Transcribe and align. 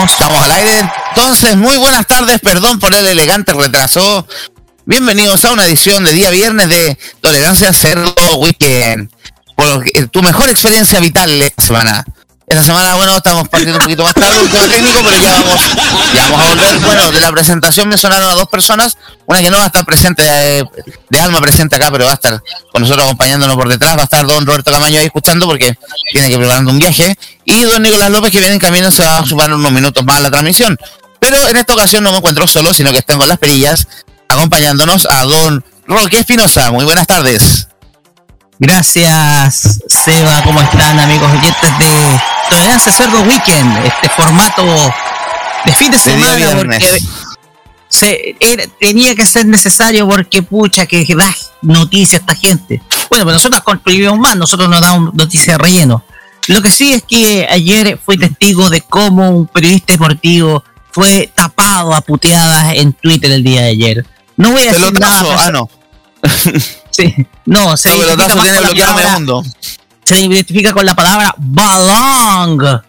Estamos 0.00 0.42
al 0.42 0.50
aire. 0.52 0.90
Entonces, 1.10 1.54
muy 1.54 1.76
buenas 1.76 2.06
tardes, 2.06 2.40
perdón 2.40 2.78
por 2.80 2.94
el 2.94 3.06
elegante 3.06 3.52
retraso. 3.52 4.26
Bienvenidos 4.86 5.44
a 5.44 5.52
una 5.52 5.66
edición 5.66 6.02
de 6.04 6.14
día 6.14 6.30
viernes 6.30 6.70
de 6.70 6.96
Tolerancia 7.20 7.74
Cerdo 7.74 8.14
Weekend. 8.38 9.10
Por 9.54 9.84
tu 10.10 10.22
mejor 10.22 10.48
experiencia 10.48 10.98
vital 10.98 11.30
esta 11.42 11.62
semana. 11.62 12.04
Esta 12.52 12.64
semana, 12.64 12.94
bueno, 12.96 13.16
estamos 13.16 13.48
partiendo 13.48 13.78
un 13.78 13.82
poquito 13.82 14.02
más 14.02 14.12
tarde, 14.12 14.38
un 14.42 14.50
tema 14.50 14.68
técnico, 14.68 15.00
pero 15.02 15.16
ya 15.16 15.32
vamos, 15.32 15.60
ya 16.14 16.22
vamos 16.28 16.40
a 16.42 16.48
volver. 16.50 16.78
Bueno, 16.80 17.10
de 17.10 17.20
la 17.20 17.32
presentación 17.32 17.88
me 17.88 17.96
sonaron 17.96 18.28
a 18.28 18.34
dos 18.34 18.46
personas, 18.46 18.98
una 19.24 19.40
que 19.40 19.50
no 19.50 19.56
va 19.56 19.62
a 19.62 19.66
estar 19.68 19.86
presente, 19.86 20.22
eh, 20.26 20.62
de 21.08 21.20
alma 21.20 21.40
presente 21.40 21.76
acá, 21.76 21.90
pero 21.90 22.04
va 22.04 22.10
a 22.10 22.14
estar 22.14 22.42
con 22.70 22.82
nosotros 22.82 23.06
acompañándonos 23.06 23.56
por 23.56 23.70
detrás, 23.70 23.96
va 23.96 24.02
a 24.02 24.04
estar 24.04 24.26
don 24.26 24.44
Roberto 24.44 24.70
Camaño 24.70 24.98
ahí 24.98 25.06
escuchando 25.06 25.46
porque 25.46 25.78
tiene 26.10 26.28
que 26.28 26.36
preparando 26.36 26.72
un 26.72 26.78
viaje, 26.78 27.16
y 27.46 27.62
don 27.62 27.80
Nicolás 27.80 28.10
López 28.10 28.30
que 28.30 28.38
viene 28.38 28.52
en 28.52 28.60
camino, 28.60 28.90
se 28.90 29.02
va 29.02 29.20
a 29.20 29.26
sumar 29.26 29.50
unos 29.50 29.72
minutos 29.72 30.04
más 30.04 30.18
a 30.18 30.20
la 30.20 30.30
transmisión. 30.30 30.76
Pero 31.18 31.48
en 31.48 31.56
esta 31.56 31.72
ocasión 31.72 32.04
no 32.04 32.10
me 32.12 32.18
encuentro 32.18 32.46
solo, 32.46 32.74
sino 32.74 32.92
que 32.92 32.98
están 32.98 33.16
con 33.16 33.30
las 33.30 33.38
perillas 33.38 33.88
acompañándonos 34.28 35.06
a 35.10 35.24
don 35.24 35.64
Roque 35.86 36.18
Espinosa. 36.18 36.70
Muy 36.70 36.84
buenas 36.84 37.06
tardes. 37.06 37.68
Gracias, 38.58 39.80
Seba. 39.88 40.42
¿Cómo 40.44 40.60
están, 40.60 41.00
amigos 41.00 41.32
oyentes 41.32 41.78
de 41.78 42.20
Tolerancia 42.52 42.92
Cerdo 42.92 43.22
Weekend? 43.22 43.86
Este 43.86 44.10
formato 44.10 44.62
de 45.64 45.72
fin 45.72 45.90
de 45.90 45.98
semana, 45.98 46.50
porque 46.54 46.98
se, 47.88 48.36
tenía 48.78 49.14
que 49.14 49.24
ser 49.24 49.46
necesario 49.46 50.06
porque, 50.06 50.42
pucha, 50.42 50.84
que 50.84 51.06
da 51.16 51.34
noticias 51.62 52.20
esta 52.20 52.34
gente. 52.34 52.82
Bueno, 53.08 53.24
pues 53.24 53.34
nosotros 53.34 53.62
construimos 53.62 54.18
más, 54.18 54.36
nosotros 54.36 54.68
nos 54.68 54.82
damos 54.82 55.14
noticias 55.14 55.56
de 55.56 55.58
relleno. 55.58 56.04
Lo 56.48 56.60
que 56.60 56.70
sí 56.70 56.92
es 56.92 57.02
que 57.02 57.46
ayer 57.48 57.98
fui 58.04 58.18
testigo 58.18 58.68
de 58.68 58.82
cómo 58.82 59.30
un 59.30 59.46
periodista 59.46 59.94
deportivo 59.94 60.62
fue 60.90 61.32
tapado 61.34 61.94
a 61.94 62.02
puteadas 62.02 62.74
en 62.74 62.92
Twitter 62.92 63.30
el 63.32 63.44
día 63.44 63.62
de 63.62 63.68
ayer. 63.68 64.06
No 64.36 64.50
voy 64.50 64.62
a 64.62 64.72
decir 64.72 64.92
nada. 64.92 65.46
Ah, 65.46 65.50
no. 65.50 65.70
sí, 66.90 67.14
no, 67.46 67.76
se 67.78 67.88
no, 67.88 67.94
tiene 67.94 68.60
bloqueado 68.60 68.94
palabra, 68.94 69.12
mundo. 69.14 69.42
Se 70.04 70.20
identifica 70.20 70.72
con 70.72 70.84
la 70.84 70.94
palabra 70.94 71.34
balong. 71.38 72.82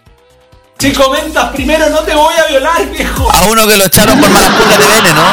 Si 0.79 0.91
comentas 0.91 1.51
primero 1.51 1.89
no 1.89 1.99
te 1.99 2.13
voy 2.13 2.33
a 2.35 2.49
violar, 2.49 2.89
viejo. 2.89 3.31
A 3.31 3.43
uno 3.43 3.65
que 3.67 3.77
lo 3.77 3.85
echaron 3.85 4.19
por 4.19 4.29
malas 4.29 4.51
pulgas 4.51 4.79
de 4.79 4.87
Bene, 4.87 5.13
¿no? 5.13 5.25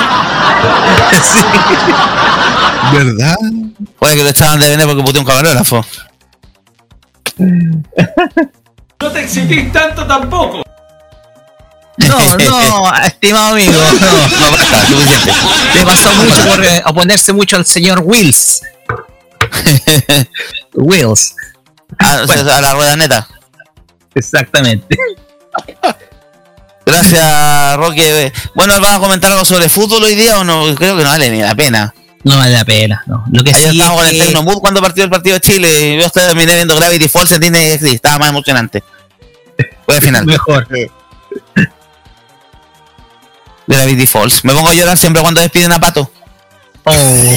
sí. 1.22 1.40
¿Verdad? 2.92 3.36
Puede 3.98 4.16
que 4.16 4.22
lo 4.22 4.28
echaban 4.28 4.60
de 4.60 4.68
Bene 4.68 4.86
porque 4.86 5.02
puteó 5.02 5.20
un 5.20 5.26
camarógrafo. 5.26 5.84
No 9.00 9.10
te 9.10 9.20
exitís 9.20 9.72
tanto 9.72 10.06
tampoco. 10.06 10.62
No, 11.96 12.36
no, 12.36 12.94
estimado 13.04 13.54
amigo, 13.54 13.72
no. 13.72 14.28
No, 14.38 14.50
basta, 14.50 14.86
suficiente. 14.86 15.32
Le 15.74 15.84
pasó 15.84 16.12
mucho 16.14 16.48
por 16.48 16.64
eh, 16.64 16.82
oponerse 16.86 17.32
mucho 17.32 17.56
al 17.56 17.66
señor 17.66 18.02
Wills. 18.04 18.62
Wills. 20.74 21.34
Ah, 21.98 22.20
o 22.22 22.26
sea, 22.26 22.40
a 22.56 22.60
la 22.60 22.74
rueda 22.74 22.96
neta. 22.96 23.26
Exactamente. 24.14 24.96
Gracias, 26.86 27.76
Roque. 27.76 28.32
Bueno, 28.54 28.74
¿vamos 28.74 28.96
a 28.96 29.00
comentar 29.00 29.30
algo 29.30 29.44
sobre 29.44 29.68
fútbol 29.68 30.02
hoy 30.02 30.14
día 30.14 30.38
o 30.38 30.44
no? 30.44 30.74
Creo 30.74 30.96
que 30.96 31.04
no 31.04 31.10
vale 31.10 31.30
ni 31.30 31.40
la 31.40 31.54
pena. 31.54 31.94
No 32.24 32.36
vale 32.36 32.52
la 32.52 32.64
pena, 32.64 33.02
no. 33.06 33.24
Lo 33.32 33.42
que 33.42 33.50
Ayer 33.50 33.70
sí 33.70 33.78
estábamos 33.78 34.04
es 34.04 34.10
con 34.10 34.20
el 34.20 34.26
Tecnomood 34.26 34.60
cuando 34.60 34.80
partió 34.80 35.04
el 35.04 35.10
partido 35.10 35.34
de 35.34 35.40
Chile. 35.40 35.98
Yo 36.02 36.10
terminé 36.10 36.54
viendo 36.54 36.76
Gravity 36.76 37.08
Falls 37.08 37.32
en 37.32 37.40
Disney 37.40 37.78
XD. 37.78 37.86
Estaba 37.94 38.18
más 38.18 38.28
emocionante. 38.28 38.82
Fue 39.86 39.96
el 39.96 40.02
final. 40.02 40.26
mejor. 40.26 40.66
Gravity 43.66 44.06
Falls. 44.06 44.44
Me 44.44 44.52
pongo 44.52 44.68
a 44.68 44.74
llorar 44.74 44.98
siempre 44.98 45.22
cuando 45.22 45.40
despiden 45.40 45.72
a 45.72 45.78
Pato. 45.78 46.10
Oh, 46.84 46.92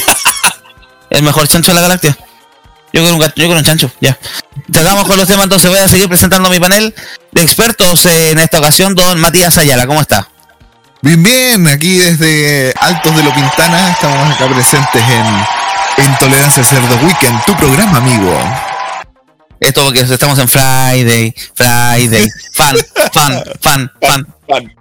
El 1.09 1.21
mejor 1.21 1.47
chancho 1.47 1.71
de 1.71 1.75
la 1.75 1.81
galaxia. 1.81 2.17
Yo 2.93 3.01
quiero 3.01 3.15
un, 3.15 3.19
gato- 3.19 3.33
yo 3.35 3.45
quiero 3.45 3.57
un 3.59 3.65
chancho, 3.65 3.91
ya. 3.99 4.17
Tratamos 4.71 5.05
con 5.07 5.17
los 5.17 5.27
temas, 5.27 5.45
entonces 5.45 5.69
voy 5.69 5.79
a 5.79 5.87
seguir 5.87 6.07
presentando 6.07 6.49
mi 6.49 6.59
panel 6.59 6.93
de 7.31 7.41
expertos 7.41 8.05
eh, 8.05 8.29
en 8.31 8.39
esta 8.39 8.59
ocasión, 8.59 8.93
don 8.93 9.19
Matías 9.19 9.57
Ayala. 9.57 9.87
¿Cómo 9.87 9.99
está? 9.99 10.29
Bien, 11.01 11.21
bien, 11.21 11.67
aquí 11.67 11.97
desde 11.97 12.73
Altos 12.79 13.15
de 13.15 13.23
lo 13.23 13.33
Pintana 13.33 13.91
estamos 13.91 14.33
acá 14.35 14.47
presentes 14.47 15.01
en, 15.09 16.05
en 16.05 16.17
Tolerancia 16.17 16.63
Cerdo 16.63 16.95
Weekend, 17.05 17.43
tu 17.45 17.55
programa, 17.57 17.97
amigo. 17.97 18.31
Esto 19.59 19.83
porque 19.85 20.01
estamos 20.01 20.37
en 20.39 20.47
Friday, 20.47 21.33
Friday, 21.55 22.29
fan, 22.53 22.75
fan, 23.11 23.43
fan, 23.59 23.91
fan. 24.01 24.75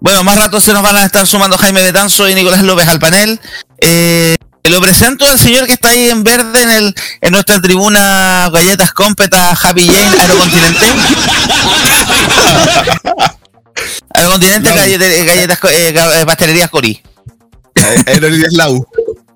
Bueno, 0.00 0.22
más 0.24 0.36
rato 0.36 0.60
se 0.60 0.72
nos 0.72 0.82
van 0.82 0.96
a 0.96 1.04
estar 1.04 1.26
sumando 1.26 1.56
Jaime 1.58 1.82
Betanzo 1.82 2.28
y 2.28 2.34
Nicolás 2.34 2.62
López 2.62 2.88
al 2.88 2.98
panel. 2.98 3.40
Eh, 3.80 4.36
lo 4.64 4.80
presento 4.80 5.24
al 5.26 5.38
señor 5.38 5.66
que 5.66 5.72
está 5.72 5.88
ahí 5.90 6.08
en 6.08 6.22
verde 6.24 6.62
en 6.62 6.70
el 6.70 6.94
en 7.22 7.32
nuestra 7.32 7.60
tribuna 7.60 8.50
Galletas 8.52 8.92
Competa 8.92 9.50
Happy 9.62 9.86
Jane 9.86 10.20
Aerocontinente. 10.20 10.86
Aerocontinente 14.14 14.70
No. 14.70 14.76
Galletas, 14.76 15.24
galletas 15.26 15.58
eh, 15.72 15.92
ga- 15.94 16.20
eh, 16.20 16.26
Pastelerías 16.26 16.70
Cori. 16.70 17.00
Aerolíneas 18.06 18.52
Lau. 18.54 18.86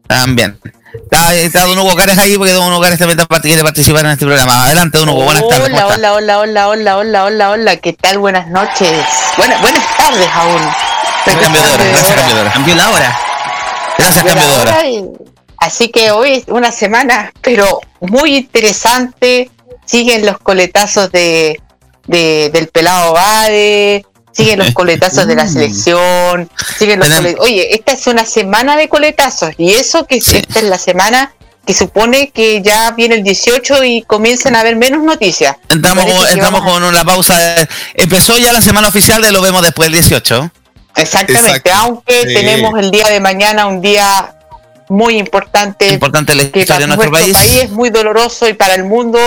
También. 0.06 0.58
Está, 1.04 1.34
está 1.34 1.64
Don 1.66 1.78
Hugo 1.78 1.94
Cares 1.96 2.18
ahí 2.18 2.36
porque 2.36 2.52
Don 2.52 2.70
Hugo 2.70 2.82
Cares 2.82 2.98
también 2.98 3.18
está- 3.18 3.40
quiere 3.40 3.62
participar 3.62 4.04
en 4.04 4.12
este 4.12 4.26
programa. 4.26 4.64
Adelante, 4.64 4.98
Don 4.98 5.08
Hugo. 5.08 5.24
Buenas 5.24 5.48
tardes. 5.48 5.70
¿cómo 5.70 5.86
Hola, 5.86 6.12
hola, 6.14 6.38
hola, 6.38 6.38
hola, 6.38 6.68
hola, 6.68 6.96
hola, 6.96 7.24
hola, 7.24 7.50
hola, 7.50 7.76
¿qué 7.76 7.92
tal? 7.94 8.18
Buenas 8.18 8.48
noches. 8.48 8.92
Buenas, 9.38 9.60
buenas 9.60 9.82
tardes 9.96 10.28
aún. 10.34 10.62
Gracias, 11.24 11.42
cambio 11.44 11.62
de 11.62 11.70
hora. 11.70 11.84
Gracias, 11.84 12.14
cambio 12.14 12.34
de 12.34 12.40
hora. 12.42 12.52
cambió 12.52 12.74
la 12.74 12.90
hora. 12.90 13.20
Gracias, 13.98 14.84
y- 14.86 15.04
Así 15.58 15.90
que 15.90 16.10
hoy 16.10 16.32
es 16.32 16.44
una 16.48 16.72
semana, 16.72 17.32
pero 17.40 17.80
muy 18.00 18.34
interesante. 18.36 19.48
Siguen 19.86 20.26
los 20.26 20.38
coletazos 20.38 21.12
de, 21.12 21.60
de- 22.08 22.50
del 22.52 22.68
pelado 22.68 23.12
Bade, 23.12 24.04
siguen 24.32 24.58
los 24.58 24.70
coletazos 24.74 25.26
de 25.28 25.36
la 25.36 25.46
selección, 25.46 26.50
siguen 26.78 26.98
los 27.00 27.08
Oye, 27.38 27.74
esta 27.74 27.92
es 27.92 28.06
una 28.08 28.24
semana 28.24 28.76
de 28.76 28.88
coletazos 28.88 29.50
y 29.56 29.72
eso 29.74 30.04
que 30.06 30.20
Sí. 30.20 30.38
esta 30.38 30.58
es 30.60 30.64
la 30.64 30.78
semana 30.78 31.32
que 31.64 31.74
supone 31.74 32.30
que 32.30 32.60
ya 32.60 32.90
viene 32.92 33.14
el 33.16 33.22
18 33.22 33.84
y 33.84 34.02
comienzan 34.02 34.56
a 34.56 34.60
haber 34.60 34.74
menos 34.74 35.04
noticias. 35.04 35.56
Parece 35.68 36.40
con, 36.40 36.40
vamos 36.40 36.60
a- 36.62 36.64
con 36.64 36.82
una 36.82 37.04
pausa. 37.04 37.54
Empezó 37.94 38.36
ya 38.38 38.52
la 38.52 38.60
semana 38.62 38.88
oficial 38.88 39.22
de 39.22 39.30
Lo 39.30 39.40
Vemos 39.42 39.62
Después 39.62 39.86
del 39.86 39.92
18. 40.00 40.50
Exactamente, 40.96 41.48
Exacto. 41.58 41.70
aunque 41.74 42.24
tenemos 42.26 42.78
el 42.78 42.90
día 42.90 43.08
de 43.08 43.20
mañana 43.20 43.66
un 43.66 43.80
día 43.80 44.34
muy 44.88 45.16
importante 45.16 45.88
Importante 45.88 46.34
la 46.34 46.42
que 46.50 46.60
historia 46.60 46.66
para 46.66 46.80
de 46.80 46.86
nuestro 46.88 47.10
nuestro 47.10 47.32
país. 47.34 47.36
país. 47.50 47.62
es 47.64 47.70
muy 47.70 47.90
doloroso 47.90 48.48
y 48.48 48.52
para 48.54 48.74
el 48.74 48.84
mundo 48.84 49.18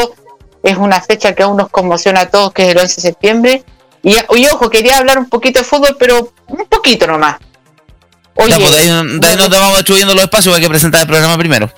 es 0.63 0.77
una 0.77 1.01
fecha 1.01 1.33
que 1.33 1.43
aún 1.43 1.57
nos 1.57 1.69
conmociona 1.69 2.21
a 2.21 2.29
todos, 2.29 2.51
que 2.53 2.63
es 2.65 2.69
el 2.69 2.77
11 2.79 2.95
de 2.95 3.01
septiembre. 3.01 3.63
Y, 4.03 4.15
y 4.35 4.47
ojo, 4.47 4.69
quería 4.69 4.97
hablar 4.97 5.17
un 5.17 5.27
poquito 5.29 5.59
de 5.59 5.65
fútbol, 5.65 5.95
pero 5.99 6.31
un 6.47 6.65
poquito 6.67 7.07
nomás. 7.07 7.37
Oye, 8.35 8.49
Ya, 8.51 8.57
pues 8.57 8.71
de 8.71 8.77
ahí, 8.77 9.19
de 9.19 9.27
ahí 9.27 9.35
no 9.37 9.49
te 9.49 9.57
vamos 9.57 9.75
destruyendo 9.77 10.13
los 10.13 10.23
espacios, 10.23 10.55
hay 10.55 10.61
que 10.61 10.67
presentar 10.69 11.01
el 11.01 11.07
programa 11.07 11.37
primero. 11.37 11.71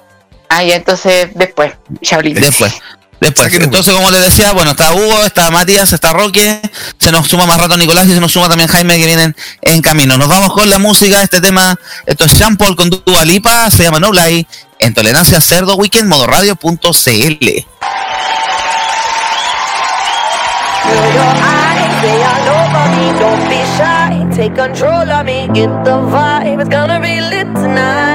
ah, 0.49 0.63
ya, 0.63 0.75
entonces 0.75 1.29
después, 1.35 1.73
chablito. 2.01 2.41
Después. 2.41 2.73
Después. 3.19 3.53
Entonces, 3.53 3.93
como 3.93 4.11
les 4.11 4.21
decía, 4.21 4.51
bueno, 4.53 4.71
está 4.71 4.93
Hugo, 4.93 5.25
está 5.25 5.49
Matías, 5.49 5.91
está 5.91 6.13
Roque, 6.13 6.61
se 6.99 7.11
nos 7.11 7.27
suma 7.27 7.45
más 7.45 7.59
rato 7.59 7.75
Nicolás 7.77 8.07
y 8.07 8.13
se 8.13 8.19
nos 8.19 8.31
suma 8.31 8.47
también 8.47 8.69
Jaime 8.69 8.97
que 8.97 9.05
vienen 9.05 9.35
en 9.61 9.81
camino. 9.81 10.17
Nos 10.17 10.27
vamos 10.27 10.53
con 10.53 10.69
la 10.69 10.77
música, 10.77 11.21
este 11.23 11.41
tema, 11.41 11.75
esto 12.05 12.25
es 12.25 12.37
Jean 12.37 12.57
Paul 12.57 12.75
con 12.75 12.89
Dua 12.89 13.25
Lipa, 13.25 13.71
se 13.71 13.83
llama 13.83 13.99
No 13.99 14.11
Lie, 14.11 14.45
en 14.79 14.93
Tolerancia 14.93 15.41
Cerdo 15.41 15.75
Weekend, 15.75 16.07
modoradio.cl. 16.09 17.65
Your 20.87 21.33
eyes, 21.43 22.01
they 22.01 22.23
all 22.23 22.47
over 22.55 22.85
me. 22.95 23.05
Don't 23.19 23.43
be 23.49 23.59
shy. 23.75 24.23
Take 24.33 24.55
control 24.55 25.11
of 25.11 25.25
me. 25.25 25.49
Get 25.53 25.67
the 25.83 25.97
vibe. 26.13 26.61
It's 26.61 26.69
gonna 26.69 26.99
be 27.01 27.19
lit 27.19 27.47
tonight. 27.53 28.06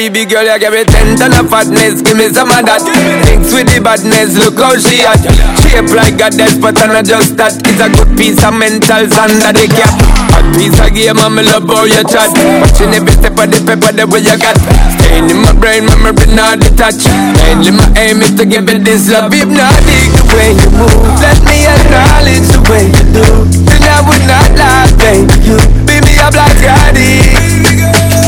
Baby 0.00 0.24
girl, 0.24 0.48
you 0.48 0.56
give 0.56 0.72
me 0.72 0.80
ten 0.88 1.12
ton 1.12 1.36
of 1.36 1.52
fatness, 1.52 2.00
give 2.00 2.16
me 2.16 2.32
some 2.32 2.48
of 2.48 2.64
that. 2.64 2.80
Mix 3.28 3.52
with 3.52 3.68
the 3.68 3.84
badness, 3.84 4.32
look 4.32 4.56
how 4.56 4.72
she 4.72 5.04
hot. 5.04 5.20
Shape 5.60 5.92
like 5.92 6.16
a 6.16 6.32
death, 6.32 6.56
but 6.56 6.72
I'm 6.80 6.96
not 6.96 7.04
just 7.04 7.36
that. 7.36 7.52
It's 7.68 7.84
a 7.84 7.92
good 7.92 8.08
piece 8.16 8.40
of 8.40 8.56
mental 8.56 9.04
under 9.12 9.52
the 9.52 9.68
cap. 9.68 9.92
A 10.32 10.40
piece 10.56 10.80
of 10.80 10.96
game, 10.96 11.20
I'm 11.20 11.36
love 11.36 11.68
how 11.68 11.84
you 11.84 12.00
chat. 12.08 12.32
Watching 12.32 12.96
every 12.96 13.12
step 13.12 13.36
of 13.36 13.52
the 13.52 13.60
paper, 13.60 13.92
the 13.92 14.08
way 14.08 14.24
you 14.24 14.40
got. 14.40 14.56
Staying 14.96 15.28
in 15.28 15.44
my 15.44 15.52
brain, 15.52 15.84
memory 15.84 16.32
not 16.32 16.64
detached. 16.64 17.04
Mainly 17.44 17.76
my 17.76 17.84
aim 18.00 18.24
is 18.24 18.32
to 18.40 18.48
give 18.48 18.72
it 18.72 18.80
this 18.80 19.04
love. 19.12 19.28
If 19.36 19.52
not, 19.52 19.76
the 19.84 20.24
way 20.32 20.56
you 20.56 20.70
move. 20.80 20.96
Let 21.20 21.36
me 21.44 21.68
acknowledge 21.68 22.48
the 22.48 22.60
way 22.72 22.88
you 22.88 23.04
do. 23.20 23.28
Then 23.68 23.84
I 23.84 24.00
would 24.08 24.24
not 24.24 24.48
lie, 24.56 24.88
baby. 24.96 25.28
You 25.44 25.60
beat 25.84 26.08
me 26.08 26.16
up 26.24 26.32
like 26.32 26.56
Gotti. 26.56 27.20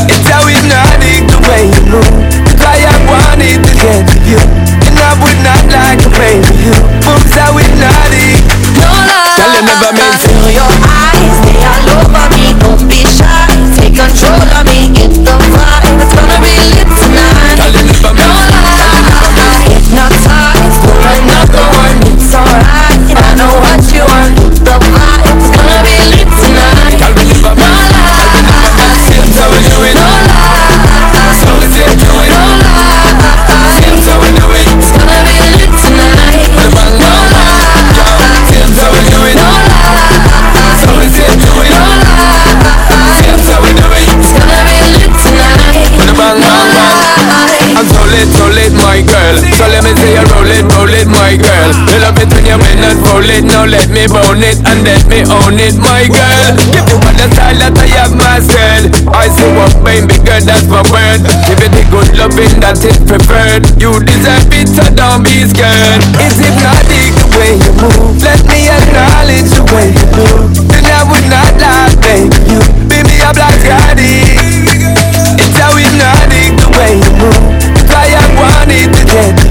It's 0.05 0.29
how 0.29 0.45
hypnotic 0.45 1.12
way 1.49 1.67
you. 1.89 1.99
That's 2.45 2.63
why 2.63 2.77
I 2.79 2.95
wanted 3.07 3.59
to 3.63 3.71
get 3.79 4.03
to 4.07 4.17
you. 4.27 4.39
And 4.87 4.97
I 4.99 5.11
would 5.19 5.39
not 5.43 5.63
like 5.71 5.99
to 6.03 6.09
play 6.11 6.39
with 6.39 6.59
you. 6.61 6.75
Moves 7.03 7.35
how 7.35 7.55
hypnotic. 7.57 8.39
No 8.79 8.87
lie. 8.87 9.35
Girl, 9.37 9.51
you 9.51 9.63
never 9.67 9.91
meant 9.95 10.19
to. 10.23 10.27
Feel 10.29 10.63
your 10.63 10.71
eyes, 10.87 11.35
they 11.47 11.59
all 11.63 11.87
over 11.99 12.25
me. 12.35 12.53
Don't 12.61 12.83
be 12.87 13.03
shy. 13.03 13.49
Take 13.75 13.95
control 13.97 14.39
of 14.39 14.63
me. 14.67 14.91
Get 14.93 15.11
the 15.11 15.35
vibe. 15.51 15.97
It's 15.99 16.13
gonna 16.13 16.39
be 16.39 16.53
lit 16.75 16.87
tonight. 16.87 17.57
Girl, 17.59 17.71
you 17.71 17.83
never 17.87 18.11
No 18.13 18.27
meant 18.27 18.35
lie. 18.51 19.67
Hypnotize. 19.67 20.75
For 20.83 20.97
another 21.01 21.67
one. 21.75 21.97
It's 22.13 22.33
alright. 22.35 23.01
I 23.15 23.29
know 23.35 23.53
what 23.59 23.81
you 23.91 24.05
want. 24.05 24.42
You 50.23 50.31
roll 50.31 50.47
it, 50.47 50.63
roll 50.71 50.93
it, 50.95 51.07
my 51.07 51.35
girl. 51.35 51.69
You 51.91 51.99
love 51.99 52.19
it 52.19 52.31
when 52.31 52.45
you 52.47 52.55
bend 52.55 52.83
and 52.83 52.99
roll 53.03 53.27
it. 53.27 53.43
Now 53.43 53.67
let 53.67 53.91
me 53.91 54.07
bone 54.07 54.39
it 54.39 54.59
and 54.63 54.79
let 54.87 55.03
me 55.11 55.27
own 55.27 55.59
it, 55.59 55.75
my 55.75 56.07
girl. 56.07 56.55
Give 56.71 56.87
you 56.87 56.97
all 57.03 57.15
the 57.15 57.27
style 57.35 57.59
that 57.59 57.75
I 57.75 57.87
have 57.99 58.13
myself. 58.15 58.87
I 59.11 59.27
say 59.27 59.51
what 59.51 59.75
baby 59.83 60.15
girl, 60.23 60.39
that's 60.39 60.67
my 60.71 60.83
word. 60.87 61.19
Give 61.47 61.59
you 61.59 61.71
the 61.75 61.83
good 61.91 62.09
loving 62.15 62.55
that 62.63 62.79
is 62.79 62.95
preferred. 63.03 63.67
You 63.75 63.99
deserve 63.99 64.47
it, 64.55 64.71
so 64.71 64.87
don't 64.95 65.27
be 65.27 65.43
scared. 65.43 66.01
It's 66.23 66.39
hypnotic 66.39 67.11
the 67.19 67.27
way 67.35 67.53
you 67.59 67.73
move. 67.83 68.23
Let 68.23 68.39
me 68.47 68.71
acknowledge 68.71 69.49
the 69.51 69.63
way 69.75 69.91
you 69.91 70.07
do. 70.15 70.27
Then 70.71 70.87
I 70.87 71.03
would 71.03 71.27
not 71.27 71.51
lie, 71.59 71.91
baby. 71.99 72.31
You 72.47 72.59
beat 72.87 73.05
me 73.11 73.17
up 73.27 73.35
like 73.35 73.59
Scotty. 73.59 74.23
It's 75.35 75.57
how 75.59 75.75
hypnotic 75.75 76.55
the 76.63 76.69
way 76.79 76.93
you 77.01 77.11
move. 77.19 77.43
That's 77.75 77.91
why 77.91 78.07
I 78.15 78.25
wanted 78.39 78.89
to 78.95 79.03
get 79.11 79.42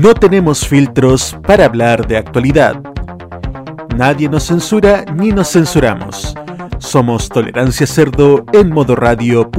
No 0.00 0.14
tenemos 0.14 0.66
filtros 0.66 1.36
para 1.46 1.66
hablar 1.66 2.06
de 2.06 2.16
actualidad. 2.16 2.74
Nadie 3.94 4.30
nos 4.30 4.44
censura 4.44 5.04
ni 5.14 5.30
nos 5.30 5.52
censuramos. 5.52 6.34
Somos 6.78 7.28
Tolerancia 7.28 7.86
Cerdo 7.86 8.46
en 8.54 8.70
modoradio.cl. 8.70 9.50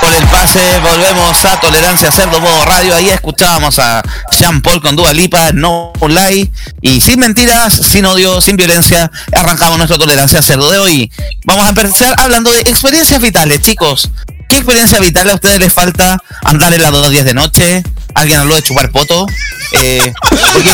Por 0.00 0.14
el 0.14 0.26
pase 0.28 0.78
volvemos 0.78 1.44
a 1.44 1.60
Tolerancia 1.60 2.10
Cerdo 2.10 2.40
Modo 2.40 2.64
Radio. 2.64 2.94
Ahí 2.94 3.10
escuchábamos 3.10 3.78
a 3.78 4.00
Jean 4.32 4.62
Paul 4.62 4.80
con 4.80 4.96
Dua 4.96 5.12
Lipa, 5.12 5.52
No 5.52 5.92
Lie. 6.08 6.50
Y 6.80 7.02
sin 7.02 7.20
mentiras, 7.20 7.74
sin 7.74 8.06
odio, 8.06 8.40
sin 8.40 8.56
violencia, 8.56 9.10
arrancamos 9.34 9.76
nuestra 9.76 9.98
Tolerancia 9.98 10.40
Cerdo 10.40 10.70
de 10.70 10.78
hoy. 10.78 11.12
Vamos 11.44 11.66
a 11.66 11.68
empezar 11.68 12.14
hablando 12.16 12.50
de 12.50 12.60
experiencias 12.60 13.20
vitales, 13.20 13.60
chicos. 13.60 14.10
¿Qué 14.48 14.56
experiencia 14.56 15.00
vital 15.00 15.28
a 15.30 15.34
ustedes 15.34 15.58
les 15.58 15.72
falta 15.72 16.18
andar 16.44 16.72
en 16.72 16.82
las 16.82 16.92
2.10 16.92 17.22
de 17.24 17.34
noche? 17.34 17.82
¿Alguien 18.14 18.40
habló 18.40 18.54
de 18.54 18.62
chupar 18.62 18.90
poto? 18.90 19.26
Eh, 19.72 20.12
porque 20.52 20.70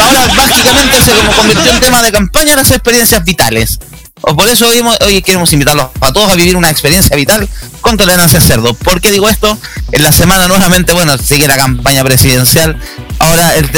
ahora 0.00 0.26
básicamente 0.34 1.02
se 1.02 1.12
como 1.12 1.32
convirtió 1.32 1.70
en 1.70 1.80
tema 1.80 2.02
de 2.02 2.12
campaña 2.12 2.56
las 2.56 2.70
experiencias 2.70 3.22
vitales. 3.24 3.78
Por 4.20 4.48
eso 4.48 4.66
hoy, 4.66 5.22
queremos 5.22 5.52
invitarlos 5.52 5.88
a 6.00 6.12
todos 6.12 6.32
a 6.32 6.34
vivir 6.34 6.56
una 6.56 6.70
experiencia 6.70 7.14
vital 7.14 7.46
con 7.82 7.98
tolerancia 7.98 8.40
cerdo. 8.40 8.72
¿Por 8.72 9.00
qué 9.02 9.10
digo 9.12 9.28
esto? 9.28 9.58
En 9.92 10.02
la 10.02 10.12
semana 10.12 10.48
nuevamente, 10.48 10.94
bueno, 10.94 11.18
sigue 11.18 11.46
la 11.46 11.56
campaña 11.56 12.02
presidencial. 12.02 12.80
Ahora 13.18 13.54
el, 13.54 13.70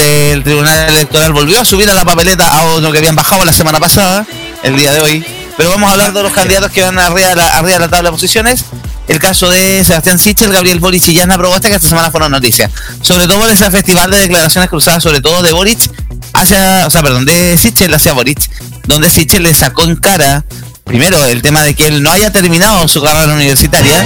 Tribunal 0.45 0.88
Electoral 0.88 1.33
volvió 1.33 1.61
a 1.61 1.64
subir 1.64 1.90
a 1.90 1.95
la 1.95 2.04
papeleta 2.04 2.47
a 2.47 2.76
uno 2.76 2.92
que 2.92 2.99
habían 2.99 3.16
bajado 3.16 3.45
la 3.45 3.52
semana 3.52 3.80
pasada, 3.80 4.25
el 4.62 4.76
día 4.76 4.92
de 4.92 5.00
hoy. 5.00 5.25
Pero 5.56 5.71
vamos 5.71 5.88
a 5.88 5.92
hablar 5.92 6.12
de 6.12 6.23
los 6.23 6.33
candidatos 6.33 6.71
que 6.71 6.83
van 6.83 6.99
arriba 6.99 7.30
arriba 7.30 7.73
de 7.73 7.78
la 7.80 7.88
tabla 7.88 8.11
de 8.11 8.12
posiciones. 8.12 8.64
El 9.08 9.18
caso 9.18 9.48
de 9.48 9.84
Sebastián 9.84 10.18
Sichel, 10.18 10.50
Gabriel 10.50 10.80
Boric 10.80 11.06
y 11.08 11.14
Yana 11.14 11.38
Proboste, 11.38 11.68
que 11.68 11.76
esta 11.76 11.88
semana 11.88 12.10
fueron 12.10 12.32
noticias. 12.32 12.70
Sobre 13.02 13.26
todo 13.26 13.38
por 13.38 13.50
ese 13.50 13.70
festival 13.70 14.10
de 14.10 14.18
declaraciones 14.18 14.68
cruzadas, 14.68 15.02
sobre 15.02 15.20
todo 15.20 15.42
de 15.42 15.52
Boric 15.52 15.78
hacia, 16.32 16.86
o 16.86 16.90
sea, 16.90 17.02
perdón, 17.02 17.25
de 17.25 17.56
Sichel 17.56 17.94
hacia 17.94 18.12
Boric, 18.12 18.50
donde 18.86 19.08
Sichel 19.08 19.44
le 19.44 19.54
sacó 19.54 19.84
en 19.84 19.96
cara, 19.96 20.44
primero, 20.84 21.25
el 21.25 21.40
tema 21.42 21.62
de 21.62 21.75
que 21.75 21.86
él 21.86 22.02
no 22.02 22.10
haya 22.10 22.30
terminado 22.32 22.86
su 22.88 23.02
carrera 23.02 23.32
universitaria, 23.32 24.04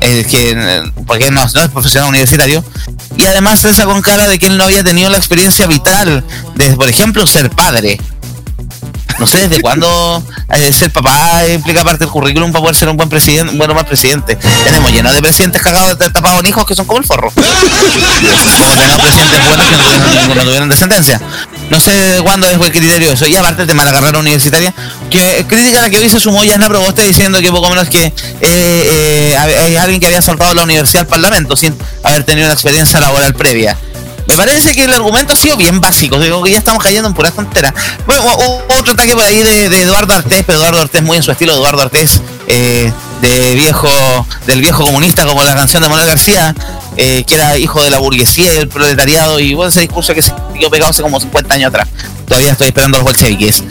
que, 0.00 0.90
porque 1.06 1.30
no, 1.30 1.46
no 1.46 1.62
es 1.62 1.68
profesional 1.68 2.08
universitario, 2.08 2.64
y 3.16 3.24
además 3.26 3.62
le 3.64 3.74
sacó 3.74 3.94
en 3.94 4.02
cara 4.02 4.26
de 4.26 4.38
que 4.38 4.46
él 4.46 4.56
no 4.56 4.64
había 4.64 4.82
tenido 4.82 5.10
la 5.10 5.18
experiencia 5.18 5.66
vital 5.66 6.24
de, 6.54 6.76
por 6.76 6.88
ejemplo, 6.88 7.26
ser 7.26 7.50
padre. 7.50 8.00
No 9.20 9.26
sé 9.26 9.48
desde 9.48 9.60
cuándo 9.60 10.24
eh, 10.48 10.72
ser 10.72 10.90
papá 10.90 11.46
implica 11.46 11.84
parte 11.84 12.04
del 12.04 12.08
currículum 12.08 12.52
para 12.52 12.62
poder 12.62 12.74
ser 12.74 12.88
un 12.88 12.96
buen 12.96 13.10
presidente, 13.10 13.52
un 13.52 13.58
buen 13.58 13.74
mal 13.74 13.84
presidente. 13.84 14.34
Tenemos 14.64 14.90
lleno 14.90 15.12
de 15.12 15.20
presidentes 15.20 15.60
cagados 15.60 15.98
tapados 15.98 16.40
en 16.40 16.46
hijos 16.46 16.64
que 16.64 16.74
son 16.74 16.86
como 16.86 17.00
el 17.00 17.04
forro. 17.04 17.30
como 17.30 17.46
tenemos 18.76 19.00
presidentes 19.02 19.44
buenos 19.46 19.66
que 19.68 19.76
no 19.76 19.84
tuvieron, 19.84 20.36
no 20.38 20.44
tuvieron 20.44 20.68
descendencia. 20.70 21.20
No 21.68 21.80
sé 21.80 21.90
de 21.90 22.22
cuándo 22.22 22.46
es 22.46 22.54
el 22.54 22.72
criterio 22.72 23.12
eso. 23.12 23.26
Y 23.26 23.36
aparte 23.36 23.60
el 23.60 23.68
tema 23.68 23.84
de 23.84 23.92
la 23.92 24.00
carrera 24.00 24.18
universitaria, 24.18 24.72
que 25.10 25.44
crítica 25.46 25.80
a 25.80 25.82
la 25.82 25.90
que 25.90 25.98
hoy 25.98 26.08
se 26.08 26.18
sumó 26.18 26.42
ya 26.42 26.58
Pro 26.58 26.80
usted 26.80 27.06
diciendo 27.06 27.40
que 27.40 27.50
poco 27.50 27.68
menos 27.68 27.90
que 27.90 28.06
eh, 28.06 28.14
eh, 28.40 29.36
hay 29.36 29.76
alguien 29.76 30.00
que 30.00 30.06
había 30.06 30.22
saltado 30.22 30.54
la 30.54 30.62
universidad 30.62 31.02
al 31.02 31.08
parlamento 31.08 31.56
sin 31.56 31.76
haber 32.02 32.24
tenido 32.24 32.46
una 32.46 32.54
experiencia 32.54 33.00
laboral 33.00 33.34
previa. 33.34 33.76
Me 34.26 34.36
parece 34.36 34.74
que 34.74 34.84
el 34.84 34.92
argumento 34.92 35.32
ha 35.32 35.36
sido 35.36 35.56
bien 35.56 35.80
básico, 35.80 36.18
digo 36.18 36.42
que 36.42 36.50
ya 36.50 36.58
estamos 36.58 36.82
cayendo 36.82 37.08
en 37.08 37.14
pura 37.14 37.30
tonteras. 37.30 37.74
Bueno, 38.06 38.22
otro 38.78 38.92
ataque 38.92 39.14
por 39.14 39.24
ahí 39.24 39.42
de, 39.42 39.82
Eduardo 39.82 40.14
Artés, 40.14 40.44
pero 40.46 40.58
Eduardo 40.58 40.80
Artés 40.82 41.02
muy 41.02 41.16
en 41.16 41.22
su 41.22 41.30
estilo, 41.30 41.54
Eduardo 41.54 41.82
Artés, 41.82 42.20
eh, 42.46 42.92
de 43.20 43.54
viejo, 43.54 44.26
del 44.46 44.60
viejo 44.60 44.84
comunista 44.84 45.26
como 45.26 45.42
la 45.42 45.54
canción 45.54 45.82
de 45.82 45.88
Manuel 45.88 46.06
García, 46.06 46.54
eh, 46.96 47.24
que 47.26 47.34
era 47.34 47.56
hijo 47.58 47.82
de 47.82 47.90
la 47.90 47.98
burguesía 47.98 48.52
y 48.52 48.56
del 48.56 48.68
proletariado, 48.68 49.40
y 49.40 49.54
bueno, 49.54 49.68
ese 49.70 49.80
discurso 49.80 50.14
que 50.14 50.22
se 50.22 50.32
dio 50.54 50.70
pegado 50.70 50.90
hace 50.90 51.02
como 51.02 51.20
50 51.20 51.54
años 51.54 51.68
atrás. 51.68 51.88
Todavía 52.26 52.52
estoy 52.52 52.68
esperando 52.68 52.98
los 52.98 53.04
bolcheviques. 53.04 53.64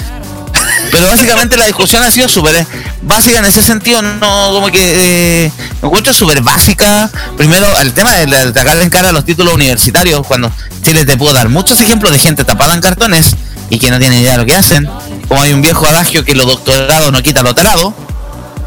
Pero 0.91 1.07
básicamente 1.07 1.57
la 1.57 1.65
discusión 1.65 2.01
ha 2.01 2.11
sido 2.11 2.27
súper 2.27 2.55
eh, 2.55 2.67
básica 3.01 3.39
en 3.39 3.45
ese 3.45 3.61
sentido, 3.61 4.01
no 4.01 4.51
como 4.51 4.67
que 4.67 5.45
eh, 5.45 5.51
me 5.81 5.87
encuentro 5.87 6.13
súper 6.13 6.41
básica. 6.41 7.09
Primero, 7.37 7.67
el 7.79 7.93
tema 7.93 8.13
de, 8.15 8.25
de 8.51 8.83
en 8.83 8.89
cara 8.89 9.09
a 9.09 9.11
los 9.11 9.25
títulos 9.25 9.53
universitarios, 9.53 10.25
cuando 10.25 10.51
Chile 10.81 11.05
te 11.05 11.17
puedo 11.17 11.33
dar 11.33 11.49
muchos 11.49 11.79
ejemplos 11.81 12.11
de 12.11 12.19
gente 12.19 12.43
tapada 12.43 12.73
en 12.73 12.81
cartones 12.81 13.35
y 13.69 13.77
que 13.77 13.91
no 13.91 13.99
tiene 13.99 14.19
idea 14.21 14.33
de 14.33 14.37
lo 14.39 14.45
que 14.45 14.55
hacen. 14.55 14.89
Como 15.27 15.41
hay 15.41 15.53
un 15.53 15.61
viejo 15.61 15.87
adagio 15.87 16.25
que 16.25 16.33
los 16.35 16.47
doctorados 16.47 17.11
no 17.11 17.21
quitan 17.21 17.43
lo 17.43 17.53
tarado. 17.53 17.93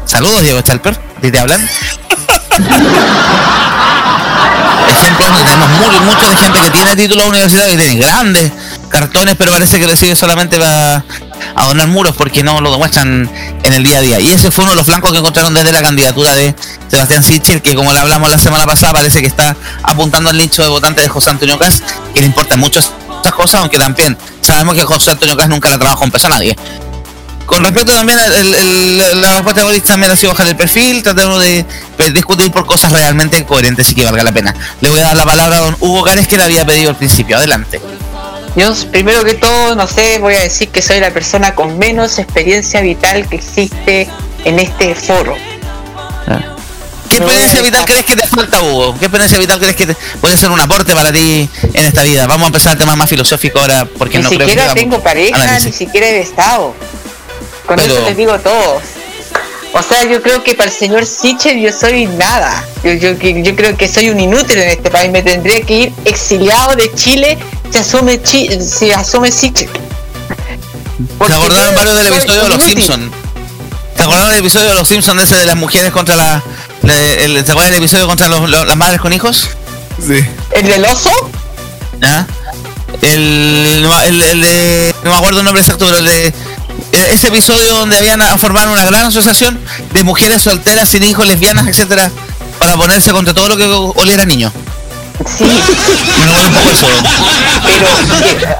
Saludos, 0.05 0.41
Diego 0.41 0.59
Stalper, 0.59 0.95
te 1.21 1.39
hablan? 1.39 1.61
Ejemplos, 4.89 5.29
tenemos 5.45 5.69
muchos 6.01 6.29
de 6.29 6.35
gente 6.35 6.59
que 6.59 6.69
tiene 6.69 6.95
títulos 6.95 7.25
universitarios 7.27 7.77
que 7.77 7.83
tiene 7.83 7.99
grandes 7.99 8.51
cartones, 8.89 9.35
pero 9.37 9.51
parece 9.51 9.79
que 9.79 9.87
recibe 9.87 10.15
solamente 10.15 10.59
para 10.59 11.03
adornar 11.55 11.87
muros 11.87 12.15
porque 12.15 12.43
no 12.43 12.61
lo 12.61 12.71
demuestran 12.71 13.29
en 13.63 13.73
el 13.73 13.83
día 13.83 13.99
a 13.99 14.01
día. 14.01 14.19
Y 14.19 14.31
ese 14.31 14.51
fue 14.51 14.63
uno 14.63 14.71
de 14.71 14.77
los 14.77 14.85
flancos 14.85 15.11
que 15.11 15.19
encontraron 15.19 15.53
desde 15.53 15.71
la 15.71 15.81
candidatura 15.81 16.35
de 16.35 16.55
Sebastián 16.87 17.23
Sichel, 17.23 17.61
que 17.61 17.75
como 17.75 17.93
le 17.93 17.99
hablamos 17.99 18.29
la 18.29 18.37
semana 18.37 18.65
pasada, 18.65 18.93
parece 18.93 19.21
que 19.21 19.27
está 19.27 19.55
apuntando 19.83 20.29
al 20.29 20.37
nicho 20.37 20.61
de 20.61 20.69
votantes 20.69 21.03
de 21.03 21.09
José 21.09 21.29
Antonio 21.31 21.57
Cas, 21.57 21.83
que 22.13 22.21
le 22.21 22.27
importan 22.27 22.59
mucho 22.59 22.79
estas 22.79 23.33
cosas, 23.33 23.61
aunque 23.61 23.77
también 23.77 24.17
sabemos 24.41 24.75
que 24.75 24.83
José 24.83 25.11
Antonio 25.11 25.35
Cas 25.37 25.49
nunca 25.49 25.69
le 25.69 25.77
trabajó 25.77 26.03
en 26.03 26.11
peso 26.11 26.27
a 26.27 26.31
nadie. 26.31 26.55
Con 27.45 27.61
respecto 27.63 27.93
también 27.93 28.17
a 28.17 28.27
la 28.29 29.33
respuesta 29.33 29.61
de 29.61 29.63
Boris 29.65 29.83
también 29.83 30.11
ha 30.11 30.15
sido 30.15 30.31
bajar 30.31 30.47
el 30.47 30.55
perfil, 30.55 31.03
tratando 31.03 31.37
de, 31.39 31.65
discutir 32.13 32.51
por 32.51 32.65
cosas 32.65 32.91
realmente 32.91 33.45
coherentes 33.45 33.91
y 33.91 33.95
que 33.95 34.05
valga 34.05 34.23
la 34.23 34.31
pena. 34.31 34.55
Le 34.81 34.89
voy 34.89 34.99
a 34.99 35.03
dar 35.03 35.15
la 35.15 35.25
palabra 35.25 35.57
a 35.57 35.61
don 35.61 35.75
Hugo 35.79 36.03
Gares 36.03 36.27
que 36.27 36.37
le 36.37 36.43
había 36.43 36.65
pedido 36.65 36.89
al 36.89 36.95
principio. 36.95 37.37
Adelante. 37.37 37.81
Yo, 38.55 38.73
primero 38.91 39.23
que 39.23 39.33
todo, 39.33 39.75
no 39.75 39.87
sé, 39.87 40.19
voy 40.19 40.35
a 40.35 40.41
decir 40.41 40.69
que 40.69 40.81
soy 40.81 40.99
la 40.99 41.11
persona 41.11 41.55
con 41.55 41.79
menos 41.79 42.19
experiencia 42.19 42.81
vital 42.81 43.27
que 43.27 43.37
existe 43.37 44.07
en 44.45 44.59
este 44.59 44.93
foro. 44.93 45.35
Ah. 46.27 46.55
¿Qué 47.09 47.17
experiencia 47.17 47.61
vital 47.61 47.85
crees 47.85 48.05
que 48.05 48.15
te 48.15 48.27
falta, 48.27 48.61
Hugo? 48.61 48.95
¿Qué 48.99 49.05
experiencia 49.05 49.39
vital 49.39 49.59
crees 49.59 49.75
que 49.75 49.95
puede 50.21 50.37
ser 50.37 50.51
un 50.51 50.59
aporte 50.59 50.93
para 50.93 51.11
ti 51.11 51.49
en 51.73 51.85
esta 51.85 52.03
vida? 52.03 52.27
Vamos 52.27 52.43
a 52.43 52.47
empezar 52.47 52.73
el 52.73 52.77
tema 52.77 52.95
más 52.95 53.09
filosófico 53.09 53.59
ahora, 53.59 53.85
porque 53.97 54.17
ni 54.17 54.23
no 54.23 54.29
siquiera 54.29 54.73
tengo 54.73 55.01
pareja, 55.01 55.59
ni 55.59 55.71
siquiera 55.71 56.07
he 56.07 56.19
estado. 56.21 56.75
Con 57.65 57.79
eso 57.79 58.01
les 58.01 58.17
digo 58.17 58.37
todo. 58.39 58.81
O 59.75 59.81
sea, 59.81 60.03
yo 60.03 60.21
creo 60.21 60.43
que 60.43 60.53
para 60.53 60.69
el 60.69 60.75
señor 60.75 61.05
Sichel 61.05 61.59
yo 61.59 61.71
soy 61.71 62.05
nada. 62.05 62.63
Yo, 62.83 62.93
yo, 62.93 63.13
yo 63.13 63.55
creo 63.55 63.75
que 63.75 63.87
soy 63.87 64.11
un 64.11 64.19
inútil 64.19 64.59
en 64.59 64.69
este 64.69 64.91
país. 64.91 65.11
Me 65.11 65.23
tendría 65.23 65.61
que 65.61 65.73
ir 65.73 65.93
exiliado 66.05 66.75
de 66.75 66.93
Chile 66.93 67.39
se 67.73 67.79
asume, 67.79 68.21
chi, 68.21 68.47
se 68.61 68.93
asume 68.93 69.31
Sichel. 69.31 69.67
¿Se 71.25 71.33
acordaron 71.33 71.73
varios 71.73 71.97
del 71.97 72.13
episodio 72.13 72.43
de 72.43 72.49
Los 72.49 72.63
Simpsons? 72.63 73.11
¿Se 73.97 74.03
acordaron 74.03 74.29
del 74.29 74.39
episodio 74.39 74.67
de 74.69 74.75
Los 74.75 74.87
Simpsons 74.87 75.23
ese 75.23 75.35
de 75.35 75.45
las 75.45 75.55
mujeres 75.55 75.91
contra 75.91 76.15
la... 76.15 76.43
el, 76.83 77.43
¿Se 77.43 77.51
acuerdan 77.51 77.73
del 77.73 77.81
episodio 77.81 78.05
contra 78.05 78.27
los, 78.27 78.47
las 78.47 78.77
madres 78.77 79.01
con 79.01 79.11
hijos? 79.11 79.49
Sí. 79.99 80.23
¿El 80.51 80.67
del 80.67 80.85
oso? 80.85 81.09
¿Ah? 82.03 82.27
El, 83.01 83.83
el, 83.83 84.21
el, 84.21 84.41
de... 84.41 84.95
No 85.03 85.09
me 85.09 85.17
acuerdo 85.17 85.39
el 85.39 85.45
nombre 85.45 85.63
exacto, 85.63 85.85
pero 85.87 85.97
el 85.97 86.05
de 86.05 86.33
ese 86.91 87.27
episodio 87.29 87.75
donde 87.75 87.97
habían 87.97 88.21
formado 88.37 88.71
una 88.71 88.85
gran 88.85 89.05
asociación 89.07 89.59
de 89.93 90.03
mujeres 90.03 90.43
solteras 90.43 90.89
sin 90.89 91.03
hijos, 91.03 91.25
lesbianas, 91.25 91.65
etcétera, 91.65 92.11
para 92.59 92.77
ponerse 92.77 93.11
contra 93.11 93.33
todo 93.33 93.49
lo 93.49 93.57
que 93.57 93.65
oliera 93.65 94.25
niño. 94.25 94.53
Sí. 95.37 95.45
Pero, 97.65 97.87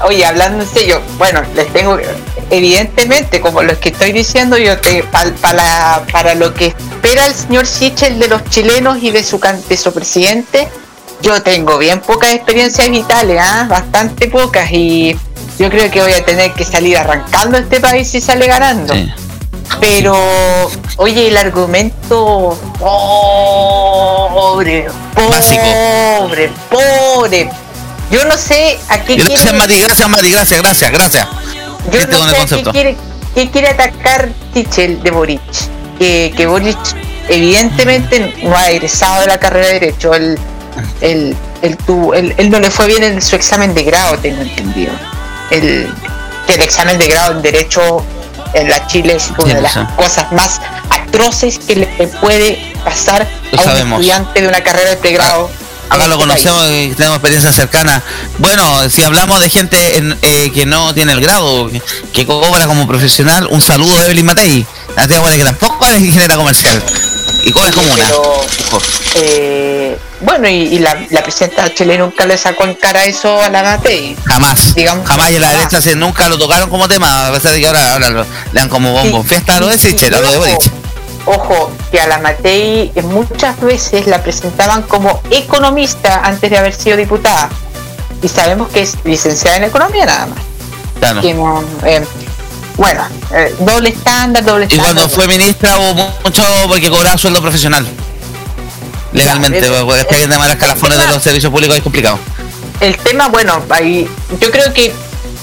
oye, 0.06 0.24
hablando 0.24 0.64
en 0.64 0.70
serio, 0.70 1.00
bueno, 1.18 1.42
les 1.54 1.72
tengo, 1.72 1.98
evidentemente, 2.50 3.40
como 3.40 3.62
lo 3.62 3.78
que 3.78 3.90
estoy 3.90 4.12
diciendo, 4.12 4.56
yo 4.56 4.78
te, 4.78 5.02
para, 5.02 6.02
para 6.10 6.34
lo 6.34 6.54
que 6.54 6.66
espera 6.66 7.26
el 7.26 7.34
señor 7.34 7.66
Sichel 7.66 8.18
de 8.18 8.28
los 8.28 8.44
chilenos 8.44 9.02
y 9.02 9.10
de 9.10 9.22
su, 9.22 9.40
de 9.68 9.76
su 9.76 9.92
presidente, 9.92 10.68
yo 11.22 11.42
tengo 11.42 11.78
bien 11.78 12.00
pocas 12.00 12.32
experiencias 12.32 12.88
vitales, 12.90 13.40
¿ah? 13.42 13.66
bastante 13.68 14.28
pocas, 14.28 14.70
y 14.70 15.16
yo 15.58 15.70
creo 15.70 15.90
que 15.90 16.00
voy 16.00 16.12
a 16.12 16.24
tener 16.24 16.52
que 16.52 16.64
salir 16.64 16.96
arrancando 16.96 17.58
este 17.58 17.80
país 17.80 18.10
si 18.10 18.20
sale 18.20 18.46
ganando. 18.46 18.94
Pero, 19.80 20.70
oye, 20.96 21.28
el 21.28 21.36
argumento 21.36 22.58
pobre, 22.78 24.86
pobre, 25.14 26.50
pobre. 26.70 27.50
Yo 28.10 28.24
no 28.24 28.36
sé 28.36 28.78
a 28.88 29.02
qué 29.02 29.16
gracias, 29.16 29.42
quiere... 29.42 29.58
Mati, 29.58 29.80
gracias, 29.80 30.08
Mati, 30.08 30.30
gracias, 30.30 30.62
gracias, 30.62 30.90
gracias. 30.90 31.28
Yo 31.90 32.06
no 32.06 32.46
sé 32.46 32.56
qué 32.56 32.70
quiere, 32.70 32.96
qué 33.34 33.50
quiere 33.50 33.68
atacar 33.68 34.30
Tichel 34.52 35.02
de 35.02 35.10
Boric. 35.10 35.40
Que, 35.98 36.32
que 36.36 36.46
Boric 36.46 36.78
evidentemente 37.28 38.34
no 38.42 38.56
ha 38.56 38.70
egresado 38.70 39.20
de 39.20 39.26
la 39.26 39.38
carrera 39.38 39.68
de 39.68 39.80
Derecho. 39.80 40.14
Él, 40.14 40.38
él, 41.00 41.36
él, 41.62 41.76
tuvo, 41.78 42.14
él, 42.14 42.34
él 42.36 42.50
no 42.50 42.60
le 42.60 42.70
fue 42.70 42.86
bien 42.86 43.02
en 43.02 43.20
su 43.20 43.36
examen 43.36 43.74
de 43.74 43.84
grado, 43.84 44.18
tengo 44.18 44.42
entendido. 44.42 44.92
El, 45.50 45.92
el 46.48 46.60
examen 46.60 46.98
de 46.98 47.06
grado 47.06 47.32
en 47.32 47.42
Derecho 47.42 48.04
en 48.54 48.68
la 48.68 48.86
Chile 48.86 49.16
es 49.16 49.30
una 49.38 49.54
de 49.54 49.62
las 49.62 49.74
cosas 49.96 50.30
más 50.32 50.60
atroces 50.90 51.58
que 51.58 51.76
le 51.76 51.86
puede 52.20 52.72
pasar 52.84 53.22
a 53.22 53.62
un 53.62 53.92
estudiante 53.92 54.40
de 54.40 54.48
una 54.48 54.62
carrera 54.62 54.90
de 54.90 54.96
pregrado. 54.96 55.50
Acá 55.90 56.08
lo 56.08 56.14
este 56.14 56.26
conocemos 56.26 56.66
y 56.70 56.94
tenemos 56.94 57.16
experiencia 57.16 57.52
cercana. 57.52 58.02
Bueno, 58.38 58.88
si 58.88 59.02
hablamos 59.02 59.40
de 59.40 59.50
gente 59.50 60.16
eh, 60.22 60.50
que 60.52 60.66
no 60.66 60.94
tiene 60.94 61.12
el 61.12 61.20
grado, 61.20 61.70
que, 62.12 62.26
cobra 62.26 62.66
como 62.66 62.86
profesional, 62.86 63.46
un 63.50 63.60
saludo 63.60 63.98
de 63.98 64.06
Evelyn 64.06 64.26
Matei, 64.26 64.66
la 64.96 65.06
tía 65.06 65.22
que 65.22 65.44
tampoco 65.44 65.86
es 65.86 66.00
ingeniera 66.00 66.36
comercial 66.36 66.82
y 67.44 67.52
cobra 67.52 67.70
como 67.70 67.92
una. 67.92 68.10
Eh, 69.16 69.98
bueno, 70.24 70.48
y, 70.48 70.78
la, 70.78 70.94
presidenta 71.22 71.72
Chile 71.74 71.98
nunca 71.98 72.24
le 72.24 72.38
sacó 72.38 72.64
en 72.64 72.74
cara 72.74 73.04
eso 73.04 73.42
a 73.42 73.50
la 73.50 73.62
Matei. 73.62 74.16
Jamás. 74.24 74.74
Digamos, 74.74 75.06
jamás 75.06 75.30
y 75.30 75.38
la 75.38 75.50
derecha 75.50 75.80
se, 75.80 75.94
nunca 75.94 76.28
lo 76.28 76.38
tocaron 76.38 76.70
como 76.70 76.88
tema, 76.88 77.28
a 77.28 77.32
pesar 77.32 77.52
de 77.52 77.60
que 77.60 77.66
ahora, 77.66 77.92
ahora 77.92 78.10
lo, 78.10 78.22
le 78.22 78.28
dan 78.52 78.68
como 78.68 78.92
bombo. 78.92 79.22
Fiesta 79.22 79.60
lo 79.60 79.68
de 79.68 79.78
Sichel, 79.78 80.12
lo 80.12 80.20
de 80.22 80.58
Ojo, 81.26 81.70
que 81.90 82.00
a 82.00 82.06
la 82.06 82.18
Matei 82.18 82.92
muchas 83.04 83.58
veces 83.60 84.06
la 84.06 84.22
presentaban 84.22 84.82
como 84.82 85.22
economista 85.30 86.20
antes 86.22 86.50
de 86.50 86.58
haber 86.58 86.74
sido 86.74 86.96
diputada. 86.96 87.48
Y 88.22 88.28
sabemos 88.28 88.70
que 88.70 88.82
es 88.82 88.96
licenciada 89.04 89.56
en 89.58 89.64
economía 89.64 90.06
nada 90.06 90.26
más. 90.26 90.38
Claro. 90.98 91.20
Eh, 91.22 92.06
bueno, 92.76 93.04
eh, 93.32 93.54
doble 93.60 93.90
estándar, 93.90 94.44
doble 94.44 94.64
estándar. 94.64 94.90
Y 94.90 94.94
cuando 94.94 95.08
fue 95.08 95.26
ministra 95.26 95.78
hubo 95.78 96.10
mucho 96.24 96.42
porque 96.68 96.90
cobraba 96.90 97.16
sueldo 97.16 97.40
profesional 97.40 97.86
legalmente, 99.14 99.62
porque 99.84 100.00
es 100.00 100.06
que 100.06 100.26
de 100.26 100.34
escalafones 100.50 100.98
de 100.98 101.06
los 101.06 101.22
servicios 101.22 101.50
públicos 101.50 101.76
es 101.76 101.82
complicado. 101.82 102.18
El 102.80 102.96
tema, 102.96 103.28
bueno, 103.28 103.62
ahí 103.70 104.08
yo 104.40 104.50
creo 104.50 104.72
que 104.74 104.92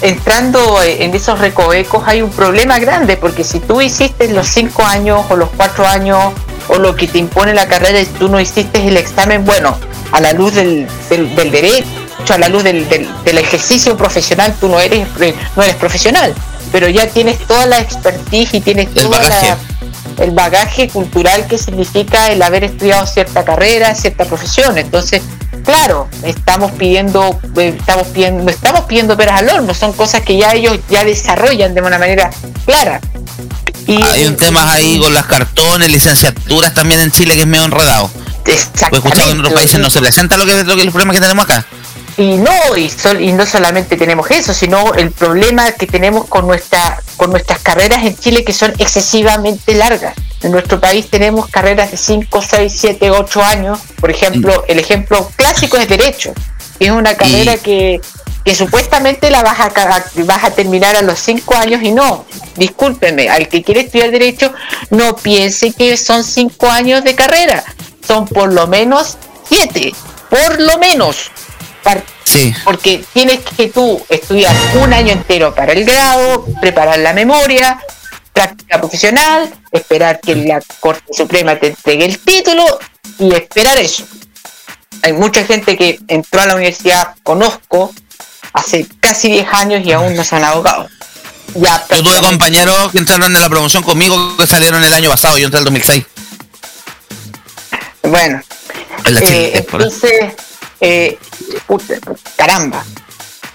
entrando 0.02 0.82
en 0.84 1.14
esos 1.16 1.40
recovecos 1.40 2.04
hay 2.06 2.22
un 2.22 2.30
problema 2.30 2.78
grande, 2.80 3.18
porque 3.18 3.44
si 3.44 3.60
tú 3.60 3.82
hiciste 3.82 4.28
los 4.30 4.48
cinco 4.48 4.84
años 4.84 5.26
o 5.30 5.36
los 5.36 5.50
cuatro 5.56 5.88
años 5.88 6.34
o 6.68 6.78
lo 6.78 6.96
que 6.96 7.08
te 7.08 7.18
impone 7.18 7.54
la 7.54 7.68
carrera 7.68 8.02
y 8.02 8.06
tú 8.06 8.28
no 8.30 8.40
hiciste 8.40 8.88
el 8.88 8.98
examen, 8.98 9.46
bueno, 9.46 9.78
a 10.12 10.20
la 10.20 10.34
luz 10.34 10.54
del, 10.54 10.88
del, 11.10 11.52
derecho, 11.52 11.88
a 12.30 12.38
la 12.38 12.50
luz 12.50 12.64
del, 12.64 12.88
del, 12.90 13.38
ejercicio 13.38 13.96
profesional, 13.96 14.54
tú 14.60 14.68
no 14.68 14.80
eres, 14.80 15.08
no 15.56 15.64
eres 15.64 15.76
profesional, 15.76 16.34
pero 16.72 16.90
ya 16.90 17.08
tienes 17.08 17.40
toda 17.40 17.66
la 17.66 17.80
expertise 17.80 18.54
y 18.54 18.62
tienes 18.62 18.94
toda 18.94 19.24
la 19.24 19.58
el 20.18 20.32
bagaje 20.32 20.90
cultural 20.90 21.48
que 21.48 21.58
significa 21.58 22.32
el 22.32 22.42
haber 22.42 22.64
estudiado 22.64 23.06
cierta 23.06 23.44
carrera, 23.44 23.96
cierta 23.96 24.26
profesión. 24.26 24.78
Entonces, 24.78 25.22
claro, 25.64 26.08
estamos 26.24 26.72
pidiendo, 26.74 27.40
eh, 27.58 27.76
estamos 27.78 28.08
pidiendo, 28.08 28.50
estamos 28.52 28.82
pidiendo 28.86 29.18
peras 29.18 29.40
al 29.40 29.50
horno, 29.50 29.74
son 29.74 29.94
cosas 29.94 30.22
que 30.22 30.38
ya 30.38 30.54
ellos 30.54 30.80
ya 30.90 31.04
desarrollan 31.04 31.74
de 31.74 31.82
una 31.82 31.98
manera 31.98 32.30
clara. 32.66 33.00
Y, 33.88 34.02
Hay 34.02 34.26
un 34.26 34.38
tema 34.38 34.72
ahí 34.72 35.00
con 35.00 35.14
las 35.14 35.26
cartones, 35.26 35.90
licenciaturas 35.90 36.74
también 36.74 37.02
en 37.02 37.12
Chile 37.12 37.36
que 37.36 37.42
es 37.42 37.48
medio 37.48 37.66
enredado. 37.66 38.10
Exactamente. 38.46 38.90
Pues 38.90 39.06
escuchado 39.06 39.32
en 39.32 39.40
otros 39.40 39.54
países 39.54 39.80
no 39.80 39.90
se 39.90 40.00
presenta 40.00 40.38
lo 40.38 40.46
que, 40.46 40.64
lo 40.64 40.76
que 40.76 40.82
el 40.82 40.92
problema 40.92 41.14
que 41.14 41.20
tenemos 41.20 41.46
acá. 41.46 41.66
Y 42.18 42.36
no, 42.38 42.52
y, 42.78 42.90
sol- 42.90 43.22
y 43.22 43.32
no 43.32 43.46
solamente 43.46 43.96
tenemos 43.96 44.30
eso, 44.32 44.54
sino 44.54 44.94
el 44.96 45.12
problema 45.12 45.72
que 45.72 45.88
tenemos 45.88 46.28
con, 46.28 46.46
nuestra, 46.46 47.02
con 47.18 47.32
nuestras 47.32 47.60
carreras 47.60 48.04
en 48.06 48.18
Chile 48.18 48.44
que 48.44 48.54
son 48.54 48.74
excesivamente 48.80 49.74
largas. 49.76 50.14
En 50.42 50.52
nuestro 50.52 50.80
país 50.80 51.10
tenemos 51.10 51.48
carreras 51.48 51.92
de 51.92 51.98
5, 51.98 52.42
6, 52.42 52.74
7, 52.76 53.12
8 53.12 53.44
años. 53.44 53.80
Por 54.00 54.12
ejemplo, 54.12 54.64
el 54.68 54.80
ejemplo 54.80 55.32
clásico 55.36 55.78
es 55.78 55.88
Derecho. 55.88 56.34
Es 56.80 56.90
una 56.90 57.16
carrera 57.16 57.58
que, 57.58 58.02
que 58.44 58.56
supuestamente 58.56 59.30
la 59.30 59.44
vas 59.44 59.60
a, 59.60 59.70
vas 60.24 60.44
a 60.44 60.52
terminar 60.52 60.96
a 60.96 61.02
los 61.04 61.20
5 61.20 61.56
años 61.56 61.82
y 61.84 61.92
no. 61.92 62.26
Discúlpeme, 62.56 63.30
al 63.30 63.48
que 63.48 63.64
quiere 63.64 63.82
estudiar 63.82 64.12
Derecho, 64.12 64.52
no 64.90 65.16
piense 65.16 65.72
que 65.74 65.96
son 65.96 66.24
5 66.24 66.68
años 66.70 67.04
de 67.04 67.16
carrera. 67.16 67.64
Son 68.06 68.28
por 68.28 68.52
lo 68.52 68.68
menos 68.68 69.18
7. 69.48 69.94
Por 70.30 70.60
lo 70.60 70.78
menos. 70.80 71.30
Sí. 72.24 72.54
porque 72.64 73.04
tienes 73.14 73.40
que 73.42 73.68
tú 73.68 74.02
estudiar 74.08 74.56
un 74.76 74.94
año 74.94 75.12
entero 75.12 75.54
para 75.54 75.74
el 75.74 75.84
grado, 75.84 76.46
preparar 76.62 77.00
la 77.00 77.12
memoria, 77.14 77.80
práctica 78.32 78.80
profesional, 78.80 79.54
esperar 79.72 80.20
que 80.22 80.36
la 80.36 80.62
Corte 80.80 81.14
Suprema 81.14 81.58
te 81.58 81.68
entregue 81.68 82.06
el 82.06 82.20
título 82.20 82.64
y 83.20 83.34
esperar 83.34 83.78
eso. 83.78 84.06
Hay 85.04 85.14
mucha 85.14 85.44
gente 85.46 85.76
que 85.76 86.00
entró 86.08 86.42
a 86.42 86.46
la 86.46 86.56
universidad, 86.56 87.16
conozco, 87.24 87.94
hace 88.54 88.88
casi 89.00 89.30
10 89.32 89.48
años 89.52 89.86
y 89.86 89.92
aún 89.92 90.16
no 90.16 90.24
se 90.24 90.36
han 90.36 90.44
abogado. 90.44 90.88
Ya, 91.56 91.84
Yo 91.90 92.04
tuve 92.04 92.20
compañeros 92.22 92.92
que 92.92 93.00
entraron 93.00 93.36
en 93.36 93.42
la 93.42 93.50
promoción 93.50 93.84
conmigo 93.84 94.38
que 94.38 94.48
salieron 94.48 94.84
el 94.84 94.94
año 94.94 95.10
pasado, 95.10 95.38
yo 95.38 95.46
entré 95.46 95.58
en 95.58 95.62
el 95.62 95.66
2006. 95.66 96.06
Bueno, 98.04 98.42
En 99.06 99.14
la 99.14 99.20
Eh, 99.22 99.52
entonces, 99.56 100.34
eh, 100.82 101.18
caramba. 102.36 102.84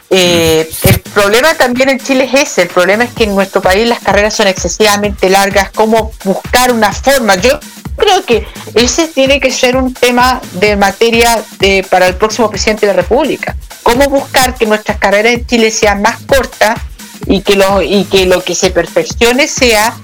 Eh, 0.09 0.71
el 0.85 1.01
problema 1.01 1.55
también 1.55 1.89
en 1.89 1.99
Chile 1.99 2.31
es 2.33 2.35
ese, 2.35 2.63
el 2.63 2.69
problema 2.69 3.05
es 3.05 3.13
que 3.13 3.25
en 3.25 3.35
nuestro 3.35 3.61
país 3.61 3.89
las 3.89 3.99
carreras 3.99 4.35
son 4.35 4.47
excesivamente 4.47 5.29
largas, 5.29 5.71
cómo 5.75 6.13
buscar 6.25 6.73
una 6.73 6.93
forma. 6.93 7.35
Yo 7.37 7.59
creo 7.97 8.25
que 8.25 8.47
ese 8.75 9.09
tiene 9.09 9.41
que 9.41 9.51
ser 9.51 9.77
un 9.77 9.93
tema 9.93 10.41
de 10.53 10.77
materia 10.77 11.43
para 11.91 12.07
el 12.07 12.15
próximo 12.15 12.49
presidente 12.49 12.87
de 12.87 12.93
la 12.93 13.03
República. 13.03 13.57
Cómo 13.83 14.09
buscar 14.09 14.55
que 14.55 14.67
nuestras 14.67 14.99
carreras 14.99 15.35
en 15.35 15.47
Chile 15.47 15.71
sean 15.71 16.03
más 16.03 16.21
cortas 16.21 16.79
y 17.27 17.41
que 17.41 17.57
lo, 17.57 18.43
que, 18.45 18.55
se 18.55 18.71
perfeccione 18.71 19.49
sea 19.49 19.97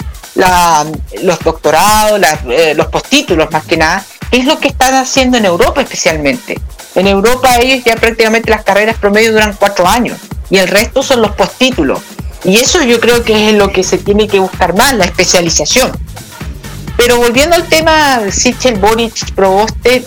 los 1.23 1.39
doctorados, 1.41 2.21
eh, 2.49 2.75
los 2.75 2.87
postítulos 2.87 3.51
más 3.53 3.65
que 3.65 3.77
nada, 3.77 4.05
es 4.31 4.47
lo 4.47 4.59
que 4.59 4.69
están 4.69 4.95
haciendo 4.95 5.37
en 5.37 5.45
Europa 5.45 5.83
especialmente. 5.83 6.59
En 6.95 7.07
Europa 7.07 7.59
ellos 7.59 7.85
ya 7.85 7.97
prácticamente 7.97 8.51
las 8.51 8.65
carreras 8.65 8.97
promedio 8.99 9.33
duran 9.33 9.55
cuatro 9.59 9.89
años 9.89 10.19
y 10.51 10.59
el 10.59 10.69
resto 10.69 11.03
son 11.03 11.23
los 11.23 11.33
postítulos. 11.33 12.01
Y 12.45 12.57
eso 12.57 12.83
yo 12.83 13.01
creo 13.01 13.23
que 13.25 13.49
es 13.51 13.55
lo 13.55 13.71
que 13.71 13.83
se 13.83 13.99
tiene 13.99 14.29
que 14.29 14.39
buscar 14.41 14.75
más, 14.75 14.93
la 14.95 15.05
especialización. 15.05 15.93
Pero 16.97 17.17
volviendo 17.17 17.57
al 17.57 17.65
tema 17.69 18.21
Sichel 18.31 18.79
Boric 18.79 19.33
Proboste, 19.33 20.05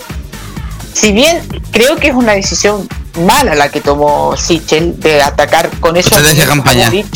si 0.92 1.12
bien 1.12 1.40
creo 1.72 1.96
que 1.96 2.08
es 2.08 2.14
una 2.14 2.32
decisión 2.34 2.88
mala 3.26 3.54
la 3.54 3.70
que 3.70 3.80
tomó 3.80 4.36
Sichel 4.36 4.98
de 5.00 5.22
atacar 5.22 5.70
con 5.80 5.96
eso 5.96 6.20
de 6.22 6.46
campaña. 6.46 6.86
Boric, 6.90 7.06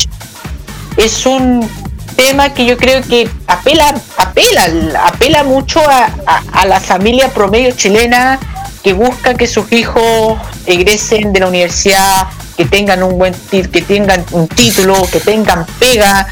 es 0.97 1.25
un 1.25 1.69
tema 2.15 2.53
que 2.53 2.65
yo 2.65 2.75
creo 2.77 3.01
que 3.01 3.29
apela 3.47 3.95
apela 4.17 4.67
apela 5.05 5.43
mucho 5.43 5.79
a, 5.87 6.09
a- 6.25 6.43
a 6.51 6.65
la 6.65 6.79
familia 6.79 7.29
promedio 7.29 7.71
chilena 7.71 8.37
que 8.83 8.93
busca 8.93 9.33
que 9.35 9.47
sus 9.47 9.71
hijos 9.71 10.37
egresen 10.65 11.33
de 11.33 11.39
la 11.41 11.47
universidad 11.47 12.27
que 12.57 12.65
tengan 12.65 13.03
un 13.03 13.17
buen 13.17 13.33
que 13.51 13.81
tengan 13.81 14.25
un 14.31 14.47
título 14.47 14.95
que 15.11 15.19
tengan 15.19 15.65
pega 15.79 16.27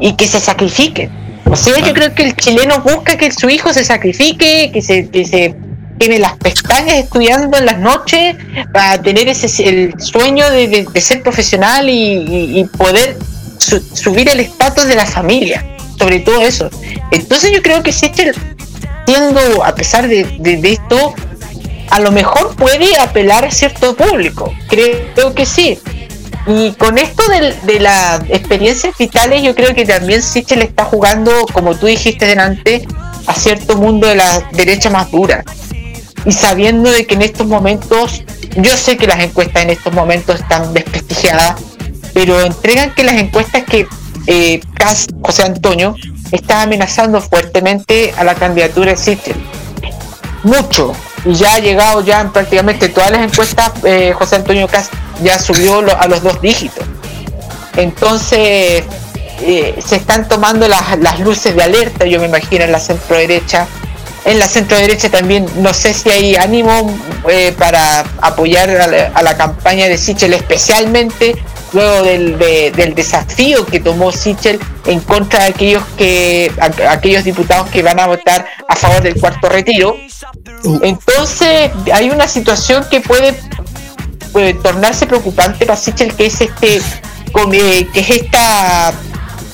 y 0.00 0.14
que 0.14 0.26
se 0.28 0.40
sacrifiquen 0.40 1.10
o 1.46 1.56
sea 1.56 1.78
yo 1.80 1.92
creo 1.92 2.14
que 2.14 2.22
el 2.24 2.36
chileno 2.36 2.80
busca 2.80 3.16
que 3.16 3.30
su 3.32 3.48
hijo 3.50 3.72
se 3.72 3.84
sacrifique 3.84 4.70
que 4.72 4.80
se 4.82 5.08
que 5.10 5.24
se 5.24 5.54
tiene 5.98 6.18
las 6.18 6.32
pestañas 6.38 6.96
estudiando 6.98 7.56
en 7.56 7.66
las 7.66 7.78
noches 7.78 8.36
para 8.72 9.00
tener 9.00 9.28
ese 9.28 9.46
el 9.68 9.94
sueño 10.00 10.50
de, 10.50 10.66
de- 10.68 10.86
de 10.92 11.00
ser 11.00 11.22
profesional 11.22 11.88
y, 11.88 11.92
y- 11.92 12.58
y 12.60 12.64
poder 12.64 13.16
su- 13.58 13.80
subir 13.94 14.28
el 14.28 14.40
estatus 14.40 14.86
de 14.86 14.96
la 14.96 15.06
familia, 15.06 15.64
sobre 15.96 16.18
todo 16.18 16.42
eso. 16.42 16.68
Entonces 17.12 17.52
yo 17.52 17.62
creo 17.62 17.80
que 17.84 17.92
Sichel, 17.92 18.34
siendo, 19.06 19.64
a 19.64 19.72
pesar 19.76 20.08
de, 20.08 20.24
de- 20.40 20.56
de 20.56 20.72
esto, 20.72 21.14
a 21.90 22.00
lo 22.00 22.12
mejor 22.12 22.54
puede 22.56 22.98
apelar 22.98 23.44
a 23.44 23.50
cierto 23.50 23.94
público, 23.94 24.52
creo 24.68 25.34
que 25.34 25.46
sí. 25.46 25.78
Y 26.46 26.72
con 26.72 26.98
esto 26.98 27.22
de, 27.28 27.80
las 27.80 28.20
experiencias 28.28 28.96
vitales, 28.98 29.42
yo 29.42 29.54
creo 29.54 29.74
que 29.74 29.86
también 29.86 30.22
Sichel 30.22 30.62
está 30.62 30.84
jugando, 30.84 31.32
como 31.52 31.74
tú 31.74 31.86
dijiste 31.86 32.26
delante, 32.26 32.86
a 33.26 33.34
cierto 33.34 33.76
mundo 33.76 34.06
de 34.06 34.16
la 34.16 34.40
derecha 34.52 34.90
más 34.90 35.10
dura. 35.10 35.42
Y 36.26 36.32
sabiendo 36.32 36.90
de 36.90 37.06
que 37.06 37.14
en 37.14 37.22
estos 37.22 37.46
momentos, 37.46 38.22
yo 38.56 38.76
sé 38.76 38.96
que 38.96 39.06
las 39.06 39.20
encuestas 39.20 39.62
en 39.62 39.70
estos 39.70 39.92
momentos 39.94 40.40
están 40.40 40.74
desprestigiadas, 40.74 41.60
pero 42.12 42.40
entregan 42.42 42.94
que 42.94 43.04
las 43.04 43.14
encuestas 43.14 43.64
que 43.64 43.86
eh, 44.26 44.60
José 45.22 45.42
Antonio 45.44 45.96
está 46.30 46.62
amenazando 46.62 47.20
fuertemente 47.22 48.12
a 48.18 48.24
la 48.24 48.34
candidatura 48.34 48.92
de 48.92 48.96
Sichel. 48.98 49.36
Mucho. 50.42 50.92
Y 51.24 51.34
ya 51.34 51.54
ha 51.54 51.58
llegado 51.58 52.04
ya 52.04 52.20
en 52.20 52.32
prácticamente 52.32 52.88
todas 52.88 53.10
las 53.10 53.22
encuestas, 53.22 53.72
eh, 53.84 54.12
José 54.14 54.36
Antonio 54.36 54.68
Cas 54.68 54.90
ya 55.22 55.38
subió 55.38 55.82
a 55.98 56.06
los 56.06 56.22
dos 56.22 56.40
dígitos. 56.40 56.84
Entonces, 57.76 58.84
eh, 59.40 59.78
se 59.84 59.96
están 59.96 60.28
tomando 60.28 60.68
las, 60.68 60.98
las 60.98 61.20
luces 61.20 61.56
de 61.56 61.62
alerta, 61.62 62.04
yo 62.04 62.20
me 62.20 62.26
imagino, 62.26 62.64
en 62.64 62.72
la 62.72 62.80
centro 62.80 63.16
derecha. 63.16 63.66
En 64.24 64.38
la 64.38 64.48
centro 64.48 64.78
derecha 64.78 65.10
también, 65.10 65.46
no 65.56 65.74
sé 65.74 65.92
si 65.92 66.10
hay 66.10 66.36
ánimo 66.36 66.98
eh, 67.28 67.54
para 67.58 68.04
apoyar 68.22 68.70
a 69.14 69.22
la 69.22 69.36
campaña 69.36 69.86
de 69.86 69.98
Sichel, 69.98 70.32
especialmente 70.32 71.34
luego 71.74 72.02
del, 72.04 72.38
de- 72.38 72.70
del 72.70 72.94
desafío 72.94 73.66
que 73.66 73.80
tomó 73.80 74.12
Sichel 74.12 74.58
en 74.86 75.00
contra 75.00 75.40
de 75.40 75.46
aquellos 75.50 75.82
que 75.98 76.50
a- 76.60 76.92
aquellos 76.92 77.24
diputados 77.24 77.68
que 77.70 77.82
van 77.82 77.98
a 78.00 78.06
votar 78.06 78.46
a 78.68 78.76
favor 78.76 79.02
del 79.02 79.18
cuarto 79.20 79.48
retiro. 79.48 79.96
Entonces, 80.82 81.70
hay 81.92 82.10
una 82.10 82.28
situación 82.28 82.84
que 82.90 83.00
puede 83.00 83.34
puede 84.32 84.54
tornarse 84.54 85.06
preocupante 85.06 85.64
para 85.64 85.78
Sichel 85.78 86.14
que 86.14 86.26
es 86.26 86.40
este 86.40 86.76
eh, 86.78 87.88
que 87.92 88.00
es 88.00 88.10
esta 88.10 88.92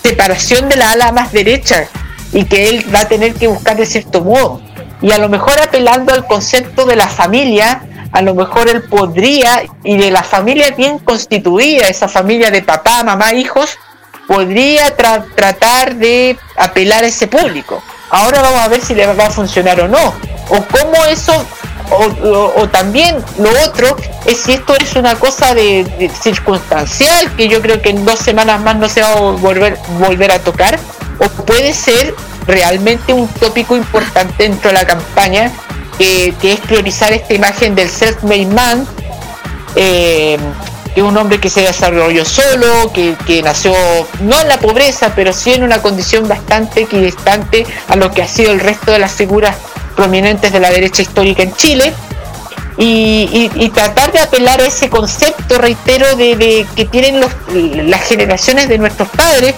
separación 0.03 0.69
de 0.71 0.77
la 0.77 0.93
ala 0.93 1.13
más 1.13 1.33
derecha 1.33 1.87
y 2.33 2.45
que 2.45 2.69
él 2.69 2.87
va 2.95 3.01
a 3.01 3.09
tener 3.09 3.35
que 3.35 3.47
buscar 3.47 3.77
de 3.77 3.85
cierto 3.85 4.23
modo 4.23 4.63
y 5.03 5.13
a 5.13 5.19
lo 5.19 5.29
mejor 5.29 5.59
apelando 5.61 6.15
al 6.15 6.27
concepto 6.27 6.87
de 6.87 6.97
la 6.97 7.09
familia 7.09 7.83
a 8.13 8.23
lo 8.23 8.35
mejor 8.35 8.69
él 8.69 8.83
podría 8.83 9.63
y 9.85 9.97
de 9.97 10.11
la 10.11 10.23
familia 10.23 10.71
bien 10.71 10.99
constituida 10.99 11.87
esa 11.89 12.09
familia 12.09 12.51
de 12.51 12.63
papá 12.63 13.03
mamá 13.05 13.33
hijos 13.35 13.79
podría 14.27 14.97
tra- 14.97 15.25
tratar 15.35 15.97
de 15.97 16.39
apelar 16.57 17.05
a 17.05 17.09
ese 17.09 17.27
público. 17.27 17.83
Ahora 18.11 18.43
vamos 18.43 18.61
a 18.61 18.69
ver 18.69 18.81
si 18.81 18.95
le 18.95 19.07
va 19.07 19.27
a 19.27 19.31
funcionar 19.31 19.81
o 19.81 19.89
no 19.89 20.15
o 20.49 20.65
cómo 20.67 21.05
eso 21.07 21.33
o, 21.93 22.69
también 22.69 23.17
lo 23.39 23.51
otro 23.65 23.97
es 24.25 24.39
si 24.39 24.53
esto 24.53 24.77
es 24.77 24.95
una 24.95 25.17
cosa 25.17 25.55
de, 25.55 26.11
circunstancial 26.23 27.35
que 27.37 27.49
yo 27.49 27.61
creo 27.61 27.83
que 27.83 27.91
en 27.91 28.05
dos 28.05 28.19
semanas 28.21 28.61
más 28.61 28.77
no 28.77 28.89
se 28.89 29.03
va 29.03 29.09
a 29.13 29.21
volver 29.21 30.31
a 30.31 30.39
tocar 30.39 30.79
o 31.19 31.29
puede 31.45 31.73
ser 31.73 32.15
realmente 32.47 33.13
un 33.13 33.27
tópico 33.27 33.77
importante 33.77 34.45
dentro 34.45 34.71
de 34.71 34.75
la 34.75 34.87
campaña 34.87 35.51
que, 36.01 36.53
es 36.53 36.61
priorizar 36.61 37.13
esta 37.13 37.35
imagen 37.35 37.75
del 37.75 37.91
self-made 37.91 38.47
man 38.47 38.87
eh, 39.77 40.39
que 40.95 41.01
es 41.01 41.07
un 41.07 41.17
hombre 41.17 41.39
que 41.39 41.51
se 41.51 41.61
desarrolló 41.61 42.25
solo, 42.25 42.91
que, 42.93 43.43
nació 43.45 43.73
no 44.21 44.41
en 44.41 44.49
la 44.49 44.59
pobreza, 44.59 45.13
pero 45.15 45.33
sí 45.33 45.53
en 45.53 45.63
una 45.63 45.81
condición 45.81 46.27
bastante 46.27 46.83
equidistante 46.83 47.65
a 47.87 47.97
lo 47.97 48.11
que 48.11 48.23
ha 48.23 48.27
sido 48.27 48.51
el 48.51 48.59
resto 48.59 48.91
de 48.91 48.99
las 48.99 49.13
figuras 49.13 49.57
prominentes 49.95 50.53
de 50.53 50.59
la 50.59 50.71
derecha 50.71 51.03
histórica 51.03 51.43
en 51.43 51.55
Chile. 51.55 51.93
Y, 52.77 53.71
tratar 53.75 54.11
de 54.11 54.19
apelar 54.19 54.61
a 54.61 54.67
ese 54.67 54.89
concepto, 54.89 55.59
reitero, 55.59 56.17
de, 56.17 56.67
que 56.75 56.87
tienen 56.87 57.21
las 57.89 58.03
generaciones 58.03 58.69
de 58.69 58.79
nuestros 58.79 59.09
padres, 59.11 59.55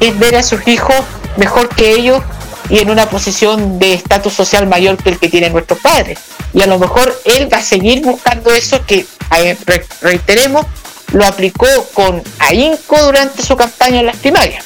es 0.00 0.18
ver 0.18 0.34
a 0.36 0.42
sus 0.42 0.66
hijos 0.66 0.96
mejor 1.36 1.68
que 1.68 1.92
ellos 1.92 2.22
y 2.68 2.78
en 2.78 2.90
una 2.90 3.08
posición 3.08 3.78
de 3.78 3.94
estatus 3.94 4.32
social 4.32 4.66
mayor 4.66 4.96
que 4.96 5.10
el 5.10 5.18
que 5.18 5.28
tienen 5.28 5.52
nuestros 5.52 5.78
padres. 5.80 6.18
Y 6.52 6.62
a 6.62 6.66
lo 6.66 6.78
mejor 6.78 7.18
él 7.24 7.48
va 7.52 7.58
a 7.58 7.62
seguir 7.62 8.02
buscando 8.02 8.50
eso 8.52 8.84
que, 8.86 9.06
re- 9.66 9.86
reiteremos, 10.00 10.64
lo 11.12 11.24
aplicó 11.26 11.66
con 11.94 12.22
ahínco 12.38 13.00
durante 13.04 13.42
su 13.44 13.56
campaña 13.56 14.00
en 14.00 14.06
las 14.06 14.16
primarias. 14.16 14.64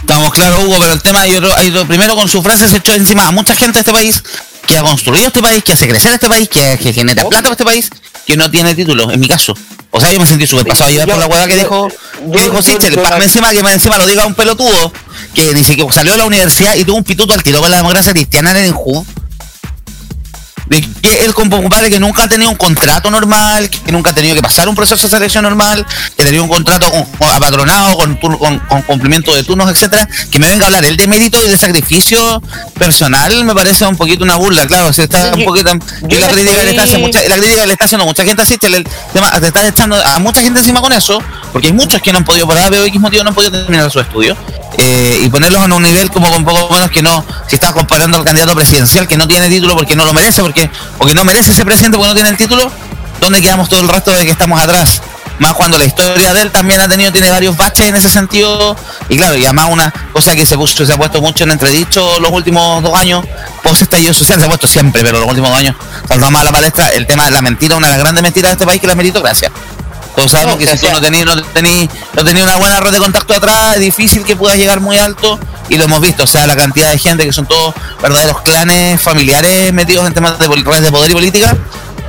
Estamos 0.00 0.32
claros, 0.32 0.64
Hugo, 0.64 0.76
pero 0.80 0.92
el 0.92 1.02
tema, 1.02 1.26
yo 1.26 1.38
creo- 1.38 1.56
yo 1.62 1.70
creo- 1.72 1.86
primero 1.86 2.16
con 2.16 2.28
su 2.28 2.42
frase 2.42 2.68
se 2.68 2.78
echó 2.78 2.92
encima 2.94 3.26
a 3.28 3.30
mucha 3.30 3.54
gente 3.54 3.74
de 3.74 3.80
este 3.80 3.92
país 3.92 4.22
que 4.66 4.76
ha 4.78 4.82
construido 4.82 5.26
este 5.28 5.40
país, 5.42 5.62
que 5.62 5.72
hace 5.72 5.88
crecer 5.88 6.12
este 6.12 6.28
país, 6.28 6.48
que, 6.48 6.78
que 6.82 6.92
genera 6.92 7.22
plata 7.24 7.42
para 7.42 7.52
este 7.52 7.64
país, 7.64 7.90
que 8.26 8.36
no 8.36 8.50
tiene 8.50 8.74
título, 8.74 9.10
en 9.10 9.20
mi 9.20 9.28
caso. 9.28 9.54
O 9.92 10.00
sea, 10.00 10.12
yo 10.12 10.20
me 10.20 10.26
sentí 10.26 10.46
súper 10.46 10.66
pasado 10.66 10.88
a 10.88 10.92
llevar 10.92 11.08
por 11.08 11.18
la 11.18 11.26
hueá 11.26 11.48
que 11.48 11.56
dijo, 11.56 11.88
que 12.32 12.42
dijo 12.42 12.62
Sichel, 12.62 12.96
más 12.96 13.22
encima 13.22 13.50
que 13.50 13.62
más 13.62 13.72
encima 13.72 13.98
lo 13.98 14.06
diga 14.06 14.24
un 14.24 14.34
pelotudo, 14.34 14.92
que 15.34 15.52
dice 15.52 15.76
que 15.76 15.84
salió 15.92 16.12
de 16.12 16.18
la 16.18 16.26
universidad 16.26 16.76
y 16.76 16.84
tuvo 16.84 16.98
un 16.98 17.04
pituto 17.04 17.34
al 17.34 17.42
tiro 17.42 17.60
con 17.60 17.70
la 17.70 17.78
democracia 17.78 18.12
cristiana 18.12 18.52
en 18.52 18.56
el 18.58 18.66
Inju. 18.68 19.04
De 20.70 20.80
que 21.02 21.32
como 21.34 21.60
compadre 21.60 21.90
que 21.90 21.98
nunca 21.98 22.22
ha 22.24 22.28
tenido 22.28 22.48
un 22.48 22.56
contrato 22.56 23.10
normal, 23.10 23.68
que 23.68 23.90
nunca 23.90 24.10
ha 24.10 24.14
tenido 24.14 24.36
que 24.36 24.40
pasar 24.42 24.68
un 24.68 24.76
proceso 24.76 25.08
de 25.08 25.16
selección 25.16 25.42
normal, 25.42 25.84
que 26.16 26.24
tenido 26.24 26.44
un 26.44 26.48
contrato 26.48 26.88
con, 26.90 27.04
con 27.04 27.28
apatronado, 27.28 27.96
con, 27.96 28.14
con, 28.16 28.36
con 28.60 28.82
cumplimiento 28.82 29.34
de 29.34 29.42
turnos, 29.42 29.68
etcétera, 29.68 30.08
que 30.30 30.38
me 30.38 30.46
venga 30.48 30.64
a 30.64 30.66
hablar 30.66 30.84
él 30.84 30.96
de 30.96 31.08
mérito 31.08 31.42
y 31.42 31.48
de 31.48 31.58
sacrificio 31.58 32.40
personal 32.78 33.44
me 33.44 33.52
parece 33.54 33.84
un 33.84 33.96
poquito 33.96 34.22
una 34.22 34.36
burla, 34.36 34.66
claro, 34.66 34.92
se 34.92 35.04
está 35.04 35.32
un 35.34 35.44
poquito 35.44 35.72
la 35.72 36.28
crítica 36.28 36.62
le 36.62 36.70
está 36.70 36.84
haciendo 36.84 37.06
mucha, 37.06 37.20
la 37.28 37.36
crítica 37.36 37.66
le 37.66 37.72
está 37.72 37.84
haciendo 37.86 38.04
mucha 38.06 38.24
gente 38.24 38.42
asiste 38.42 38.66
el 38.68 38.86
tema 39.12 39.30
te 39.40 39.48
está 39.48 39.66
echando 39.66 39.96
a 39.96 40.18
mucha 40.20 40.40
gente 40.40 40.60
encima 40.60 40.80
con 40.80 40.92
eso, 40.92 41.20
porque 41.52 41.66
hay 41.68 41.72
muchos 41.72 42.00
que 42.00 42.12
no 42.12 42.18
han 42.18 42.24
podido 42.24 42.46
por 42.46 42.56
A, 42.56 42.66
X 42.68 43.00
motivo 43.00 43.24
no 43.24 43.30
han 43.30 43.34
podido 43.34 43.50
terminar 43.52 43.90
su 43.90 43.98
estudio. 44.00 44.36
eh, 44.78 45.20
y 45.22 45.28
ponerlos 45.28 45.64
en 45.64 45.72
un 45.72 45.82
nivel 45.82 46.10
como 46.10 46.30
con 46.30 46.44
poco 46.44 46.72
menos 46.72 46.90
que 46.90 47.02
no, 47.02 47.24
si 47.48 47.56
estás 47.56 47.72
comparando 47.72 48.16
al 48.18 48.24
candidato 48.24 48.54
presidencial 48.54 49.06
que 49.06 49.16
no 49.16 49.26
tiene 49.28 49.48
título 49.48 49.74
porque 49.76 49.94
no 49.96 50.04
lo 50.04 50.12
merece, 50.12 50.42
porque, 50.42 50.59
porque 50.98 51.14
no 51.14 51.24
merece 51.24 51.52
ese 51.52 51.64
presidente 51.64 51.96
porque 51.96 52.08
no 52.08 52.14
tiene 52.14 52.30
el 52.30 52.36
título, 52.36 52.70
¿dónde 53.20 53.40
quedamos 53.40 53.68
todo 53.68 53.80
el 53.80 53.88
resto 53.88 54.10
de 54.12 54.24
que 54.24 54.32
estamos 54.32 54.60
atrás? 54.60 55.00
Más 55.38 55.54
cuando 55.54 55.78
la 55.78 55.86
historia 55.86 56.34
de 56.34 56.42
él 56.42 56.50
también 56.50 56.80
ha 56.80 56.88
tenido, 56.88 57.10
tiene 57.12 57.30
varios 57.30 57.56
baches 57.56 57.86
en 57.86 57.96
ese 57.96 58.10
sentido, 58.10 58.76
y 59.08 59.16
claro, 59.16 59.36
y 59.36 59.44
además 59.44 59.68
una 59.70 59.90
cosa 60.12 60.34
que 60.36 60.44
se, 60.44 60.54
puso, 60.54 60.84
se 60.84 60.92
ha 60.92 60.98
puesto 60.98 61.22
mucho 61.22 61.44
en 61.44 61.52
entredicho 61.52 62.20
los 62.20 62.30
últimos 62.30 62.82
dos 62.82 62.94
años, 62.94 63.24
post 63.62 63.80
estallido 63.80 64.12
social 64.12 64.38
se 64.38 64.44
ha 64.44 64.48
puesto 64.48 64.66
siempre, 64.66 65.02
pero 65.02 65.18
los 65.18 65.28
últimos 65.28 65.48
dos 65.48 65.58
años 65.58 65.76
saltó 66.06 66.30
más 66.30 66.42
a 66.42 66.44
la 66.44 66.52
palestra 66.52 66.88
el 66.88 67.06
tema 67.06 67.24
de 67.24 67.30
la 67.30 67.40
mentira, 67.40 67.76
una 67.76 67.86
de 67.86 67.92
las 67.94 68.02
grandes 68.02 68.22
mentiras 68.22 68.50
de 68.50 68.52
este 68.52 68.66
país 68.66 68.80
que 68.80 68.86
es 68.86 68.90
la 68.90 68.96
meritocracia. 68.96 69.50
Todos 70.14 70.30
sabemos 70.32 70.54
No, 70.54 70.58
que 70.58 70.66
o 70.66 70.76
si 70.76 70.86
tú 70.86 70.92
no 70.92 71.00
tenías 71.00 71.24
no 71.24 71.42
tenías 71.42 71.88
no 72.14 72.24
tenías 72.24 72.44
una 72.46 72.56
buena 72.56 72.80
red 72.80 72.90
de 72.92 72.98
contacto 72.98 73.32
atrás, 73.32 73.76
es 73.76 73.80
difícil 73.80 74.24
que 74.24 74.36
puedas 74.36 74.58
llegar 74.58 74.80
muy 74.80 74.98
alto 74.98 75.38
y 75.70 75.78
lo 75.78 75.84
hemos 75.84 76.00
visto, 76.00 76.24
o 76.24 76.26
sea, 76.26 76.46
la 76.46 76.56
cantidad 76.56 76.90
de 76.90 76.98
gente 76.98 77.24
que 77.24 77.32
son 77.32 77.46
todos 77.46 77.74
verdaderos 78.02 78.42
clanes 78.42 79.00
familiares 79.00 79.72
metidos 79.72 80.06
en 80.06 80.12
temas 80.12 80.38
de 80.38 80.46
redes 80.48 80.82
de 80.82 80.90
poder 80.90 81.10
y 81.10 81.14
política, 81.14 81.56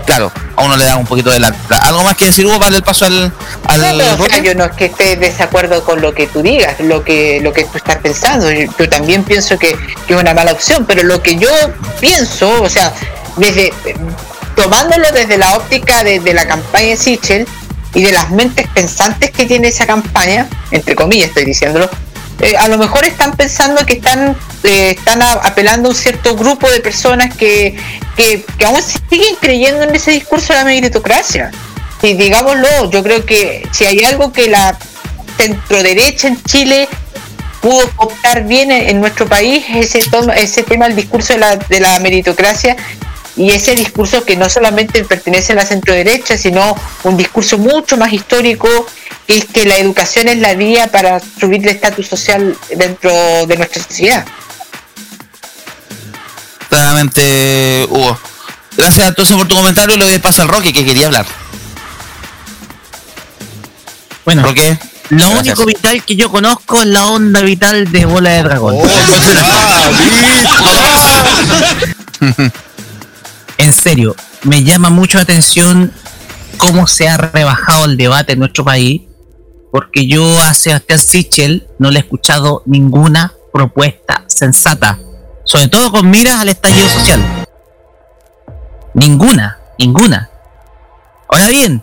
claro, 0.05 0.31
a 0.55 0.63
uno 0.63 0.75
le 0.75 0.85
da 0.85 0.97
un 0.97 1.05
poquito 1.05 1.29
de 1.29 1.39
la... 1.39 1.55
¿Algo 1.81 2.03
más 2.03 2.15
que 2.15 2.25
decir, 2.25 2.45
Hugo, 2.45 2.55
para 2.55 2.65
darle 2.65 2.77
el 2.77 2.83
paso 2.83 3.05
al... 3.05 3.31
al 3.67 3.97
No, 3.97 4.23
o 4.23 4.25
sea, 4.27 4.39
yo 4.39 4.55
no 4.55 4.65
es 4.65 4.71
que 4.71 4.85
esté 4.85 5.15
de 5.15 5.27
desacuerdo 5.27 5.83
con 5.83 6.01
lo 6.01 6.13
que 6.13 6.25
tú 6.25 6.41
digas, 6.41 6.79
lo 6.79 7.03
que 7.03 7.39
lo 7.41 7.53
que 7.53 7.63
tú 7.65 7.77
estás 7.77 7.97
pensando. 7.97 8.51
Yo, 8.51 8.71
yo 8.77 8.89
también 8.89 9.23
pienso 9.23 9.57
que, 9.59 9.77
que 10.07 10.13
es 10.13 10.19
una 10.19 10.33
mala 10.33 10.53
opción, 10.53 10.85
pero 10.87 11.03
lo 11.03 11.21
que 11.21 11.37
yo 11.37 11.49
pienso, 11.99 12.63
o 12.63 12.69
sea, 12.69 12.91
desde 13.37 13.71
tomándolo 14.55 15.11
desde 15.11 15.37
la 15.37 15.55
óptica 15.55 16.03
de, 16.03 16.19
de 16.19 16.33
la 16.33 16.45
campaña 16.45 16.89
de 16.89 16.97
Sichel 16.97 17.47
y 17.93 18.03
de 18.03 18.11
las 18.11 18.29
mentes 18.31 18.67
pensantes 18.67 19.31
que 19.31 19.45
tiene 19.45 19.67
esa 19.67 19.85
campaña, 19.85 20.47
entre 20.71 20.95
comillas 20.95 21.29
estoy 21.29 21.45
diciéndolo, 21.45 21.89
eh, 22.41 22.57
a 22.57 22.67
lo 22.67 22.77
mejor 22.77 23.05
están 23.05 23.33
pensando 23.33 23.85
que 23.85 23.93
están 23.93 24.35
eh, 24.63 24.95
están 24.97 25.21
apelando 25.21 25.89
a 25.89 25.91
un 25.91 25.97
cierto 25.97 26.35
grupo 26.35 26.69
de 26.69 26.79
personas 26.81 27.35
que, 27.35 27.75
que, 28.15 28.45
aún 28.65 28.79
siguen 28.81 29.35
creyendo 29.39 29.83
en 29.83 29.95
ese 29.95 30.11
discurso 30.11 30.53
de 30.53 30.59
la 30.59 30.65
meritocracia. 30.65 31.51
Y 32.01 32.13
digámoslo, 32.13 32.89
yo 32.91 33.03
creo 33.03 33.25
que 33.25 33.67
si 33.71 33.85
hay 33.85 34.03
algo 34.03 34.31
que 34.31 34.47
la 34.49 34.77
centro 35.37 35.81
derecha 35.81 36.27
en 36.27 36.43
Chile 36.43 36.87
pudo 37.61 37.89
optar 37.97 38.43
bien 38.45 38.71
en, 38.71 38.99
nuestro 38.99 39.27
país 39.27 39.63
es 39.69 39.95
ese, 39.95 40.09
toma- 40.09 40.35
ese 40.35 40.63
tema 40.63 40.87
del 40.87 40.95
discurso 40.95 41.33
de 41.33 41.39
la, 41.39 41.55
de 41.55 41.79
la 41.79 41.99
meritocracia 41.99 42.75
y 43.35 43.51
ese 43.51 43.75
discurso 43.75 44.23
que 44.25 44.35
no 44.35 44.49
solamente 44.49 45.03
pertenece 45.05 45.53
a 45.53 45.55
la 45.55 45.65
centro 45.65 45.93
derecha, 45.93 46.37
sino 46.37 46.75
un 47.03 47.17
discurso 47.17 47.57
mucho 47.57 47.97
más 47.97 48.11
histórico, 48.11 48.67
que 49.31 49.37
es 49.37 49.45
que 49.45 49.65
la 49.65 49.77
educación 49.77 50.27
es 50.27 50.39
la 50.39 50.55
vía 50.55 50.87
para 50.87 51.21
subir 51.21 51.61
el 51.61 51.69
estatus 51.69 52.05
social 52.07 52.57
dentro 52.75 53.11
de 53.47 53.55
nuestra 53.55 53.81
sociedad. 53.81 54.25
Claramente, 56.67 57.87
Hugo. 57.89 58.19
Gracias 58.75 59.07
entonces 59.07 59.37
por 59.37 59.47
tu 59.47 59.55
comentario 59.55 59.95
y 59.95 59.99
le 59.99 60.05
doy 60.05 60.19
paso 60.19 60.41
al 60.41 60.49
Roque 60.49 60.73
que 60.73 60.83
quería 60.83 61.05
hablar. 61.05 61.25
Bueno, 64.25 64.43
Roque. 64.43 64.77
lo 65.09 65.29
gracias. 65.29 65.57
único 65.57 65.65
vital 65.65 66.03
que 66.03 66.15
yo 66.17 66.29
conozco 66.29 66.81
es 66.81 66.87
la 66.87 67.05
onda 67.07 67.39
vital 67.41 67.89
de 67.89 68.05
bola 68.05 68.31
de 68.31 68.43
dragón. 68.43 68.75
Oh, 68.77 68.87
En 73.57 73.71
serio, 73.73 74.13
me 74.43 74.63
llama 74.63 74.89
mucho 74.89 75.19
la 75.19 75.23
atención 75.23 75.93
cómo 76.57 76.85
se 76.87 77.07
ha 77.07 77.15
rebajado 77.17 77.85
el 77.85 77.95
debate 77.95 78.33
en 78.33 78.39
nuestro 78.39 78.65
país, 78.65 79.01
porque 79.71 80.05
yo 80.05 80.39
a 80.41 80.53
Sebastián 80.53 80.99
Sichel 80.99 81.67
no 81.79 81.89
le 81.89 81.99
he 81.99 82.01
escuchado 82.01 82.61
ninguna 82.65 83.33
propuesta 83.53 84.23
sensata, 84.27 84.99
sobre 85.45 85.69
todo 85.69 85.91
con 85.91 86.09
miras 86.09 86.39
al 86.39 86.49
estallido 86.49 86.87
social. 86.89 87.47
Ninguna, 88.93 89.57
ninguna. 89.79 90.29
Ahora 91.29 91.47
bien, 91.47 91.81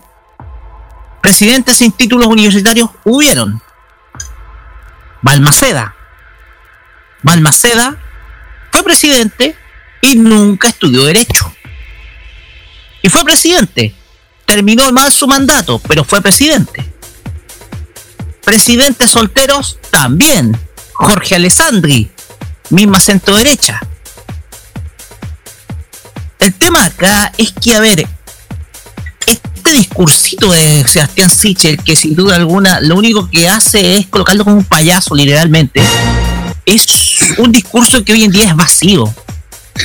presidentes 1.23 1.77
sin 1.77 1.93
títulos 1.93 2.29
universitarios 2.29 2.91
hubieron. 3.05 3.61
Balmaceda. 5.23 5.95
Balmaceda 7.23 7.97
fue 8.71 8.85
presidente 8.85 9.57
y 10.03 10.17
nunca 10.17 10.69
estudió 10.69 11.05
derecho. 11.05 11.53
Y 13.03 13.09
fue 13.09 13.25
presidente. 13.25 13.95
Terminó 14.45 14.91
mal 14.93 15.13
su 15.13 15.27
mandato, 15.27 15.79
pero 15.81 16.05
fue 16.05 16.21
presidente. 16.21 16.88
Presidentes 18.49 19.11
solteros 19.11 19.77
también. 19.91 20.59
Jorge 20.95 21.35
Alessandri, 21.35 22.11
misma 22.71 22.99
centro 22.99 23.37
derecha. 23.37 23.79
El 26.39 26.55
tema 26.55 26.87
acá 26.87 27.31
es 27.37 27.53
que, 27.53 27.75
a 27.75 27.81
ver, 27.81 28.09
este 29.27 29.71
discursito 29.73 30.51
de 30.51 30.83
Sebastián 30.89 31.29
Sichel, 31.29 31.77
que 31.85 31.95
sin 31.95 32.15
duda 32.15 32.37
alguna 32.37 32.81
lo 32.81 32.97
único 32.97 33.29
que 33.29 33.47
hace 33.47 33.97
es 33.97 34.07
colocarlo 34.07 34.45
como 34.45 34.57
un 34.57 34.65
payaso, 34.65 35.15
literalmente, 35.15 35.83
es 36.65 36.87
un 37.37 37.53
discurso 37.53 38.03
que 38.03 38.15
hoy 38.15 38.25
en 38.25 38.33
día 38.33 38.47
es 38.47 38.57
vacío. 38.57 39.15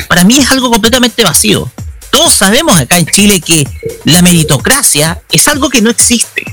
Para 0.07 0.23
mí 0.23 0.37
es 0.37 0.49
algo 0.51 0.71
completamente 0.71 1.21
vacío. 1.25 1.69
Todos 2.09 2.31
sabemos 2.31 2.79
acá 2.79 2.97
en 2.97 3.07
Chile 3.07 3.41
que 3.41 3.67
la 4.05 4.21
meritocracia 4.21 5.21
es 5.29 5.49
algo 5.49 5.69
que 5.69 5.81
no 5.81 5.89
existe. 5.89 6.52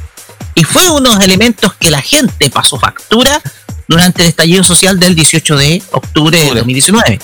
Y 0.61 0.65
fue 0.65 0.91
uno 0.91 1.09
de 1.09 1.15
los 1.15 1.25
elementos 1.25 1.73
que 1.81 1.91
la 1.91 2.03
gente 2.03 2.51
pasó 2.51 2.79
factura 2.79 3.41
durante 3.89 4.21
el 4.21 4.29
estallido 4.29 4.63
social 4.63 5.01
del 5.01 5.15
18 5.15 5.57
de 5.57 5.83
octubre 5.93 6.39
de 6.39 6.51
2019. 6.51 7.19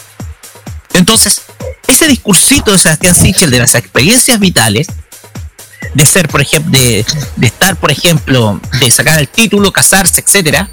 Entonces, 0.94 1.42
ese 1.86 2.08
discursito 2.08 2.72
de 2.72 2.78
Sebastián 2.78 3.14
Sichel 3.14 3.50
de 3.50 3.58
las 3.58 3.74
experiencias 3.74 4.40
vitales, 4.40 4.86
de 5.92 6.06
ser, 6.06 6.30
por 6.30 6.40
ejemplo, 6.40 6.80
de, 6.80 7.04
de 7.36 7.46
estar, 7.46 7.76
por 7.76 7.90
ejemplo, 7.90 8.58
de 8.80 8.90
sacar 8.90 9.18
el 9.18 9.28
título, 9.28 9.70
casarse, 9.70 10.22
etcétera, 10.22 10.70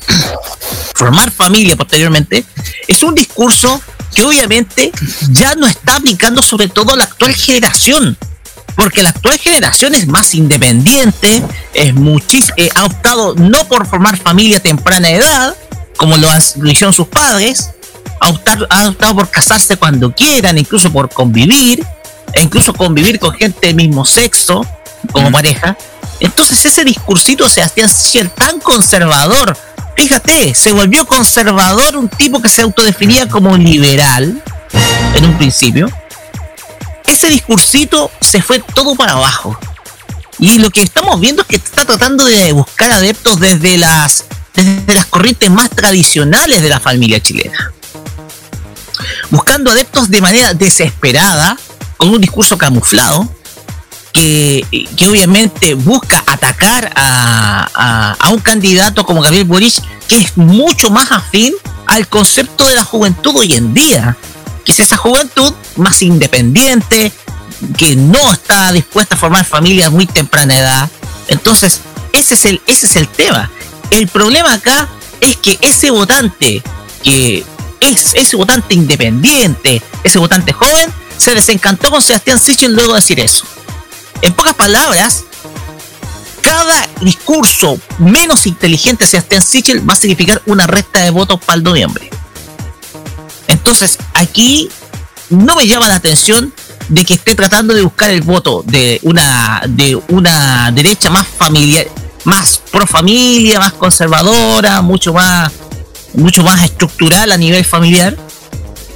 formar 0.95 1.32
familia 1.32 1.76
posteriormente, 1.76 2.45
es 2.88 3.04
un 3.04 3.13
discurso 3.13 3.82
que 4.15 4.23
obviamente 4.23 4.89
ya 5.32 5.56
no 5.56 5.67
está 5.67 5.97
aplicando 5.97 6.41
sobre 6.41 6.69
todo 6.69 6.93
a 6.93 6.95
la 6.95 7.04
actual 7.04 7.36
generación. 7.36 8.17
Porque 8.75 9.03
la 9.03 9.09
actual 9.09 9.38
generación 9.38 9.93
es 9.93 10.07
más 10.07 10.33
independiente, 10.33 11.43
es 11.73 11.93
muchis 11.93 12.51
eh, 12.57 12.69
ha 12.75 12.86
optado 12.86 13.36
no 13.36 13.65
por 13.67 13.86
formar 13.86 14.17
familia 14.17 14.57
a 14.57 14.59
temprana 14.62 15.12
edad, 15.12 15.55
como 15.97 16.17
lo, 16.17 16.29
has- 16.29 16.57
lo 16.57 16.69
hicieron 16.71 16.93
sus 16.93 17.07
padres, 17.07 17.69
ha 18.19 18.29
optado, 18.29 18.65
ha 18.69 18.89
optado 18.89 19.15
por 19.15 19.29
casarse 19.29 19.77
cuando 19.77 20.12
quieran, 20.13 20.57
incluso 20.57 20.91
por 20.91 21.09
convivir, 21.09 21.86
e 22.33 22.41
incluso 22.41 22.73
convivir 22.73 23.19
con 23.19 23.33
gente 23.36 23.67
del 23.67 23.75
mismo 23.75 24.05
sexo 24.05 24.65
como 25.12 25.31
pareja. 25.31 25.77
Entonces 26.19 26.65
ese 26.65 26.83
discursito 26.83 27.47
Sebastián 27.47 27.89
Sichel 27.89 28.31
tan 28.31 28.59
conservador, 28.59 29.55
fíjate, 29.95 30.55
se 30.55 30.71
volvió 30.71 31.05
conservador 31.05 31.95
un 31.95 32.09
tipo 32.09 32.41
que 32.41 32.49
se 32.49 32.62
autodefinía 32.63 33.27
como 33.29 33.55
liberal 33.55 34.41
en 35.13 35.25
un 35.25 35.38
principio. 35.38 35.89
Ese 37.07 37.27
discursito 37.29 38.11
se 38.21 38.41
fue 38.41 38.59
todo 38.59 38.95
para 38.95 39.13
abajo. 39.13 39.57
Y 40.39 40.57
lo 40.59 40.69
que 40.71 40.81
estamos 40.81 41.19
viendo 41.19 41.41
es 41.43 41.47
que 41.47 41.55
está 41.57 41.85
tratando 41.85 42.25
de 42.25 42.51
buscar 42.53 42.91
adeptos 42.91 43.39
desde 43.39 43.77
las 43.77 44.25
desde 44.55 44.93
las 44.93 45.05
corrientes 45.07 45.49
más 45.49 45.69
tradicionales 45.71 46.61
de 46.61 46.69
la 46.69 46.79
familia 46.79 47.19
chilena, 47.19 47.71
buscando 49.31 49.71
adeptos 49.71 50.09
de 50.11 50.21
manera 50.21 50.53
desesperada, 50.53 51.57
con 51.97 52.09
un 52.09 52.21
discurso 52.21 52.55
camuflado, 52.57 53.27
que, 54.11 54.63
que 54.95 55.07
obviamente 55.07 55.73
busca 55.73 56.23
atacar 56.27 56.91
a, 56.95 57.67
a- 57.73 58.15
a 58.19 58.29
un 58.29 58.39
candidato 58.41 59.03
como 59.05 59.21
Gabriel 59.21 59.45
Boric, 59.45 59.73
que 60.07 60.19
es 60.19 60.37
mucho 60.37 60.91
más 60.91 61.11
afín 61.11 61.53
al 61.87 62.07
concepto 62.07 62.67
de 62.67 62.75
la 62.75 62.83
juventud 62.83 63.33
hoy 63.35 63.53
en 63.55 63.73
día, 63.73 64.15
que 64.63 64.71
es 64.71 64.80
esa 64.80 64.97
juventud 64.97 65.54
más 65.76 66.02
independiente, 66.02 67.12
que 67.78 67.95
no 67.95 68.32
está 68.32 68.71
dispuesta 68.71 69.15
a 69.15 69.17
formar 69.17 69.45
familia 69.45 69.88
a 69.88 69.89
muy 69.89 70.06
temprana 70.06 70.58
edad. 70.58 70.89
Entonces, 71.28 71.82
ese 72.12 72.34
es 72.34 72.45
el, 72.45 72.62
ese 72.67 72.86
es 72.86 72.95
el 72.95 73.08
tema. 73.08 73.49
El 73.89 74.08
problema 74.08 74.54
acá 74.54 74.89
es 75.21 75.38
que 75.38 75.58
ese 75.62 75.91
votante, 75.91 76.62
que 77.04 77.45
es 77.80 78.12
ese 78.15 78.36
votante 78.36 78.73
independiente, 78.76 79.82
ese 80.04 80.19
votante 80.19 80.54
joven, 80.54 80.91
se 81.17 81.36
desencantó 81.36 81.89
con 81.89 82.02
Sebastián 82.02 82.39
Sichel 82.39 82.73
luego 82.73 82.93
de 82.93 82.99
decir 82.99 83.19
eso. 83.19 83.45
En 84.21 84.34
pocas 84.34 84.54
palabras, 84.56 85.26
cada 86.41 86.88
discurso 87.02 87.80
menos 87.99 88.45
inteligente 88.47 89.06
de 89.06 89.12
Sebastián 89.12 89.41
Sichel 89.41 89.88
va 89.88 89.93
a 89.93 89.97
significar 89.97 90.41
una 90.45 90.67
recta 90.67 91.02
de 91.02 91.10
votos 91.10 91.39
para 91.39 91.58
el 91.58 91.63
noviembre. 91.63 92.10
Entonces, 93.63 93.97
aquí 94.13 94.69
no 95.30 95.56
me 95.56 95.65
llama 95.65 95.88
la 95.88 95.95
atención 95.95 96.54
de 96.89 97.06
que 97.06 97.13
esté 97.13 97.34
tratando 97.34 97.73
de 97.73 97.82
buscar 97.82 98.12
el 98.12 98.21
voto 98.21 98.62
de 98.67 98.99
una 99.04 99.63
de 99.69 99.95
una 100.10 100.69
derecha 100.71 101.10
más 101.10 101.26
familiar, 101.26 101.88
más 102.26 102.62
pro 102.69 102.86
familia, 102.86 103.60
más 103.60 103.71
conservadora, 103.71 104.82
mucho 104.82 105.13
más 105.13 105.49
mucho 106.13 106.43
más 106.43 106.62
estructural 106.62 107.32
a 107.32 107.38
nivel 107.38 107.63
familiar, 107.63 108.17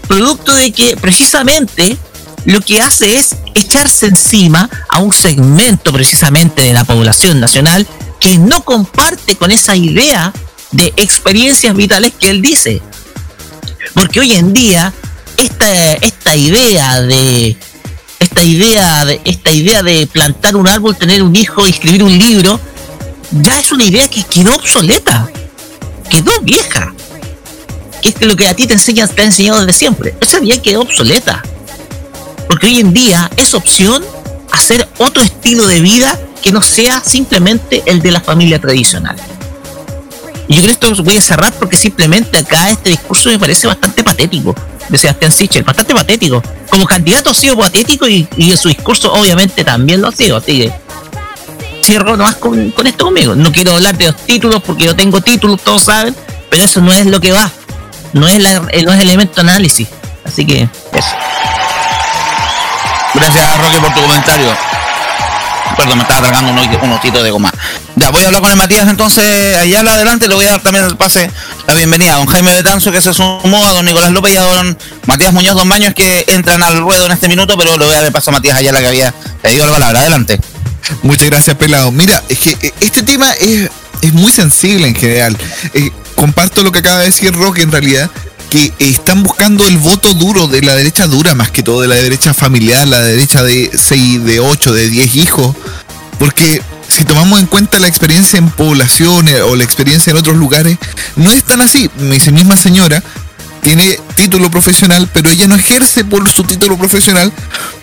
producto 0.06 0.54
de 0.54 0.74
que 0.74 0.98
precisamente 0.98 1.98
lo 2.44 2.60
que 2.60 2.82
hace 2.82 3.16
es 3.16 3.38
echarse 3.56 4.08
encima 4.08 4.70
a 4.90 5.00
un 5.00 5.14
segmento 5.14 5.94
precisamente 5.94 6.62
de 6.62 6.74
la 6.74 6.84
población 6.84 7.40
nacional 7.40 7.88
que 8.20 8.38
no 8.38 8.66
comparte 8.66 9.38
con 9.38 9.50
esa 9.50 9.78
idea 9.78 10.34
de 10.72 10.94
experiencias 10.98 11.74
vitales 11.74 12.12
que 12.20 12.30
él 12.30 12.42
dice. 12.42 12.82
Porque 13.98 14.20
hoy 14.20 14.34
en 14.34 14.54
día 14.54 14.94
esta, 15.38 15.94
esta 15.94 16.36
idea 16.36 17.02
de 17.02 17.58
esta 18.20 18.44
idea 18.44 19.06
de 19.06 19.20
esta 19.26 19.52
idea 19.52 19.82
de 19.82 20.06
plantar 20.06 20.56
un 20.56 20.68
árbol, 20.68 20.96
tener 20.96 21.24
un 21.24 21.36
hijo 21.36 21.66
escribir 21.66 22.04
un 22.04 22.16
libro 22.16 22.60
ya 23.32 23.60
es 23.60 23.72
una 23.72 23.84
idea 23.84 24.08
que 24.08 24.24
quedó 24.24 24.56
obsoleta, 24.56 25.28
quedó 26.10 26.32
vieja. 26.42 26.94
Que 28.02 28.10
es 28.10 28.22
lo 28.22 28.36
que 28.36 28.48
a 28.48 28.54
ti 28.54 28.68
te 28.68 28.74
enseñan, 28.74 29.10
te 29.10 29.24
ha 29.24 29.26
enseñado 29.26 29.60
desde 29.62 29.74
siempre. 29.74 30.16
Esa 30.22 30.44
idea 30.44 30.62
quedó 30.62 30.82
obsoleta. 30.82 31.42
Porque 32.48 32.68
hoy 32.68 32.80
en 32.80 32.94
día 32.94 33.30
es 33.36 33.56
opción 33.56 34.06
hacer 34.52 34.88
otro 35.00 35.24
estilo 35.24 35.68
de 35.68 35.82
vida 35.82 36.18
que 36.42 36.52
no 36.52 36.62
sea 36.62 37.04
simplemente 37.04 37.82
el 37.88 38.02
de 38.02 38.12
la 38.12 38.22
familia 38.22 38.60
tradicional. 38.60 39.18
Y 40.48 40.56
yo 40.56 40.62
creo 40.62 40.80
que 40.80 40.88
esto 40.88 41.04
voy 41.04 41.18
a 41.18 41.22
cerrar 41.22 41.52
porque 41.54 41.76
simplemente 41.76 42.38
acá 42.38 42.70
este 42.70 42.90
discurso 42.92 43.30
me 43.30 43.38
parece 43.38 43.68
bastante 43.68 44.04
patético 44.04 44.56
de 44.88 44.98
Sebastián 44.98 45.32
Sichel, 45.32 45.64
bastante 45.64 45.94
patético. 45.94 46.42
Como 46.70 46.86
candidato 46.86 47.30
ha 47.30 47.34
sido 47.34 47.58
patético 47.58 48.08
y, 48.08 48.28
en 48.38 48.58
su 48.58 48.70
discurso 48.70 49.12
obviamente 49.14 49.64
también 49.64 50.02
lo 50.02 50.08
ha 50.08 50.12
sido. 50.12 50.38
Así 50.38 50.60
que 50.60 50.74
cierro 51.84 52.16
nomás 52.16 52.36
con, 52.36 52.72
con 52.72 52.88
esto 52.88 53.06
conmigo. 53.06 53.36
No 53.36 53.52
quiero 53.52 53.74
hablar 53.74 53.98
de 53.98 54.06
los 54.06 54.16
títulos 54.26 54.62
porque 54.66 54.86
yo 54.86 54.96
tengo 54.96 55.20
títulos, 55.22 55.62
todos 55.62 55.84
saben, 55.84 56.16
pero 56.50 56.64
eso 56.64 56.82
no 56.82 56.94
es 56.94 57.06
lo 57.06 57.20
que 57.20 57.34
va. 57.34 57.52
No 58.14 58.28
es, 58.28 58.42
la, 58.42 58.62
no 58.62 58.70
es 58.70 59.02
el 59.02 59.10
elemento 59.10 59.42
análisis. 59.42 59.88
Así 60.24 60.46
que 60.46 60.70
eso. 60.94 61.10
Gracias, 63.14 63.58
Roque, 63.58 63.80
por 63.80 63.94
tu 63.94 64.02
comentario. 64.02 64.67
Perdón, 65.78 65.98
me 65.98 66.04
estaba 66.04 66.22
tragando 66.22 66.52
unos, 66.52 66.68
unos 66.82 67.02
titos 67.02 67.24
de 67.24 67.30
goma. 67.30 67.52
Ya, 67.96 68.10
voy 68.10 68.24
a 68.24 68.28
hablar 68.28 68.42
con 68.42 68.52
el 68.52 68.58
Matías 68.58 68.88
entonces 68.88 69.58
allá 69.58 69.80
adelante. 69.82 70.28
Le 70.28 70.36
voy 70.36 70.46
a 70.46 70.52
dar 70.52 70.62
también 70.62 70.86
el 70.86 70.98
pase, 70.98 71.30
la 71.68 71.74
bienvenida 71.76 72.16
a 72.16 72.18
don 72.18 72.26
Jaime 72.26 72.54
Betanzo 72.54 72.92
que 72.92 73.02
se 73.02 73.14
sumó, 73.14 73.66
a 73.66 73.74
don 73.74 73.86
Nicolás 73.86 74.12
López 74.12 74.34
y 74.34 74.38
a 74.38 74.42
don 74.42 74.78
Matías 75.06 75.34
Muñoz, 75.34 75.56
don 75.56 75.70
Baños 75.70 75.94
que 75.94 76.26
entran 76.28 76.64
al 76.64 76.80
ruedo 76.80 77.06
en 77.06 77.12
este 77.12 77.28
minuto, 77.28 77.56
pero 77.58 77.78
le 77.78 77.86
voy 77.86 77.94
a 77.94 77.98
dar 77.98 78.06
el 78.08 78.12
paso 78.12 78.32
a 78.32 78.34
Matías 78.34 78.58
Ayala 78.58 78.80
que 78.80 78.88
había 78.88 79.14
pedido 79.42 79.66
la 79.66 79.74
palabra. 79.74 80.00
Adelante. 80.02 80.40
Muchas 81.04 81.30
gracias, 81.30 81.56
Pelado. 81.58 81.92
Mira, 81.92 82.24
es 82.30 82.40
que 82.40 82.58
eh, 82.62 82.74
este 82.80 83.04
tema 83.04 83.32
es, 83.40 83.70
es 84.02 84.14
muy 84.14 84.32
sensible 84.32 84.88
en 84.88 84.96
general. 84.96 85.38
Eh, 85.74 85.92
comparto 86.16 86.64
lo 86.64 86.72
que 86.72 86.80
acaba 86.80 87.00
de 87.00 87.06
decir 87.06 87.34
Roque 87.34 87.62
en 87.62 87.72
realidad, 87.72 88.10
que 88.50 88.74
están 88.80 89.24
buscando 89.24 89.68
el 89.68 89.78
voto 89.78 90.14
duro 90.14 90.48
de 90.48 90.62
la 90.62 90.76
derecha 90.76 91.08
dura 91.08 91.36
más 91.36 91.52
que 91.52 91.64
todo, 91.64 91.82
de 91.82 91.88
la 91.88 91.96
derecha 91.96 92.34
familiar, 92.34 92.88
la 92.88 93.02
derecha 93.02 93.44
de 93.44 93.72
6, 93.74 94.24
de 94.24 94.40
8, 94.40 94.74
de 94.74 94.90
10 94.90 95.16
hijos. 95.16 95.56
Porque 96.20 96.62
si 96.88 97.04
tomamos 97.04 97.40
en 97.40 97.48
cuenta 97.48 97.80
la 97.80 97.88
experiencia 97.88 98.40
en 98.40 98.50
poblaciones 98.50 99.42
o 99.42 99.56
la 99.56 99.64
experiencia 99.64 100.12
en 100.12 100.18
otros 100.18 100.38
lugares, 100.38 100.78
no 101.16 101.32
es 101.32 101.44
tan 101.44 101.62
así. 101.62 101.90
Dice 101.98 102.32
misma 102.32 102.58
señora, 102.58 103.04
tiene 103.62 104.00
título 104.16 104.50
profesional, 104.50 105.10
pero 105.12 105.30
ella 105.30 105.48
no 105.48 105.56
ejerce 105.56 106.06
por 106.06 106.28
su 106.30 106.44
título 106.44 106.78
profesional 106.78 107.34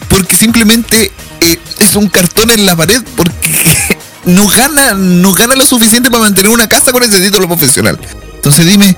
porque 0.09 0.37
simplemente 0.37 1.13
eh, 1.41 1.59
es 1.79 1.95
un 1.95 2.09
cartón 2.09 2.51
en 2.51 2.65
la 2.65 2.77
pared 2.77 3.03
porque 3.17 3.53
no 4.25 4.49
gana, 4.49 4.95
no 4.95 5.33
gana 5.33 5.55
lo 5.55 5.65
suficiente 5.65 6.11
para 6.11 6.23
mantener 6.23 6.51
una 6.51 6.69
casa 6.69 6.93
con 6.93 7.03
ese 7.03 7.21
título 7.21 7.47
profesional. 7.47 7.99
Entonces 8.35 8.67
dime, 8.67 8.97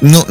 no, 0.00 0.26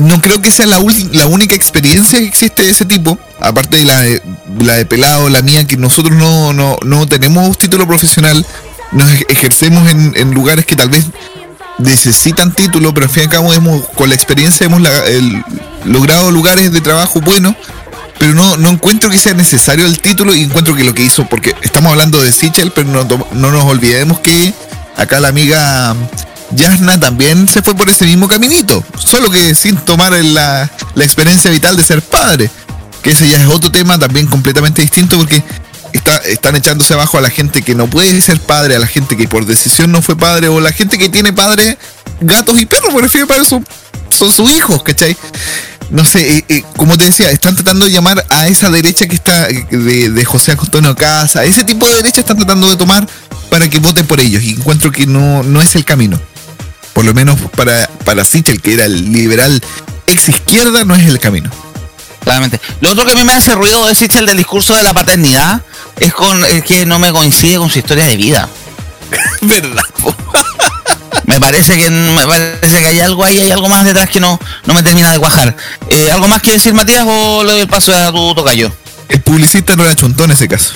no 0.00 0.20
creo 0.20 0.42
que 0.42 0.50
sea 0.50 0.66
la, 0.66 0.78
única 0.78 1.54
experiencia 1.54 2.18
que 2.18 2.26
existe 2.26 2.62
de 2.62 2.70
ese 2.70 2.84
tipo, 2.84 3.18
aparte 3.40 3.76
de 3.78 3.84
la 3.84 4.00
de, 4.00 4.22
la 4.60 4.74
de 4.74 4.86
pelado, 4.86 5.28
la 5.28 5.42
mía, 5.42 5.66
que 5.66 5.76
nosotros 5.76 6.16
no, 6.16 6.52
no, 6.52 6.76
no 6.84 7.06
tenemos 7.06 7.56
título 7.58 7.86
profesional, 7.86 8.44
nos 8.90 9.08
ej- 9.10 9.26
ejercemos 9.28 9.88
en, 9.90 10.34
lugares 10.34 10.66
que 10.66 10.74
tal 10.76 10.88
vez 10.88 11.06
necesitan 11.78 12.52
título, 12.52 12.92
pero 12.92 13.06
al 13.06 13.12
fin 13.12 13.22
y 13.22 13.26
al 13.26 13.30
cabo 13.30 13.54
hemos, 13.54 13.88
con 13.90 14.08
la 14.08 14.14
experiencia 14.14 14.66
hemos 14.66 14.82
logrado 15.84 16.30
lugares 16.30 16.72
de 16.72 16.80
trabajo 16.80 17.20
buenos, 17.20 17.54
pero 18.18 18.34
no, 18.34 18.56
no 18.56 18.68
encuentro 18.70 19.10
que 19.10 19.18
sea 19.18 19.34
necesario 19.34 19.86
el 19.86 20.00
título 20.00 20.34
y 20.34 20.42
encuentro 20.42 20.74
que 20.74 20.84
lo 20.84 20.94
que 20.94 21.02
hizo, 21.02 21.26
porque 21.26 21.54
estamos 21.62 21.90
hablando 21.92 22.20
de 22.22 22.32
Sichel, 22.32 22.72
pero 22.72 22.88
no, 22.88 23.04
no 23.04 23.50
nos 23.52 23.64
olvidemos 23.64 24.20
que 24.20 24.52
acá 24.96 25.20
la 25.20 25.28
amiga 25.28 25.94
Yasna 26.54 26.98
también 27.00 27.48
se 27.48 27.62
fue 27.62 27.74
por 27.74 27.88
ese 27.88 28.04
mismo 28.06 28.28
caminito, 28.28 28.84
solo 28.98 29.30
que 29.30 29.54
sin 29.54 29.76
tomar 29.76 30.12
la, 30.12 30.70
experiencia 30.96 31.50
vital 31.50 31.76
de 31.76 31.82
ser 31.82 32.02
padre, 32.02 32.50
que 33.02 33.10
ese 33.10 33.28
ya 33.28 33.38
es 33.38 33.46
otro 33.46 33.70
tema 33.70 33.98
también 33.98 34.26
completamente 34.26 34.82
distinto 34.82 35.16
porque 35.18 35.42
está- 35.92 36.18
están 36.18 36.56
echándose 36.56 36.94
abajo 36.94 37.18
a 37.18 37.20
la 37.20 37.30
gente 37.30 37.62
que 37.62 37.74
no 37.74 37.88
puede 37.88 38.20
ser 38.20 38.40
padre, 38.40 38.76
a 38.76 38.78
la 38.78 38.86
gente 38.86 39.16
que 39.16 39.28
por 39.28 39.46
decisión 39.46 39.90
no 39.92 40.02
fue 40.02 40.16
padre, 40.16 40.48
o 40.48 40.60
la 40.60 40.72
gente 40.72 40.98
que 40.98 41.08
tiene 41.08 41.32
padre, 41.32 41.76
gatos 42.20 42.60
y 42.60 42.66
perros, 42.66 42.92
por 42.92 43.08
fin 43.08 43.26
para 43.26 43.42
eso 43.42 43.62
son 44.10 44.32
sus 44.32 44.50
hijos, 44.50 44.82
¿cachai? 44.82 45.16
No 45.90 46.04
sé, 46.04 46.38
eh, 46.38 46.44
eh, 46.48 46.64
como 46.76 46.96
te 46.96 47.04
decía, 47.04 47.30
están 47.30 47.54
tratando 47.54 47.84
de 47.86 47.90
llamar 47.92 48.24
a 48.30 48.46
esa 48.46 48.70
derecha 48.70 49.06
que 49.06 49.14
está 49.14 49.48
eh, 49.50 49.66
de, 49.70 50.10
de 50.10 50.24
José 50.24 50.52
Antonio 50.52 50.94
Casa, 50.94 51.44
ese 51.44 51.64
tipo 51.64 51.86
de 51.88 51.96
derecha 51.96 52.20
están 52.20 52.36
tratando 52.36 52.68
de 52.68 52.76
tomar 52.76 53.06
para 53.50 53.68
que 53.68 53.78
voten 53.78 54.06
por 54.06 54.20
ellos, 54.20 54.42
y 54.42 54.52
encuentro 54.52 54.90
que 54.92 55.06
no, 55.06 55.42
no 55.42 55.60
es 55.60 55.74
el 55.76 55.84
camino. 55.84 56.18
Por 56.92 57.04
lo 57.04 57.14
menos 57.14 57.38
para, 57.56 57.88
para 58.04 58.24
Sichel, 58.24 58.60
que 58.60 58.74
era 58.74 58.84
el 58.84 59.12
liberal 59.12 59.62
ex 60.06 60.28
izquierda, 60.28 60.84
no 60.84 60.94
es 60.94 61.06
el 61.06 61.18
camino. 61.18 61.50
Claramente. 62.22 62.60
Lo 62.80 62.90
otro 62.90 63.04
que 63.04 63.12
a 63.12 63.14
mí 63.14 63.24
me 63.24 63.32
hace 63.32 63.54
ruido 63.54 63.86
de 63.86 63.94
Sichel 63.94 64.26
del 64.26 64.36
discurso 64.36 64.76
de 64.76 64.82
la 64.82 64.94
paternidad 64.94 65.62
es 65.98 66.14
con 66.14 66.44
es 66.44 66.62
que 66.64 66.86
no 66.86 66.98
me 66.98 67.12
coincide 67.12 67.58
con 67.58 67.70
su 67.70 67.78
historia 67.78 68.04
de 68.04 68.16
vida. 68.16 68.48
¿Verdad? 69.40 69.82
Me 71.26 71.38
parece 71.40 71.78
que 71.78 71.88
me 71.88 72.26
parece 72.26 72.80
que 72.80 72.86
hay 72.86 73.00
algo 73.00 73.24
ahí, 73.24 73.40
hay 73.40 73.50
algo 73.52 73.68
más 73.68 73.84
detrás 73.84 74.10
que 74.10 74.20
no, 74.20 74.38
no 74.66 74.74
me 74.74 74.82
termina 74.82 75.10
de 75.12 75.18
cuajar. 75.18 75.56
Eh, 75.88 76.10
¿Algo 76.10 76.26
más 76.28 76.42
que 76.42 76.52
decir 76.52 76.74
Matías 76.74 77.06
o 77.06 77.44
le 77.44 77.52
doy 77.52 77.60
el 77.60 77.68
paso 77.68 77.94
a 77.94 78.10
tu 78.10 78.34
tocayo? 78.34 78.72
El 79.08 79.20
publicista 79.20 79.76
no 79.76 79.84
era 79.84 79.94
chontón 79.94 80.26
en 80.26 80.36
ese 80.36 80.48
caso. 80.48 80.74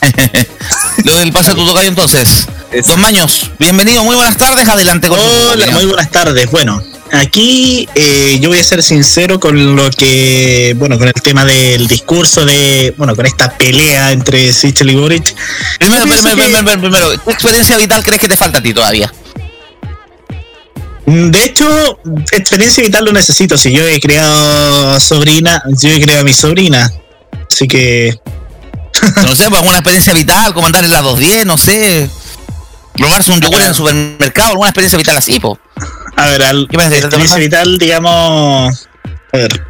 Le 1.04 1.12
doy 1.12 1.22
el 1.22 1.32
paso 1.32 1.52
a 1.52 1.54
tu 1.54 1.64
tocayo 1.66 1.88
entonces. 1.88 2.46
Don 2.86 3.00
Maños, 3.00 3.50
bienvenido, 3.58 4.04
muy 4.04 4.16
buenas 4.16 4.36
tardes, 4.36 4.66
adelante 4.68 5.08
con 5.08 5.18
Hola, 5.18 5.66
muy 5.72 5.84
buenas 5.84 6.10
tardes. 6.10 6.50
Bueno, 6.50 6.82
aquí 7.12 7.88
eh, 7.94 8.38
yo 8.40 8.48
voy 8.50 8.58
a 8.58 8.64
ser 8.64 8.82
sincero 8.82 9.38
con 9.40 9.76
lo 9.76 9.90
que, 9.90 10.74
bueno, 10.78 10.96
con 10.98 11.08
el 11.08 11.14
tema 11.14 11.44
del 11.44 11.86
discurso 11.86 12.44
de, 12.44 12.94
bueno, 12.96 13.14
con 13.16 13.26
esta 13.26 13.56
pelea 13.58 14.12
entre 14.12 14.52
Sichel 14.52 14.90
y 14.90 14.94
Boric. 14.94 15.34
Primero, 15.78 16.02
primero, 16.04 16.36
que- 16.36 16.42
primero, 16.42 16.80
primero, 16.80 17.10
¿qué 17.24 17.30
experiencia 17.32 17.76
vital 17.76 18.02
crees 18.04 18.20
que 18.20 18.28
te 18.28 18.36
falta 18.36 18.58
a 18.58 18.62
ti 18.62 18.72
todavía? 18.72 19.12
Mm, 21.06 21.30
De 21.30 21.44
hecho, 21.44 21.98
experiencia 22.30 22.82
vital 22.84 23.04
lo 23.04 23.12
necesito. 23.12 23.58
Si 23.58 23.72
yo 23.72 23.86
he 23.86 24.00
creado 24.00 24.98
sobrina, 25.00 25.62
yo 25.80 25.90
he 25.90 26.00
creado 26.00 26.20
a 26.22 26.24
mi 26.24 26.32
sobrina. 26.32 26.90
Así 27.50 27.66
que 27.68 28.14
No 29.24 29.34
sé, 29.34 29.48
pues 29.48 29.60
alguna 29.60 29.78
experiencia 29.78 30.12
vital, 30.12 30.52
como 30.54 30.66
andar 30.66 30.84
en 30.84 30.92
la 30.92 31.02
210, 31.02 31.46
no 31.46 31.56
sé. 31.58 32.10
robarse 32.98 33.32
un 33.32 33.40
yogur 33.40 33.60
en 33.62 33.68
el 33.68 33.74
supermercado, 33.74 34.50
alguna 34.50 34.68
experiencia 34.68 34.98
vital 34.98 35.16
así, 35.16 35.40
po. 35.40 35.58
A 36.16 36.26
ver, 36.26 36.42
al, 36.42 36.68
¿Qué 36.70 36.76
parece? 36.76 36.98
experiencia 36.98 37.38
vital, 37.38 37.78
digamos. 37.78 38.88
A 39.32 39.36
ver. 39.36 39.64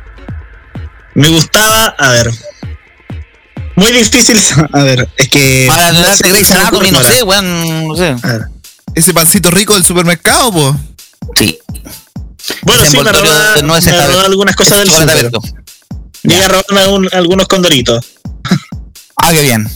Me 1.15 1.29
gustaba, 1.29 1.95
a 1.99 2.09
ver. 2.11 2.31
Muy 3.77 3.93
difícil, 3.93 4.39
a 4.73 4.83
ver, 4.83 5.09
es 5.17 5.29
que. 5.29 5.67
Para 5.69 5.93
no 5.93 6.01
darte 6.03 6.25
sé 6.25 6.31
Grey's 6.31 6.51
Anatomy, 6.51 6.91
no 6.91 7.03
sé, 7.03 7.23
weón, 7.23 7.89
no 7.89 7.97
sé. 7.97 8.17
A 8.23 8.27
ver. 8.27 8.43
Ese 8.95 9.15
pancito 9.15 9.51
rico 9.51 9.75
del 9.75 9.85
supermercado, 9.85 10.53
po. 10.53 10.77
Sí. 11.37 11.59
Bueno, 12.63 12.85
sí, 12.91 12.99
me 12.99 13.13
robaba, 13.13 13.55
no 13.63 13.77
es 13.77 13.87
me 13.87 13.93
algunas 13.93 14.57
cosas 14.57 14.79
del 14.79 14.91
super. 14.91 15.31
Llegué 16.25 16.45
a 16.45 16.49
robarme 16.49 16.87
un- 16.89 17.09
algunos 17.13 17.49
condoritos. 17.49 18.05
Ah, 19.23 19.31
qué 19.33 19.43
bien. 19.43 19.67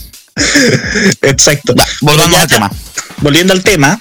Exacto. 1.23 1.73
Ya, 1.75 1.85
volvamos 2.01 2.31
Pero 2.31 2.37
ya 2.37 2.43
al 2.43 2.49
tema. 2.49 2.71
Volviendo 3.19 3.53
al 3.53 3.63
tema. 3.63 4.01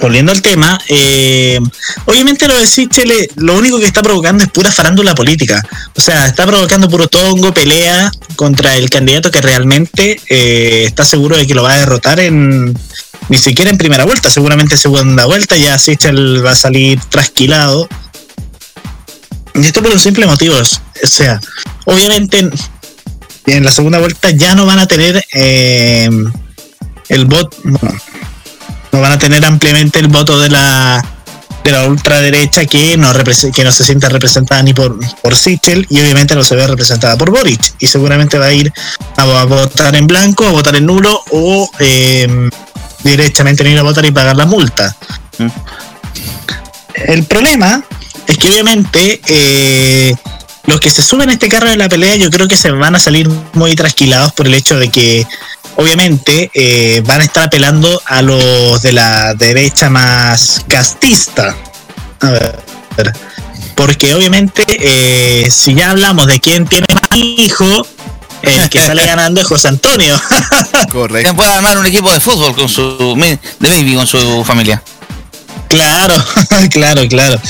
Volviendo 0.00 0.32
al 0.32 0.40
tema, 0.40 0.80
eh, 0.88 1.58
obviamente 2.06 2.48
lo 2.48 2.56
de 2.56 2.66
Sichel, 2.66 3.10
eh, 3.10 3.28
lo 3.36 3.54
único 3.54 3.78
que 3.78 3.84
está 3.84 4.02
provocando 4.02 4.42
es 4.42 4.50
pura 4.50 4.72
farándula 4.72 5.14
política. 5.14 5.62
O 5.94 6.00
sea, 6.00 6.26
está 6.26 6.46
provocando 6.46 6.88
puro 6.88 7.06
tongo, 7.06 7.52
pelea 7.52 8.10
contra 8.34 8.76
el 8.76 8.88
candidato 8.88 9.30
que 9.30 9.42
realmente 9.42 10.18
eh, 10.30 10.84
está 10.86 11.04
seguro 11.04 11.36
de 11.36 11.46
que 11.46 11.54
lo 11.54 11.62
va 11.62 11.74
a 11.74 11.78
derrotar 11.78 12.18
en 12.18 12.74
ni 13.28 13.38
siquiera 13.38 13.70
en 13.70 13.76
primera 13.76 14.04
vuelta, 14.04 14.30
seguramente 14.30 14.74
en 14.74 14.80
segunda 14.80 15.26
vuelta 15.26 15.56
ya 15.56 15.78
Sichel 15.78 16.44
va 16.44 16.52
a 16.52 16.56
salir 16.56 16.98
trasquilado. 17.10 17.86
Y 19.54 19.66
esto 19.66 19.82
por 19.82 19.92
los 19.92 20.02
simples 20.02 20.26
motivos. 20.26 20.80
O 21.04 21.06
sea, 21.06 21.40
obviamente 21.84 22.48
en, 23.46 23.56
en 23.56 23.64
la 23.64 23.70
segunda 23.70 23.98
vuelta 23.98 24.30
ya 24.30 24.54
no 24.54 24.66
van 24.66 24.78
a 24.78 24.86
tener 24.86 25.24
eh, 25.32 26.08
el 27.08 27.24
voto. 27.26 27.56
bueno, 27.64 27.98
no 28.92 29.00
van 29.00 29.12
a 29.12 29.18
tener 29.18 29.44
ampliamente 29.44 29.98
el 29.98 30.08
voto 30.08 30.38
de 30.38 30.50
la 30.50 31.04
de 31.62 31.72
la 31.72 31.84
ultraderecha 31.84 32.64
que 32.64 32.96
no 32.96 33.12
que 33.54 33.64
no 33.64 33.70
se 33.72 33.84
sienta 33.84 34.08
representada 34.08 34.62
ni 34.62 34.72
por 34.72 34.98
por 35.20 35.36
Sichel 35.36 35.86
y 35.90 36.00
obviamente 36.00 36.34
no 36.34 36.42
se 36.42 36.56
ve 36.56 36.66
representada 36.66 37.18
por 37.18 37.30
Boric 37.30 37.60
y 37.78 37.86
seguramente 37.86 38.38
va 38.38 38.46
a 38.46 38.52
ir 38.52 38.72
a, 39.16 39.22
a 39.22 39.44
votar 39.44 39.94
en 39.94 40.06
blanco, 40.06 40.46
a 40.46 40.52
votar 40.52 40.76
en 40.76 40.86
nulo 40.86 41.22
o 41.30 41.70
eh, 41.78 42.48
directamente 43.04 43.62
no 43.64 43.70
ir 43.70 43.78
a 43.78 43.82
votar 43.82 44.04
y 44.06 44.10
pagar 44.10 44.36
la 44.36 44.46
multa. 44.46 44.96
El 46.94 47.24
problema 47.24 47.82
es 48.26 48.38
que 48.38 48.48
obviamente 48.48 49.20
eh, 49.26 50.14
los 50.66 50.80
que 50.80 50.90
se 50.90 51.02
suben 51.02 51.30
a 51.30 51.32
este 51.32 51.48
carro 51.48 51.70
de 51.70 51.76
la 51.76 51.88
pelea 51.88 52.16
yo 52.16 52.30
creo 52.30 52.46
que 52.48 52.56
se 52.56 52.70
van 52.70 52.94
a 52.94 52.98
salir 52.98 53.28
muy 53.54 53.74
trasquilados 53.74 54.32
por 54.32 54.46
el 54.46 54.54
hecho 54.54 54.78
de 54.78 54.90
que 54.90 55.26
obviamente 55.76 56.50
eh, 56.54 57.02
van 57.06 57.20
a 57.20 57.24
estar 57.24 57.44
apelando 57.44 58.00
a 58.04 58.22
los 58.22 58.82
de 58.82 58.92
la 58.92 59.34
derecha 59.34 59.88
más 59.88 60.64
castista. 60.68 61.56
A 62.20 62.30
ver, 62.30 62.62
porque 63.74 64.14
obviamente 64.14 64.64
eh, 64.68 65.50
si 65.50 65.74
ya 65.74 65.90
hablamos 65.90 66.26
de 66.26 66.38
quién 66.38 66.66
tiene 66.66 66.86
más 66.92 67.16
hijos, 67.16 67.88
el 68.42 68.68
que 68.68 68.80
sale 68.80 69.06
ganando 69.06 69.40
es 69.40 69.46
José 69.46 69.68
Antonio. 69.68 70.20
Correcto. 70.92 71.28
¿Quién 71.28 71.36
puede 71.36 71.50
armar 71.50 71.78
un 71.78 71.86
equipo 71.86 72.12
de 72.12 72.20
fútbol 72.20 72.54
con 72.54 72.68
su 72.68 73.14
de 73.58 73.68
baby 73.68 73.94
con 73.94 74.06
su 74.06 74.44
familia? 74.44 74.82
Claro, 75.68 76.14
claro, 76.70 77.08
claro. 77.08 77.40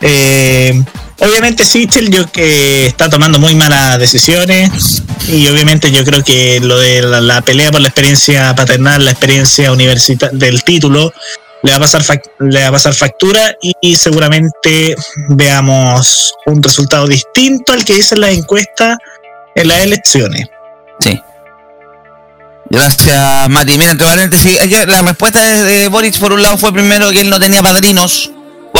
Eh, 0.00 0.82
obviamente 1.20 1.64
Sichel 1.64 2.10
yo 2.10 2.30
que 2.30 2.86
está 2.86 3.08
tomando 3.08 3.38
muy 3.38 3.54
malas 3.54 3.98
decisiones 3.98 5.02
y 5.28 5.46
obviamente 5.48 5.90
yo 5.90 6.04
creo 6.04 6.24
que 6.24 6.60
lo 6.60 6.78
de 6.78 7.02
la, 7.02 7.42
pelea 7.42 7.70
por 7.70 7.80
la 7.80 7.88
experiencia 7.88 8.54
paternal, 8.54 9.04
la 9.04 9.12
experiencia 9.12 9.72
universitaria 9.72 10.36
del 10.36 10.64
título 10.64 11.12
le 11.62 11.70
va 11.70 11.76
a 11.76 11.80
pasar 11.80 12.02
le 12.38 12.62
va 12.62 12.68
a 12.68 12.72
pasar 12.72 12.94
factura 12.94 13.54
y, 13.60 13.94
seguramente 13.96 14.94
veamos 15.28 16.32
un 16.46 16.62
resultado 16.62 17.06
distinto 17.06 17.72
al 17.72 17.84
que 17.84 17.94
dicen 17.94 18.20
las 18.20 18.30
encuestas 18.30 18.96
en 19.54 19.68
las 19.68 19.80
elecciones. 19.82 20.46
Sí. 21.00 21.20
Gracias, 22.70 23.48
Mati. 23.50 23.76
Mira, 23.76 23.90
entre 23.90 24.06
paréntesis, 24.06 24.58
la 24.86 25.02
respuesta 25.02 25.64
de 25.64 25.88
Boric, 25.88 26.18
por 26.18 26.32
un 26.32 26.40
lado, 26.40 26.56
fue 26.56 26.72
primero 26.72 27.10
que 27.10 27.20
él 27.20 27.28
no 27.28 27.38
tenía 27.38 27.62
padrinos. 27.62 28.30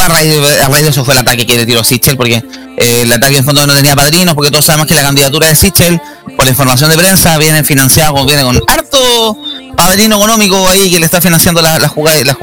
A 0.00 0.08
raíz, 0.08 0.32
de, 0.32 0.88
eso 0.88 1.04
fue 1.04 1.14
el 1.14 1.20
ataque 1.20 1.46
que 1.46 1.56
le 1.56 1.66
tiró 1.66 1.84
Sichel, 1.84 2.16
porque 2.16 2.36
eh, 2.76 3.02
el 3.02 3.12
ataque 3.12 3.36
en 3.38 3.44
fondo 3.44 3.66
no 3.66 3.74
tenía 3.74 3.94
padrinos, 3.94 4.34
porque 4.34 4.50
todos 4.50 4.64
sabemos 4.64 4.86
que 4.86 4.94
la 4.94 5.02
candidatura 5.02 5.48
de 5.48 5.54
Sichel, 5.54 6.00
por 6.36 6.44
la 6.46 6.50
información 6.50 6.88
de 6.90 6.96
prensa, 6.96 7.36
viene 7.38 7.62
financiada, 7.64 8.10
con- 8.12 8.26
viene 8.26 8.42
con 8.42 8.58
harto 8.66 9.36
padrino 9.76 10.16
económico 10.16 10.68
ahí 10.68 10.90
que 10.90 10.98
le 10.98 11.04
está 11.06 11.20
financiando 11.20 11.60
la, 11.60 11.78
la 11.78 11.88
jugada. 11.88 12.18
La, 12.24 12.36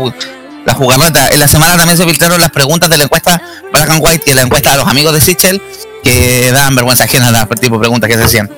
la 0.65 0.73
jugarreta. 0.73 1.29
En 1.31 1.39
la 1.39 1.47
semana 1.47 1.77
también 1.77 1.97
se 1.97 2.05
filtraron 2.05 2.39
las 2.41 2.51
preguntas 2.51 2.89
de 2.89 2.97
la 2.97 3.05
encuesta 3.05 3.41
Black 3.71 3.89
and 3.89 4.01
White, 4.05 4.29
es 4.29 4.35
la 4.35 4.41
encuesta 4.41 4.73
a 4.73 4.77
los 4.77 4.87
amigos 4.87 5.13
de 5.13 5.21
Sichel, 5.21 5.61
que 6.11 6.51
daban 6.51 6.75
vergüenza 6.75 7.03
ajena 7.05 7.31
las 7.31 7.47
tipo 7.59 7.75
de 7.75 7.79
preguntas 7.79 8.09
que 8.09 8.15
se 8.17 8.23
hacían. 8.23 8.49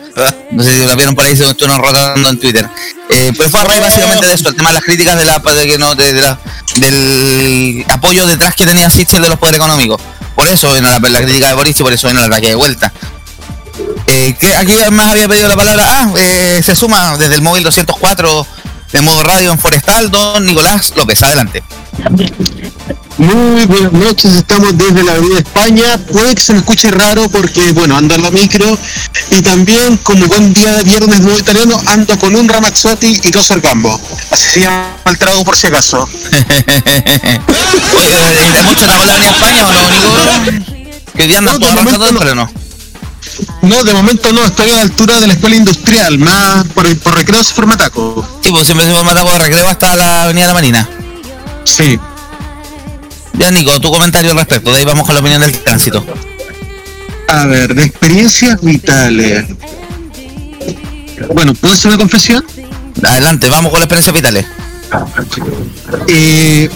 No 0.51 0.63
sé 0.63 0.77
si 0.79 0.85
la 0.85 0.95
vieron 0.95 1.15
por 1.15 1.25
ahí, 1.25 1.35
se 1.35 1.43
estuvieron 1.47 1.81
rotando 1.83 2.29
en 2.29 2.39
Twitter. 2.39 2.69
Eh, 3.09 3.33
pero 3.37 3.49
fue 3.49 3.61
a 3.61 3.63
raíz 3.63 3.81
básicamente 3.81 4.27
de 4.27 4.33
eso, 4.33 4.49
el 4.49 4.55
tema 4.55 4.69
de 4.69 4.73
las 4.75 4.83
críticas 4.83 5.17
de 5.17 5.25
la, 5.25 5.39
de 5.39 5.67
que 5.67 5.77
no, 5.77 5.95
de, 5.95 6.13
la- 6.13 6.39
del 6.75 7.85
apoyo 7.89 8.25
detrás 8.27 8.55
que 8.55 8.65
tenía 8.65 8.89
Sichel 8.89 9.21
de 9.21 9.29
los 9.29 9.37
poderes 9.39 9.57
económicos. 9.59 9.99
Por 10.35 10.47
eso 10.47 10.71
vino 10.73 10.89
la, 10.89 10.99
la 10.99 11.21
crítica 11.21 11.47
de 11.47 11.53
Boris 11.53 11.79
y 11.79 11.83
por 11.83 11.91
eso 11.93 12.07
vino 12.07 12.19
el 12.23 12.31
ataque 12.31 12.47
de 12.49 12.55
vuelta. 12.55 12.91
Eh, 14.07 14.35
¿qué- 14.39 14.55
aquí 14.55 14.73
más 14.91 15.07
había 15.11 15.27
pedido 15.27 15.47
la 15.47 15.55
palabra. 15.55 15.83
Ah, 15.87 16.13
eh, 16.17 16.61
se 16.63 16.75
suma 16.75 17.17
desde 17.17 17.35
el 17.35 17.41
móvil 17.41 17.63
204 17.63 18.47
de 18.91 19.01
modo 19.01 19.21
radio 19.23 19.51
en 19.51 19.59
Forestal, 19.59 20.09
don 20.09 20.45
Nicolás 20.45 20.93
López. 20.95 21.21
Adelante. 21.23 21.63
Muy 23.17 23.65
buenas 23.65 23.91
noches, 23.91 24.33
estamos 24.33 24.77
desde 24.77 25.03
la 25.03 25.11
Avenida 25.11 25.39
España. 25.39 25.97
Puede 25.97 26.35
que 26.35 26.41
se 26.41 26.53
me 26.53 26.59
escuche 26.59 26.89
raro 26.89 27.27
porque, 27.27 27.73
bueno, 27.73 27.97
ando 27.97 28.15
en 28.15 28.21
la 28.21 28.31
micro 28.31 28.77
y 29.31 29.41
también, 29.41 29.97
como 29.97 30.25
buen 30.27 30.53
día 30.53 30.71
de 30.77 30.83
viernes 30.83 31.19
nuevo 31.19 31.37
italiano, 31.37 31.81
ando 31.87 32.17
con 32.17 32.33
un 32.35 32.47
Ramazzotti 32.47 33.19
y 33.23 33.31
dos 33.31 33.51
Gambo. 33.61 33.99
Así 34.31 34.49
se 34.53 34.61
llama 34.61 34.95
el 35.05 35.17
trago 35.17 35.43
por 35.43 35.57
si 35.57 35.67
acaso. 35.67 36.07
Oye, 37.97 38.51
¿de 38.53 38.63
mucho 38.63 38.85
la 38.87 39.17
en 39.17 39.23
España 39.23 39.67
o 39.67 39.73
no, 39.73 39.89
Nico? 39.89 40.07
Día 41.15 41.41
No, 41.41 41.59
no. 41.59 42.19
pero 42.19 42.35
no. 42.35 42.49
No, 43.61 43.83
de 43.83 43.93
momento 43.93 44.31
no, 44.31 44.45
estoy 44.45 44.69
a 44.69 44.75
la 44.75 44.81
altura 44.81 45.19
de 45.19 45.27
la 45.27 45.33
escuela 45.33 45.57
industrial, 45.57 46.17
más 46.19 46.65
por, 46.67 46.97
por 46.99 47.15
recreo 47.15 47.43
se 47.43 47.53
forma 47.53 47.75
taco. 47.75 48.25
Sí, 48.41 48.49
pues 48.51 48.65
siempre 48.65 48.87
se 48.87 48.93
fue 48.93 49.03
Mataco 49.03 49.31
de 49.33 49.39
recreo 49.39 49.67
hasta 49.67 49.95
la 49.97 50.23
Avenida 50.23 50.43
de 50.43 50.47
la 50.47 50.53
Marina. 50.53 50.89
Sí. 51.63 51.99
Ya, 53.33 53.51
Nico, 53.51 53.79
tu 53.79 53.89
comentario 53.91 54.31
al 54.31 54.37
respecto. 54.37 54.71
De 54.71 54.79
ahí 54.79 54.85
vamos 54.85 55.05
con 55.05 55.13
la 55.15 55.21
opinión 55.21 55.41
del 55.41 55.51
tránsito. 55.59 56.03
A 57.27 57.45
ver, 57.45 57.73
de 57.75 57.83
experiencias 57.85 58.59
vitales. 58.61 59.45
Bueno, 61.33 61.53
¿puedo 61.53 61.73
hacer 61.73 61.89
una 61.89 61.97
confesión? 61.97 62.43
Adelante, 63.03 63.49
vamos 63.49 63.71
con 63.71 63.79
las 63.79 63.85
experiencias 63.85 64.13
vitales. 64.15 64.45
Eh, 66.07 66.69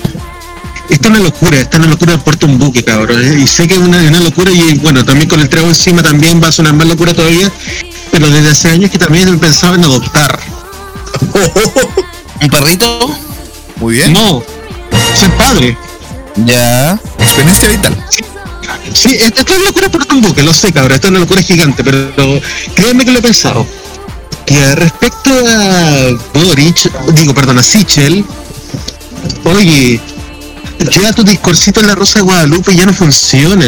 esta 0.89 1.07
es 1.07 1.11
una 1.13 1.19
locura, 1.23 1.59
esta 1.59 1.77
es 1.77 1.83
una 1.83 1.91
locura 1.91 2.11
de 2.13 2.17
Puerto 2.19 2.45
un 2.45 2.59
buque, 2.59 2.83
cabrón. 2.83 3.19
eh, 3.21 3.39
Y 3.41 3.47
sé 3.47 3.67
que 3.67 3.73
es 3.73 3.79
una, 3.79 3.97
una 3.97 4.19
locura 4.19 4.51
y 4.51 4.77
bueno, 4.77 5.03
también 5.03 5.27
con 5.27 5.39
el 5.39 5.49
trago 5.49 5.67
encima 5.67 6.03
también 6.03 6.41
va 6.41 6.49
a 6.49 6.51
sonar 6.51 6.73
más 6.73 6.87
locura 6.87 7.13
todavía. 7.13 7.51
Pero 8.11 8.29
desde 8.29 8.49
hace 8.51 8.69
años 8.69 8.91
que 8.91 8.99
también 8.99 9.27
he 9.27 9.37
pensado 9.37 9.75
en 9.75 9.83
adoptar. 9.83 10.39
¿Un 12.41 12.49
perrito? 12.49 13.09
Muy 13.77 13.95
bien. 13.95 14.13
No, 14.13 14.43
ser 15.17 15.31
padre. 15.37 15.77
Ya. 16.37 16.99
Experiencia 17.19 17.69
vital. 17.69 18.05
Sí, 18.93 19.09
esta 19.19 19.41
esta 19.41 19.53
es 19.53 19.57
una 19.59 19.67
locura 19.67 19.89
Puerto 19.89 20.15
un 20.15 20.21
buque, 20.21 20.43
lo 20.43 20.53
sé, 20.53 20.71
cabrón. 20.71 20.93
Esta 20.95 21.07
es 21.07 21.11
una 21.11 21.19
locura 21.19 21.41
gigante, 21.41 21.83
pero 21.83 22.39
créanme 22.75 23.05
que 23.05 23.11
lo 23.11 23.19
he 23.19 23.21
pensado. 23.21 23.65
Que 24.45 24.75
respecto 24.75 25.29
a 25.47 26.09
Boric, 26.33 26.91
digo, 27.13 27.33
perdón, 27.33 27.59
a 27.59 27.63
Sichel, 27.63 28.25
oye, 29.45 30.01
ya 31.01 31.13
tu 31.13 31.23
discursito 31.23 31.79
en 31.79 31.87
la 31.87 31.95
Rosa 31.95 32.19
de 32.19 32.25
Guadalupe 32.25 32.75
ya 32.75 32.85
no 32.85 32.93
funciona. 32.93 33.65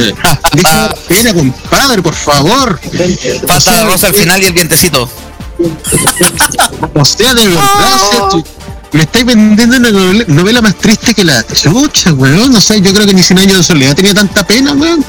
Deja 0.53 0.93
pena, 1.07 1.33
compadre, 1.33 2.01
por 2.01 2.15
favor. 2.15 2.79
Falta 3.47 3.71
la 3.73 3.85
rosa 3.85 4.07
al 4.07 4.13
final 4.15 4.41
y 4.41 4.45
el 4.45 4.53
vientecito. 4.53 5.09
O 6.93 7.05
sea, 7.05 7.33
de 7.33 7.47
verdad, 7.47 7.63
o 7.63 8.11
sea, 8.11 8.29
tú- 8.29 8.43
me 8.95 9.03
estáis 9.03 9.25
vendiendo 9.25 9.75
una 9.75 9.91
novela, 9.91 10.25
novela 10.27 10.61
más 10.61 10.75
triste 10.75 11.13
que 11.13 11.23
la 11.23 11.45
chucha, 11.47 12.13
weón. 12.13 12.55
O 12.55 12.61
sea, 12.61 12.77
yo 12.77 12.93
creo 12.93 13.05
que 13.05 13.13
ni 13.13 13.21
100 13.21 13.39
años 13.39 13.57
de 13.57 13.63
soledad 13.63 13.95
tenía 13.95 14.13
tanta 14.13 14.45
pena, 14.47 14.73
weón. 14.73 15.03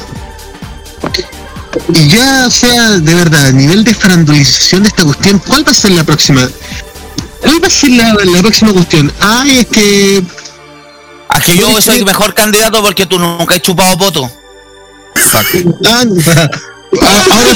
Y 1.94 2.09
ya, 2.09 2.46
o 2.46 2.51
sea, 2.51 2.99
de 2.99 3.14
verdad, 3.14 3.46
a 3.46 3.53
nivel 3.53 3.85
de 3.85 3.94
farandulización 3.94 4.83
de 4.83 4.88
esta 4.88 5.05
cuestión, 5.05 5.38
¿cuál 5.38 5.67
va 5.67 5.71
a 5.71 5.75
ser 5.75 5.92
la 5.92 6.02
próxima? 6.04 6.48
¿Cuál 7.40 7.63
va 7.63 7.69
a 7.69 7.71
ser 7.71 7.90
la, 7.90 8.13
la 8.13 8.40
próxima 8.40 8.73
cuestión? 8.73 9.13
Ay, 9.21 9.58
es 9.58 9.67
que. 9.67 10.25
A 11.29 11.40
que 11.40 11.56
yo 11.56 11.81
soy 11.81 11.98
el 11.98 12.04
mejor 12.04 12.35
candidato 12.35 12.83
porque 12.83 13.06
tú 13.06 13.19
nunca 13.19 13.54
has 13.54 13.63
chupado 13.63 13.96
poto. 13.98 14.31
Ah, 15.15 16.48
Ahora, 17.07 17.54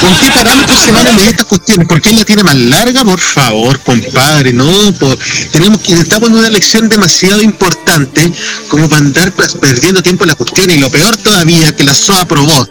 ¿con, 0.00 0.18
qué 0.20 0.30
parámetros 0.34 0.80
se 0.80 0.92
van 0.92 1.06
a 1.06 1.12
medir 1.12 1.28
estas 1.30 1.46
cuestiones? 1.46 1.86
¿Por 1.86 2.00
qué 2.00 2.12
la 2.12 2.24
tiene 2.24 2.42
más 2.42 2.54
larga? 2.56 3.04
Por 3.04 3.20
favor, 3.20 3.78
compadre, 3.80 4.52
no. 4.52 4.92
por- 4.98 5.18
tenemos 5.52 5.80
que 5.80 5.92
estamos 5.94 6.30
en 6.30 6.36
una 6.36 6.48
elección 6.48 6.88
demasiado 6.88 7.42
importante 7.42 8.32
como 8.68 8.88
para 8.88 9.02
andar 9.02 9.32
perdiendo 9.32 10.02
tiempo 10.02 10.24
en 10.24 10.28
la 10.30 10.34
cuestión. 10.36 10.70
Y 10.70 10.78
lo 10.78 10.90
peor 10.90 11.16
todavía, 11.16 11.74
que 11.76 11.84
la 11.84 11.94
SOA 11.94 12.22
aprobó. 12.22 12.66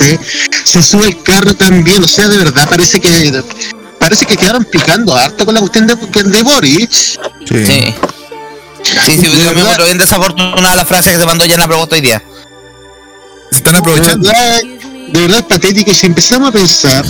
¿eh? 0.00 0.18
Se 0.64 0.82
sube 0.82 1.06
el 1.06 1.22
carro 1.22 1.54
también. 1.54 2.02
O 2.02 2.08
sea, 2.08 2.28
de 2.28 2.38
verdad, 2.38 2.68
parece 2.68 3.00
que 3.00 3.42
parece 3.98 4.26
que 4.26 4.36
quedaron 4.36 4.64
picando 4.64 5.16
harto 5.16 5.46
con 5.46 5.54
la 5.54 5.60
cuestión 5.60 5.86
de, 5.86 5.94
de 5.96 6.42
Boris. 6.42 7.18
Sí. 7.48 7.94
Sí, 9.06 9.12
sí, 9.18 9.28
me 9.28 9.48
encuentro 9.60 9.84
bien 9.86 9.96
desafortunada 9.96 10.76
la 10.76 10.84
frase 10.84 11.10
que 11.10 11.16
se 11.18 11.24
mandó 11.24 11.46
ya 11.46 11.54
en 11.54 11.60
la 11.60 11.66
propuesta 11.68 11.94
hoy 11.96 12.02
día. 12.02 12.22
Se 13.50 13.58
están 13.58 13.72
De 13.74 13.78
aprovechando. 13.78 14.28
verdad, 14.28 14.60
de 15.14 15.20
verdad 15.20 15.38
es 15.38 15.44
patético. 15.46 15.90
Y 15.92 15.94
si 15.94 16.06
empezamos 16.06 16.48
a 16.48 16.52
pensar, 16.52 17.06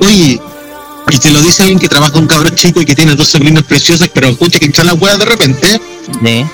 oye, 0.00 0.40
y 1.10 1.18
te 1.18 1.30
lo 1.30 1.40
dice 1.40 1.62
alguien 1.62 1.78
que 1.78 1.88
trabaja 1.88 2.18
un 2.18 2.26
cabrón 2.26 2.54
chico 2.54 2.80
y 2.80 2.84
que 2.84 2.94
tiene 2.94 3.14
dos 3.14 3.28
sobrinos 3.28 3.64
preciosos, 3.64 4.08
pero 4.12 4.28
escucha 4.28 4.58
que 4.58 4.66
echan 4.66 4.86
la 4.86 4.94
hueá 4.94 5.16
de 5.16 5.24
repente. 5.24 5.80
Sí. 6.22 6.46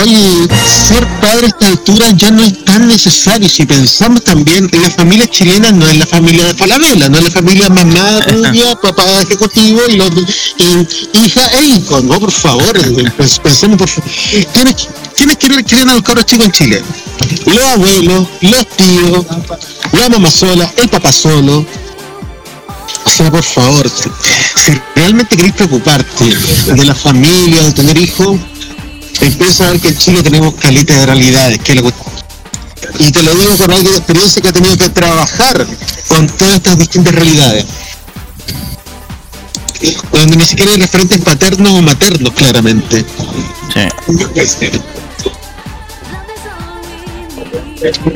Oye, 0.00 0.48
ser 0.88 1.06
padre 1.20 1.46
a 1.46 1.48
esta 1.48 1.66
altura 1.66 2.10
ya 2.10 2.30
no 2.30 2.42
es 2.42 2.64
tan 2.64 2.86
necesario. 2.86 3.48
Si 3.48 3.66
pensamos 3.66 4.22
también 4.22 4.68
en 4.72 4.82
la 4.82 4.90
familia 4.90 5.26
chilena, 5.28 5.72
no 5.72 5.88
es 5.88 5.96
la 5.96 6.06
familia 6.06 6.46
de 6.46 6.54
Falabella, 6.54 7.08
no 7.08 7.18
es 7.18 7.24
la 7.24 7.30
familia 7.30 7.68
mamá, 7.68 8.20
rubia, 8.20 8.76
papá 8.82 9.22
ejecutivo 9.22 9.80
y, 9.88 9.96
los, 9.96 10.10
y 10.58 11.18
hija 11.18 11.46
e 11.58 11.66
hijo, 11.66 12.00
¿no? 12.02 12.20
Por 12.20 12.30
favor, 12.30 12.76
eh, 12.78 13.12
pues, 13.16 13.38
pensemos 13.40 13.78
por 13.78 13.88
favor. 13.88 14.10
¿Quiénes, 14.52 14.88
quiénes 15.16 15.64
quieren, 15.64 15.90
a 15.90 15.94
los 15.94 16.02
cabros 16.02 16.26
chicos 16.26 16.46
en 16.46 16.52
Chile? 16.52 16.82
Los 17.46 17.64
abuelos, 17.64 18.28
los 18.42 18.68
tíos, 18.68 19.26
la 19.92 20.08
mamá 20.08 20.30
sola, 20.30 20.72
el 20.76 20.88
papá 20.88 21.12
solo. 21.12 21.66
O 23.04 23.10
sea, 23.10 23.30
por 23.30 23.42
favor, 23.42 23.88
si, 23.88 24.08
si 24.64 24.80
realmente 24.94 25.36
queréis 25.36 25.54
preocuparte 25.54 26.24
de 26.74 26.84
la 26.84 26.94
familia, 26.94 27.62
de 27.62 27.72
tener 27.72 27.98
hijos, 27.98 28.38
empieza 29.26 29.66
a 29.66 29.70
ver 29.70 29.80
que 29.80 29.88
en 29.88 29.98
Chile 29.98 30.22
tenemos 30.22 30.54
caleta 30.54 30.94
de 30.94 31.06
realidades. 31.06 31.58
Que 31.60 31.74
lo- 31.74 31.92
y 32.98 33.12
te 33.12 33.22
lo 33.22 33.34
digo 33.34 33.56
con 33.56 33.70
alguien 33.70 33.92
de 33.92 33.98
experiencia 33.98 34.40
que 34.42 34.48
ha 34.48 34.52
tenido 34.52 34.76
que 34.76 34.88
trabajar 34.88 35.66
con 36.08 36.26
todas 36.28 36.54
estas 36.56 36.78
distintas 36.78 37.14
realidades. 37.14 37.64
Donde 40.12 40.36
ni 40.36 40.44
siquiera 40.44 40.72
hay 40.72 40.80
referentes 40.80 41.20
paternos 41.20 41.72
o 41.72 41.82
maternos, 41.82 42.32
claramente. 42.34 43.04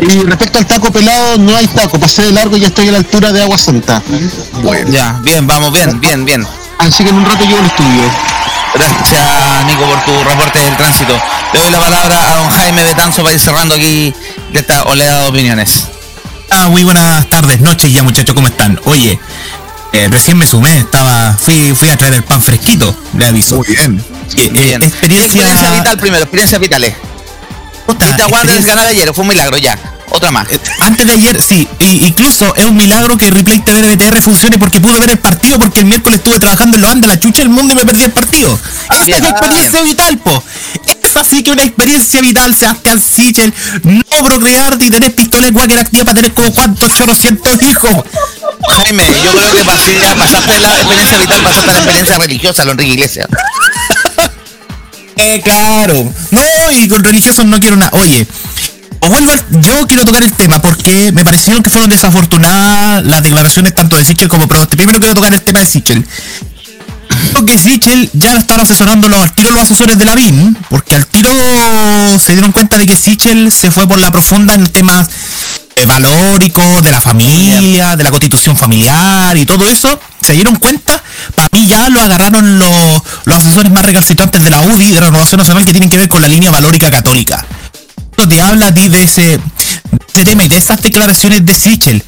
Y 0.00 0.18
respecto 0.24 0.58
al 0.58 0.66
taco 0.66 0.90
pelado, 0.90 1.38
no 1.38 1.56
hay 1.56 1.66
taco. 1.68 1.98
Pasé 2.00 2.22
de 2.22 2.32
largo 2.32 2.56
y 2.56 2.60
ya 2.60 2.66
estoy 2.68 2.88
a 2.88 2.92
la 2.92 2.98
altura 2.98 3.30
de 3.32 3.42
Agua 3.42 3.56
Santa. 3.58 4.02
Ya, 4.90 5.20
bien, 5.22 5.46
vamos, 5.46 5.72
bien, 5.72 6.00
bien, 6.00 6.24
bien. 6.24 6.44
Así 6.78 7.04
que 7.04 7.10
en 7.10 7.16
un 7.16 7.24
rato 7.24 7.44
llego 7.44 7.58
al 7.58 7.66
estudio. 7.66 8.02
Gracias, 8.74 9.66
Nico, 9.66 9.84
por 9.86 10.04
tu 10.04 10.24
reporte 10.24 10.58
del 10.58 10.76
tránsito. 10.76 11.20
Le 11.52 11.60
doy 11.60 11.70
la 11.70 11.80
palabra 11.80 12.32
a 12.32 12.36
don 12.36 12.50
Jaime 12.50 12.82
Betanzo 12.84 13.22
para 13.22 13.34
ir 13.34 13.40
cerrando 13.40 13.74
aquí 13.74 14.12
de 14.50 14.60
esta 14.60 14.84
oleada 14.84 15.22
de 15.22 15.28
opiniones. 15.28 15.88
Ah, 16.50 16.68
muy 16.68 16.84
buenas 16.84 17.26
tardes, 17.28 17.60
noches 17.60 17.92
ya 17.92 18.02
muchachos, 18.02 18.34
¿cómo 18.34 18.46
están? 18.48 18.78
Oye, 18.84 19.18
eh, 19.92 20.08
recién 20.10 20.36
me 20.38 20.46
sumé, 20.46 20.78
estaba, 20.78 21.34
fui, 21.34 21.74
fui 21.74 21.88
a 21.90 21.96
traer 21.96 22.14
el 22.14 22.24
pan 22.24 22.42
fresquito, 22.42 22.94
le 23.16 23.26
aviso. 23.26 23.56
Muy 23.56 23.66
bien. 23.68 23.98
Eh, 24.36 24.44
eh, 24.44 24.48
Bien. 24.50 24.82
experiencia, 24.82 25.26
Experiencia 25.26 25.70
vital 25.70 25.98
primero, 25.98 26.22
experiencias 26.22 26.60
vitales. 26.60 26.94
Puta, 27.86 28.06
Viste 28.06 28.22
a 28.22 28.26
Wanderers 28.26 28.60
experiencia- 28.60 28.74
ganar 28.74 28.86
ayer, 28.88 29.12
fue 29.14 29.22
un 29.22 29.28
milagro 29.28 29.56
ya. 29.58 29.78
Otra 30.14 30.30
más. 30.30 30.50
eh, 30.50 30.58
Antes 30.80 31.06
de 31.06 31.12
ayer, 31.12 31.40
sí, 31.40 31.66
y- 31.80 32.06
incluso 32.06 32.54
es 32.54 32.64
un 32.64 32.76
milagro 32.76 33.16
que 33.16 33.30
Replay 33.30 33.60
TV 33.60 33.94
BTR 33.96 34.20
funcione 34.20 34.58
porque 34.58 34.80
pude 34.80 34.98
ver 35.00 35.10
el 35.10 35.18
partido 35.18 35.58
porque 35.58 35.80
el 35.80 35.86
miércoles 35.86 36.18
estuve 36.18 36.38
trabajando 36.38 36.76
en 36.76 36.82
lo 36.82 36.88
anda 36.90 37.08
la 37.08 37.18
chucha 37.18 37.38
del 37.40 37.48
mundo 37.48 37.72
y 37.72 37.76
me 37.76 37.84
perdí 37.84 38.02
el 38.04 38.12
partido. 38.12 38.58
Esa 38.90 39.04
Bien, 39.04 39.16
es 39.18 39.22
la 39.22 39.28
ah, 39.28 39.30
experiencia 39.38 39.82
vital, 39.82 40.18
po. 40.18 40.42
Es 41.02 41.16
así 41.16 41.42
que 41.42 41.50
una 41.50 41.62
experiencia 41.64 42.20
vital, 42.20 42.54
Sebastián 42.56 43.00
Sichel, 43.00 43.52
no 43.82 44.24
procrear 44.24 44.76
ni 44.78 44.90
tener 44.90 45.14
pistola 45.14 45.46
en 45.48 45.54
cualquier 45.54 45.80
actividad 45.80 46.04
para 46.06 46.16
tener 46.16 46.32
como 46.32 46.52
cuantos 46.52 46.92
chorrocientos 46.94 47.62
hijos. 47.62 48.04
Jaime, 48.84 49.04
yo 49.24 49.32
creo 49.32 49.52
que 49.56 49.64
pasé, 49.64 49.98
ya 50.00 50.14
pasaste 50.14 50.60
la 50.60 50.76
experiencia 50.76 51.18
vital, 51.18 51.42
pasaste 51.42 51.66
la 51.72 51.76
experiencia 51.78 52.18
religiosa, 52.18 52.64
lo 52.64 52.72
Enrique 52.72 52.92
Iglesias. 52.92 53.28
Eh, 55.14 55.40
claro. 55.44 56.10
No, 56.30 56.40
y 56.72 56.88
con 56.88 57.04
religiosos 57.04 57.44
no 57.44 57.60
quiero 57.60 57.76
nada. 57.76 57.90
Oye, 57.94 58.26
os 59.02 59.08
vuelvo 59.08 59.32
al- 59.32 59.60
yo 59.60 59.86
quiero 59.86 60.04
tocar 60.04 60.22
el 60.22 60.32
tema 60.32 60.60
porque 60.62 61.10
me 61.12 61.24
parecieron 61.24 61.62
que 61.62 61.70
fueron 61.70 61.90
desafortunadas 61.90 63.04
las 63.04 63.22
declaraciones 63.22 63.74
tanto 63.74 63.96
de 63.96 64.04
Sichel 64.04 64.28
como 64.28 64.46
Proboste. 64.46 64.76
Primero 64.76 64.98
quiero 65.00 65.14
tocar 65.14 65.34
el 65.34 65.42
tema 65.42 65.58
de 65.60 65.66
Sichel. 65.66 66.06
Creo 67.32 67.44
que 67.44 67.58
Sichel 67.58 68.08
ya 68.12 68.34
están 68.36 68.60
asesorando 68.60 69.08
al 69.20 69.32
tiro 69.32 69.50
los 69.50 69.62
asesores 69.62 69.98
de 69.98 70.04
la 70.04 70.14
BIN, 70.14 70.56
porque 70.70 70.94
al 70.94 71.06
tiro 71.06 71.30
se 72.18 72.32
dieron 72.32 72.52
cuenta 72.52 72.78
de 72.78 72.86
que 72.86 72.96
Sichel 72.96 73.50
se 73.50 73.70
fue 73.70 73.86
por 73.88 73.98
la 73.98 74.10
profunda 74.12 74.54
en 74.54 74.66
temas 74.68 75.08
eh, 75.76 75.84
valóricos, 75.84 76.82
de 76.82 76.90
la 76.92 77.00
familia, 77.00 77.96
de 77.96 78.04
la 78.04 78.10
constitución 78.10 78.56
familiar 78.56 79.36
y 79.36 79.44
todo 79.46 79.68
eso. 79.68 79.98
Se 80.24 80.32
dieron 80.34 80.56
cuenta, 80.56 81.02
para 81.34 81.48
mí 81.52 81.66
ya 81.66 81.88
lo 81.88 82.00
agarraron 82.02 82.58
los, 82.58 83.02
los 83.24 83.36
asesores 83.36 83.72
más 83.72 83.84
recalcitrantes 83.84 84.42
de 84.42 84.50
la 84.50 84.60
UDI, 84.60 84.92
de 84.92 85.00
la 85.00 85.06
Renovación 85.06 85.38
Nacional, 85.38 85.64
que 85.64 85.72
tienen 85.72 85.90
que 85.90 85.96
ver 85.98 86.08
con 86.08 86.22
la 86.22 86.28
línea 86.28 86.50
valórica 86.50 86.90
católica. 86.90 87.44
Te 88.16 88.40
habla 88.40 88.70
de 88.70 89.02
ese, 89.02 89.40
ese 90.14 90.24
tema 90.24 90.44
y 90.44 90.48
de 90.48 90.56
esas 90.56 90.80
declaraciones 90.80 91.44
de 91.44 91.54
Sichel. 91.54 92.02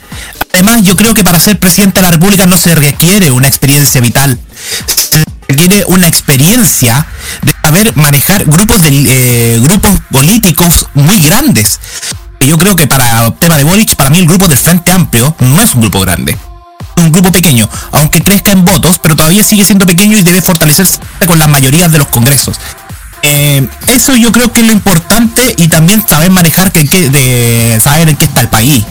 Además, 0.54 0.82
yo 0.82 0.96
creo 0.96 1.12
que 1.12 1.24
para 1.24 1.40
ser 1.40 1.58
presidente 1.58 2.00
de 2.00 2.06
la 2.06 2.12
República 2.12 2.46
no 2.46 2.56
se 2.56 2.74
requiere 2.74 3.30
una 3.30 3.48
experiencia 3.48 4.00
vital. 4.00 4.38
Se 4.86 5.24
requiere 5.48 5.84
una 5.88 6.06
experiencia 6.06 7.06
de 7.42 7.52
saber 7.62 7.96
manejar 7.96 8.44
grupos 8.44 8.82
de 8.82 8.88
eh, 8.90 9.60
grupos 9.60 9.92
políticos 10.10 10.86
muy 10.94 11.20
grandes. 11.20 11.80
Yo 12.40 12.56
creo 12.58 12.76
que 12.76 12.86
para 12.86 13.26
el 13.26 13.34
tema 13.34 13.56
de 13.56 13.64
Boric, 13.64 13.96
para 13.96 14.10
mí 14.10 14.18
el 14.18 14.26
grupo 14.26 14.46
del 14.46 14.58
Frente 14.58 14.92
Amplio 14.92 15.34
no 15.40 15.62
es 15.62 15.74
un 15.74 15.80
grupo 15.80 16.00
grande. 16.00 16.38
Es 16.96 17.02
un 17.02 17.10
grupo 17.10 17.32
pequeño, 17.32 17.68
aunque 17.90 18.22
crezca 18.22 18.52
en 18.52 18.64
votos, 18.64 18.98
pero 18.98 19.16
todavía 19.16 19.42
sigue 19.42 19.64
siendo 19.64 19.86
pequeño 19.86 20.16
y 20.16 20.22
debe 20.22 20.40
fortalecerse 20.40 21.00
con 21.26 21.38
las 21.38 21.48
mayorías 21.48 21.90
de 21.90 21.98
los 21.98 22.08
congresos. 22.08 22.56
Eh, 23.26 23.66
eso 23.86 24.14
yo 24.16 24.30
creo 24.32 24.52
que 24.52 24.60
es 24.60 24.66
lo 24.66 24.72
importante 24.72 25.54
y 25.56 25.68
también 25.68 26.06
saber 26.06 26.30
manejar 26.30 26.70
que, 26.72 26.86
que- 26.86 27.08
de 27.08 27.80
saber 27.82 28.10
en 28.10 28.16
qué 28.16 28.26
está 28.26 28.42
el 28.42 28.48
país. 28.48 28.84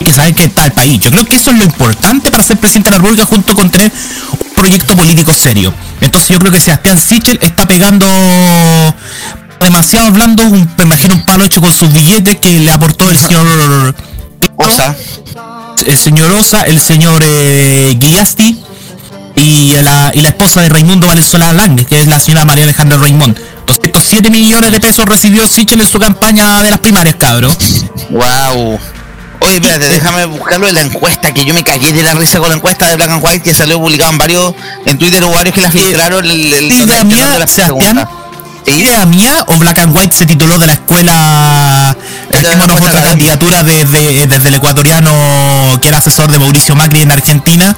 Hay 0.00 0.06
que 0.06 0.12
saber 0.14 0.34
qué 0.34 0.44
está 0.44 0.64
el 0.64 0.72
país. 0.72 0.98
Yo 1.00 1.10
creo 1.10 1.26
que 1.26 1.36
eso 1.36 1.50
es 1.50 1.58
lo 1.58 1.64
importante 1.64 2.30
para 2.30 2.42
ser 2.42 2.56
presidente 2.56 2.88
de 2.88 2.96
la 2.96 3.02
República 3.02 3.26
junto 3.26 3.54
con 3.54 3.68
tener 3.70 3.92
un 4.32 4.54
proyecto 4.54 4.96
político 4.96 5.34
serio. 5.34 5.74
Entonces 6.00 6.30
yo 6.30 6.38
creo 6.38 6.50
que 6.50 6.60
Sebastián 6.60 6.96
Sichel 6.96 7.38
está 7.42 7.66
pegando 7.68 8.06
demasiado 9.60 10.06
hablando, 10.06 10.44
un, 10.44 10.70
me 10.78 10.84
imagino 10.84 11.14
un 11.14 11.26
palo 11.26 11.44
hecho 11.44 11.60
con 11.60 11.70
sus 11.72 11.92
billetes 11.92 12.36
que 12.36 12.50
le 12.60 12.70
aportó 12.72 13.10
el 13.10 13.18
señor 13.18 13.94
Osa. 14.56 14.96
el 15.86 15.98
señor 15.98 16.32
Osa, 16.32 16.62
el 16.62 16.80
señor 16.80 17.22
eh, 17.26 17.94
Guillasti 17.98 18.58
y 19.40 19.72
la, 19.82 20.10
y 20.14 20.20
la 20.20 20.28
esposa 20.28 20.60
de 20.62 20.68
Raimundo 20.68 21.06
Valenzuela 21.06 21.52
Lange, 21.52 21.84
que 21.84 22.00
es 22.00 22.06
la 22.06 22.18
señora 22.20 22.44
María 22.44 22.64
Alejandra 22.64 22.98
Raimond. 22.98 23.38
207 23.66 24.30
millones 24.30 24.72
de 24.72 24.80
pesos 24.80 25.04
recibió 25.06 25.48
Sichel 25.48 25.80
en 25.80 25.86
su 25.88 25.98
campaña 25.98 26.62
de 26.62 26.70
las 26.70 26.80
primarias, 26.80 27.14
cabro. 27.16 27.50
Wow. 28.10 28.78
Oye, 29.42 29.54
espérate, 29.54 29.88
déjame 29.88 30.26
buscarlo 30.26 30.68
en 30.68 30.74
la 30.74 30.82
encuesta, 30.82 31.32
que 31.32 31.44
yo 31.44 31.54
me 31.54 31.64
cagué 31.64 31.92
de 31.92 32.02
la 32.02 32.12
risa 32.14 32.38
con 32.40 32.50
la 32.50 32.56
encuesta 32.56 32.88
de 32.88 32.96
Black 32.96 33.10
and 33.10 33.24
White 33.24 33.40
que 33.42 33.54
salió 33.54 33.78
publicado 33.80 34.10
en 34.10 34.18
varios, 34.18 34.54
en 34.84 34.98
Twitter 34.98 35.24
hubo 35.24 35.32
varios 35.34 35.54
que 35.54 35.62
la 35.62 35.70
filtraron 35.70 36.24
el, 36.24 36.52
el, 36.52 36.72
idea 36.72 37.00
el- 37.00 37.06
mía, 37.06 37.30
de 37.30 37.38
la 37.38 37.46
Sebastián, 37.46 38.06
idea 38.66 39.06
mía 39.06 39.44
o 39.46 39.56
Black 39.56 39.78
and 39.78 39.96
White 39.96 40.14
se 40.14 40.26
tituló 40.26 40.58
de 40.58 40.66
la 40.66 40.74
escuela 40.74 41.96
Dejémonos 42.30 42.80
otra 42.82 43.02
candidatura 43.02 43.62
desde, 43.62 44.26
desde 44.26 44.48
el 44.48 44.54
ecuatoriano 44.56 45.78
que 45.80 45.88
era 45.88 45.98
asesor 45.98 46.30
de 46.30 46.38
Mauricio 46.38 46.76
Macri 46.76 47.00
en 47.00 47.10
Argentina. 47.10 47.74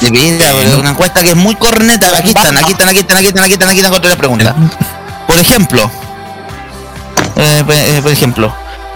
De 0.00 0.10
vida, 0.10 0.52
bro, 0.52 0.80
una 0.80 0.90
encuesta 0.90 1.22
que 1.22 1.30
es 1.30 1.36
muy 1.36 1.54
corneta. 1.54 2.08
Aquí 2.16 2.28
están, 2.28 2.56
aquí 2.56 2.72
están, 2.72 2.88
aquí 2.88 2.98
están, 2.98 3.18
aquí 3.18 3.28
están, 3.28 3.44
aquí 3.44 3.52
están, 3.52 3.68
aquí 3.70 3.78
están, 3.78 3.92
contra 3.92 4.10
la 4.10 4.16
pregunta. 4.16 4.54
Por 5.26 5.38
ejemplo, 5.38 5.90
eh, 7.36 7.64
eh, 7.68 8.00
por 8.02 8.12
ejemplo, 8.12 8.54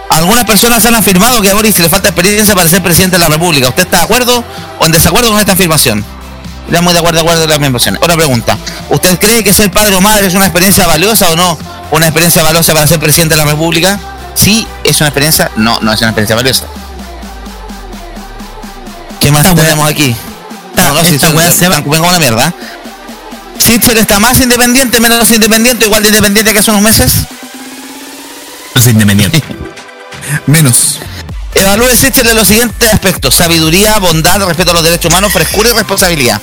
algunas 0.09 0.45
personas 0.45 0.85
han 0.85 0.95
afirmado 0.95 1.41
que 1.41 1.49
a 1.49 1.53
Boris 1.53 1.79
le 1.79 1.89
falta 1.89 2.09
experiencia 2.09 2.53
para 2.53 2.69
ser 2.69 2.83
presidente 2.83 3.17
de 3.17 3.23
la 3.23 3.29
República. 3.29 3.69
¿Usted 3.69 3.83
está 3.83 3.97
de 3.97 4.03
acuerdo 4.03 4.43
o 4.79 4.85
en 4.85 4.91
desacuerdo 4.91 5.31
con 5.31 5.39
esta 5.39 5.53
afirmación? 5.53 6.05
Estamos 6.67 6.93
de 6.93 6.99
acuerdo, 6.99 7.15
de 7.17 7.21
acuerdo 7.21 7.41
con 7.41 7.49
las 7.49 7.57
afirmaciones. 7.57 8.01
Otra 8.01 8.15
pregunta. 8.15 8.57
¿Usted 8.89 9.19
cree 9.19 9.43
que 9.43 9.53
ser 9.53 9.71
padre 9.71 9.95
o 9.95 10.01
madre 10.01 10.27
es 10.27 10.35
una 10.35 10.45
experiencia 10.45 10.85
valiosa 10.85 11.29
o 11.29 11.35
no? 11.35 11.57
¿Una 11.91 12.05
experiencia 12.05 12.43
valiosa 12.43 12.73
para 12.73 12.87
ser 12.87 12.99
presidente 12.99 13.35
de 13.35 13.43
la 13.43 13.51
República? 13.51 13.99
Sí, 14.35 14.67
es 14.83 14.99
una 15.01 15.07
experiencia. 15.09 15.51
No, 15.55 15.79
no 15.81 15.91
es 15.91 15.99
una 16.01 16.09
experiencia 16.09 16.35
valiosa. 16.35 16.65
¿Qué 19.19 19.31
más 19.31 19.43
tenemos 19.55 19.89
aquí? 19.89 20.15
Esta- 20.75 20.87
No, 20.87 20.93
no, 20.95 21.03
si 21.05 21.15
esta 21.15 21.29
wea 21.29 21.51
se 21.51 21.67
como 21.83 22.07
una 22.07 22.19
mierda. 22.19 22.53
Sitcher 23.59 23.97
está 23.97 24.19
más 24.19 24.39
independiente, 24.39 24.99
menos 24.99 25.29
independiente, 25.31 25.85
igual 25.85 26.01
de 26.03 26.09
independiente 26.09 26.51
que 26.53 26.59
hace 26.59 26.71
unos 26.71 26.81
meses. 26.83 27.13
No 28.73 28.81
soy 28.81 28.93
independiente. 28.93 29.43
Menos. 30.47 30.99
Evalúe 31.53 31.89
Sichel 31.95 32.25
de 32.25 32.33
los 32.33 32.47
siguientes 32.47 32.91
aspectos: 32.91 33.35
sabiduría, 33.35 33.99
bondad, 33.99 34.41
respeto 34.45 34.71
a 34.71 34.73
los 34.75 34.83
derechos 34.83 35.11
humanos, 35.11 35.31
frescura 35.33 35.69
y 35.69 35.73
responsabilidad. 35.73 36.41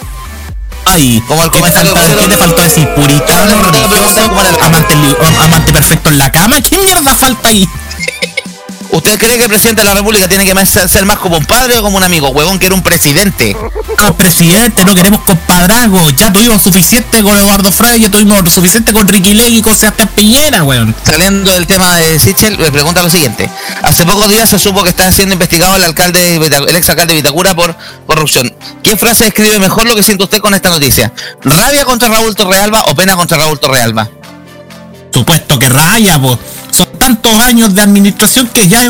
Ay, 0.85 1.23
Como 1.27 1.43
el 1.43 1.51
¿qué 1.51 1.57
te 1.57 1.61
comentario 1.61 1.95
faltó, 1.97 2.17
que- 2.17 2.23
¿qué 2.23 2.29
te 2.29 2.37
faltó 2.37 2.63
decir? 2.63 2.89
Puritano, 2.95 3.63
religioso, 3.63 4.21
amante, 4.63 4.95
amante 5.45 5.73
perfecto 5.73 6.11
en 6.11 6.19
la 6.19 6.31
cama. 6.31 6.61
¿Qué 6.61 6.79
mierda 6.79 7.15
falta 7.17 7.49
ahí? 7.49 7.69
¿Usted 8.91 9.19
cree 9.19 9.37
que 9.37 9.45
el 9.45 9.49
presidente 9.49 9.83
de 9.83 9.89
la 9.89 9.95
República 9.95 10.29
tiene 10.29 10.45
que 10.45 10.67
ser 10.67 11.05
más 11.05 11.19
como 11.19 11.37
un 11.37 11.45
padre 11.45 11.79
o 11.79 11.83
como 11.83 11.97
un 11.97 12.03
amigo? 12.03 12.31
Huevón, 12.31 12.59
que 12.59 12.67
era 12.67 12.75
un 12.75 12.83
presidente. 12.83 13.57
Presidente, 14.17 14.85
no 14.85 14.95
queremos 14.95 15.21
compadrazgo. 15.23 16.09
Ya 16.11 16.33
tuvimos 16.33 16.63
suficiente 16.63 17.23
con 17.23 17.37
Eduardo 17.37 17.71
Frey, 17.71 18.01
ya 18.01 18.11
tuvimos 18.11 18.51
suficiente 18.51 18.93
con 18.93 19.07
Ricky 19.07 19.35
Legui 19.35 19.59
y 19.59 19.63
con 19.63 19.77
Sebastián 19.77 20.09
Piñera, 20.15 20.65
weón. 20.65 20.95
Saliendo 21.03 21.53
del 21.53 21.67
tema 21.67 21.97
de 21.97 22.19
Sichel, 22.19 22.57
le 22.57 22.73
pregunta 22.73 23.03
lo 23.03 23.11
siguiente. 23.11 23.51
Hace 23.83 24.07
pocos 24.07 24.29
días 24.31 24.49
se 24.49 24.59
supo 24.59 24.83
que 24.83 24.91
está 24.91 25.13
siendo 25.13 25.35
investigado 25.35 25.77
el 25.77 25.85
alcalde, 25.85 26.37
el 26.37 26.77
exalcalde 26.77 27.15
de 27.15 27.21
Vitacura 27.21 27.55
por 27.55 27.77
corrupción. 28.07 28.55
¿Qué 28.83 28.97
frase 28.97 29.25
describe 29.25 29.59
mejor 29.59 29.87
lo 29.87 29.95
que 29.95 30.03
siente 30.03 30.25
usted 30.25 30.39
con 30.39 30.55
esta 30.55 30.71
noticia? 30.71 31.13
¿Rabia 31.43 31.85
contra 31.85 32.09
Raúl 32.09 32.35
Torrealba 32.35 32.85
o 32.89 32.95
pena 32.95 33.17
contra 33.17 33.37
Raúl 33.37 33.59
Torrealba? 33.61 34.09
Supuesto 35.13 35.59
que 35.59 35.69
raya, 35.69 36.19
pues. 36.19 36.39
Son 36.79 36.87
tantos 36.97 37.35
años 37.41 37.75
de 37.75 37.83
administración 37.83 38.47
que 38.55 38.69
ya, 38.69 38.81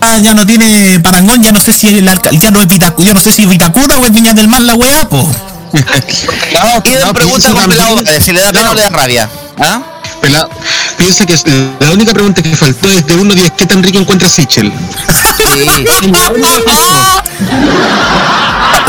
ya, 0.00 0.18
ya 0.18 0.32
no 0.32 0.46
tiene 0.46 0.98
parangón, 1.00 1.42
ya 1.42 1.52
no 1.52 1.60
sé 1.60 1.74
si 1.74 1.88
el 1.88 2.08
alcalde, 2.08 2.38
ya 2.38 2.50
no 2.50 2.58
es 2.58 2.66
Vitacura, 2.66 3.08
yo 3.08 3.12
no 3.12 3.20
sé 3.20 3.30
si 3.30 3.42
es 3.42 3.48
Vitacura 3.50 3.98
o 3.98 4.06
es 4.06 4.12
Viña 4.14 4.32
del 4.32 4.48
Mar 4.48 4.62
la 4.62 4.72
weá, 4.74 5.06
pues. 5.06 5.26
y 5.74 6.90
de 6.90 7.04
no, 7.04 7.12
pregunta 7.12 7.52
con 7.52 7.68
Pelado 7.68 7.98
si 8.18 8.32
le 8.32 8.40
da 8.40 8.50
pena 8.50 8.64
no. 8.64 8.70
o 8.70 8.74
le 8.74 8.80
da 8.80 8.88
rabia. 8.88 9.28
¿Ah? 9.58 9.82
Pelado, 10.22 10.48
piensa 10.96 11.26
que 11.26 11.36
la 11.80 11.90
única 11.90 12.14
pregunta 12.14 12.42
que 12.42 12.56
faltó 12.56 12.90
es 12.90 13.04
de 13.06 13.14
1 13.14 13.30
a 13.30 13.34
10, 13.34 13.52
¿qué 13.58 13.66
tan 13.66 13.82
rico 13.82 13.98
encuentra 13.98 14.30
Sichel? 14.30 14.72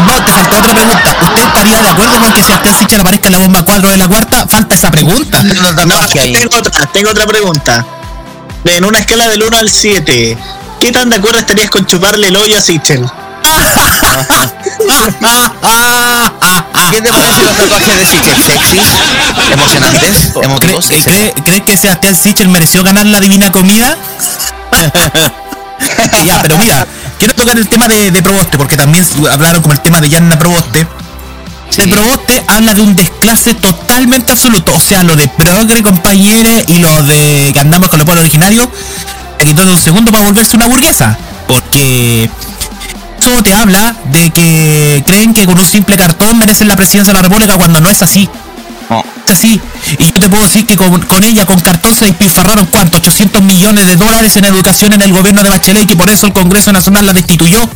No, 0.06 0.26
te 0.26 0.32
faltó 0.32 0.58
otra 0.58 0.74
pregunta. 0.74 1.18
¿Usted 1.22 1.44
estaría 1.44 1.82
de 1.82 1.90
acuerdo 1.90 2.20
con 2.20 2.34
que 2.34 2.44
Sebastián 2.44 2.76
Sichel 2.80 3.00
aparezca 3.02 3.28
en 3.28 3.34
la 3.34 3.40
bomba 3.40 3.64
4 3.64 3.92
de 3.92 3.98
la 3.98 4.08
cuarta? 4.08 4.48
Falta 4.48 4.76
esa 4.76 4.92
pregunta. 4.92 5.42
No, 5.44 5.76
tengo 5.76 6.58
otra, 6.58 6.86
tengo 6.88 7.10
otra 7.12 7.26
pregunta. 7.26 7.86
En 8.66 8.86
una 8.86 9.00
escala 9.00 9.28
del 9.30 9.44
1 9.44 9.58
al 9.58 9.70
7, 9.70 10.38
¿qué 10.80 10.92
tan 10.92 11.10
de 11.10 11.18
acuerdo 11.18 11.40
estarías 11.40 11.70
con 11.70 11.86
chuparle 11.86 12.28
el 12.28 12.36
hoyo 12.36 12.58
a 12.58 12.62
Sichel? 12.62 13.06
¿Qué 16.92 17.02
te 17.02 17.10
parecen 17.10 17.46
los 17.46 17.58
tatuajes 17.58 17.98
de 17.98 18.06
Sichel? 18.06 18.44
¿Sexys? 18.44 18.88
¿Emocionantes? 19.52 20.32
¿Emotivos? 20.42 20.88
¿Cree- 20.90 21.04
cree- 21.04 21.34
¿Crees 21.44 21.62
que 21.64 21.78
Sebastián 21.78 22.16
Sichel 22.16 22.48
mereció 22.50 22.84
ganar 22.84 23.06
la 23.06 23.20
divina 23.20 23.52
comida? 23.52 23.98
ya, 26.26 26.42
pero 26.42 26.58
mira, 26.58 26.88
quiero 27.20 27.36
tocar 27.36 27.58
el 27.58 27.68
tema 27.68 27.88
de, 27.88 28.12
de 28.12 28.22
Proboste, 28.24 28.58
porque 28.58 28.78
también 28.78 29.06
hablaron 29.32 29.62
como 29.62 29.74
el 29.74 29.82
tema 29.82 30.00
de 30.02 30.10
Yanna 30.10 30.38
Proboste. 30.40 30.88
De 31.76 31.88
Proboste 31.88 32.44
habla 32.48 32.74
de 32.76 32.82
un 32.82 32.96
desclase 32.96 33.56
totalmente 33.56 34.32
absoluto. 34.32 34.74
O 34.76 34.80
sea, 34.80 35.02
lo 35.02 35.16
de 35.16 35.28
progre, 35.28 35.82
compañeros, 35.82 36.64
y 36.68 36.78
lo 36.78 37.02
de 37.04 37.50
que 37.52 37.60
andamos 37.60 37.90
con 37.90 37.98
los 37.98 38.06
pueblos 38.06 38.22
originarios, 38.22 38.68
le 39.40 39.46
quitó 39.46 39.66
de 39.66 39.72
un 39.72 39.82
segundo 39.82 40.12
para 40.12 40.26
volverse 40.26 40.56
una 40.56 40.68
burguesa. 40.68 41.18
Porque 41.48 42.30
eso 43.20 43.44
te 43.44 43.54
habla 43.54 43.96
de 44.06 44.30
que 44.30 45.04
creen 45.06 45.34
que 45.34 45.46
con 45.46 45.58
un 45.58 45.66
simple 45.66 45.98
cartón 45.98 46.38
merecen 46.38 46.68
la 46.68 46.76
presidencia 46.76 47.12
de 47.12 47.18
la 47.18 47.24
República 47.24 47.58
cuando 47.58 47.82
no 47.82 47.90
es 47.90 48.04
así. 48.04 48.30
Es 49.26 49.32
así. 49.32 49.60
Y 49.98 50.06
yo 50.06 50.14
te 50.14 50.30
puedo 50.30 50.44
decir 50.44 50.68
que 50.68 50.78
con, 50.78 51.02
con 51.02 51.24
ella, 51.24 51.46
con 51.46 51.60
cartón, 51.60 51.96
se 51.96 52.06
despilfarraron 52.06 52.68
cuánto, 52.68 52.98
800 52.98 53.42
millones 53.42 53.88
de 53.88 53.96
dólares 53.96 54.38
en 54.38 54.46
educación 54.46 54.94
en 54.94 55.02
el 55.02 55.12
gobierno 55.12 55.42
de 55.42 55.50
Bachelet 55.50 55.84
y 55.84 55.88
que 55.88 55.96
por 55.96 56.10
eso 56.10 56.28
el 56.28 56.34
Congreso 56.34 56.72
Nacional 56.72 57.06
la 57.06 57.14
destituyó. 57.14 57.68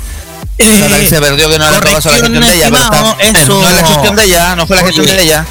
Eh, 0.59 1.05
se 1.09 1.19
perdió 1.19 1.49
que 1.49 1.59
no 1.59 1.69
la 1.69 2.01
gestión 2.01 2.33
de 2.33 2.55
ella, 2.55 2.69
pero 2.71 2.83
está- 2.83 3.15
estimado, 3.19 3.61
no 3.61 3.67
es 3.69 3.75
la 3.75 3.87
gestión 3.87 4.15
de 4.15 4.23
ella, 4.23 4.55
no 4.55 4.67
fue 4.67 4.75
la 4.75 4.83
gestión 4.83 5.05
Oye, 5.05 5.15
de 5.15 5.23
ella. 5.23 5.45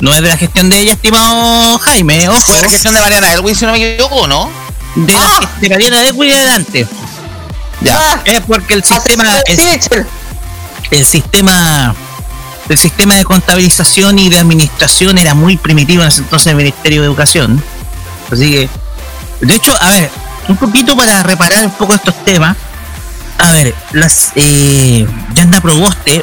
No 0.00 0.12
es 0.14 0.20
de 0.20 0.28
la 0.28 0.36
gestión 0.36 0.68
de 0.68 0.78
ella, 0.78 0.92
estimado 0.92 1.78
Jaime, 1.78 2.28
ojo. 2.28 2.40
Fue 2.40 2.60
la 2.60 2.68
gestión 2.68 2.94
de 2.94 3.00
Mariana 3.00 3.32
Elwin, 3.32 3.54
si 3.54 3.64
no 3.64 3.72
me 3.72 3.92
equivoco, 3.92 4.26
¿no? 4.26 4.50
De, 4.94 5.12
la, 5.12 5.50
de 5.60 5.68
Mariana 5.70 6.02
Elwin 6.02 6.30
en 6.30 6.36
adelante. 6.36 6.86
Ya. 7.80 8.20
Es 8.24 8.40
porque 8.40 8.74
el 8.74 8.84
sistema. 8.84 9.24
El 9.46 11.06
sistema. 11.06 11.94
El 12.68 12.78
sistema 12.78 13.14
de 13.16 13.24
contabilización 13.24 14.18
y 14.18 14.28
de 14.28 14.38
administración 14.38 15.18
era 15.18 15.34
muy 15.34 15.56
primitivo 15.56 16.02
en 16.02 16.08
ese 16.08 16.20
entonces 16.20 16.48
el 16.48 16.56
Ministerio 16.56 17.00
de 17.00 17.06
Educación. 17.06 17.62
Así 18.30 18.50
que. 18.50 18.68
De 19.40 19.54
hecho, 19.54 19.74
a 19.80 19.88
ver, 19.90 20.10
un 20.48 20.56
poquito 20.56 20.96
para 20.96 21.22
reparar 21.22 21.64
un 21.64 21.72
poco 21.72 21.94
estos 21.94 22.14
temas. 22.24 22.56
A 23.42 23.50
ver, 23.50 23.74
las 23.90 24.30
eh, 24.36 25.04
Yanda 25.34 25.60
Proboste. 25.60 26.22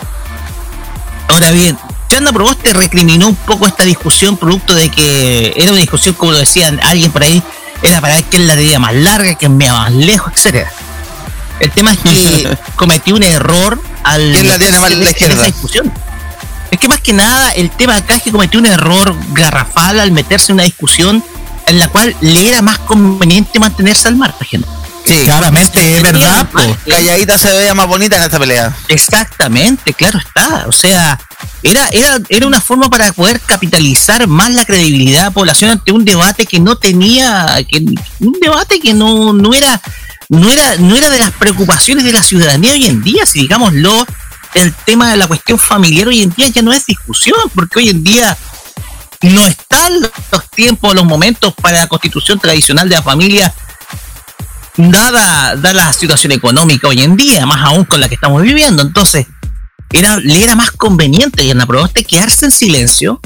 Ahora 1.27 1.51
bien, 1.51 1.77
Yanda 2.09 2.31
Proboste 2.31 2.71
recriminó 2.71 3.27
un 3.27 3.35
poco 3.35 3.67
esta 3.67 3.83
discusión 3.83 4.37
producto 4.37 4.73
de 4.73 4.89
que 4.89 5.53
era 5.57 5.71
una 5.71 5.81
discusión, 5.81 6.15
como 6.15 6.31
lo 6.31 6.37
decían 6.37 6.79
alguien 6.81 7.11
por 7.11 7.23
ahí, 7.23 7.43
era 7.83 7.99
para 7.99 8.15
ver 8.15 8.23
quién 8.23 8.47
la 8.47 8.55
tenía 8.55 8.79
más 8.79 8.95
larga, 8.95 9.35
quién 9.35 9.57
me 9.57 9.69
más 9.69 9.91
lejos, 9.91 10.31
etcétera. 10.33 10.71
El 11.59 11.71
tema 11.71 11.91
es 11.91 11.99
que 11.99 12.57
cometió 12.77 13.15
un 13.15 13.23
error 13.23 13.81
al 14.05 14.31
¿Quién 14.31 14.47
la 14.47 14.57
tiene 14.57 14.79
más 14.79 14.91
a 14.91 14.95
la 14.95 15.09
en 15.09 15.31
esa 15.31 15.43
discusión. 15.43 15.91
Es 16.71 16.79
que 16.79 16.87
más 16.87 17.01
que 17.01 17.11
nada 17.11 17.49
el 17.51 17.69
tema 17.69 17.97
acá 17.97 18.15
es 18.15 18.23
que 18.23 18.31
cometió 18.31 18.61
un 18.61 18.65
error 18.65 19.13
garrafal 19.33 19.99
al 19.99 20.13
meterse 20.13 20.53
en 20.53 20.53
una 20.53 20.63
discusión 20.63 21.21
en 21.65 21.79
la 21.79 21.89
cual 21.89 22.15
le 22.21 22.47
era 22.47 22.61
más 22.61 22.79
conveniente 22.79 23.59
mantenerse 23.59 24.07
al 24.07 24.15
margen. 24.15 24.63
Sí. 25.09 25.25
Claramente, 25.25 25.97
es 25.97 26.03
verdad. 26.03 26.47
Calladita 26.87 27.39
se 27.39 27.51
veía 27.51 27.73
más 27.73 27.87
bonita 27.87 28.17
en 28.17 28.23
esta 28.23 28.37
pelea. 28.37 28.75
Exactamente, 28.87 29.91
claro 29.95 30.19
está. 30.19 30.65
O 30.67 30.71
sea, 30.71 31.19
era, 31.63 31.89
era, 31.91 32.19
era 32.29 32.45
una 32.45 32.61
forma 32.61 32.91
para 32.91 33.11
poder 33.13 33.39
capitalizar 33.41 34.27
más 34.27 34.51
la 34.51 34.65
credibilidad 34.65 35.19
de 35.21 35.25
la 35.25 35.31
población 35.31 35.71
ante 35.71 35.91
un 35.91 36.05
debate 36.05 36.45
que 36.45 36.59
no 36.59 36.75
tenía, 36.75 37.57
que, 37.67 37.83
un 38.19 38.37
debate 38.39 38.79
que 38.79 38.93
no, 38.93 39.33
no 39.33 39.55
era, 39.55 39.81
no 40.29 40.51
era, 40.51 40.77
no 40.77 40.95
era 40.95 41.09
de 41.09 41.17
las 41.17 41.31
preocupaciones 41.31 42.03
de 42.03 42.13
la 42.13 42.21
ciudadanía 42.21 42.73
hoy 42.73 42.85
en 42.85 43.01
día, 43.01 43.25
si 43.25 43.39
digámoslo, 43.39 44.05
el 44.53 44.75
tema 44.75 45.09
de 45.09 45.17
la 45.17 45.27
cuestión 45.27 45.57
familiar 45.57 46.07
hoy 46.07 46.21
en 46.21 46.29
día 46.31 46.49
ya 46.49 46.61
no 46.61 46.71
es 46.71 46.85
discusión, 46.85 47.39
porque 47.55 47.79
hoy 47.79 47.89
en 47.89 48.03
día 48.03 48.37
no 49.21 49.47
están 49.47 49.91
los 50.01 50.49
tiempos, 50.51 50.93
los 50.93 51.05
momentos 51.05 51.55
para 51.59 51.79
la 51.79 51.87
constitución 51.87 52.39
tradicional 52.39 52.87
de 52.87 52.95
la 52.95 53.01
familia 53.01 53.51
dada, 54.79 55.55
la 55.73 55.91
situación 55.91 56.31
económica 56.31 56.87
hoy 56.87 57.01
en 57.01 57.17
día, 57.17 57.45
más 57.45 57.61
aún 57.65 57.83
con 57.83 57.99
la 57.99 58.07
que 58.07 58.15
estamos 58.15 58.41
viviendo. 58.41 58.81
Entonces, 58.81 59.27
era, 59.91 60.17
le 60.17 60.43
era 60.43 60.55
más 60.55 60.71
conveniente 60.71 61.43
y 61.43 61.51
en 61.51 61.61
quedarse 62.07 62.45
en 62.45 62.51
silencio, 62.51 63.19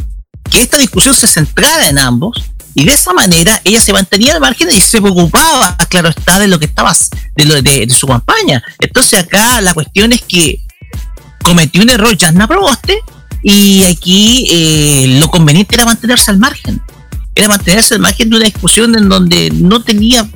que 0.49 0.61
esta 0.61 0.77
discusión 0.77 1.13
se 1.13 1.27
centrara 1.27 1.87
en 1.87 1.99
ambos, 1.99 2.43
y 2.75 2.85
de 2.85 2.93
esa 2.93 3.13
manera 3.13 3.61
ella 3.63 3.79
se 3.79 3.93
mantenía 3.93 4.33
al 4.33 4.41
margen 4.41 4.67
y 4.71 4.81
se 4.81 4.99
preocupaba, 4.99 5.77
claro 5.89 6.09
está, 6.09 6.39
de 6.39 6.47
lo 6.47 6.57
que 6.57 6.65
estaba, 6.65 6.91
de, 7.35 7.45
lo, 7.45 7.61
de 7.61 7.87
su 7.91 8.07
campaña. 8.07 8.63
Entonces 8.79 9.19
acá 9.19 9.61
la 9.61 9.75
cuestión 9.75 10.11
es 10.11 10.23
que 10.23 10.59
cometió 11.43 11.83
un 11.83 11.91
error 11.91 12.17
Jasna 12.17 12.47
Proboste, 12.47 12.99
y 13.43 13.83
aquí 13.83 14.47
eh, 14.49 15.19
lo 15.19 15.29
conveniente 15.29 15.75
era 15.75 15.85
mantenerse 15.85 16.31
al 16.31 16.39
margen. 16.39 16.81
Era 17.35 17.47
mantenerse 17.49 17.93
al 17.93 17.99
margen 17.99 18.29
de 18.29 18.37
una 18.37 18.45
discusión 18.45 18.95
en 18.95 19.09
donde 19.09 19.51
no 19.51 19.83
tenía 19.83 20.27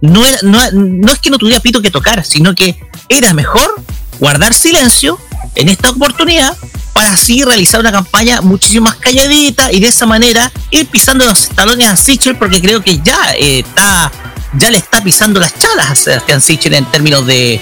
no, 0.00 0.24
era, 0.26 0.38
no, 0.42 0.58
no 0.72 1.12
es 1.12 1.18
que 1.18 1.30
no 1.30 1.38
tuviera 1.38 1.60
pito 1.60 1.82
que 1.82 1.90
tocar, 1.90 2.24
sino 2.24 2.54
que 2.54 2.78
era 3.08 3.32
mejor 3.34 3.82
guardar 4.18 4.54
silencio 4.54 5.18
en 5.54 5.68
esta 5.68 5.90
oportunidad 5.90 6.56
para 6.92 7.12
así 7.12 7.42
realizar 7.44 7.80
una 7.80 7.92
campaña 7.92 8.40
muchísimo 8.40 8.86
más 8.86 8.96
calladita 8.96 9.72
y 9.72 9.80
de 9.80 9.88
esa 9.88 10.06
manera 10.06 10.50
ir 10.70 10.86
pisando 10.86 11.24
los 11.24 11.48
talones 11.48 11.88
a 11.88 11.96
Sichel 11.96 12.36
porque 12.36 12.60
creo 12.60 12.82
que 12.82 12.98
ya 13.02 13.18
eh, 13.38 13.60
está 13.60 14.10
ya 14.54 14.70
le 14.70 14.78
está 14.78 15.02
pisando 15.02 15.38
las 15.38 15.56
chalas 15.58 15.90
a 15.90 15.94
Sebastián 15.94 16.40
Sichel 16.40 16.74
en 16.74 16.84
términos 16.86 17.24
de, 17.26 17.60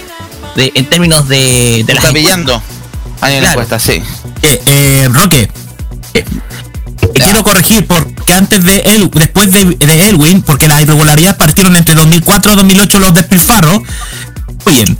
de- 0.57 0.73
en 0.75 0.87
términos 0.87 1.29
de, 1.29 1.85
de 1.87 1.93
está 1.93 2.11
pillando. 2.13 2.63
Ahí 3.21 3.35
en 3.35 3.43
la 3.43 3.53
Claro. 3.53 3.63
encuesta, 3.63 3.79
sí. 3.79 4.03
Eh, 4.43 4.63
eh, 4.67 5.09
Roque, 5.13 5.51
eh, 6.15 6.25
quiero 7.15 7.43
corregir 7.45 7.87
porque 8.29 8.35
antes 8.35 8.63
de 8.63 8.77
él, 8.95 9.11
después 9.15 9.51
de, 9.51 9.65
de 9.65 10.09
Elwin, 10.11 10.43
porque 10.43 10.69
las 10.69 10.83
irregularidades 10.83 11.37
partieron 11.39 11.75
entre 11.77 11.95
2004 11.95 12.53
y 12.53 12.57
2008 12.57 12.99
los 12.99 13.15
despilfarros. 13.15 13.81
Oye, 14.67 14.97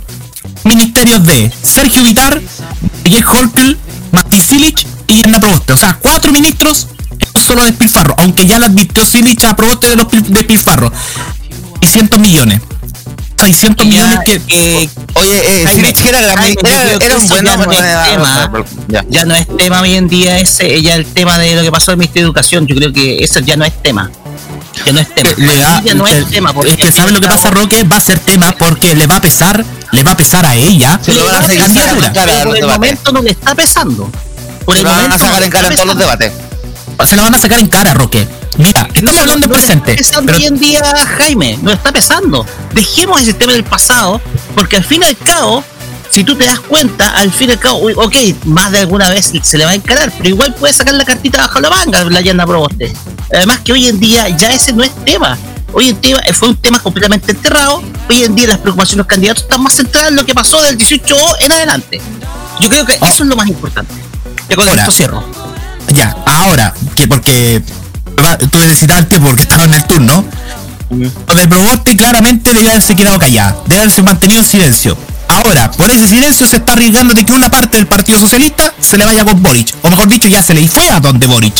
ministerios 0.63 1.23
de 1.27 1.51
Sergio 1.61 2.01
Vitar, 2.03 2.41
Miguel 3.03 3.23
Holkel, 3.25 3.77
Mati 4.11 4.39
Silich 4.39 4.87
y 5.07 5.23
Ana 5.23 5.39
Proboste. 5.39 5.73
O 5.73 5.77
sea, 5.77 5.93
cuatro 6.01 6.31
ministros 6.31 6.87
en 7.19 7.27
un 7.35 7.41
solo 7.43 7.63
despilfarro, 7.65 8.15
aunque 8.17 8.47
ya 8.47 8.57
le 8.57 8.65
advirtió 8.65 9.05
Silich 9.05 9.43
a 9.45 9.55
Proboste 9.55 9.89
de 9.89 9.95
los 9.97 10.07
pil- 10.07 10.23
despilfarros. 10.25 10.91
600 11.81 12.19
millones. 12.19 12.61
600 13.39 13.85
Ya, 13.85 13.89
millones 13.89 14.19
que... 14.25 14.33
eh, 14.47 14.89
Oye, 15.15 15.61
eh, 15.61 15.65
Jaime, 15.65 15.93
era, 16.07 16.37
Jaime, 16.37 16.55
era, 16.63 16.83
creo 16.83 16.99
que 16.99 17.05
era 17.05 17.17
un 17.17 17.27
buen 17.27 17.45
ya 17.45 17.57
no 17.57 17.67
tema. 17.67 18.51
Ya. 18.87 19.05
ya 19.09 19.25
no 19.25 19.35
es 19.35 19.47
tema 19.57 19.81
hoy 19.81 19.95
en 19.95 20.07
día 20.07 20.39
ese, 20.39 20.81
ya 20.81 20.95
el 20.95 21.05
tema 21.05 21.37
de 21.39 21.55
lo 21.55 21.61
que 21.61 21.71
pasó 21.71 21.91
en 21.91 21.95
el 21.95 21.99
Ministerio 21.99 22.25
de 22.25 22.29
Educación, 22.29 22.67
yo 22.67 22.75
creo 22.75 22.93
que 22.93 23.23
eso 23.23 23.39
ya 23.39 23.55
no 23.55 23.65
es 23.65 23.73
tema. 23.81 24.09
Que 24.85 24.93
no 24.93 24.99
es 24.99 25.13
tema. 25.13 25.29
le 25.37 25.57
da- 25.57 25.81
Ya 25.83 25.93
no 25.95 26.07
es 26.07 26.25
que- 26.25 26.31
tema, 26.31 26.53
porque 26.53 26.71
es 26.71 26.77
que 26.77 26.91
¿sabes 26.91 27.11
lo 27.13 27.19
que 27.19 27.27
pasa, 27.27 27.49
Roque? 27.49 27.83
Va 27.83 27.97
a 27.97 28.01
ser 28.01 28.19
tema 28.19 28.53
porque 28.57 28.95
le 28.95 29.07
va 29.07 29.17
a 29.17 29.21
pesar, 29.21 29.63
le 29.91 30.03
va 30.03 30.11
a 30.11 30.17
pesar 30.17 30.45
a 30.45 30.55
ella. 30.55 30.99
Se 31.03 31.13
lo 31.13 31.25
van 31.25 31.43
a 31.43 31.47
sacar 31.47 31.69
en 32.05 32.13
cara 32.13 32.43
por 32.43 32.57
el 32.57 32.65
momento 32.67 33.11
no 33.11 33.21
le 33.21 33.31
está 33.31 33.55
pesando. 33.55 34.09
Por 34.65 34.77
el 34.77 34.83
van 34.85 34.93
a 34.93 35.01
momento 35.03 35.25
sacar 35.25 35.43
en 35.43 35.49
cara 35.49 35.67
en 35.69 35.75
todos 35.75 35.87
los 35.87 35.97
debates. 35.97 36.31
Se 37.07 37.15
la 37.15 37.23
van 37.23 37.33
a 37.35 37.39
sacar 37.39 37.59
en 37.59 37.67
cara, 37.67 37.93
Roque. 37.93 38.27
Mira, 38.57 38.87
estamos 38.93 39.21
hablando 39.21 39.45
en 39.45 39.51
No 39.51 39.55
presente. 39.57 39.91
está 39.93 40.03
pesando 40.03 40.25
pero- 40.33 40.37
hoy 40.37 40.45
en 40.45 40.59
día, 40.59 40.83
Jaime, 41.17 41.57
no 41.61 41.71
está 41.71 41.91
pesando. 41.91 42.45
Dejemos 42.73 43.21
ese 43.21 43.33
tema 43.33 43.53
del 43.53 43.63
pasado, 43.63 44.21
porque 44.53 44.75
al 44.77 44.83
fin 44.83 45.01
y 45.01 45.05
al 45.05 45.17
cabo, 45.17 45.63
si 46.11 46.23
tú 46.23 46.35
te 46.35 46.45
das 46.45 46.59
cuenta, 46.59 47.09
al 47.11 47.31
fin 47.31 47.49
y 47.49 47.53
al 47.53 47.59
cabo, 47.59 47.79
ok, 47.95 48.15
más 48.45 48.71
de 48.71 48.79
alguna 48.79 49.09
vez 49.09 49.31
se 49.41 49.57
le 49.57 49.65
va 49.65 49.71
a 49.71 49.75
encarar, 49.75 50.11
pero 50.17 50.29
igual 50.29 50.53
puede 50.55 50.73
sacar 50.73 50.93
la 50.93 51.05
cartita 51.05 51.37
bajo 51.39 51.59
la 51.61 51.69
manga 51.69 52.03
la 52.03 52.21
Yanda 52.21 52.45
Proboste. 52.45 52.93
Además 53.33 53.59
que 53.63 53.71
hoy 53.73 53.87
en 53.87 53.99
día 53.99 54.27
ya 54.29 54.51
ese 54.51 54.73
no 54.73 54.83
es 54.83 54.91
tema. 55.05 55.37
Hoy 55.71 55.89
en 55.89 56.01
día 56.01 56.19
fue 56.33 56.49
un 56.49 56.57
tema 56.57 56.79
completamente 56.79 57.31
enterrado. 57.31 57.81
Hoy 58.09 58.23
en 58.23 58.35
día 58.35 58.47
las 58.47 58.57
preocupaciones 58.57 58.95
de 58.95 58.97
los 58.97 59.07
candidatos 59.07 59.43
están 59.43 59.61
más 59.63 59.73
centradas 59.75 60.09
en 60.09 60.15
lo 60.15 60.25
que 60.25 60.33
pasó 60.33 60.61
del 60.63 60.75
18 60.75 61.15
en 61.41 61.51
adelante. 61.51 62.01
Yo 62.59 62.69
creo 62.69 62.85
que 62.85 62.97
Oh. 62.99 63.05
eso 63.05 63.23
es 63.23 63.29
lo 63.29 63.35
más 63.35 63.47
importante. 63.47 63.93
Ya 64.49 64.55
con 64.55 64.67
Ahora. 64.67 64.81
esto 64.81 64.91
cierro. 64.91 65.23
Ya, 65.87 66.15
ahora, 66.25 66.73
que 66.95 67.07
porque 67.07 67.61
va- 68.23 68.37
tú 68.37 68.59
necesitaste 68.59 69.19
porque 69.19 69.43
estaba 69.43 69.63
en 69.63 69.73
el 69.73 69.83
turno, 69.85 70.23
lo 70.89 71.35
de 71.35 71.47
Proboste 71.47 71.95
claramente 71.95 72.53
debe 72.53 72.69
haberse 72.69 72.95
quedado 72.95 73.17
callada, 73.19 73.57
debe 73.65 73.81
haberse 73.81 74.01
mantenido 74.03 74.41
en 74.41 74.45
silencio. 74.47 74.97
Ahora, 75.29 75.69
por 75.71 75.89
ese 75.91 76.07
silencio 76.07 76.47
se 76.47 76.57
está 76.57 76.73
arriesgando 76.73 77.13
de 77.13 77.23
que 77.23 77.31
una 77.31 77.49
parte 77.49 77.77
del 77.77 77.85
Partido 77.87 78.17
Socialista 78.19 78.73
se 78.81 78.97
le 78.97 79.05
vaya 79.05 79.23
con 79.23 79.41
Boric, 79.43 79.75
o 79.83 79.89
mejor 79.89 80.07
dicho, 80.07 80.27
ya 80.27 80.41
se 80.41 80.53
le 80.55 80.67
fue 80.67 80.89
a 80.89 80.99
donde 80.99 81.27
Boric. 81.27 81.53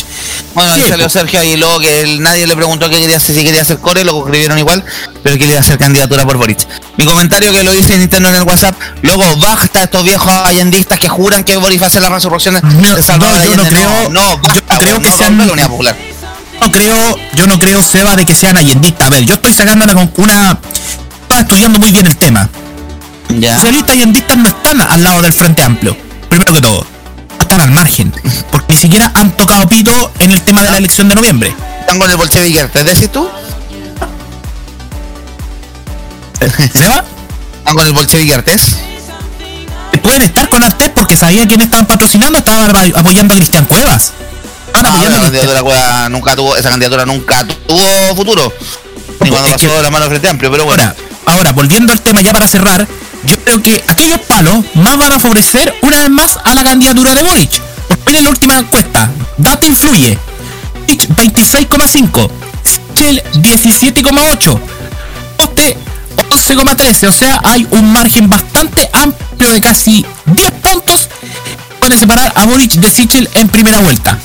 Bueno, 0.55 0.73
ahí 0.73 0.81
salió 0.89 1.05
po. 1.05 1.09
Sergio 1.09 1.39
Aguiló, 1.39 1.79
que 1.79 2.01
él- 2.01 2.21
nadie 2.21 2.47
le 2.47 2.55
preguntó 2.55 2.89
qué 2.89 2.97
quería 2.99 3.17
hacer, 3.17 3.35
si 3.35 3.43
quería 3.43 3.61
hacer 3.61 3.77
core, 3.79 4.03
lo 4.03 4.17
escribieron 4.25 4.57
igual, 4.57 4.83
pero 5.23 5.35
que 5.35 5.39
quería 5.45 5.59
hacer 5.59 5.77
candidatura 5.77 6.25
por 6.25 6.37
Boric. 6.37 6.67
Mi 6.97 7.05
comentario 7.05 7.53
que 7.53 7.63
lo 7.63 7.73
hice 7.75 7.93
en 7.93 8.01
interno 8.01 8.29
en 8.29 8.35
el 8.35 8.41
WhatsApp, 8.43 8.75
luego 9.03 9.23
basta 9.37 9.83
estos 9.83 10.03
viejos 10.03 10.33
allendistas 10.33 10.97
que 10.99 11.07
juran 11.07 11.43
que 11.43 11.55
Boric 11.57 11.79
va 11.79 11.85
a 11.85 11.87
hacer 11.89 12.01
las 12.01 12.11
resurrecciones 12.11 12.63
No, 12.63 12.95
de 12.95 13.03
Salvador 13.03 13.37
no, 13.37 13.45
yo 13.45 13.55
no 13.55 13.63
creo- 13.69 13.89
no, 13.89 14.01
yo 14.03 14.09
no 14.09 14.37
basta, 14.41 14.77
creo 14.79 14.99
que 14.99 15.09
no 15.11 15.17
sean- 15.17 15.37
la 15.37 15.53
unidad 15.53 15.67
popular. 15.69 15.95
no 16.59 16.71
creo, 16.71 17.15
yo 17.35 17.45
no 17.47 17.59
creo, 17.59 17.83
Seba, 17.83 18.15
de 18.15 18.25
que 18.25 18.33
sean 18.33 18.57
allendistas. 18.57 19.07
A 19.07 19.09
ver, 19.11 19.23
yo 19.25 19.35
estoy 19.35 19.53
sacando 19.53 19.85
una, 19.85 19.93
con- 19.93 20.11
una 20.17 20.57
estaba 21.21 21.41
estudiando 21.41 21.77
muy 21.79 21.91
bien 21.91 22.07
el 22.07 22.17
tema. 22.17 22.49
Ya. 23.29 23.55
Socialistas 23.55 23.95
y 23.95 23.99
allendistas 24.01 24.37
no 24.37 24.49
están 24.49 24.81
al 24.81 25.03
lado 25.03 25.21
del 25.21 25.33
Frente 25.33 25.63
Amplio. 25.63 25.95
Primero 26.29 26.53
que 26.53 26.61
todo, 26.61 26.85
están 27.39 27.61
al 27.61 27.71
margen, 27.71 28.13
porque 28.51 28.73
ni 28.73 28.79
siquiera 28.79 29.11
han 29.15 29.35
tocado 29.37 29.67
pito 29.67 30.11
en 30.19 30.31
el 30.31 30.41
tema 30.41 30.63
de 30.63 30.71
la 30.71 30.77
elección 30.77 31.07
de 31.09 31.15
noviembre. 31.15 31.53
Están 31.81 31.99
con 31.99 32.09
el 32.09 32.17
bolchevique, 32.17 32.65
¿te 32.67 32.83
decís 32.83 33.11
tú? 33.11 33.29
¿Seba? 36.73 37.03
Están 37.59 37.75
con 37.75 37.85
el 37.85 37.93
bolchevique 37.93 38.33
Artés. 38.33 38.77
Pueden 40.03 40.21
estar 40.23 40.49
con 40.49 40.63
Artés 40.63 40.89
porque 40.89 41.15
sabía 41.17 41.45
quién 41.47 41.61
estaban 41.61 41.85
patrocinando, 41.85 42.39
estaban 42.39 42.75
ap- 42.75 42.97
apoyando 42.97 43.33
a 43.33 43.37
Cristian 43.37 43.65
Cuevas. 43.65 44.13
Estaban 44.67 44.83
No, 44.83 44.89
apoyando 44.89 45.17
la 45.17 45.23
a 45.27 45.29
Cristian- 45.29 45.47
candidatura 45.47 45.61
Cueva 45.61 46.09
nunca 46.09 46.35
tuvo, 46.35 46.55
esa 46.55 46.69
candidatura 46.69 47.05
nunca 47.05 47.45
tuvo 47.67 48.15
futuro. 48.15 48.53
Ni 49.21 49.29
cuando 49.29 49.49
pasó 49.51 49.67
que- 49.67 49.81
la 49.81 49.89
mano 49.91 50.05
Frente 50.07 50.29
Amplio, 50.29 50.49
pero 50.51 50.65
bueno. 50.65 50.81
Ahora, 50.83 50.95
ahora, 51.25 51.51
volviendo 51.51 51.91
al 51.91 52.01
tema 52.01 52.21
ya 52.21 52.31
para 52.31 52.47
cerrar, 52.47 52.87
yo 53.25 53.37
creo 53.43 53.61
que 53.61 53.83
aquellos 53.87 54.19
palos 54.21 54.63
más 54.75 54.97
van 54.97 55.11
a 55.13 55.19
favorecer 55.19 55.73
una 55.81 55.99
vez 55.99 56.09
más 56.09 56.37
a 56.43 56.53
la 56.55 56.63
candidatura 56.63 57.13
de 57.15 57.23
Boric. 57.23 57.51
Miren 58.05 58.23
la 58.23 58.29
última 58.29 58.57
encuesta. 58.57 59.09
Data 59.37 59.65
influye. 59.65 60.17
Boric 60.87 61.07
26,5. 61.09 62.29
Shell 62.95 63.21
17,8. 63.33 64.59
Poste 65.37 65.77
11,13. 66.29 67.07
O 67.07 67.11
sea, 67.11 67.39
hay 67.43 67.67
un 67.71 67.91
margen 67.91 68.29
bastante 68.29 68.89
amplio 68.93 69.51
de 69.51 69.61
casi 69.61 70.05
10 70.25 70.51
puntos 70.51 71.09
puede 71.79 71.97
separar 71.97 72.31
a 72.35 72.45
Boric 72.45 72.73
de 72.73 72.91
Sichel 72.91 73.29
en 73.35 73.47
primera 73.47 73.79
vuelta. 73.79 74.17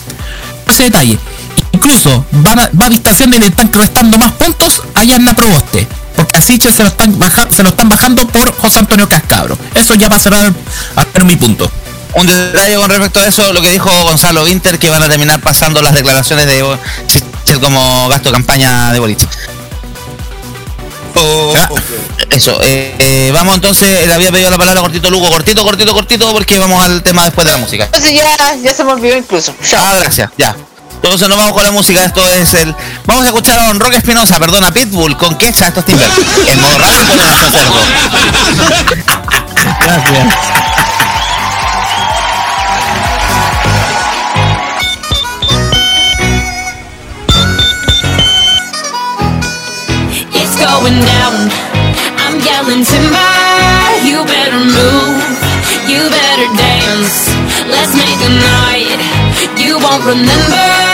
Ese 0.69 0.85
detalle. 0.85 1.19
Incluso 1.73 2.25
van 2.33 2.59
a- 2.59 2.71
va 2.81 2.87
a 2.87 2.89
y 3.37 3.41
le 3.41 3.47
están 3.47 3.73
restando 3.73 4.19
más 4.19 4.33
puntos 4.33 4.83
a 4.95 5.05
Yanna 5.05 5.35
Proboste. 5.35 5.87
Porque 6.17 6.39
a 6.39 6.41
Sichel 6.41 6.73
se 6.73 6.83
lo 6.83 6.89
están 6.91 7.19
baja- 7.19 7.49
se 7.51 7.63
lo 7.63 7.71
están 7.71 7.89
bajando 7.89 8.27
por 8.29 8.53
José 8.57 8.79
Antonio 8.81 9.09
Cascabro. 9.09 9.59
Eso 9.75 9.95
ya 9.95 10.09
va 10.09 10.17
a 10.17 10.21
cerrar 10.21 10.53
a 10.97 11.05
ver 11.05 11.25
mi 11.25 11.37
punto. 11.37 11.71
Un 12.15 12.27
detalle 12.29 12.77
con 12.77 12.89
respecto 12.89 13.19
a 13.21 13.27
eso, 13.27 13.53
lo 13.53 13.61
que 13.61 13.71
dijo 13.71 13.91
Gonzalo 14.05 14.45
Winter, 14.45 14.79
que 14.79 14.89
van 14.89 15.03
a 15.03 15.09
terminar 15.09 15.41
pasando 15.41 15.83
las 15.83 15.95
declaraciones 15.95 16.47
de 16.47 16.65
Sichel 17.09 17.61
como 17.61 18.09
gasto 18.09 18.29
de 18.29 18.33
campaña 18.35 18.93
de 18.93 19.01
Boric. 19.01 19.27
Ya. 21.55 21.69
Eso, 22.31 22.61
eh, 22.63 22.95
eh, 22.99 23.31
vamos 23.33 23.55
entonces, 23.55 24.07
le 24.07 24.13
había 24.13 24.33
pedido 24.33 24.51
la 24.51 24.59
palabra 24.59 24.81
cortito 24.81 25.11
Lugo, 25.11 25.29
cortito, 25.29 25.63
cortito, 25.65 25.93
cortito, 25.95 26.33
porque 26.33 26.59
vamos 26.59 26.85
al 26.85 27.03
tema 27.03 27.25
después 27.25 27.45
de 27.45 27.53
la 27.53 27.59
música. 27.59 27.85
Entonces 27.85 28.13
ya, 28.13 28.55
ya 28.63 28.75
se 28.75 28.83
me 28.85 28.93
olvidó 28.93 29.17
incluso. 29.17 29.55
Chao. 29.69 29.85
Ah, 29.85 29.97
gracias, 30.01 30.31
ya. 30.37 30.57
Entonces 31.05 31.29
nos 31.29 31.37
vamos 31.37 31.53
con 31.53 31.63
la 31.63 31.71
música, 31.71 32.03
esto 32.03 32.27
es 32.27 32.55
el... 32.55 32.75
Vamos 33.05 33.25
a 33.25 33.27
escuchar 33.27 33.59
a 33.59 33.67
Don 33.67 33.79
Roque 33.79 33.99
Espinosa, 33.99 34.39
perdona, 34.41 34.73
Pitbull, 34.73 35.19
con 35.19 35.37
Quecha, 35.37 35.67
esto 35.67 35.81
es 35.81 35.87
Timber. 35.87 36.11
El 36.49 36.59
modo 36.61 36.79
radio 36.79 37.07
con 37.07 37.21
el 37.21 37.27
cerdo. 37.53 37.75
Gracias. 39.81 40.35
It's 50.33 50.57
going 50.57 51.01
down. 51.05 51.51
I'm 52.17 52.41
yelling 52.41 52.83
timber. 52.83 53.19
You 54.03 54.25
better 54.25 54.59
move. 54.59 55.23
You 55.87 56.09
better 56.09 56.49
dance. 56.57 57.29
Let's 57.69 57.95
make 57.95 58.21
a 58.25 58.31
night. 58.31 59.25
You 59.57 59.79
won't 59.79 60.05
remember. 60.05 60.94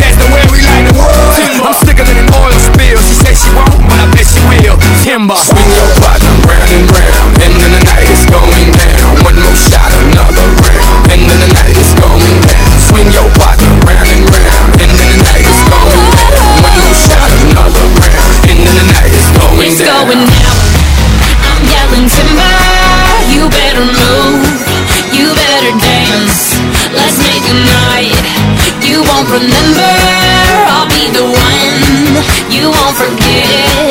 Timber, 5.11 5.35
swing 5.35 5.67
your 5.75 5.91
partner 5.99 6.31
round 6.47 6.71
and 6.71 6.87
round, 6.87 7.35
and 7.43 7.51
then 7.59 7.71
the 7.75 7.83
night 7.83 8.07
is 8.07 8.23
going 8.31 8.71
down. 8.79 9.11
One 9.27 9.35
more 9.43 9.59
shot, 9.59 9.91
another 10.07 10.47
round, 10.63 11.11
and 11.11 11.27
then 11.27 11.35
the 11.35 11.51
night 11.51 11.75
is 11.75 11.91
going 11.99 12.39
down. 12.47 12.71
Swing 12.79 13.11
your 13.11 13.27
partner 13.35 13.75
round 13.91 14.07
and 14.07 14.23
round, 14.23 14.71
and 14.79 14.87
then 14.87 15.07
the 15.11 15.19
night 15.27 15.43
is 15.43 15.59
going 15.67 16.07
down. 16.15 16.63
One 16.63 16.75
more 16.79 16.95
shot, 16.95 17.27
another 17.43 17.85
round, 17.91 18.55
and 18.55 18.59
then 18.63 18.71
the 18.71 18.87
night 18.87 19.11
is 19.11 19.27
going 19.35 19.67
It's 19.67 19.83
down. 19.83 20.07
going 20.07 20.23
down. 20.31 20.59
I'm 21.43 21.59
yelling 21.67 22.07
timber. 22.07 22.55
You 23.35 23.51
better 23.51 23.83
move. 23.83 24.47
You 25.11 25.27
better 25.35 25.75
dance. 25.75 26.55
Let's 26.95 27.19
make 27.19 27.43
a 27.51 27.57
night. 27.67 28.15
You 28.79 29.03
won't 29.03 29.27
remember. 29.27 29.91
I'll 30.71 30.87
be 30.87 31.11
the 31.11 31.27
one. 31.27 31.83
You 32.47 32.71
won't 32.71 32.95
forget. 32.95 33.90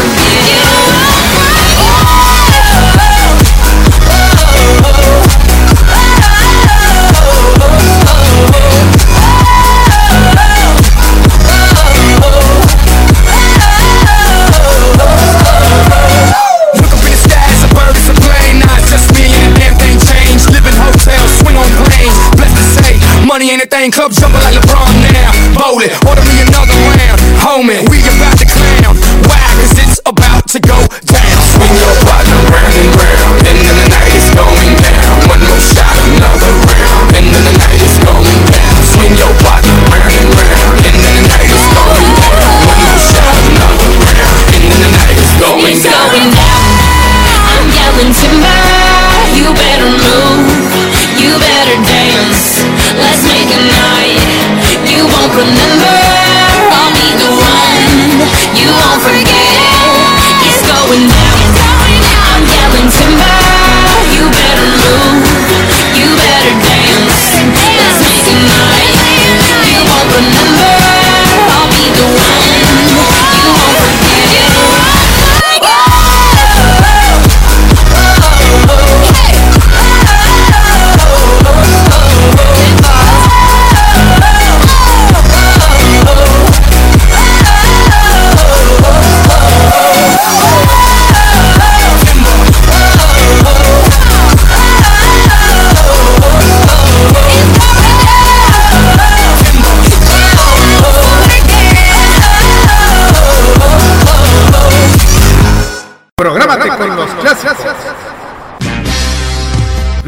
thing. 23.81 23.91
Club 23.91 24.11
jumping 24.11 24.41
like 24.41 24.53
LeBron 24.53 24.93
now. 25.13 25.31
Bowl 25.57 25.81
it, 25.81 25.91
order 26.05 26.21
me 26.29 26.41
another 26.45 26.77
round. 26.93 27.19
Homie, 27.41 27.81
we 27.89 28.05
about 28.13 28.37
to 28.37 28.45
clown. 28.45 28.95
Why? 29.25 29.41
Cause 29.57 29.73
it's 29.81 29.90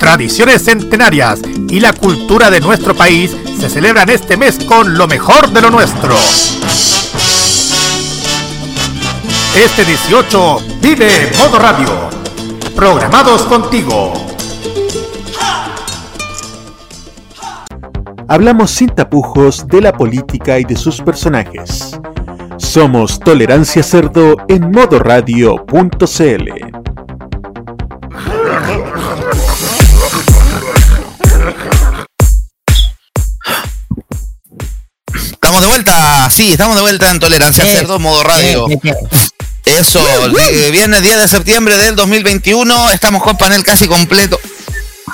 Tradiciones 0.00 0.64
centenarias 0.64 1.42
y 1.68 1.78
la 1.78 1.92
cultura 1.92 2.50
de 2.50 2.58
nuestro 2.58 2.94
país 2.94 3.36
se 3.60 3.68
celebran 3.68 4.08
este 4.08 4.38
mes 4.38 4.58
con 4.64 4.96
lo 4.96 5.06
mejor 5.06 5.50
de 5.50 5.60
lo 5.60 5.70
nuestro. 5.70 6.14
Este 9.54 9.84
18 9.84 10.58
vive 10.80 11.30
Modo 11.36 11.58
Radio. 11.58 12.08
Programados 12.74 13.42
contigo. 13.42 14.14
Hablamos 18.26 18.70
sin 18.70 18.88
tapujos 18.88 19.68
de 19.68 19.82
la 19.82 19.92
política 19.92 20.58
y 20.58 20.64
de 20.64 20.76
sus 20.76 21.02
personajes. 21.02 22.00
Somos 22.56 23.20
Tolerancia 23.20 23.82
Cerdo 23.82 24.36
en 24.48 24.70
modoradio.cl. 24.70 26.70
Estamos 35.12 35.62
de 35.62 35.66
vuelta, 35.68 36.30
sí, 36.30 36.52
estamos 36.52 36.76
de 36.76 36.82
vuelta 36.82 37.10
en 37.10 37.18
Tolerancia 37.18 37.64
Eh, 37.64 37.76
Cerdo, 37.78 37.98
modo 37.98 38.22
radio. 38.22 38.68
eh, 38.68 38.78
eh, 38.84 38.94
Eso, 39.64 40.00
de- 40.00 40.70
viernes 40.70 41.02
10 41.02 41.18
de 41.20 41.28
septiembre 41.28 41.76
del 41.76 41.96
2021, 41.96 42.90
estamos 42.90 43.22
con 43.22 43.36
panel 43.36 43.62
casi 43.64 43.86
completo. 43.88 44.38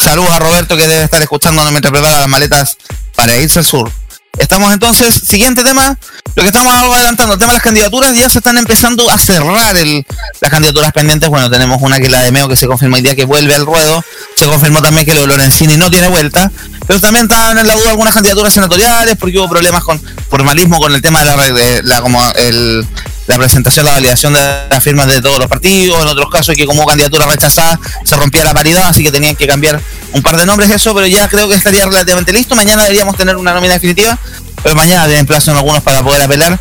Saludos 0.02 0.30
a 0.30 0.38
Roberto 0.38 0.76
que 0.76 0.86
debe 0.86 1.04
estar 1.04 1.22
escuchándonos 1.22 1.70
mientras 1.72 1.90
prepara 1.92 2.18
las 2.18 2.28
maletas 2.28 2.76
para 3.14 3.36
irse 3.38 3.58
al 3.60 3.64
sur. 3.64 3.90
Estamos 4.39 4.72
entonces, 4.72 5.14
siguiente 5.14 5.64
tema, 5.64 5.97
lo 6.34 6.43
que 6.43 6.49
estamos 6.49 6.72
adelantando, 6.74 7.32
el 7.34 7.39
tema 7.39 7.53
de 7.53 7.57
las 7.57 7.62
candidaturas, 7.62 8.14
ya 8.14 8.28
se 8.28 8.39
están 8.39 8.59
empezando 8.59 9.09
a 9.11 9.16
cerrar 9.18 9.76
el- 9.76 10.05
las 10.41 10.51
candidaturas 10.51 10.93
pendientes. 10.93 11.28
Bueno, 11.30 11.51
tenemos 11.51 11.80
una 11.80 11.99
que 11.99 12.05
es 12.05 12.11
la 12.11 12.22
de 12.22 12.32
Meo 12.32 12.47
que 12.49 12.57
se 12.57 12.66
confirmó 12.66 12.97
hoy 12.97 13.03
día 13.03 13.16
que 13.16 13.24
vuelve 13.24 13.55
al 13.55 13.64
ruedo, 13.64 14.05
se 14.37 14.45
confirmó 14.47 14.82
también 14.82 15.07
que 15.07 15.14
lo 15.14 15.22
de 15.22 15.26
Lorenzini 15.28 15.76
no 15.78 15.91
tiene 15.91 16.09
vuelta, 16.09 16.51
pero 16.87 17.01
también 17.01 17.24
estaban 17.24 17.57
en 17.57 17.66
la 17.66 17.74
duda 17.74 17.91
algunas 17.91 18.12
candidaturas 18.12 18.53
senatoriales 18.53 19.16
porque 19.16 19.39
hubo 19.39 19.49
problemas 19.49 19.82
con 19.82 20.01
formalismo 20.28 20.78
con 20.78 20.95
el 20.95 21.01
tema 21.01 21.20
de 21.20 21.24
la, 21.24 21.37
de 21.37 21.82
la 21.82 22.01
como 22.03 22.22
el 22.37 22.87
la 23.26 23.39
presentación, 23.39 23.84
la 23.87 23.91
validación 23.93 24.34
de 24.34 24.41
las 24.70 24.84
firmas 24.84 25.09
de 25.09 25.20
todos 25.20 25.41
los 25.41 25.49
partidos, 25.49 26.01
en 26.01 26.07
otros 26.07 26.30
casos 26.30 26.55
que 26.55 26.64
como 26.64 26.87
candidatura 26.87 27.26
rechazada 27.26 27.76
se 28.05 28.14
rompía 28.14 28.45
la 28.45 28.55
paridad, 28.55 28.84
así 28.87 29.03
que 29.03 29.11
tenían 29.11 29.34
que 29.34 29.49
cambiar 29.49 29.80
un 30.16 30.22
par 30.22 30.36
de 30.36 30.46
nombres 30.46 30.70
eso, 30.70 30.94
pero 30.94 31.06
ya 31.06 31.28
creo 31.28 31.48
que 31.48 31.54
estaría 31.54 31.84
relativamente 31.84 32.32
listo. 32.32 32.54
Mañana 32.54 32.82
deberíamos 32.82 33.16
tener 33.16 33.36
una 33.36 33.52
nómina 33.52 33.74
definitiva, 33.74 34.18
pero 34.62 34.74
mañana 34.74 35.06
tienen 35.06 35.26
plazo 35.26 35.50
en 35.50 35.58
algunos 35.58 35.82
para 35.82 36.02
poder 36.02 36.22
apelar. 36.22 36.58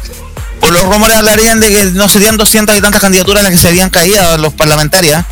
Por 0.60 0.74
los 0.74 0.84
rumores 0.84 1.16
hablarían 1.16 1.60
de 1.60 1.70
que 1.70 1.86
no 1.86 2.10
serían 2.10 2.38
200 2.38 2.76
y 2.78 2.82
tantas 2.82 3.00
candidaturas 3.00 3.44
las 3.44 3.52
que 3.52 3.58
se 3.58 3.68
habían 3.68 3.90
caído 3.90 4.38
los 4.38 4.54
parlamentarias, 4.54 5.26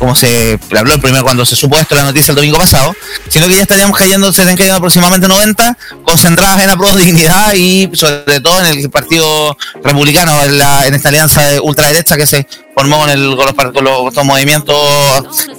como 0.00 0.14
se 0.16 0.58
habló 0.76 0.94
el 0.94 1.00
primero 1.00 1.22
cuando 1.22 1.44
se 1.44 1.54
supo 1.54 1.78
esto 1.78 1.94
la 1.94 2.04
noticia 2.04 2.32
el 2.32 2.36
domingo 2.36 2.56
pasado, 2.56 2.96
sino 3.28 3.46
que 3.46 3.54
ya 3.56 3.62
estaríamos 3.62 3.96
cayendo, 3.96 4.26
se 4.32 4.40
estarían 4.40 4.56
cayendo 4.56 4.78
aproximadamente 4.78 5.28
90, 5.28 5.76
concentradas 6.04 6.62
en 6.62 6.68
la 6.68 6.76
dignidad 6.96 7.52
y 7.54 7.90
sobre 7.92 8.40
todo 8.40 8.58
en 8.60 8.66
el 8.78 8.90
partido 8.90 9.56
republicano, 9.84 10.42
en, 10.42 10.56
la- 10.56 10.86
en 10.86 10.94
esta 10.94 11.10
alianza 11.10 11.42
de 11.42 11.60
ultraderecha 11.60 12.16
que 12.16 12.26
se 12.26 12.46
formó 12.74 12.98
con, 13.00 13.10
el, 13.10 13.36
con 13.36 13.44
los, 13.46 13.54
con 13.74 13.84
los- 13.84 14.08
estos 14.08 14.24
movimientos 14.24 14.74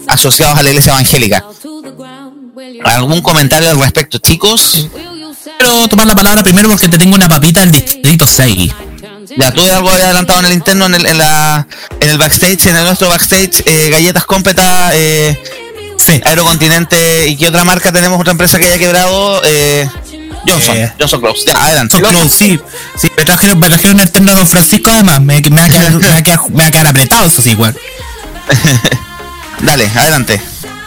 asociados 0.07 0.57
a 0.57 0.63
la 0.63 0.69
iglesia 0.69 0.93
evangélica. 0.93 1.45
¿Algún 2.83 3.21
comentario 3.21 3.69
al 3.69 3.79
respecto, 3.79 4.17
chicos? 4.17 4.87
Quiero 5.59 5.87
tomar 5.87 6.07
la 6.07 6.15
palabra 6.15 6.41
primero 6.43 6.67
porque 6.67 6.89
te 6.89 6.97
tengo 6.97 7.15
una 7.15 7.29
papita 7.29 7.59
del 7.59 7.71
distrito 7.71 8.25
6. 8.25 8.73
Ya, 9.37 9.51
tú 9.51 9.61
algo 9.63 9.89
habías 9.89 10.05
adelantado 10.05 10.39
en 10.39 10.45
el 10.47 10.53
interno, 10.53 10.85
en 10.87 10.95
el, 10.95 11.05
en 11.05 11.17
la, 11.17 11.65
en 11.99 12.09
el 12.09 12.17
backstage, 12.17 12.67
en 12.67 12.75
el 12.75 12.83
nuestro 12.83 13.09
backstage, 13.09 13.63
eh, 13.65 13.89
galletas 13.89 14.25
Competa, 14.25 14.91
eh, 14.93 15.37
Aerocontinente, 16.25 17.27
¿y 17.27 17.37
qué 17.37 17.47
otra 17.47 17.63
marca 17.63 17.91
tenemos? 17.91 18.19
Otra 18.19 18.31
empresa 18.31 18.57
que 18.57 18.65
haya 18.65 18.77
quebrado, 18.77 19.41
eh, 19.45 19.87
Johnson, 20.47 20.75
Eh, 20.75 20.91
Johnson 20.99 21.21
Close. 21.21 21.45
Ya, 21.45 21.63
adelante. 21.63 21.99
Son 21.99 22.09
close, 22.09 22.29
sí. 22.29 22.59
Sí, 22.97 23.11
me 23.15 23.23
trajeron, 23.23 23.59
me 23.59 23.67
trajeron 23.67 23.99
el 23.99 24.11
terno 24.11 24.31
de 24.31 24.37
Don 24.37 24.47
Francisco 24.47 24.89
además. 24.91 25.21
Me, 25.21 25.41
me, 25.41 25.61
va 25.61 25.65
a 25.65 25.69
quedar, 25.69 25.91
me, 25.91 26.07
va 26.07 26.17
a 26.17 26.23
quedar, 26.23 26.39
me 26.49 26.63
va 26.63 26.67
a 26.67 26.71
quedar 26.71 26.87
apretado, 26.87 27.27
eso 27.27 27.41
sí, 27.41 27.51
igual. 27.51 27.77
Dale, 29.61 29.89
adelante. 29.95 30.41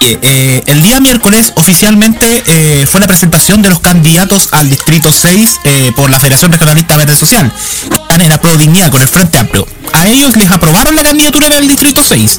Eh, 0.05 0.19
eh, 0.21 0.63
el 0.67 0.83
día 0.83 1.01
miércoles 1.01 1.55
oficialmente 1.57 2.43
eh, 2.47 2.87
fue 2.87 3.01
la 3.01 3.07
presentación 3.07 3.63
de 3.63 3.71
los 3.71 3.81
candidatos 3.81 4.51
al 4.53 4.69
distrito 4.69 5.11
6 5.11 5.61
eh, 5.65 5.93
por 5.97 6.11
la 6.11 6.21
Federación 6.21 6.53
Regionalista 6.53 6.99
Verde 6.99 7.17
Social. 7.17 7.51
Están 7.91 8.21
en 8.21 8.29
la 8.29 8.39
Pro 8.39 8.55
Dignidad 8.59 8.91
con 8.91 9.01
el 9.01 9.09
Frente 9.09 9.39
Amplio. 9.39 9.67
A 9.95 10.07
ellos 10.09 10.37
les 10.37 10.51
aprobaron 10.51 10.95
la 10.95 11.03
candidatura 11.03 11.49
del 11.49 11.67
distrito 11.67 12.05
6. 12.05 12.39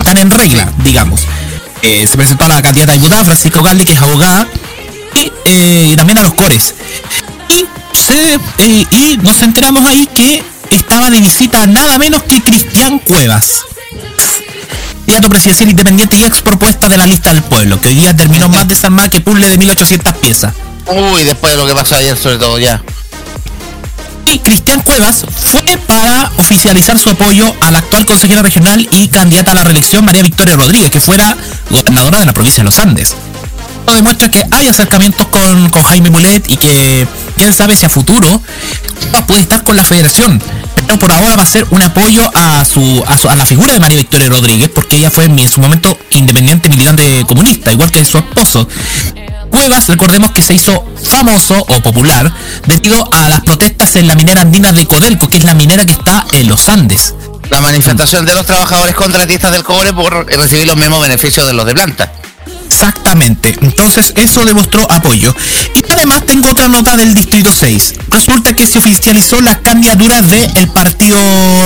Están 0.00 0.18
en 0.18 0.30
regla, 0.30 0.70
digamos. 0.84 1.22
Se 1.82 2.16
presentó 2.16 2.44
a 2.44 2.48
la 2.48 2.62
candidata 2.62 2.92
diputada 2.92 3.24
Francisco 3.24 3.62
Galli, 3.62 3.84
que 3.84 3.94
es 3.94 4.02
abogada, 4.02 4.46
y 5.46 5.96
también 5.96 6.18
a 6.18 6.22
los 6.22 6.34
cores. 6.34 6.74
Y, 7.48 8.86
y 8.90 9.16
nos 9.22 9.42
enteramos 9.42 9.84
ahí 9.86 10.06
que 10.14 10.44
estaba 10.70 11.08
de 11.10 11.20
visita 11.20 11.66
nada 11.66 11.96
menos 11.98 12.22
que 12.24 12.42
Cristian 12.42 12.98
Cuevas 12.98 13.64
candidato 15.12 15.28
presidencial 15.28 15.68
independiente 15.68 16.16
y 16.16 16.24
ex 16.24 16.40
propuesta 16.40 16.88
de 16.88 16.96
la 16.96 17.06
lista 17.06 17.34
del 17.34 17.42
pueblo, 17.42 17.78
que 17.78 17.88
hoy 17.88 17.94
día 17.94 18.16
terminó 18.16 18.48
más 18.48 18.66
desarmada 18.66 19.10
que 19.10 19.20
puzzle 19.20 19.46
de 19.46 19.58
1800 19.58 20.14
piezas. 20.14 20.54
Uy, 20.86 21.24
después 21.24 21.52
de 21.52 21.58
lo 21.58 21.66
que 21.66 21.74
pasó 21.74 21.96
ayer, 21.96 22.16
sobre 22.16 22.38
todo, 22.38 22.58
ya. 22.58 22.82
Y 24.24 24.38
Cristian 24.38 24.80
Cuevas 24.80 25.26
fue 25.28 25.60
para 25.86 26.32
oficializar 26.38 26.98
su 26.98 27.10
apoyo 27.10 27.54
a 27.60 27.70
la 27.70 27.80
actual 27.80 28.06
consejera 28.06 28.40
regional 28.40 28.88
y 28.90 29.08
candidata 29.08 29.52
a 29.52 29.54
la 29.54 29.64
reelección 29.64 30.02
María 30.02 30.22
Victoria 30.22 30.56
Rodríguez, 30.56 30.90
que 30.90 31.00
fuera 31.00 31.36
gobernadora 31.68 32.20
de 32.20 32.26
la 32.26 32.32
provincia 32.32 32.62
de 32.62 32.70
los 32.70 32.78
Andes. 32.78 33.14
Esto 33.80 33.94
demuestra 33.94 34.30
que 34.30 34.42
hay 34.50 34.68
acercamientos 34.68 35.26
con, 35.28 35.68
con 35.68 35.82
Jaime 35.82 36.08
Mulet 36.08 36.50
y 36.50 36.56
que 36.56 37.06
quién 37.36 37.52
sabe 37.52 37.76
si 37.76 37.84
a 37.84 37.90
futuro 37.90 38.40
puede 39.26 39.42
estar 39.42 39.62
con 39.62 39.76
la 39.76 39.84
federación. 39.84 40.40
Por 40.98 41.12
ahora 41.12 41.36
va 41.36 41.42
a 41.42 41.46
ser 41.46 41.66
un 41.70 41.82
apoyo 41.82 42.22
a 42.34 42.64
su, 42.64 43.04
a, 43.06 43.16
su- 43.18 43.28
a 43.28 43.36
la 43.36 43.46
figura 43.46 43.72
de 43.72 43.80
María 43.80 43.98
Victoria 43.98 44.28
Rodríguez, 44.28 44.70
porque 44.74 44.96
ella 44.96 45.10
fue 45.10 45.24
en, 45.24 45.50
su 45.50 45.60
momento 45.60 45.96
independiente 46.10 46.68
militante 46.68 47.24
comunista, 47.26 47.72
igual 47.72 47.90
que 47.90 48.04
su 48.04 48.18
esposo. 48.18 48.68
Cuevas, 49.50 49.88
recordemos 49.88 50.32
que 50.32 50.40
se 50.42 50.54
hizo 50.54 50.84
famoso 51.04 51.58
o 51.68 51.80
popular 51.82 52.32
debido 52.66 53.06
a 53.12 53.28
las 53.28 53.40
protestas 53.42 53.96
en 53.96 54.06
la 54.06 54.14
minera 54.14 54.40
andina 54.42 54.72
de 54.72 54.86
Codelco, 54.86 55.28
que 55.28 55.36
es 55.38 55.44
la 55.44 55.54
minera 55.54 55.84
que 55.84 55.92
está 55.92 56.26
en 56.32 56.48
los 56.48 56.68
Andes. 56.68 57.14
La 57.50 57.60
manifestación 57.60 58.24
de 58.24 58.34
los 58.34 58.46
trabajadores 58.46 58.94
contratistas 58.94 59.52
del 59.52 59.62
cobre 59.62 59.92
por 59.92 60.26
recibir 60.26 60.66
los 60.66 60.76
mismos 60.76 61.02
beneficios 61.02 61.46
de 61.46 61.52
los 61.52 61.66
de 61.66 61.74
planta. 61.74 62.10
Exactamente. 62.72 63.54
Entonces 63.60 64.12
eso 64.16 64.44
demostró 64.44 64.90
apoyo. 64.90 65.34
Y 65.74 65.92
además 65.92 66.24
tengo 66.26 66.50
otra 66.50 66.68
nota 66.68 66.96
del 66.96 67.14
Distrito 67.14 67.52
6. 67.52 67.94
Resulta 68.08 68.54
que 68.54 68.66
se 68.66 68.78
oficializó 68.78 69.40
las 69.40 69.58
candidaturas 69.58 70.28
del 70.30 70.68
Partido 70.68 71.18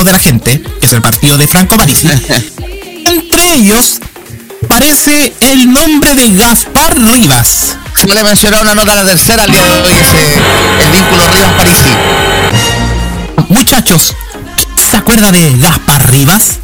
de 0.05 0.13
la 0.13 0.19
Gente, 0.19 0.61
que 0.81 0.87
es 0.87 0.93
el 0.93 1.03
partido 1.03 1.39
de 1.39 1.47
Franco 1.47 1.77
Parisi. 1.77 2.09
Entre 3.07 3.55
ellos 3.55 4.01
aparece 4.65 5.33
el 5.41 5.73
nombre 5.73 6.15
de 6.15 6.33
Gaspar 6.33 6.99
Rivas. 6.99 7.77
Se 8.01 8.09
le 8.09 8.25
mencionó 8.25 8.61
una 8.61 8.75
nota 8.75 8.93
a 8.93 8.97
la 8.97 9.05
tercera 9.05 9.45
al 9.45 9.51
día 9.51 9.63
de 9.63 9.71
hoy, 9.71 9.93
ese, 9.93 10.35
el 10.85 10.91
vínculo 10.91 11.27
Rivas-Parisi. 11.29 11.91
Muchachos, 13.49 14.15
¿se 14.91 14.97
acuerda 14.97 15.31
de 15.31 15.57
Gaspar 15.57 16.11
Rivas? 16.11 16.59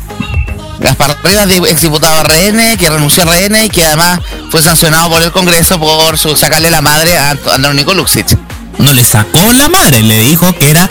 Gaspar 0.79 1.17
Rivas, 1.23 1.49
di- 1.49 1.57
exdiputado 1.71 2.15
a 2.21 2.23
RN, 2.25 2.77
que 2.77 2.91
renunció 2.91 3.23
a 3.23 3.27
RN 3.27 3.65
y 3.65 3.69
que 3.71 3.85
además 3.85 4.21
fue 4.51 4.63
sancionado 4.63 5.11
por 5.11 5.23
el 5.23 5.31
Congreso 5.33 5.79
por 5.79 6.19
su, 6.19 6.37
sacarle 6.37 6.71
la 6.71 6.81
madre 6.81 7.17
a 7.19 7.37
Andrónico 7.53 7.95
Luxich. 7.95 8.37
No 8.79 8.93
le 8.93 9.05
sacó 9.05 9.53
la 9.53 9.69
madre, 9.69 10.03
le 10.03 10.19
dijo 10.21 10.53
que 10.59 10.71
era 10.71 10.89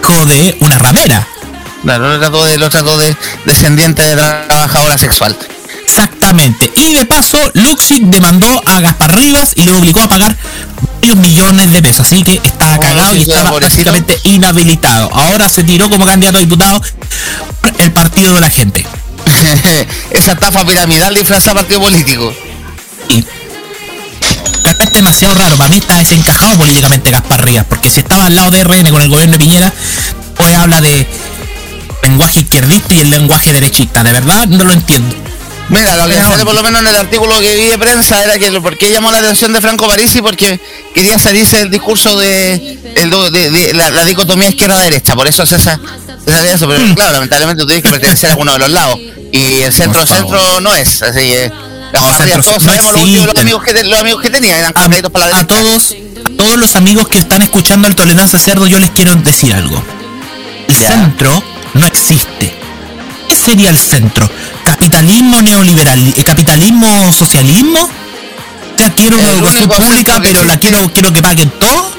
hijo 0.00 0.24
de 0.26 0.56
una 0.60 0.78
ramera. 0.78 1.26
Claro, 1.82 2.08
lo 2.12 2.18
trató 2.18 2.44
de, 2.44 2.58
lo 2.58 2.70
trató 2.70 2.98
de 2.98 3.16
descendiente 3.44 4.02
de 4.02 4.14
trabajadora 4.16 4.98
sexual. 4.98 5.36
Exactamente. 5.88 6.70
Y 6.76 6.94
de 6.94 7.06
paso, 7.06 7.38
Luxit 7.54 8.02
demandó 8.04 8.62
a 8.66 8.80
Gaspar 8.80 9.16
Rivas 9.16 9.52
y 9.56 9.64
le 9.64 9.72
obligó 9.72 10.02
a 10.02 10.08
pagar 10.08 10.36
varios 10.96 11.16
millones 11.16 11.72
de 11.72 11.82
pesos. 11.82 12.06
Así 12.06 12.22
que 12.22 12.40
estaba 12.44 12.78
cagado 12.78 13.16
y 13.16 13.22
estaba 13.22 13.50
pobrecito. 13.50 13.90
prácticamente 13.90 14.28
inhabilitado. 14.28 15.10
Ahora 15.14 15.48
se 15.48 15.64
tiró 15.64 15.88
como 15.88 16.04
candidato 16.04 16.36
a 16.36 16.40
diputado 16.40 16.82
por 17.62 17.80
el 17.80 17.92
partido 17.92 18.34
de 18.34 18.40
la 18.40 18.50
gente. 18.50 18.86
Esa 20.10 20.32
estafa 20.32 20.64
piramidal 20.64 21.14
disfrazada 21.14 21.54
partido 21.54 21.80
político. 21.80 22.34
Y 23.08 23.24
es 24.80 24.92
demasiado 24.92 25.34
raro. 25.34 25.56
Para 25.56 25.70
mí 25.70 25.78
está 25.78 25.96
desencajado 25.96 26.58
políticamente 26.58 27.10
Gaspar 27.10 27.44
Rivas. 27.44 27.64
Porque 27.66 27.90
si 27.90 28.00
estaba 28.00 28.26
al 28.26 28.34
lado 28.34 28.50
de 28.50 28.62
RN 28.62 28.90
con 28.90 29.00
el 29.00 29.08
gobierno 29.08 29.32
de 29.32 29.38
Piñera, 29.38 29.72
pues 30.36 30.54
habla 30.54 30.82
de 30.82 31.06
lenguaje 32.02 32.40
izquierdista 32.40 32.94
y 32.94 33.00
el 33.00 33.10
lenguaje 33.10 33.54
derechista. 33.54 34.04
De 34.04 34.12
verdad, 34.12 34.46
no 34.48 34.64
lo 34.64 34.72
entiendo. 34.72 35.27
Mira, 35.70 35.96
lo 35.96 36.08
que 36.08 36.14
sale 36.30 36.44
por 36.44 36.54
lo 36.54 36.62
menos 36.62 36.80
en 36.80 36.86
el 36.86 36.96
artículo 36.96 37.38
que 37.40 37.54
vi 37.56 37.64
de 37.64 37.78
prensa 37.78 38.22
era 38.24 38.38
que 38.38 38.50
por 38.60 38.78
qué 38.78 38.90
llamó 38.90 39.12
la 39.12 39.18
atención 39.18 39.52
de 39.52 39.60
Franco 39.60 39.86
Parisi 39.86 40.22
porque 40.22 40.58
quería 40.94 41.18
salirse 41.18 41.58
del 41.58 41.70
discurso 41.70 42.16
de, 42.18 42.78
el 42.96 43.10
do- 43.10 43.30
de- 43.30 43.50
de 43.50 43.74
la, 43.74 43.90
la 43.90 44.04
dicotomía 44.04 44.48
izquierda-derecha, 44.48 45.14
por 45.14 45.26
eso 45.28 45.44
César, 45.44 45.78
César 46.24 46.46
eso, 46.46 46.66
pero 46.68 46.94
claro, 46.94 47.12
lamentablemente 47.12 47.60
tú 47.62 47.66
tienes 47.66 47.82
que 47.84 47.90
pertenecer 47.90 48.30
a 48.30 48.36
uno 48.36 48.52
de 48.54 48.58
los 48.60 48.70
lados. 48.70 48.98
Y 49.30 49.60
el 49.62 49.72
centro-centro 49.74 50.60
no 50.62 50.74
es, 50.74 51.02
así 51.02 51.20
que 51.20 51.52
no 51.92 52.00
sabemos 52.62 52.92
lo 52.94 53.00
los 53.26 53.34
amigos 53.42 53.62
que, 53.64 53.84
los 53.84 54.00
amigos 54.00 54.22
que 54.22 54.30
tenía 54.30 54.58
eran 54.58 54.72
candidatos 54.72 55.12
para 55.12 55.28
la 55.28 55.38
a 55.38 55.46
todos, 55.46 55.92
a 55.92 56.36
todos 56.36 56.56
los 56.56 56.76
amigos 56.76 57.08
que 57.08 57.18
están 57.18 57.42
escuchando 57.42 57.88
el 57.88 57.94
Tolerancia 57.94 58.38
Cerdo, 58.38 58.66
yo 58.66 58.78
les 58.78 58.90
quiero 58.90 59.14
decir 59.16 59.52
algo. 59.52 59.82
El 60.66 60.74
centro 60.74 61.42
no 61.74 61.86
existe. 61.86 62.54
¿Qué 63.28 63.36
sería 63.36 63.68
el 63.68 63.76
centro? 63.76 64.28
¿Capitalismo 64.88 65.42
neoliberal? 65.42 66.14
eh, 66.16 66.24
¿Capitalismo 66.24 67.12
socialismo? 67.12 67.88
Ya 68.78 68.90
quiero 68.94 69.18
una 69.18 69.32
educación 69.32 69.68
pública, 69.68 70.18
pero 70.22 70.44
la 70.44 70.56
quiero, 70.58 70.88
quiero 70.92 71.12
que 71.12 71.20
paguen 71.22 71.50
todo. 71.50 71.90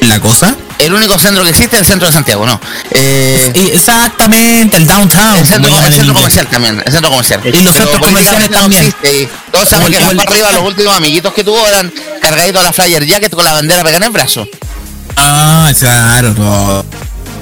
La 0.00 0.18
cosa. 0.20 0.54
El 0.78 0.94
único 0.94 1.16
centro 1.18 1.44
que 1.44 1.50
existe 1.50 1.76
es 1.76 1.80
el 1.82 1.86
centro 1.86 2.06
de 2.08 2.12
Santiago, 2.14 2.44
¿no? 2.46 2.60
Eh, 2.92 3.52
Y 3.54 3.68
Exactamente, 3.76 4.76
el 4.78 4.86
downtown. 4.86 5.36
el 5.38 5.46
centro, 5.46 5.70
el 5.78 6.12
comercial 6.12 6.46
también, 6.48 6.82
el 6.84 6.92
centro 6.92 7.10
comercial. 7.10 7.40
Y 7.44 7.60
los 7.62 7.72
Pero 7.72 7.84
centros 7.90 8.00
comerciales 8.08 8.50
también. 8.50 8.82
existe, 8.86 9.22
y 9.22 9.28
todos 9.52 9.68
sabemos 9.68 9.90
que 9.90 9.96
Igual- 10.02 10.16
Gaspar 10.16 10.34
Rivas, 10.34 10.54
los 10.54 10.62
últimos 10.64 10.96
amiguitos 10.96 11.32
que 11.34 11.44
tuvo 11.44 11.68
eran 11.68 11.92
cargaditos 12.20 12.60
a 12.62 12.64
la 12.64 12.72
flyer 12.72 13.04
jacket 13.06 13.32
con 13.34 13.44
la 13.44 13.52
bandera 13.52 13.82
pegada 13.84 13.98
en 13.98 14.02
el 14.04 14.10
brazo. 14.10 14.48
Ah, 15.16 15.70
claro, 15.78 16.34
no. 16.36 16.84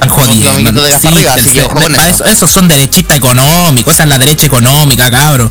De 0.00 0.98
Sí, 0.98 1.26
así 1.26 1.50
que 1.52 1.62
con 1.62 1.82
eso. 1.82 2.00
eso- 2.06 2.24
esos 2.24 2.50
son 2.50 2.68
derechistas 2.68 3.16
económicos, 3.18 3.94
esa 3.94 4.04
es 4.04 4.08
la 4.08 4.18
derecha 4.18 4.46
económica, 4.46 5.10
cabro. 5.10 5.50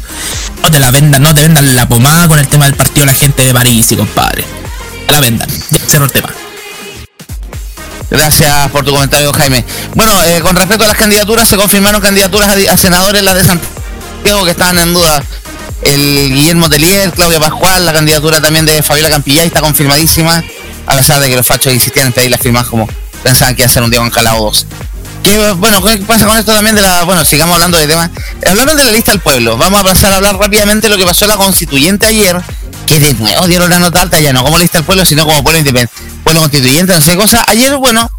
No 0.64 0.72
te 0.72 0.80
la 0.80 0.92
vendan, 0.92 1.22
no 1.22 1.34
te 1.34 1.42
vendan 1.42 1.76
la 1.76 1.88
pomada 1.88 2.28
con 2.28 2.40
el 2.40 2.48
tema 2.48 2.66
del 2.66 2.76
partido 2.76 3.06
de 3.06 3.12
la 3.14 3.18
gente 3.18 3.46
de 3.46 3.54
París, 3.54 3.88
compadre. 3.96 4.44
Te 5.08 5.14
la 5.14 5.20
vendan. 5.20 5.50
Ya, 5.72 5.80
Cierro 5.88 6.06
el 6.06 6.12
tema. 6.12 6.30
Gracias 8.10 8.72
por 8.72 8.84
tu 8.84 8.92
comentario, 8.92 9.32
Jaime. 9.34 9.64
Bueno, 9.94 10.24
eh, 10.24 10.40
con 10.42 10.56
respecto 10.56 10.84
a 10.84 10.88
las 10.88 10.98
candidaturas, 10.98 11.48
se 11.48 11.56
confirmaron 11.58 12.02
candidaturas 12.02 12.50
a, 12.50 12.56
di- 12.56 12.66
a 12.68 12.76
senadores, 12.76 13.22
las 13.22 13.36
de 13.36 13.44
Santiago, 13.44 14.46
que 14.46 14.52
estaban 14.52 14.80
en 14.80 14.94
duda. 14.94 15.24
El 15.84 16.34
Guillermo 16.34 16.70
Telier, 16.70 17.12
Claudia 17.14 17.40
Pascual, 17.40 17.86
la 17.86 17.94
candidatura 17.94 18.42
también 18.42 18.66
de 18.66 18.82
Fabiola 18.84 19.10
Campillay 19.10 19.48
está 19.48 19.62
confirmadísima, 19.62 20.44
a 20.88 20.96
pesar 20.98 21.22
de 21.22 21.30
que 21.30 21.36
los 21.38 21.46
fachos 21.48 21.72
insistían 21.74 22.08
en 22.08 22.14
pedir 22.14 22.32
las 22.32 22.42
firmas 22.42 22.68
como 22.68 22.90
pensaban 23.24 23.56
que 23.56 23.64
iba 23.64 23.68
a 23.68 23.74
ser 23.74 23.84
un 23.84 23.90
Diego 23.90 24.06
Encalao 24.06 24.44
2. 24.46 24.66
¿Qué, 25.24 25.38
bueno, 25.54 25.84
¿qué 25.84 25.98
pasa 25.98 26.26
con 26.26 26.38
esto 26.38 26.54
también 26.54 26.76
de 26.76 26.82
la... 26.82 27.04
Bueno, 27.04 27.26
sigamos 27.26 27.56
hablando 27.56 27.78
de 27.78 27.88
temas. 27.88 28.10
Hablaron 28.48 28.78
de 28.78 28.86
la 28.86 28.92
lista 28.92 29.12
del 29.12 29.20
pueblo. 29.20 29.58
Vamos 29.58 29.82
a 29.82 29.84
pasar 29.84 30.12
a 30.12 30.16
hablar 30.16 30.38
rápidamente 30.38 30.88
de 30.88 30.94
lo 30.94 30.98
que 30.98 31.06
pasó 31.06 31.26
en 31.26 31.32
la 31.32 31.38
constituyente 31.38 32.08
ayer, 32.08 32.42
que 32.86 33.00
de 33.00 33.14
nuevo 33.16 33.48
dieron 33.48 33.70
la 33.70 33.80
nota 33.80 34.02
alta, 34.02 34.20
ya 34.20 34.32
no 34.32 34.44
como 34.44 34.58
lista 34.58 34.78
del 34.78 34.86
pueblo, 34.86 35.06
sino 35.06 35.26
como 35.26 35.44
pueblo 35.44 35.60
independiente, 35.60 35.94
pueblo 36.24 36.42
constituyente, 36.42 36.94
no 36.94 37.02
sé 37.02 37.16
cosa. 37.18 37.44
Ayer, 37.48 37.76
bueno, 37.76 38.10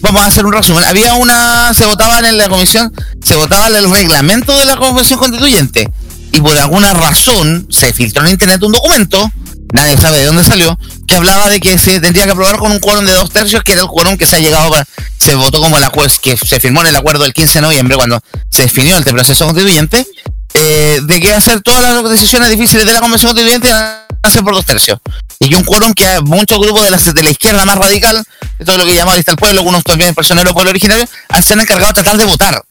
vamos 0.00 0.22
a 0.22 0.26
hacer 0.26 0.46
un 0.46 0.52
resumen. 0.52 0.84
Había 0.84 1.14
una... 1.14 1.74
Se 1.74 1.84
votaba 1.84 2.18
en 2.20 2.38
la 2.38 2.48
comisión, 2.48 2.92
se 3.22 3.36
votaba 3.36 3.66
el 3.66 3.90
reglamento 3.90 4.56
de 4.58 4.64
la 4.64 4.76
convención 4.76 5.18
constituyente. 5.18 5.88
Y 6.32 6.40
por 6.40 6.56
alguna 6.56 6.92
razón 6.94 7.66
se 7.70 7.92
filtró 7.92 8.24
en 8.24 8.32
internet 8.32 8.62
un 8.62 8.72
documento, 8.72 9.30
nadie 9.76 9.96
sabe 9.96 10.18
de 10.18 10.26
dónde 10.26 10.42
salió, 10.42 10.76
que 11.06 11.16
hablaba 11.16 11.48
de 11.48 11.60
que 11.60 11.78
se 11.78 12.00
tendría 12.00 12.24
que 12.24 12.32
aprobar 12.32 12.56
con 12.56 12.72
un 12.72 12.80
quórum 12.80 13.04
de 13.04 13.12
dos 13.12 13.30
tercios, 13.30 13.62
que 13.62 13.72
era 13.72 13.82
el 13.82 13.88
quórum 13.88 14.16
que 14.16 14.26
se 14.26 14.36
ha 14.36 14.38
llegado 14.40 14.70
para, 14.70 14.84
se 15.18 15.34
votó 15.34 15.60
como 15.60 15.78
la 15.78 15.88
juez 15.88 16.18
que 16.18 16.36
se 16.36 16.58
firmó 16.58 16.80
en 16.80 16.88
el 16.88 16.96
acuerdo 16.96 17.22
del 17.22 17.32
15 17.32 17.58
de 17.58 17.62
noviembre 17.62 17.96
cuando 17.96 18.20
se 18.50 18.62
definió 18.62 18.96
el 18.96 19.04
proceso 19.04 19.44
constituyente, 19.44 20.06
eh, 20.54 21.00
de 21.02 21.20
que 21.20 21.32
hacer 21.32 21.60
todas 21.60 21.82
las 21.82 22.10
decisiones 22.10 22.48
difíciles 22.50 22.86
de 22.86 22.92
la 22.92 23.00
convención 23.00 23.32
constituyente 23.32 23.70
van 23.70 24.06
a 24.22 24.42
por 24.42 24.54
dos 24.54 24.64
tercios. 24.64 24.98
Y 25.38 25.50
que 25.50 25.56
un 25.56 25.64
quórum 25.64 25.92
que 25.92 26.20
muchos 26.22 26.58
grupos 26.58 26.82
de 26.82 26.90
la, 26.90 26.96
de 26.96 27.22
la 27.22 27.30
izquierda 27.30 27.64
más 27.64 27.76
radical, 27.76 28.24
esto 28.58 28.72
es 28.72 28.78
lo 28.78 28.84
que 28.84 28.94
llamaba 28.94 29.16
lista 29.16 29.32
del 29.32 29.38
pueblo, 29.38 29.60
algunos 29.60 29.84
también 29.84 30.14
personeros 30.14 30.52
pueblo 30.52 30.70
originario, 30.70 31.06
se 31.42 31.52
han 31.52 31.60
encargado 31.60 31.88
de 31.88 32.02
tratar 32.02 32.16
de 32.16 32.24
votar. 32.24 32.62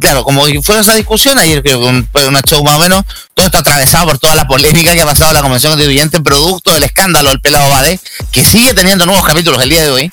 Claro, 0.00 0.22
como 0.22 0.44
fue 0.62 0.78
esa 0.78 0.94
discusión, 0.94 1.38
ayer 1.38 1.62
que 1.62 1.74
un, 1.74 2.06
fue 2.12 2.26
una 2.28 2.40
show 2.42 2.62
más 2.62 2.76
o 2.76 2.78
menos, 2.78 3.02
todo 3.34 3.46
esto 3.46 3.58
atravesado 3.58 4.06
por 4.06 4.18
toda 4.18 4.34
la 4.36 4.46
polémica 4.46 4.92
que 4.92 5.00
ha 5.00 5.06
pasado 5.06 5.32
la 5.32 5.40
Convención 5.42 5.72
Constituyente, 5.72 6.20
producto 6.20 6.72
del 6.72 6.84
escándalo 6.84 7.30
del 7.30 7.40
pelado 7.40 7.68
Bade, 7.70 7.98
que 8.30 8.44
sigue 8.44 8.74
teniendo 8.74 9.06
nuevos 9.06 9.24
capítulos 9.26 9.62
el 9.62 9.70
día 9.70 9.82
de 9.82 9.90
hoy. 9.90 10.10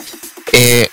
Eh, 0.54 0.90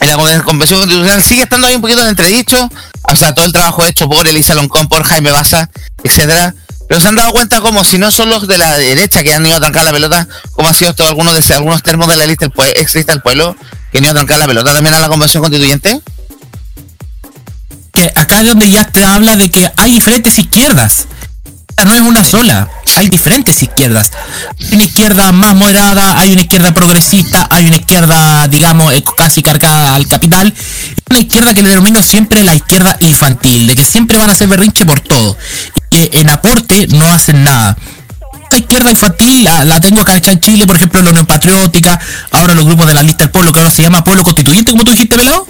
en 0.00 0.08
la 0.08 0.16
Conven- 0.16 0.42
Convención 0.44 0.80
Constitucional 0.80 1.22
sigue 1.22 1.42
estando 1.42 1.66
ahí 1.66 1.74
un 1.74 1.80
poquito 1.80 2.00
en 2.02 2.08
entredicho, 2.08 2.68
o 3.02 3.16
sea, 3.16 3.34
todo 3.34 3.44
el 3.44 3.52
trabajo 3.52 3.84
hecho 3.84 4.08
por 4.08 4.26
Elisa 4.28 4.54
Loncón, 4.54 4.88
por 4.88 5.02
Jaime 5.02 5.30
Baza, 5.32 5.68
etcétera. 6.02 6.54
Pero 6.88 7.00
se 7.02 7.08
han 7.08 7.16
dado 7.16 7.32
cuenta 7.32 7.60
como 7.60 7.84
si 7.84 7.98
no 7.98 8.10
son 8.10 8.30
los 8.30 8.46
de 8.48 8.56
la 8.56 8.78
derecha 8.78 9.22
que 9.22 9.34
han 9.34 9.44
ido 9.44 9.56
a 9.56 9.60
trancar 9.60 9.84
la 9.84 9.92
pelota, 9.92 10.26
como 10.52 10.68
han 10.68 10.74
sido 10.74 10.92
estos 10.92 11.06
algunos 11.08 11.46
de 11.46 11.54
algunos 11.54 11.82
termos 11.82 12.08
de 12.08 12.16
la 12.16 12.24
lista 12.26 12.46
del 12.46 12.70
ex 12.76 12.94
lista 12.94 13.12
del 13.12 13.20
pueblo, 13.20 13.54
que 13.92 13.98
han 13.98 14.04
ido 14.04 14.12
a 14.12 14.14
trancar 14.14 14.38
la 14.38 14.46
pelota 14.46 14.72
también 14.72 14.94
a 14.94 15.00
la 15.00 15.08
Convención 15.08 15.42
Constituyente. 15.42 16.00
Acá 18.14 18.40
es 18.40 18.46
donde 18.46 18.70
ya 18.70 18.84
te 18.84 19.04
habla 19.04 19.36
de 19.36 19.50
que 19.50 19.70
hay 19.76 19.92
diferentes 19.92 20.38
izquierdas. 20.38 21.06
No 21.84 21.94
es 21.94 22.00
una 22.00 22.24
sola, 22.24 22.68
hay 22.96 23.08
diferentes 23.08 23.62
izquierdas. 23.62 24.10
Hay 24.60 24.74
una 24.74 24.84
izquierda 24.84 25.30
más 25.32 25.54
moderada, 25.54 26.18
hay 26.18 26.32
una 26.32 26.42
izquierda 26.42 26.74
progresista, 26.74 27.46
hay 27.50 27.66
una 27.66 27.76
izquierda, 27.76 28.48
digamos, 28.48 28.92
eh, 28.92 29.04
casi 29.16 29.42
cargada 29.42 29.94
al 29.94 30.06
capital, 30.08 30.52
y 30.52 31.02
una 31.10 31.20
izquierda 31.20 31.54
que 31.54 31.62
le 31.62 31.68
denomino 31.70 32.02
siempre 32.02 32.42
la 32.42 32.54
izquierda 32.54 32.96
infantil, 33.00 33.68
de 33.68 33.76
que 33.76 33.84
siempre 33.84 34.18
van 34.18 34.28
a 34.28 34.32
hacer 34.32 34.48
berrinche 34.48 34.84
por 34.86 35.00
todo, 35.00 35.36
y 35.76 35.80
que 35.96 36.18
en 36.18 36.30
aporte 36.30 36.88
no 36.88 37.06
hacen 37.12 37.44
nada. 37.44 37.76
La 38.50 38.58
izquierda 38.58 38.90
infantil 38.90 39.44
la, 39.44 39.64
la 39.64 39.80
tengo 39.80 40.00
acá 40.00 40.16
en 40.16 40.40
Chile, 40.40 40.66
por 40.66 40.76
ejemplo, 40.76 41.00
la 41.00 41.10
Unión 41.10 41.26
Patriótica, 41.26 41.98
ahora 42.32 42.54
los 42.54 42.64
grupos 42.64 42.86
de 42.86 42.94
la 42.94 43.02
lista 43.02 43.24
del 43.24 43.30
pueblo, 43.30 43.52
que 43.52 43.60
ahora 43.60 43.70
se 43.70 43.82
llama 43.82 44.02
Pueblo 44.02 44.24
Constituyente, 44.24 44.72
como 44.72 44.84
tú 44.84 44.90
dijiste, 44.90 45.16
pelado. 45.16 45.46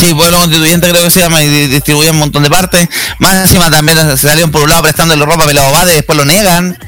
Sí, 0.00 0.14
pueblo 0.14 0.38
constituyente 0.38 0.88
creo 0.90 1.04
que 1.04 1.10
se 1.10 1.20
llama 1.20 1.42
y 1.42 1.48
di- 1.48 1.66
distribuyen 1.66 2.12
un 2.14 2.20
montón 2.20 2.42
de 2.42 2.50
partes. 2.50 2.88
Más 3.18 3.36
encima 3.36 3.70
también 3.70 3.98
se 3.98 4.16
salieron 4.16 4.50
por 4.50 4.62
un 4.62 4.70
lado 4.70 4.82
prestándole 4.82 5.24
ropa 5.24 5.44
a 5.44 5.46
Pelado 5.46 5.70
Bade 5.72 5.92
y 5.92 5.96
después 5.96 6.16
lo 6.16 6.24
negan. 6.24 6.78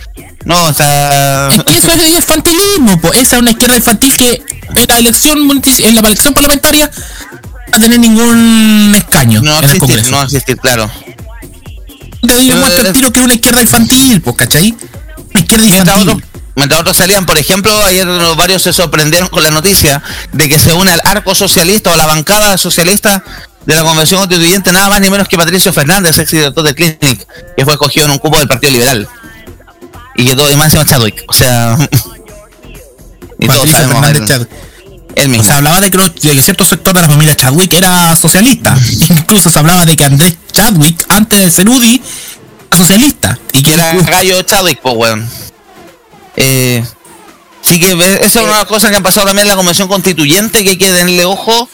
No, 0.45 0.65
o 0.65 0.73
sea... 0.75 1.49
Y 1.69 1.77
eso 1.77 1.93
es 1.93 2.15
infantilismo, 2.15 3.01
pues 3.01 3.21
esa 3.21 3.37
es 3.37 3.43
una 3.43 3.51
izquierda 3.53 3.77
infantil 3.77 4.17
que 4.17 4.43
en 4.75 4.87
la 4.89 4.99
elección 4.99 5.39
en 5.41 5.95
la 5.95 6.01
elección 6.01 6.35
parlamentaria 6.35 6.91
a 7.73 7.79
tener 7.79 7.99
ningún 8.01 8.93
escaño 8.97 9.41
No 9.43 9.59
en 9.59 9.65
el 9.65 9.71
existir, 9.77 10.11
no 10.11 10.23
existir, 10.23 10.57
claro. 10.59 10.91
Te 12.27 12.37
digo, 12.39 12.57
muestra 12.57 12.81
el 12.81 12.87
es- 12.89 12.93
tiro 12.93 13.13
que 13.13 13.19
es 13.21 13.25
una 13.25 13.35
izquierda 13.35 13.61
infantil, 13.63 14.21
pues, 14.21 14.37
¿cachai? 14.37 14.75
Una 15.35 15.41
izquierda 15.41 15.67
infantil. 15.67 16.25
Mientras 16.55 16.81
otros 16.81 16.97
salían, 16.97 17.27
por 17.27 17.39
ejemplo, 17.39 17.85
ayer 17.85 18.07
varios 18.37 18.63
se 18.63 18.73
sorprendieron 18.73 19.29
con 19.29 19.43
la 19.43 19.51
noticia 19.51 20.03
de 20.33 20.49
que 20.49 20.59
se 20.59 20.73
une 20.73 20.91
al 20.93 21.01
arco 21.05 21.35
socialista 21.35 21.91
o 21.93 21.97
la 21.97 22.07
bancada 22.07 22.57
socialista 22.59 23.23
de 23.67 23.75
la 23.75 23.83
Convención 23.83 24.21
Constituyente, 24.21 24.73
nada 24.73 24.89
más 24.89 25.01
ni 25.01 25.09
menos 25.11 25.29
que 25.29 25.37
Patricio 25.37 25.73
Fernández, 25.73 26.19
ex 26.19 26.31
director 26.31 26.65
de 26.65 26.75
Clinic, 26.75 27.27
que 27.57 27.65
fue 27.65 27.75
escogido 27.75 28.07
en 28.07 28.13
un 28.13 28.19
cupo 28.19 28.39
del 28.39 28.49
Partido 28.49 28.73
Liberal. 28.73 29.09
Y 30.17 30.25
que 30.27 30.35
todo, 30.37 30.51
y 30.51 30.57
más 30.57 30.73
Chadwick, 30.73 31.25
o 31.29 31.33
sea. 31.33 31.77
y 33.39 33.47
todos 33.47 33.71
sabemos 33.71 34.07
el- 35.15 35.29
mismo. 35.29 35.45
Se 35.45 35.53
hablaba 35.53 35.81
de 35.81 35.91
que, 35.91 35.97
los- 35.99 36.15
de 36.15 36.35
que 36.35 36.43
cierto 36.43 36.65
sector 36.65 36.95
de 36.95 37.03
la 37.03 37.09
familia 37.09 37.35
Chadwick 37.35 37.73
era 37.75 38.15
socialista. 38.17 38.77
Incluso 39.09 39.51
se 39.51 39.59
hablaba 39.59 39.85
de 39.85 39.97
que 39.97 40.05
Andrés 40.05 40.37
Chadwick, 40.53 41.05
antes 41.09 41.39
de 41.39 41.51
ser 41.51 41.69
UDI, 41.69 42.03
era 42.71 42.79
socialista. 42.79 43.39
Y 43.53 43.63
que 43.63 43.75
era 43.75 43.93
gallo 43.95 44.43
Chadwick, 44.43 44.81
pues, 44.81 44.95
weón. 44.97 45.29
Eh, 46.37 46.85
sí 47.61 47.79
que 47.79 47.93
esa 48.21 48.41
es 48.41 48.47
una 48.47 48.65
cosa 48.65 48.91
que 48.91 48.97
han 48.97 49.03
pasado 49.03 49.27
también 49.27 49.47
en 49.47 49.51
la 49.51 49.57
convención 49.57 49.89
constituyente, 49.89 50.65
que 50.65 50.71
hay 50.71 50.77
que 50.77 50.87
tenerle 50.87 51.25
ojo, 51.25 51.69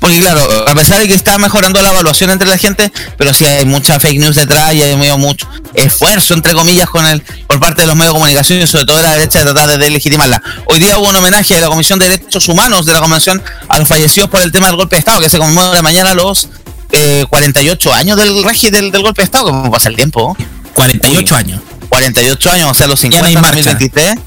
porque 0.00 0.18
claro, 0.18 0.40
a 0.68 0.74
pesar 0.74 1.00
de 1.00 1.08
que 1.08 1.14
está 1.14 1.38
mejorando 1.38 1.80
la 1.80 1.90
evaluación 1.90 2.30
entre 2.30 2.48
la 2.48 2.58
gente, 2.58 2.92
pero 3.16 3.32
sí 3.32 3.44
hay 3.44 3.64
mucha 3.64 3.98
fake 3.98 4.18
news 4.18 4.36
detrás 4.36 4.74
y 4.74 4.82
hay 4.82 4.96
mucho 5.16 5.48
esfuerzo, 5.74 6.34
entre 6.34 6.52
comillas, 6.52 6.88
con 6.88 7.06
el 7.06 7.20
por 7.46 7.58
parte 7.60 7.82
de 7.82 7.86
los 7.86 7.96
medios 7.96 8.12
de 8.12 8.18
comunicación 8.18 8.60
y 8.60 8.66
sobre 8.66 8.84
todo 8.84 8.98
de 8.98 9.02
la 9.02 9.12
derecha 9.12 9.40
de 9.40 9.44
tratar 9.46 9.68
de 9.68 9.78
deslegitimarla. 9.78 10.42
Hoy 10.66 10.78
día 10.78 10.98
hubo 10.98 11.08
un 11.08 11.16
homenaje 11.16 11.54
de 11.54 11.60
la 11.60 11.68
Comisión 11.68 11.98
de 11.98 12.08
Derechos 12.08 12.48
Humanos 12.48 12.86
de 12.86 12.92
la 12.92 13.00
Convención 13.00 13.42
a 13.68 13.78
los 13.78 13.88
fallecidos 13.88 14.30
por 14.30 14.40
el 14.40 14.52
tema 14.52 14.66
del 14.66 14.76
golpe 14.76 14.96
de 14.96 15.00
Estado, 15.00 15.20
que 15.20 15.30
se 15.30 15.38
conmemora 15.38 15.80
mañana 15.82 16.14
los 16.14 16.48
eh, 16.92 17.24
48 17.28 17.92
años 17.92 18.16
del, 18.16 18.34
del, 18.70 18.92
del 18.92 19.02
golpe 19.02 19.22
de 19.22 19.24
Estado, 19.24 19.46
como 19.46 19.70
pasa 19.70 19.88
el 19.88 19.96
tiempo. 19.96 20.36
48 20.74 21.36
años. 21.36 21.60
48 21.88 22.50
años, 22.50 22.70
o 22.70 22.74
sea, 22.74 22.86
los 22.86 23.00
50 23.00 23.26
hay 23.26 23.34
en 23.34 23.40
marcha. 23.40 23.56
2023. 23.56 24.18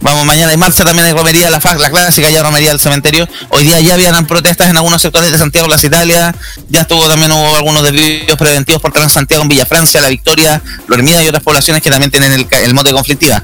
Vamos, 0.00 0.24
mañana 0.24 0.52
hay 0.52 0.56
marcha, 0.56 0.84
también 0.84 1.06
hay 1.06 1.12
romería, 1.12 1.50
la, 1.50 1.60
la 1.76 1.90
clásica 1.90 2.30
ya 2.30 2.42
romería 2.42 2.70
del 2.70 2.78
cementerio. 2.78 3.28
Hoy 3.48 3.64
día 3.64 3.80
ya 3.80 3.94
habían 3.94 4.26
protestas 4.26 4.70
en 4.70 4.76
algunos 4.76 5.02
sectores 5.02 5.32
de 5.32 5.38
Santiago, 5.38 5.66
Las 5.66 5.82
Italia. 5.82 6.32
Ya 6.68 6.82
estuvo 6.82 7.08
también 7.08 7.32
hubo 7.32 7.56
algunos 7.56 7.82
desvíos 7.82 8.38
preventivos 8.38 8.80
por 8.80 8.92
Transantiago 8.92 9.42
en 9.42 9.48
Villa 9.48 9.66
Francia, 9.66 10.00
La 10.00 10.08
Victoria, 10.08 10.62
Lormida 10.86 11.22
y 11.24 11.26
otras 11.26 11.42
poblaciones 11.42 11.82
que 11.82 11.90
también 11.90 12.12
tienen 12.12 12.32
el, 12.32 12.46
el 12.48 12.74
mote 12.74 12.92
conflictiva. 12.92 13.42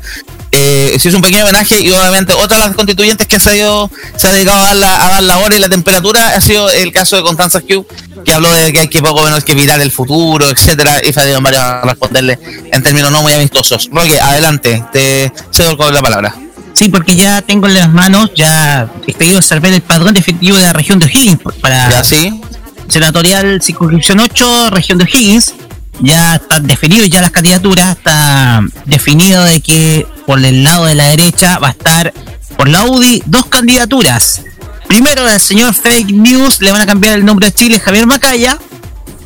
Eh, 0.57 0.97
se 1.01 1.09
hizo 1.09 1.17
un 1.19 1.23
pequeño 1.23 1.43
homenaje 1.43 1.81
y 1.81 1.91
obviamente 1.91 2.33
otra 2.33 2.59
de 2.59 2.67
las 2.69 2.77
constituyentes 2.77 3.27
que 3.27 3.41
se 3.41 3.51
ha, 3.51 3.57
ido- 3.57 3.91
se 4.17 4.29
ha 4.29 4.33
dedicado 4.33 4.59
a 4.59 4.67
dar, 4.69 4.77
la, 4.77 5.05
a 5.05 5.13
dar 5.15 5.23
la 5.25 5.39
hora 5.39 5.57
y 5.57 5.59
la 5.59 5.69
temperatura 5.69 6.29
ha 6.29 6.41
sido 6.41 6.71
el 6.71 6.93
caso 6.93 7.17
de 7.17 7.23
Constanza 7.23 7.61
Q, 7.61 7.85
que 8.25 8.33
habló 8.33 8.53
de 8.53 8.73
que 8.73 8.79
hay 8.81 8.89
que 8.89 9.03
poco 9.03 9.25
menos 9.25 9.43
que 9.43 9.57
mirar 9.57 9.81
el 9.81 9.91
futuro, 9.91 10.49
etcétera, 10.49 11.01
y 11.05 11.13
Fabio 11.13 11.41
Mario 11.41 11.61
a 11.61 11.81
responderle 11.83 12.39
en 12.71 12.83
términos 12.85 13.11
no 13.11 13.21
muy 13.23 13.33
amistosos. 13.33 13.89
Roque, 13.91 14.21
adelante, 14.21 14.85
te 14.93 15.33
cedo 15.51 15.77
con 15.77 15.93
la 15.93 16.01
palabra. 16.01 16.33
Sí, 16.73 16.89
porque 16.89 17.17
ya 17.17 17.43
tengo 17.43 17.67
en 17.67 17.75
las 17.75 17.89
manos, 17.93 18.31
ya 18.37 18.89
expedido 19.09 19.41
a 19.41 19.43
saber 19.43 19.73
el 19.73 19.83
padrón 19.83 20.15
definitivo 20.15 20.57
de 20.57 20.63
la 20.63 20.73
región 20.73 21.01
de 21.01 21.07
O'Higgins 21.07 21.39
para 21.61 21.91
Ya, 21.91 22.05
sí. 22.05 22.41
senatorial 22.89 23.61
circunscripción 23.63 24.21
8, 24.21 24.71
región 24.71 24.99
de 24.99 25.05
O'Higgins. 25.05 25.53
Ya 26.01 26.37
están 26.37 26.67
definidos 26.67 27.09
ya 27.09 27.21
las 27.21 27.31
candidaturas, 27.31 27.97
está 27.97 28.63
definido 28.85 29.45
de 29.45 29.61
que 29.61 30.07
por 30.27 30.45
el 30.45 30.65
lado 30.65 30.87
de 30.87 30.95
la 30.95 31.07
derecha 31.07 31.59
va 31.59 31.69
a 31.69 31.71
estar 31.71 32.13
por 32.57 32.69
la 32.69 32.85
UDI 32.85 33.23
dos 33.27 33.47
candidaturas. 33.47 34.43
Primero 34.89 35.29
el 35.29 35.41
señor 35.41 35.75
Fake 35.75 36.11
News, 36.13 36.61
le 36.61 36.73
van 36.73 36.81
a 36.81 36.87
cambiar 36.87 37.19
el 37.19 37.25
nombre 37.25 37.49
a 37.49 37.51
Chile, 37.51 37.81
Javier 37.81 38.07
Macaya, 38.07 38.59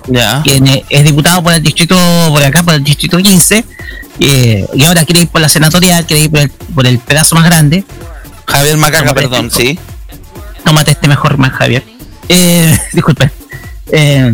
Ya. 0.07 0.41
quien 0.43 0.67
es 0.89 1.05
diputado 1.05 1.43
por 1.43 1.53
el 1.53 1.63
distrito, 1.63 1.97
por 2.31 2.43
acá, 2.43 2.63
por 2.63 2.75
el 2.75 2.85
distrito 2.85 3.19
15, 3.19 3.65
eh, 4.21 4.67
y 4.75 4.85
ahora 4.85 5.05
quiere 5.05 5.23
ir 5.23 5.29
por 5.29 5.41
la 5.41 5.49
senatorial, 5.49 6.07
quiere 6.07 6.25
ir 6.25 6.31
por 6.31 6.41
el, 6.41 6.51
por 6.51 6.87
el 6.87 6.99
pedazo 6.99 7.35
más 7.35 7.45
grande. 7.45 7.85
Javier 8.47 8.77
Macaca, 8.77 9.15
perdón, 9.15 9.51
sí. 9.51 9.79
Tómate 10.65 10.93
este 10.93 11.09
mejor 11.09 11.39
más, 11.39 11.53
Javier. 11.53 11.85
Eh, 12.29 12.79
disculpe. 12.93 13.31
Eh, 13.91 14.33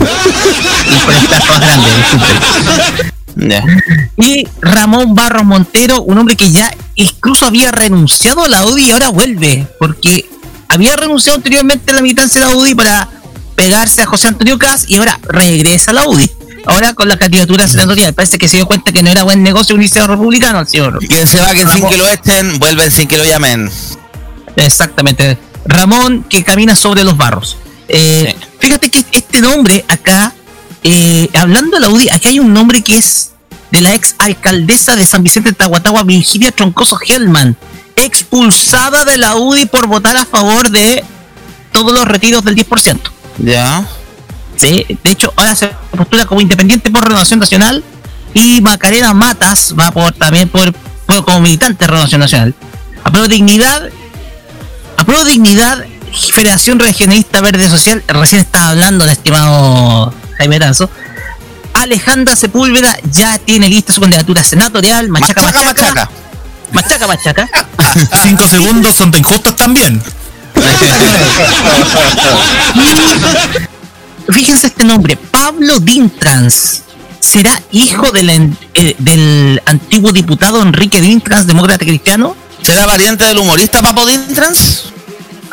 y 4.17 4.49
Ramón 4.61 5.15
Barros 5.15 5.45
Montero, 5.45 6.03
un 6.03 6.19
hombre 6.19 6.37
que 6.37 6.51
ya 6.51 6.75
incluso 6.95 7.47
había 7.47 7.71
renunciado 7.71 8.45
a 8.45 8.49
la 8.49 8.65
UDI 8.65 8.87
y 8.87 8.91
ahora 8.93 9.09
vuelve, 9.11 9.67
porque 9.79 10.29
había 10.69 10.97
renunciado 10.97 11.37
anteriormente 11.37 11.91
a 11.91 11.95
la 11.95 12.03
militancia 12.03 12.41
de 12.41 12.47
la 12.49 12.57
UDI 12.57 12.75
para 12.75 13.09
pegarse 13.55 14.03
a 14.03 14.07
José 14.07 14.29
Antonio 14.29 14.59
Caz 14.59 14.85
y 14.89 14.97
ahora 14.97 15.19
regresa 15.23 15.91
a 15.91 15.95
la 15.95 16.09
UDI. 16.09 16.31
Ahora 16.67 16.95
con 16.95 17.09
la 17.09 17.19
candidatura 17.19 17.69
senatorial, 17.69 18.15
parece 18.15 18.39
que 18.39 18.49
se 18.49 18.57
dio 18.57 18.67
cuenta 18.67 18.91
que 18.91 19.03
no 19.03 19.11
era 19.11 19.23
buen 19.23 19.43
negocio 19.43 19.75
unirse 19.75 19.99
a 19.99 20.07
los 20.07 20.17
republicanos, 20.17 20.63
el 20.63 20.69
señor. 20.69 20.99
Quien 21.07 21.27
se 21.27 21.39
va, 21.39 21.53
que 21.53 21.67
sin 21.67 21.87
que 21.87 21.97
lo 21.99 22.09
echen, 22.09 22.59
vuelven 22.59 22.91
sin 22.91 23.07
que 23.07 23.19
lo 23.19 23.25
llamen. 23.25 23.71
Exactamente. 24.57 25.37
Ramón 25.67 26.25
que 26.25 26.43
camina 26.43 26.75
sobre 26.75 27.05
los 27.05 27.17
barros. 27.17 27.59
Eh, 27.89 28.35
Fíjate 28.65 28.89
que 28.89 29.05
este 29.13 29.41
nombre 29.43 29.85
acá, 29.89 30.33
eh, 30.83 31.29
hablando 31.39 31.77
de 31.77 31.81
la 31.81 31.91
UDI, 31.91 32.09
aquí 32.11 32.29
hay 32.29 32.41
un 32.41 32.55
nombre 32.55 32.83
que 32.83 32.97
es 32.97 33.33
de 33.71 33.83
la 33.83 33.95
ex 33.95 34.15
alcaldesa 34.19 34.97
de 34.97 35.05
San 35.05 35.23
Vicente 35.23 35.51
de 35.51 35.55
Tahuatahua, 35.55 36.03
Virginia 36.05 36.51
Troncoso 36.51 36.99
Hellman, 37.07 37.57
expulsada 37.97 39.05
de 39.05 39.19
la 39.19 39.37
UDI 39.37 39.67
por 39.67 39.87
votar 39.87 40.17
a 40.17 40.25
favor 40.25 40.71
de 40.71 41.05
todos 41.73 41.93
los 41.93 42.07
retiros 42.07 42.43
del 42.43 42.57
10%. 42.57 43.01
Ya. 43.39 43.87
Sí, 44.57 44.87
de 45.03 45.11
hecho, 45.11 45.33
ahora 45.37 45.55
se 45.55 45.69
postula 45.95 46.25
como 46.25 46.41
independiente 46.41 46.91
por 46.91 47.05
Renovación 47.05 47.41
Nacional 47.41 47.85
y 48.33 48.61
Macarena 48.61 49.13
Matas 49.13 49.75
va 49.79 49.91
por 49.91 50.13
también 50.15 50.49
por, 50.49 50.73
por 50.73 51.25
como 51.25 51.41
militante 51.41 51.85
de 51.85 51.89
Renovación 51.89 52.21
Nacional. 52.21 52.55
A 53.03 53.11
Pro 53.13 53.29
Dignidad, 53.29 53.91
a 54.97 55.05
Pro 55.05 55.25
Dignidad, 55.25 55.85
Federación 56.15 56.79
Regionalista 56.79 57.41
Verde 57.41 57.69
Social, 57.69 58.03
recién 58.09 58.43
estaba 58.43 58.71
hablando 58.71 59.05
el 59.05 59.11
estimado 59.11 60.13
Jaime 60.39 60.59
Tanzo. 60.59 60.89
Alejandra 61.75 62.37
Sepúlveda 62.37 62.97
ya 63.11 63.39
tiene 63.39 63.69
lista 63.69 63.93
su 63.93 64.01
candidatura 64.01 64.45
senatorial, 64.45 65.09
machaca, 65.09 65.43
machaca, 65.43 65.73
machaca, 65.73 66.11
machaca, 66.73 67.07
machaca. 67.07 67.49
Cinco 68.23 68.49
segundos 68.49 68.97
son 68.97 69.13
injustos 69.17 69.57
también. 69.57 70.01
Fíjense 74.29 74.69
este 74.69 74.85
nombre, 74.85 75.17
Pablo 75.17 75.81
Dintrans. 75.81 76.83
¿Será 77.19 77.61
hijo 77.73 78.13
de 78.13 78.23
la 78.23 78.35
eh, 78.75 78.95
del 78.99 79.61
antiguo 79.67 80.13
diputado 80.13 80.63
Enrique 80.63 81.01
Dintrans, 81.01 81.47
demócrata 81.47 81.85
cristiano? 81.85 82.37
¿Será 82.63 82.87
variante 82.87 83.25
del 83.25 83.39
humorista 83.39 83.83
Papo 83.83 84.07
Dintrans? 84.07 84.94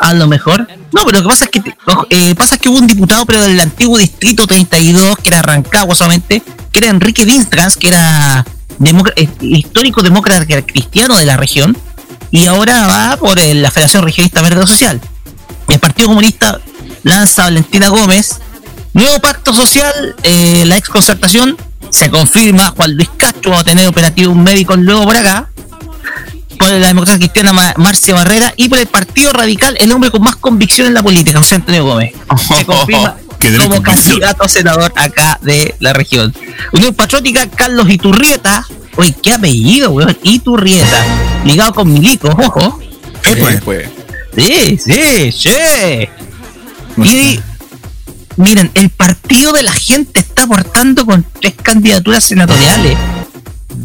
A 0.02 0.14
lo 0.14 0.26
mejor. 0.26 0.66
No, 0.90 1.04
pero 1.04 1.18
lo 1.18 1.22
que 1.22 1.28
pasa 1.28 1.44
es 1.44 1.50
que 1.52 1.62
eh, 2.10 2.34
pasa 2.34 2.58
que 2.58 2.68
hubo 2.68 2.78
un 2.78 2.88
diputado, 2.88 3.24
pero 3.24 3.40
del 3.42 3.60
antiguo 3.60 3.98
distrito 3.98 4.48
32, 4.48 5.16
que 5.18 5.28
era 5.28 5.42
Rancagua 5.42 5.94
solamente, 5.94 6.42
que 6.72 6.78
era 6.80 6.88
Enrique 6.88 7.24
Dintrans, 7.24 7.76
que 7.76 7.86
era 7.86 8.44
eh, 9.14 9.28
histórico 9.42 10.02
demócrata 10.02 10.44
cristiano 10.62 11.16
de 11.16 11.24
la 11.24 11.36
región, 11.36 11.78
y 12.32 12.46
ahora 12.46 12.88
va 12.88 13.16
por 13.16 13.38
la 13.38 13.70
Federación 13.70 14.02
Regionalista 14.02 14.42
Verde 14.42 14.66
Social. 14.66 15.00
El 15.68 15.78
Partido 15.78 16.08
Comunista 16.08 16.60
lanza 17.04 17.42
a 17.42 17.44
Valentina 17.44 17.88
Gómez. 17.88 18.40
Nuevo 18.94 19.20
pacto 19.20 19.54
social, 19.54 20.16
eh, 20.24 20.64
la 20.66 20.78
ex 20.78 20.88
concertación, 20.88 21.56
se 21.90 22.10
confirma, 22.10 22.74
Juan 22.76 22.96
Luis 22.96 23.08
Castro 23.16 23.52
va 23.52 23.60
a 23.60 23.64
tener 23.64 23.86
operativo 23.86 24.32
un 24.32 24.42
médico 24.42 24.74
luego 24.74 25.04
por 25.04 25.16
acá. 25.16 25.51
Por 26.62 26.70
la 26.78 26.86
democracia 26.88 27.18
cristiana 27.18 27.52
Ma- 27.52 27.74
Marcia 27.76 28.14
Barrera 28.14 28.54
y 28.56 28.68
por 28.68 28.78
el 28.78 28.86
Partido 28.86 29.32
Radical, 29.32 29.76
el 29.80 29.90
hombre 29.90 30.10
con 30.12 30.22
más 30.22 30.36
convicción 30.36 30.86
en 30.86 30.94
la 30.94 31.02
política, 31.02 31.38
José 31.38 31.56
Antonio 31.56 31.84
Gómez. 31.84 32.12
Se 32.56 32.64
confirma 32.66 33.16
como 33.58 33.82
candidato 33.82 34.44
a 34.44 34.48
senador 34.48 34.92
acá 34.94 35.38
de 35.42 35.74
la 35.80 35.92
región. 35.92 36.32
Unión 36.72 36.94
Patriótica, 36.94 37.48
Carlos 37.48 37.88
Iturrieta. 37.90 38.64
Uy, 38.96 39.12
qué 39.20 39.32
apellido, 39.32 39.90
weón. 39.90 40.16
Iturrieta. 40.22 41.04
Ligado 41.44 41.72
con 41.74 41.92
Milico, 41.92 42.28
ojo. 42.28 42.78
Eh, 43.24 43.58
pues. 43.64 43.88
Sí, 44.36 44.78
sí, 44.78 45.32
sí. 45.32 46.08
Y 46.98 47.40
miren, 48.36 48.70
el 48.74 48.90
partido 48.90 49.52
de 49.52 49.62
la 49.64 49.72
gente 49.72 50.20
está 50.20 50.44
aportando 50.44 51.04
con 51.06 51.26
tres 51.40 51.54
candidaturas 51.60 52.22
senatoriales. 52.24 52.96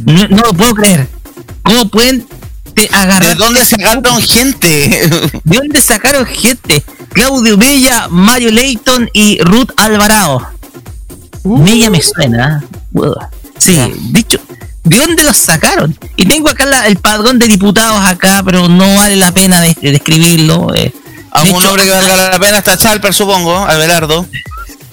No, 0.06 0.28
no 0.28 0.38
lo 0.44 0.54
puedo 0.54 0.76
creer. 0.76 1.08
¿Cómo 1.64 1.90
pueden 1.90 2.26
te 2.78 2.90
agarrar? 2.96 3.30
¿De 3.30 3.36
dónde 3.36 3.66
sacaron 3.66 4.22
gente? 4.22 4.68
¿De 5.44 5.58
dónde 5.58 5.82
sacaron 5.82 6.26
gente? 6.26 6.84
Claudio 7.14 7.58
Bella, 7.58 8.08
Mario 8.10 8.52
Leighton 8.52 9.10
y 9.14 9.40
Ruth 9.42 9.72
Alvarado. 9.78 10.48
Bella 11.44 11.90
me 11.90 12.02
suena. 12.02 12.62
¿eh? 12.64 12.68
Uh, 12.94 13.14
Sí, 13.60 13.76
dicho, 14.12 14.38
¿de 14.84 14.98
dónde 14.98 15.24
los 15.24 15.36
sacaron? 15.36 15.98
Y 16.16 16.26
tengo 16.28 16.50
acá 16.50 16.66
la- 16.66 16.86
el 16.88 16.98
padrón 16.98 17.40
de 17.40 17.48
diputados 17.48 18.06
acá, 18.06 18.44
pero 18.46 18.68
no 18.68 18.96
vale 18.96 19.16
la 19.16 19.32
pena 19.32 19.60
de- 19.62 19.76
de 19.82 19.92
describirlo. 19.94 20.74
eh. 20.76 20.94
Algún 21.32 21.56
hecho, 21.62 21.68
nombre 21.68 21.84
que 21.86 21.90
valga 21.92 22.30
la 22.30 22.40
pena 22.40 22.60
está 22.60 22.78
Chalper, 22.78 23.14
supongo, 23.14 23.56
Abelardo. 23.58 24.28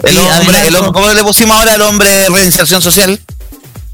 El 0.03 0.11
Sí, 0.13 0.17
hombre, 0.17 0.35
Abelardo. 0.35 0.67
el 0.67 0.75
hombre- 0.75 0.91
¿Cómo 0.93 1.13
le 1.13 1.23
pusimos 1.23 1.55
ahora 1.57 1.75
el 1.75 1.81
hombre 1.81 2.09
de 2.09 2.29
reinserción 2.29 2.81
social? 2.81 3.19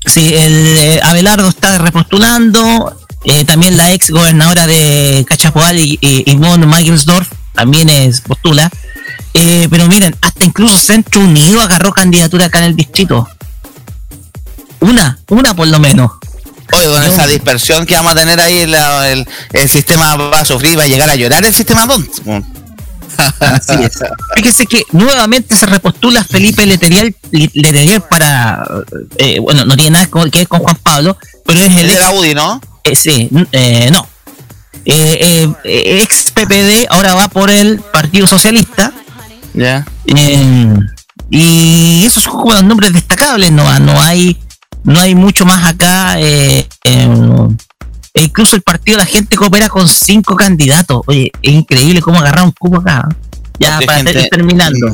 Sí, 0.05 0.33
el 0.33 0.77
eh, 0.79 0.99
Abelardo 1.03 1.49
está 1.49 1.77
repostulando. 1.77 2.97
Eh, 3.25 3.45
también 3.45 3.77
la 3.77 3.91
ex 3.93 4.09
gobernadora 4.09 4.67
de 4.67 5.25
Cachapoal 5.27 5.77
y, 5.79 5.97
y 6.01 6.35
Yvonne 6.35 6.65
Michelsdorf 6.65 7.27
también 7.53 7.89
es 7.89 8.21
postula. 8.21 8.69
Eh, 9.33 9.67
pero 9.69 9.87
miren, 9.87 10.15
hasta 10.21 10.43
incluso 10.43 10.77
Centro 10.77 11.21
Unido 11.21 11.61
agarró 11.61 11.91
candidatura 11.93 12.45
acá 12.47 12.59
en 12.59 12.65
el 12.65 12.75
distrito. 12.75 13.27
Una, 14.79 15.19
una 15.29 15.53
por 15.55 15.67
lo 15.67 15.79
menos. 15.79 16.11
Oye, 16.73 16.87
con 16.87 17.03
esa 17.03 17.27
dispersión 17.27 17.85
que 17.85 17.95
vamos 17.95 18.13
a 18.13 18.15
tener 18.15 18.39
ahí, 18.39 18.65
la- 18.65 19.09
el, 19.11 19.27
el 19.53 19.69
sistema 19.69 20.15
va 20.15 20.39
a 20.39 20.45
sufrir, 20.45 20.77
va 20.79 20.83
a 20.83 20.87
llegar 20.87 21.09
a 21.09 21.15
llorar 21.15 21.43
el 21.45 21.53
sistema 21.53 21.85
DONT. 21.85 22.09
Así 23.39 23.73
es. 23.83 23.99
Fíjese 24.35 24.65
que 24.65 24.83
nuevamente 24.93 25.55
se 25.55 25.65
repostula 25.65 26.23
Felipe 26.23 26.65
Leteriel, 26.65 27.15
Leteriel 27.31 28.01
para, 28.01 28.63
eh, 29.17 29.39
bueno, 29.39 29.65
no 29.65 29.75
tiene 29.75 29.91
nada 29.91 30.07
que 30.29 30.39
ver 30.39 30.47
con 30.47 30.59
Juan 30.61 30.77
Pablo, 30.81 31.17
pero 31.45 31.59
es 31.59 31.77
el 31.77 31.87
de 31.87 31.99
la 31.99 32.11
UDI, 32.11 32.33
¿no? 32.35 32.61
Eh, 32.83 32.95
sí, 32.95 33.29
eh, 33.51 33.89
no. 33.91 34.07
Eh, 34.85 35.47
eh, 35.63 36.01
ex 36.01 36.31
PPD 36.31 36.87
ahora 36.89 37.13
va 37.13 37.27
por 37.27 37.49
el 37.49 37.79
Partido 37.79 38.25
Socialista. 38.27 38.91
Ya. 39.53 39.85
Eh, 40.07 40.75
y 41.29 42.03
esos 42.05 42.23
son 42.23 42.33
como 42.33 42.53
los 42.53 42.63
nombres 42.63 42.91
destacables, 42.93 43.51
no, 43.51 43.79
no 43.79 44.01
hay 44.01 44.37
no 44.83 44.99
hay 44.99 45.13
mucho 45.15 45.45
más 45.45 45.65
acá. 45.65 46.19
eh, 46.19 46.67
eh, 46.85 47.47
e 48.13 48.23
incluso 48.23 48.55
el 48.57 48.61
partido 48.61 48.97
La 48.97 49.05
Gente 49.05 49.37
coopera 49.37 49.69
con 49.69 49.87
cinco 49.87 50.35
candidatos. 50.35 51.01
Oye, 51.05 51.31
es 51.41 51.51
increíble 51.53 52.01
cómo 52.01 52.19
agarrar 52.19 52.43
un 52.45 52.51
cubo 52.51 52.77
acá. 52.79 53.07
Ya 53.59 53.79
para 53.85 53.97
gente- 53.99 54.27
terminando. 54.29 54.93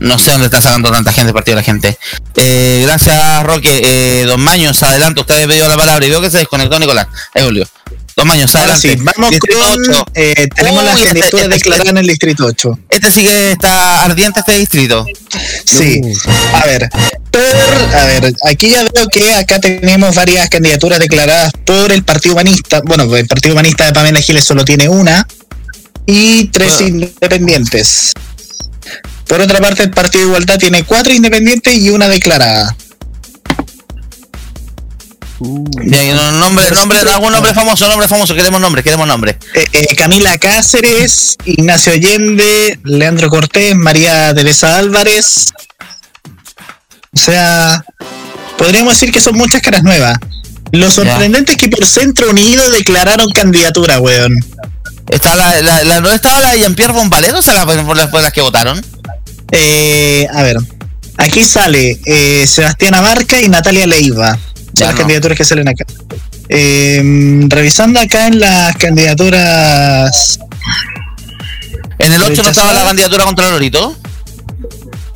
No 0.00 0.16
sé 0.16 0.30
dónde 0.30 0.46
está 0.46 0.60
sacando 0.60 0.90
tanta 0.92 1.12
gente 1.12 1.32
partido 1.32 1.56
de 1.56 1.62
la 1.62 1.64
gente. 1.64 1.98
Eh, 2.36 2.82
gracias, 2.86 3.42
Roque. 3.42 3.80
Eh, 3.82 4.24
don 4.26 4.40
Maños, 4.40 4.80
adelante. 4.84 5.20
Usted 5.20 5.34
había 5.34 5.48
pedido 5.48 5.68
la 5.68 5.76
palabra 5.76 6.06
y 6.06 6.10
veo 6.10 6.20
que 6.20 6.30
se 6.30 6.38
desconectó 6.38 6.78
Nicolás. 6.78 7.08
Ahí 7.34 7.42
volvió. 7.42 7.66
Don 8.14 8.28
Maños, 8.28 8.54
adelante. 8.54 8.96
sí, 8.96 9.02
vamos 9.16 9.30
Distrito 9.30 9.58
con. 9.58 9.90
8. 9.90 10.06
eh, 10.14 10.48
tenemos 10.54 10.84
las 10.84 11.00
este- 11.00 11.18
este- 11.18 11.48
declaradas 11.48 11.88
en 11.90 11.98
el 11.98 12.06
distrito 12.06 12.44
8. 12.46 12.78
Este 12.90 13.10
sí 13.10 13.22
que 13.22 13.52
está 13.52 14.04
ardiente 14.04 14.38
este 14.40 14.52
distrito. 14.58 15.04
Sí, 15.64 16.00
a 16.54 16.64
ver, 16.66 16.88
por, 17.32 17.40
a 17.96 18.04
ver, 18.06 18.32
aquí 18.48 18.70
ya 18.70 18.82
veo 18.94 19.06
que 19.08 19.34
acá 19.34 19.58
tenemos 19.60 20.14
varias 20.14 20.48
candidaturas 20.48 21.00
declaradas 21.00 21.52
por 21.64 21.90
el 21.90 22.04
Partido 22.04 22.34
Humanista. 22.34 22.82
Bueno, 22.84 23.14
el 23.16 23.26
Partido 23.26 23.54
Humanista 23.54 23.84
de 23.86 23.92
Pamela 23.92 24.20
Giles 24.20 24.44
solo 24.44 24.64
tiene 24.64 24.88
una 24.88 25.26
y 26.06 26.46
tres 26.48 26.80
independientes. 26.80 28.12
Por 29.28 29.40
otra 29.40 29.60
parte, 29.60 29.82
el 29.82 29.90
Partido 29.90 30.22
de 30.24 30.28
Igualdad 30.30 30.58
tiene 30.58 30.84
cuatro 30.84 31.12
independientes 31.12 31.74
y 31.74 31.90
una 31.90 32.08
declarada. 32.08 32.74
Bien, 35.40 36.18
un 36.18 36.40
nombre, 36.40 36.68
nombre, 36.72 36.98
algún 36.98 37.30
nombre 37.30 37.54
famoso, 37.54 37.86
nombre 37.86 38.08
famoso. 38.08 38.34
Queremos 38.34 38.60
nombre, 38.60 38.82
queremos 38.82 39.06
nombre. 39.06 39.38
Eh, 39.54 39.64
eh, 39.72 39.94
Camila 39.96 40.36
Cáceres, 40.38 41.36
Ignacio 41.44 41.92
Allende, 41.92 42.80
Leandro 42.84 43.30
Cortés, 43.30 43.76
María 43.76 44.34
Teresa 44.34 44.78
Álvarez. 44.78 45.52
O 47.14 47.18
sea, 47.18 47.84
podríamos 48.56 48.94
decir 48.94 49.12
que 49.12 49.20
son 49.20 49.36
muchas 49.36 49.62
caras 49.62 49.84
nuevas. 49.84 50.18
Lo 50.72 50.90
sorprendente 50.90 51.52
es 51.52 51.58
que 51.58 51.68
por 51.68 51.86
Centro 51.86 52.30
Unido 52.30 52.68
declararon 52.70 53.30
candidatura, 53.30 54.00
weón. 54.00 54.34
¿Está 55.08 55.36
la, 55.36 55.62
la, 55.62 55.84
la- 55.84 56.00
¿No 56.00 56.10
estaba 56.10 56.40
la 56.40 56.52
de 56.52 56.58
Jean-Pierre 56.60 56.92
Bombalero? 56.92 57.38
¿O 57.38 57.42
sea, 57.42 57.54
la, 57.54 57.64
por, 57.64 57.96
las, 57.96 58.08
por 58.08 58.20
las 58.22 58.32
que 58.32 58.40
votaron? 58.42 58.84
Eh, 59.52 60.26
a 60.32 60.42
ver, 60.42 60.56
aquí 61.16 61.44
sale 61.44 61.98
eh, 62.04 62.46
Sebastián 62.46 62.94
Abarca 62.94 63.40
y 63.40 63.48
Natalia 63.48 63.86
Leiva. 63.86 64.38
Ya 64.72 64.86
las 64.86 64.94
no. 64.94 65.00
candidaturas 65.00 65.38
que 65.38 65.44
salen 65.44 65.68
acá. 65.68 65.84
Eh, 66.48 67.46
revisando 67.48 68.00
acá 68.00 68.26
en 68.26 68.40
las 68.40 68.76
candidaturas. 68.76 70.38
¿En 71.98 72.12
el 72.12 72.22
8 72.22 72.42
no 72.42 72.48
estaba 72.50 72.72
la 72.72 72.84
candidatura 72.84 73.24
contra 73.24 73.50
Lorito? 73.50 73.96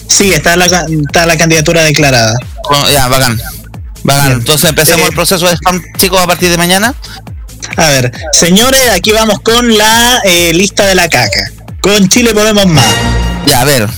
Sí, 0.08 0.32
está 0.32 0.56
la, 0.56 0.66
está 0.66 1.26
la 1.26 1.36
candidatura 1.36 1.84
declarada. 1.84 2.36
Con- 2.62 2.90
ya, 2.90 3.08
bacán. 3.08 3.40
Bacán. 4.02 4.32
Entonces 4.32 4.68
empecemos 4.70 5.08
el 5.08 5.14
proceso 5.14 5.46
de 5.46 5.54
spam, 5.56 5.80
chicos, 5.96 6.20
a 6.20 6.26
partir 6.26 6.50
de 6.50 6.56
mañana. 6.56 6.94
A 7.76 7.88
ver, 7.88 8.12
señores, 8.32 8.90
aquí 8.90 9.12
vamos 9.12 9.40
con 9.40 9.78
la 9.78 10.20
eh, 10.24 10.52
lista 10.52 10.84
de 10.86 10.94
la 10.96 11.08
caca. 11.08 11.50
Con 11.80 12.08
Chile 12.08 12.34
Podemos 12.34 12.66
Más. 12.66 12.84
Ya, 13.46 13.60
a 13.60 13.64
ver. 13.64 13.88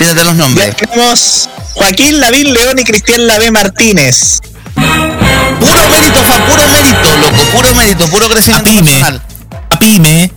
Tírate 0.00 0.24
los 0.24 0.34
nombres. 0.34 0.68
Ya 0.68 0.86
tenemos 0.86 1.50
Joaquín 1.74 2.20
Lavín 2.20 2.54
León 2.54 2.78
y 2.78 2.84
Cristian 2.84 3.26
Lavé 3.26 3.50
Martínez. 3.50 4.40
Puro 4.74 5.88
mérito, 5.90 6.22
puro 6.48 6.68
mérito, 6.68 7.16
loco. 7.18 7.42
Puro 7.52 7.74
mérito, 7.74 8.08
puro 8.08 8.28
crecimiento 8.30 8.72
personal. 8.72 9.22
Pyme. 9.78 10.32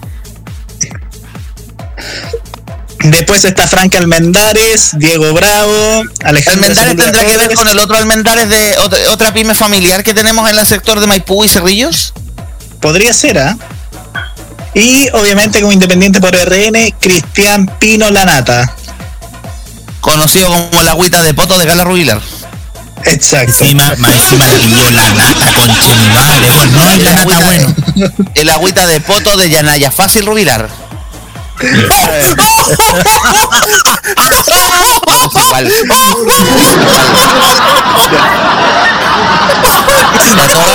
Después 3.05 3.45
está 3.45 3.65
Frank 3.65 3.95
Almendares, 3.95 4.91
Diego 4.97 5.31
Bravo, 5.31 6.03
Alejandro 6.25 6.65
Almendares 6.65 6.97
tendrá 6.97 7.25
que 7.25 7.37
ver 7.37 7.53
con 7.53 7.69
el 7.69 7.79
otro 7.79 7.95
Almendares 7.95 8.49
de 8.49 8.77
otra, 8.79 8.99
otra 9.11 9.33
pyme 9.33 9.55
familiar 9.55 10.03
que 10.03 10.13
tenemos 10.13 10.49
en 10.49 10.59
el 10.59 10.67
sector 10.67 10.99
de 10.99 11.07
Maipú 11.07 11.45
y 11.45 11.47
Cerrillos. 11.47 12.11
Podría 12.81 13.13
ser, 13.13 13.39
¿ah? 13.39 13.57
Y 14.73 15.07
obviamente 15.13 15.61
como 15.61 15.71
independiente 15.71 16.19
por 16.19 16.35
RN, 16.35 16.93
Cristian 16.99 17.65
Pino 17.79 18.09
Lanata. 18.09 18.75
Conocido 20.03 20.49
como 20.49 20.83
la 20.83 20.91
agüita 20.91 21.23
de 21.23 21.33
poto 21.33 21.57
de 21.57 21.65
Gala 21.65 21.85
Rubilar. 21.85 22.19
Exacto. 23.05 23.63
Encima, 23.63 23.95
más 23.99 24.15
encima 24.15 24.47
le 24.47 24.59
pidió 24.59 24.91
la 24.91 25.09
nata 25.13 25.53
con 25.53 25.69
madre, 26.13 26.51
bueno, 26.51 26.71
no 26.73 26.83
hay 26.89 26.99
la 26.99 27.13
nata 27.13 27.39
bueno. 27.39 27.73
El 28.35 28.49
agüita 28.49 28.85
de 28.85 28.99
poto 28.99 29.37
de 29.37 29.49
Yanaya 29.49 29.91
Fácil 29.91 30.25
Rubilar. 30.25 30.69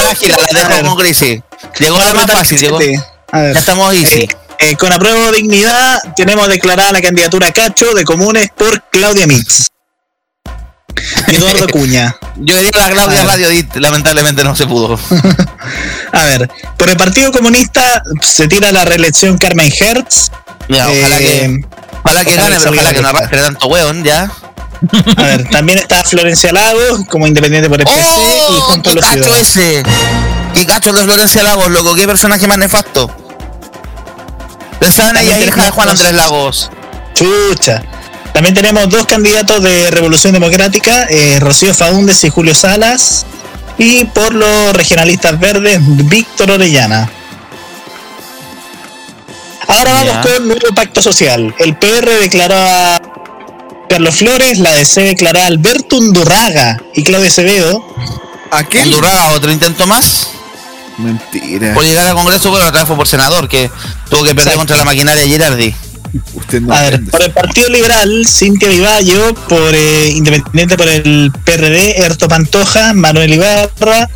La 0.07 0.15
gira 0.15 0.37
la 0.53 0.69
dejo 0.69 0.87
con 0.87 0.97
Grisi. 0.97 1.43
Llegó 1.79 1.99
la 1.99 2.15
más 2.15 2.33
fácil, 2.33 2.59
llegó. 2.59 2.81
Ya 2.81 3.51
estamos 3.51 3.93
easy. 3.93 4.27
Eh, 4.59 4.71
eh, 4.71 4.77
con 4.77 4.93
apruebo 4.93 5.31
dignidad 5.33 5.99
tenemos 6.17 6.49
declarada 6.49 6.93
la 6.93 7.01
candidatura 7.01 7.53
Cacho 7.53 7.95
de 7.95 8.05
Comunes 8.05 8.51
por 8.57 8.83
Claudia 8.91 9.27
Mix. 9.27 9.69
Eduardo 11.29 11.67
Cuña. 11.73 12.17
Yo 12.37 12.57
diría 12.57 12.71
la 12.75 12.91
Claudia. 12.91 13.25
Radio 13.25 13.49
Dit, 13.49 13.77
lamentablemente 13.77 14.45
no 14.45 14.55
se 14.57 14.67
pudo. 14.67 14.99
A 16.13 16.25
ver, 16.25 16.51
por 16.77 16.89
el 16.89 16.97
Partido 16.97 17.33
Comunista 17.33 18.03
se 18.23 18.49
tira 18.49 18.73
la 18.73 18.85
reelección 18.85 19.39
Carmen 19.39 19.73
Hertz. 19.73 20.31
Ya, 20.69 20.89
ojalá 20.89 21.19
que, 21.19 21.61
ojalá 22.05 22.25
que 22.25 22.37
gane, 22.37 22.57
pero 22.59 22.71
ojalá 22.73 22.93
que 22.93 23.01
no 23.01 23.09
arrastre 23.09 23.41
tanto 23.41 23.67
hueón, 23.69 24.05
ya. 24.05 24.31
A 25.17 25.23
ver, 25.23 25.49
también 25.49 25.79
está 25.79 26.05
Florencia 26.05 26.53
Lagos 26.53 27.05
como 27.09 27.27
independiente 27.27 27.69
por 27.69 27.81
el 27.81 27.87
PC 27.87 27.99
y 27.99 28.55
¡Oh! 28.55 28.61
junto 28.63 28.91
a 28.91 28.95
¡Qué 28.95 29.17
los 29.19 29.39
ese! 29.41 29.83
¡Qué 30.55 30.67
cacho 30.67 30.97
es 30.97 31.03
Florencia 31.03 31.43
Lagos, 31.43 31.71
loco! 31.71 31.95
¡Qué 31.95 32.07
personaje 32.07 32.47
más 32.47 32.59
nefasto! 32.59 33.28
Ella, 34.81 35.13
También 35.13 35.49
hija 35.49 35.65
de 35.65 35.71
Juan 35.71 35.89
Andrés 35.89 36.13
Lagos. 36.13 36.71
Chucha. 37.15 37.83
También 38.33 38.55
tenemos 38.55 38.89
dos 38.89 39.07
candidatos 39.07 39.63
de 39.63 39.91
Revolución 39.91 40.33
Democrática, 40.33 41.07
eh, 41.11 41.39
Rocío 41.41 41.75
Faúndez 41.75 42.23
y 42.25 42.31
Julio 42.31 42.55
Salas. 42.55 43.27
Y 43.79 44.05
por 44.07 44.35
los 44.35 44.73
regionalistas 44.73 45.39
verdes, 45.39 45.79
Víctor 45.83 46.51
Orellana. 46.53 47.11
Ahora 49.67 49.93
vamos 49.93 50.15
Ya. 50.15 50.21
con 50.23 50.49
nuevo 50.49 50.75
pacto 50.75 51.03
social. 51.03 51.55
El 51.59 51.77
PR 51.77 52.11
declaró 52.21 52.55
a 52.57 53.01
Carlos 53.89 54.17
Flores, 54.17 54.59
la 54.59 54.75
DC 54.75 55.03
declaró 55.03 55.41
a 55.41 55.47
Alberto 55.47 55.99
Undurraga 55.99 56.79
y 56.95 57.03
Claudia 57.05 57.29
Acevedo. 57.29 57.85
¿Aquel? 58.51 58.85
Hondurraga, 58.85 59.29
otro 59.33 59.51
intento 59.53 59.87
más. 59.87 60.29
Mentira. 60.99 61.75
Por 61.75 61.85
llegar 61.85 62.07
al 62.07 62.15
Congreso, 62.15 62.53
pero 62.53 62.67
otra 62.67 62.81
vez 62.81 62.87
fue 62.89 62.97
por 62.97 63.07
senador, 63.09 63.49
que 63.49 63.71
tuvo 64.11 64.23
que 64.25 64.31
perder 64.35 64.55
Exacto. 64.55 64.59
contra 64.59 64.77
la 64.77 64.85
maquinaria 64.85 65.25
Girardi. 65.25 65.75
Usted 66.35 66.63
no 66.63 66.73
A 66.75 66.81
ver, 66.83 67.05
por 67.05 67.23
el 67.23 67.31
Partido 67.33 67.69
Liberal, 67.69 68.27
Cintia 68.27 68.69
Vivallo, 68.69 69.35
por 69.35 69.75
eh, 69.75 70.09
Independiente 70.09 70.77
por 70.77 70.89
el 70.89 71.31
PRD, 71.45 71.99
Erto 72.03 72.29
Pantoja, 72.29 72.95
Manuel 72.95 73.35
Ibarra, 73.35 74.09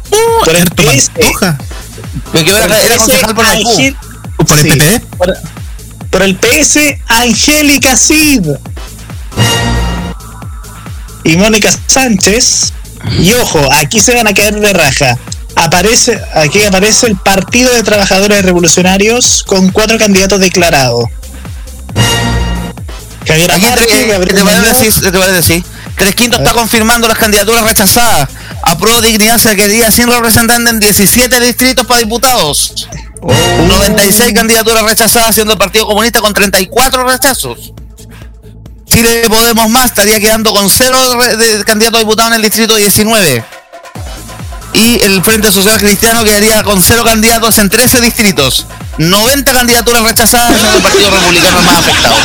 por 0.44 0.56
el 0.56 0.70
PS, 0.70 1.10
Pantoja. 1.10 1.58
Pero 2.32 2.44
que 2.44 2.50
por 2.52 2.60
era, 2.62 2.78
el 2.80 2.84
era 2.86 2.94
PS, 2.94 2.98
concejal 2.98 3.34
por 3.34 3.44
Maipú. 3.46 3.70
Ángel- 3.70 3.96
¿Por 4.46 4.58
el 4.58 4.64
sí, 4.64 4.70
PP? 4.70 5.00
por, 5.18 5.34
por 6.10 6.22
el 6.22 6.36
PS, 6.36 6.78
Angélica 7.08 7.96
Cid 7.96 8.46
y 11.24 11.36
Mónica 11.36 11.70
Sánchez. 11.86 12.72
Y 13.18 13.32
ojo, 13.34 13.60
aquí 13.72 14.00
se 14.00 14.14
van 14.14 14.26
a 14.28 14.34
caer 14.34 14.54
de 14.58 14.72
raja. 14.72 15.18
Aparece, 15.62 16.20
aquí 16.34 16.62
aparece 16.64 17.06
el 17.06 17.16
Partido 17.16 17.72
de 17.72 17.84
Trabajadores 17.84 18.44
Revolucionarios 18.44 19.44
con 19.46 19.70
cuatro 19.70 19.96
candidatos 19.96 20.40
declarados. 20.40 21.04
Javier 23.26 23.52
Aquí 23.52 23.64
Amarque, 23.64 23.82
entre- 23.84 24.06
Gabriel 24.08 24.36
¿qué 25.00 25.10
te 25.12 25.18
te 25.18 25.30
decir? 25.32 25.64
Cresquinto 25.94 26.38
está 26.38 26.52
confirmando 26.52 27.06
las 27.06 27.16
candidaturas 27.16 27.62
rechazadas. 27.62 28.28
Aprobó 28.62 29.00
Dignidad 29.00 29.38
se 29.38 29.54
quería 29.54 29.92
sin 29.92 30.08
representante 30.08 30.70
en 30.70 30.80
17 30.80 31.40
distritos 31.40 31.86
para 31.86 32.00
diputados. 32.00 32.88
96 33.68 34.32
candidaturas 34.34 34.82
rechazadas, 34.82 35.34
siendo 35.34 35.52
el 35.52 35.58
Partido 35.58 35.86
Comunista 35.86 36.20
con 36.20 36.34
34 36.34 37.06
rechazos. 37.08 37.72
Chile 38.86 39.22
Podemos 39.28 39.70
Más 39.70 39.86
estaría 39.86 40.18
quedando 40.18 40.52
con 40.52 40.68
cero 40.68 40.98
re- 41.20 41.36
de 41.36 41.64
candidatos 41.64 41.98
a 41.98 42.00
diputados 42.00 42.32
en 42.32 42.36
el 42.36 42.42
distrito 42.42 42.74
19. 42.74 43.44
Y 44.74 45.02
el 45.02 45.22
Frente 45.22 45.52
Social 45.52 45.78
Cristiano 45.78 46.24
quedaría 46.24 46.62
con 46.62 46.82
cero 46.82 47.04
candidatos 47.04 47.58
en 47.58 47.68
13 47.68 48.00
distritos. 48.00 48.66
90 48.98 49.52
candidaturas 49.52 50.02
rechazadas, 50.02 50.58
siendo 50.58 50.76
el 50.76 50.82
Partido 50.82 51.10
Republicano 51.10 51.62
más 51.62 51.78
afectado. 51.78 52.16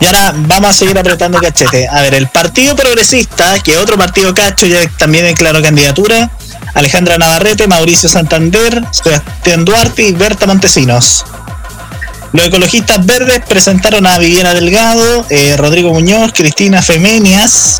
Y 0.00 0.06
ahora 0.06 0.32
vamos 0.34 0.70
a 0.70 0.72
seguir 0.72 0.98
apretando 0.98 1.38
cachete. 1.38 1.86
A 1.88 2.00
ver, 2.00 2.14
el 2.14 2.26
Partido 2.28 2.74
Progresista, 2.74 3.58
que 3.60 3.76
otro 3.76 3.98
partido 3.98 4.32
cacho 4.34 4.66
ya 4.66 4.88
también 4.98 5.26
declaró 5.26 5.62
candidatura. 5.62 6.30
Alejandra 6.74 7.18
Navarrete, 7.18 7.66
Mauricio 7.66 8.08
Santander, 8.08 8.82
Sebastián 8.92 9.64
Duarte 9.64 10.02
y 10.02 10.12
Berta 10.12 10.46
Montesinos. 10.46 11.24
Los 12.32 12.46
ecologistas 12.46 13.04
verdes 13.04 13.42
presentaron 13.48 14.06
a 14.06 14.16
Viviana 14.18 14.54
Delgado, 14.54 15.26
eh, 15.30 15.56
Rodrigo 15.56 15.92
Muñoz, 15.92 16.32
Cristina 16.32 16.80
Femenias, 16.80 17.79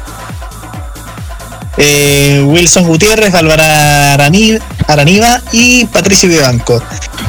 eh, 1.83 2.45
Wilson 2.47 2.85
Gutiérrez, 2.87 3.33
Arani- 3.35 4.61
Araniva 4.87 5.41
y 5.53 5.87
Patricio 5.87 6.29
Vivanco. 6.29 6.81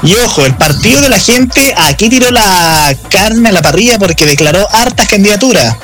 Y 0.03 0.13
ojo, 0.15 0.45
el 0.45 0.53
partido 0.55 0.99
de 1.01 1.09
la 1.09 1.19
gente 1.19 1.73
aquí 1.77 2.09
tiró 2.09 2.29
la 2.31 2.93
carne 3.09 3.49
a 3.49 3.51
la 3.53 3.61
parrilla 3.61 3.97
porque 3.97 4.25
declaró 4.25 4.67
hartas 4.71 5.07
candidaturas. 5.07 5.75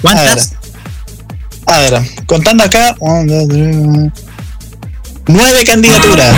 ¿Cuántas? 0.00 0.52
A 1.66 1.78
ver, 1.80 1.94
a 1.94 2.00
ver, 2.00 2.10
contando 2.26 2.64
acá, 2.64 2.94
nueve 5.26 5.64
candidaturas. 5.66 6.34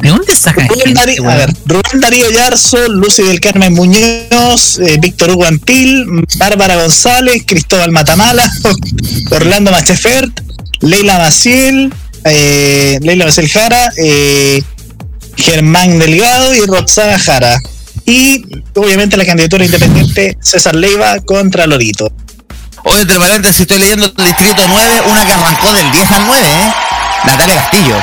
¿De 0.00 0.08
dónde 0.08 0.34
saca 0.34 0.66
Rubén 0.66 0.84
gente, 0.86 1.00
Darío, 1.00 1.22
a 1.22 1.26
weón? 1.26 1.38
ver, 1.38 1.56
Rubén 1.66 2.00
Darío 2.00 2.30
Yarzo, 2.30 2.88
Lucy 2.88 3.22
del 3.22 3.40
Carmen 3.40 3.74
Muñoz, 3.74 4.78
eh, 4.78 4.98
Víctor 5.00 5.30
Hugo 5.30 5.44
Ampil, 5.46 6.04
Bárbara 6.38 6.76
González, 6.76 7.42
Cristóbal 7.46 7.90
Matamala, 7.92 8.50
Orlando 9.30 9.70
Machefert, 9.70 10.40
Leila 10.80 11.18
Maciel, 11.18 11.92
eh, 12.24 12.98
Leila 13.02 13.26
Maciel 13.26 13.48
Jara, 13.48 13.92
eh, 13.96 14.62
Germán 15.36 15.98
Delgado 15.98 16.54
y 16.54 16.60
Roxana 16.66 17.18
Jara. 17.18 17.58
Y 18.04 18.44
obviamente 18.74 19.16
la 19.16 19.24
candidatura 19.26 19.64
independiente 19.64 20.36
César 20.40 20.76
Leiva 20.76 21.18
contra 21.20 21.66
Lorito. 21.66 22.12
Oye, 22.84 23.00
entre 23.00 23.18
paréntesis, 23.18 23.62
estoy 23.62 23.78
leyendo 23.78 24.06
el 24.06 24.24
distrito 24.24 24.62
9, 24.68 25.00
una 25.10 25.26
que 25.26 25.32
arrancó 25.32 25.72
del 25.72 25.90
10 25.90 26.10
al 26.12 26.26
9, 26.26 26.46
¿eh? 26.48 26.72
Natalia 27.24 27.54
Castillo. 27.56 27.96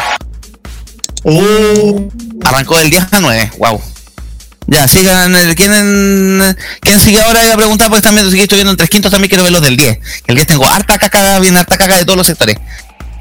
Uh, 1.23 2.09
Arrancó 2.43 2.77
del 2.77 2.89
10 2.89 3.05
al 3.13 3.21
9, 3.21 3.51
wow. 3.57 3.81
Ya, 4.67 4.87
sigan. 4.87 5.35
el- 5.35 5.55
¿Quién, 5.55 6.55
¿Quién 6.81 6.99
sigue 6.99 7.21
ahora? 7.21 7.41
Voy 7.41 7.51
a 7.51 7.57
preguntar 7.57 7.89
porque 7.89 8.01
también 8.01 8.27
estoy 8.27 8.57
viendo 8.57 8.71
en 8.71 8.77
tres 8.77 8.89
quintos, 8.89 9.11
también 9.11 9.29
quiero 9.29 9.43
ver 9.43 9.51
los 9.51 9.61
del 9.61 9.75
10. 9.77 9.99
El 10.27 10.35
10 10.35 10.47
tengo 10.47 10.67
harta 10.67 10.97
caca, 10.97 11.39
bien 11.39 11.55
harta 11.57 11.77
caca 11.77 11.97
de 11.97 12.05
todos 12.05 12.17
los 12.17 12.27
sectores. 12.27 12.57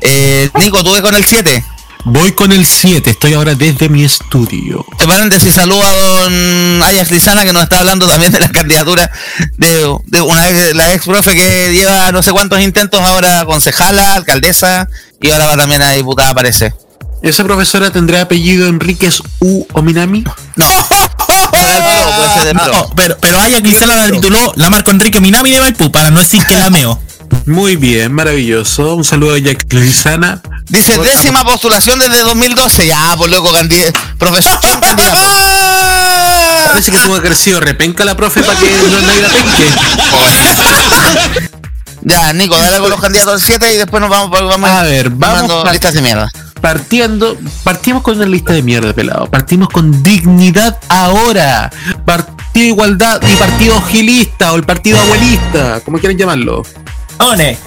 Eh, 0.00 0.48
Nico, 0.58 0.82
tuve 0.84 1.02
con 1.02 1.14
el 1.14 1.24
7. 1.24 1.64
Voy 2.04 2.32
con 2.32 2.50
el 2.50 2.66
7, 2.66 3.10
estoy 3.10 3.34
ahora 3.34 3.54
desde 3.54 3.88
mi 3.88 4.02
estudio. 4.02 4.84
Entre 4.90 5.06
paréntesis, 5.06 5.54
saludo 5.54 5.84
a 5.84 5.92
don 5.94 6.82
Ajax 6.82 7.10
Lizana 7.12 7.44
que 7.44 7.52
nos 7.52 7.62
está 7.62 7.78
hablando 7.78 8.08
también 8.08 8.32
de 8.32 8.40
la 8.40 8.48
candidatura 8.48 9.08
de, 9.56 9.96
de 10.06 10.20
una 10.20 10.48
ex- 10.50 10.74
la 10.74 10.92
ex 10.94 11.04
profe 11.04 11.32
que 11.36 11.72
lleva 11.72 12.10
no 12.10 12.20
sé 12.24 12.32
cuántos 12.32 12.60
intentos 12.60 13.00
ahora 13.00 13.44
concejala, 13.44 14.14
alcaldesa 14.14 14.88
y 15.20 15.30
ahora 15.30 15.46
va 15.46 15.56
también 15.56 15.80
a 15.82 15.92
diputada 15.92 16.34
parece. 16.34 16.74
¿Esa 17.22 17.44
profesora 17.44 17.90
tendrá 17.90 18.22
apellido 18.22 18.66
Enríquez 18.68 19.22
U 19.40 19.64
Ominami? 19.74 20.24
No. 20.56 20.66
puede 21.50 22.34
ser 22.34 22.44
de 22.46 22.54
No, 22.54 22.90
pero, 22.96 23.16
pero 23.20 23.40
Aya 23.40 23.60
Cristela 23.62 23.94
la 23.96 24.10
tituló 24.10 24.52
la 24.56 24.70
Marco 24.70 24.90
Enrique 24.90 25.20
Minami 25.20 25.52
de 25.52 25.60
Maipú, 25.60 25.90
para 25.92 26.10
no 26.10 26.18
decir 26.20 26.44
que 26.46 26.56
la 26.56 26.68
meo. 26.70 27.00
Muy 27.46 27.76
bien, 27.76 28.12
maravilloso. 28.12 28.94
Un 28.96 29.04
saludo 29.04 29.34
a 29.36 29.38
Jack 29.38 29.72
Lizana. 29.72 30.40
Dice 30.68 30.98
décima 30.98 31.44
postulación 31.44 31.98
desde 32.00 32.20
2012. 32.22 32.86
Ya, 32.86 33.16
por 33.16 33.28
loco, 33.30 33.52
candid- 33.52 33.92
profesor. 34.18 34.58
¿quién 34.60 34.80
candidato? 34.80 35.20
Parece 36.72 36.90
que 36.92 36.98
tuvo 36.98 37.20
crecido 37.20 37.60
repenca 37.60 38.04
la 38.04 38.16
profe 38.16 38.42
para 38.42 38.58
que 38.58 38.66
no 38.90 39.00
nadie 39.00 39.22
la 39.22 39.28
penque. 39.28 39.68
Ya, 42.02 42.32
Nico, 42.32 42.56
dale 42.58 42.78
con 42.80 42.90
los 42.90 43.00
candidatos 43.00 43.34
al 43.34 43.40
7 43.40 43.74
y 43.74 43.76
después 43.76 44.00
nos 44.00 44.10
vamos, 44.10 44.30
vamos 44.30 44.68
A 44.70 44.82
ver, 44.82 45.10
vamos 45.10 45.62
pa- 45.64 45.70
listas 45.72 45.94
de 45.94 46.02
mierda. 46.02 46.30
Partiendo, 46.62 47.36
partimos 47.64 48.02
con 48.02 48.16
una 48.16 48.24
lista 48.24 48.52
de 48.52 48.62
mierda, 48.62 48.94
pelado. 48.94 49.26
Partimos 49.26 49.68
con 49.68 50.02
dignidad 50.02 50.78
ahora. 50.88 51.70
Partido 52.06 52.68
Igualdad 52.68 53.20
y 53.28 53.34
Partido 53.34 53.82
Gilista 53.82 54.52
o 54.52 54.56
el 54.56 54.62
Partido 54.62 55.00
Abuelista, 55.00 55.80
como 55.80 55.98
quieran 55.98 56.16
llamarlo. 56.16 56.62
One. 57.18 57.58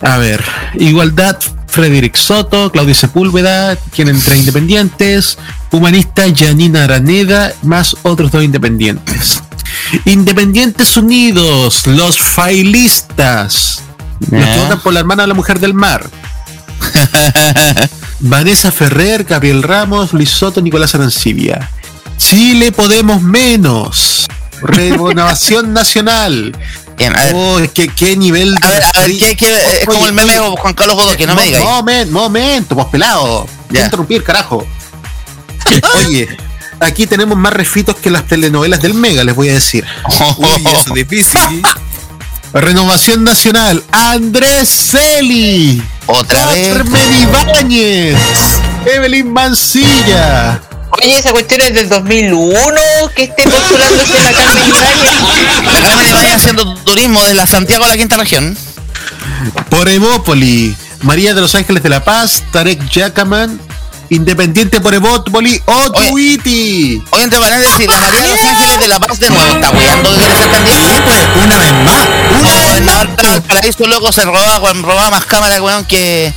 A 0.00 0.16
ver, 0.16 0.42
Igualdad, 0.74 1.36
Frederick 1.66 2.16
Soto, 2.16 2.72
Claudio 2.72 2.94
Sepúlveda, 2.94 3.76
quien 3.76 4.08
entre 4.08 4.38
independientes, 4.38 5.36
Humanista, 5.70 6.24
Janina 6.34 6.84
Araneda, 6.84 7.52
más 7.62 7.94
otros 8.02 8.30
dos 8.30 8.42
independientes. 8.42 9.42
Independientes 10.06 10.96
Unidos, 10.96 11.86
los 11.86 12.18
Failistas, 12.18 13.82
los 14.30 14.44
que 14.44 14.60
votan 14.60 14.80
por 14.80 14.94
la 14.94 15.00
hermana 15.00 15.24
de 15.24 15.28
la 15.28 15.34
mujer 15.34 15.60
del 15.60 15.74
mar. 15.74 16.08
Vanessa 18.20 18.70
Ferrer, 18.72 19.24
Gabriel 19.24 19.62
Ramos, 19.62 20.12
Luis 20.12 20.30
Soto, 20.30 20.60
Nicolás 20.60 20.94
Arancibia. 20.94 21.70
Chile 22.16 22.72
Podemos 22.72 23.22
Menos. 23.22 24.26
Renovación 24.62 25.72
Nacional. 25.72 26.56
Bien, 26.96 27.16
a 27.16 27.22
ver. 27.24 27.32
Oh, 27.36 27.58
qué, 27.72 27.88
qué 27.88 28.16
nivel 28.16 28.56
A 28.60 28.70
ver, 28.70 28.82
a 28.82 29.00
ver, 29.02 29.18
¿qué, 29.18 29.36
qué- 29.36 29.54
es 29.82 29.86
como 29.86 30.06
el 30.06 30.12
meme 30.12 30.32
de 30.32 30.40
Juan 30.40 30.74
Carlos 30.74 30.96
Bodoque, 30.96 31.26
no 31.28 31.36
me 31.36 31.44
digas. 31.44 31.62
Momento, 31.62 32.12
momento, 32.12 32.74
pues 32.74 32.88
pelado. 32.88 33.46
Voy 33.70 33.78
a 33.78 33.84
interrumpir, 33.84 34.24
carajo. 34.24 34.66
Oye, 36.06 36.28
aquí 36.80 37.06
tenemos 37.06 37.38
más 37.38 37.52
refitos 37.52 37.94
que 37.96 38.10
las 38.10 38.26
telenovelas 38.26 38.82
del 38.82 38.94
Mega, 38.94 39.22
les 39.22 39.36
voy 39.36 39.48
a 39.50 39.52
decir. 39.54 39.84
Uy, 40.38 40.48
eso 40.66 40.80
es 40.88 40.94
difícil. 41.08 41.62
Renovación 42.52 43.24
Nacional, 43.24 43.82
Andrés 43.92 44.68
Celi. 44.68 45.82
Otra 46.06 46.46
vez. 46.46 46.72
Carmen 46.72 47.22
Ibáñez. 47.22 48.18
Evelyn 48.86 49.32
Mancilla. 49.32 50.60
Oye, 50.90 51.18
esa 51.18 51.30
cuestión 51.32 51.60
es 51.60 51.74
del 51.74 51.88
2001 51.88 52.80
que 53.14 53.24
esté 53.24 53.42
postulándose 53.44 54.22
la 54.22 54.32
Carmen 54.32 54.68
Ibáñez. 54.68 55.72
La 55.72 55.82
Carmen 55.82 56.08
Ibáñez 56.08 56.34
haciendo 56.36 56.74
turismo 56.76 57.22
de 57.24 57.34
la 57.34 57.46
Santiago 57.46 57.84
a 57.84 57.88
la 57.88 57.96
quinta 57.96 58.16
región. 58.16 58.56
Por 59.68 59.88
Evópoli, 59.88 60.74
María 61.02 61.34
de 61.34 61.42
los 61.42 61.54
Ángeles 61.54 61.82
de 61.82 61.90
la 61.90 62.02
Paz, 62.02 62.42
Tarek 62.50 62.88
Yacaman, 62.88 63.60
Independiente 64.10 64.80
por 64.80 64.94
Evópoli, 64.94 65.60
Otuiti. 65.66 67.02
Oye, 67.10 67.22
entre 67.24 67.38
paréntesis, 67.40 67.86
la 67.86 68.00
María 68.00 68.20
de 68.22 68.28
los 68.28 68.40
Ángeles 68.44 68.80
de 68.80 68.88
la 68.88 69.00
Paz 69.00 69.20
de 69.20 69.28
nuevo 69.30 69.54
está 69.54 69.70
weando 69.70 70.10
que 70.14 70.72
ser 70.72 71.04
pues, 71.04 71.26
una 71.44 71.58
vez 71.58 71.72
más. 71.84 72.08
Una 72.40 72.50
No, 72.54 72.54
vez 72.72 72.84
la 72.86 72.92
más. 72.92 73.16
del 73.16 73.42
paraíso 73.42 73.86
loco 73.86 74.10
se 74.12 74.24
robaba, 74.24 74.72
robaba 74.72 75.10
más 75.10 75.24
cámaras, 75.26 75.60
weón, 75.60 75.84
que. 75.84 76.32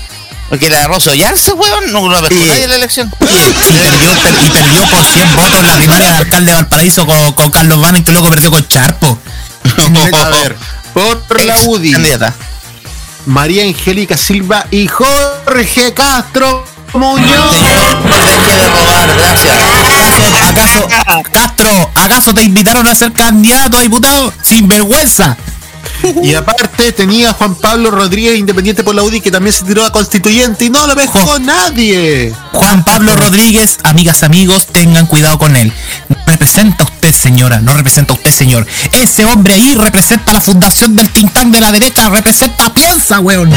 Que 0.60 0.70
la 0.70 0.86
Rosso 0.86 1.14
Yarse, 1.14 1.54
weón, 1.54 1.94
no 1.94 2.10
lo 2.10 2.28
Sí. 2.28 2.36
nadie 2.36 2.64
en 2.66 2.70
la 2.72 2.76
elección. 2.76 3.10
Y 3.22 3.26
perdió, 3.54 4.12
per- 4.22 4.46
y 4.46 4.50
perdió 4.50 4.86
por 4.90 5.06
100 5.06 5.36
votos 5.38 5.64
la 5.64 5.76
primaria 5.78 6.08
de 6.12 6.18
alcalde 6.18 6.52
de 6.52 6.56
Valparaíso 6.58 7.06
con, 7.06 7.32
con 7.32 7.52
Carlos 7.52 7.80
Vano 7.80 7.98
y 8.00 8.04
que 8.04 8.12
luego 8.12 8.30
perdió 8.30 8.52
con 8.52 8.68
Charpo. 8.68 9.18
A 10.14 10.30
ver, 10.30 10.58
por 10.94 11.42
la 11.46 11.58
UDI, 11.62 11.94
Candidata. 11.94 12.34
María 13.28 13.64
Angélica 13.64 14.18
Silva 14.18 14.66
y 14.72 14.88
Jorge 14.88 15.94
Castro 15.94 16.66
Muñoz. 16.94 17.52
Deje 17.52 18.56
de 18.56 18.70
robar, 18.70 19.16
gracias. 19.16 19.58
¿Acaso, 20.50 20.88
Castro, 21.32 21.92
acaso 21.96 22.34
te 22.34 22.44
invitaron 22.44 22.88
a 22.88 22.96
ser 22.96 23.14
candidato 23.14 23.78
a 23.78 23.82
diputado? 23.82 24.34
Sin 24.44 24.68
vergüenza. 24.68 25.38
Y 26.24 26.34
aparte 26.34 26.92
tenía 26.92 27.30
a 27.30 27.34
Juan 27.34 27.56
Pablo 27.56 27.92
Rodríguez, 27.92 28.38
independiente 28.38 28.84
por 28.84 28.96
la 28.96 29.04
UDI, 29.04 29.22
que 29.22 29.32
también 29.32 29.54
se 29.54 29.64
tiró 29.66 29.86
a 29.86 29.92
constituyente 29.92 30.66
y 30.66 30.70
no 30.70 30.88
lo 30.88 30.96
pescó 30.96 31.40
nadie. 31.40 32.34
Juan 32.52 32.84
Pablo 32.84 33.16
Rodríguez, 33.16 33.78
amigas, 33.84 34.24
amigos, 34.24 34.68
tengan 34.68 35.06
cuidado 35.06 35.38
con 35.38 35.56
él. 35.56 35.72
No 36.10 36.18
representa 36.26 36.84
a 36.84 36.88
usted, 36.88 37.14
señora, 37.14 37.62
no 37.62 37.74
representa 37.74 38.14
a 38.14 38.16
usted, 38.16 38.32
señor. 38.32 38.66
Ese 38.92 39.26
hombre 39.26 39.54
ahí 39.54 39.76
representa 39.76 40.34
la 40.34 40.42
fundación 40.42 40.96
del 40.96 41.10
Tintán 41.10 41.52
de 41.52 41.62
la 41.62 41.72
derecha, 41.72 42.10
representa 42.10 42.74
Piensa, 42.74 43.20
weón. 43.20 43.52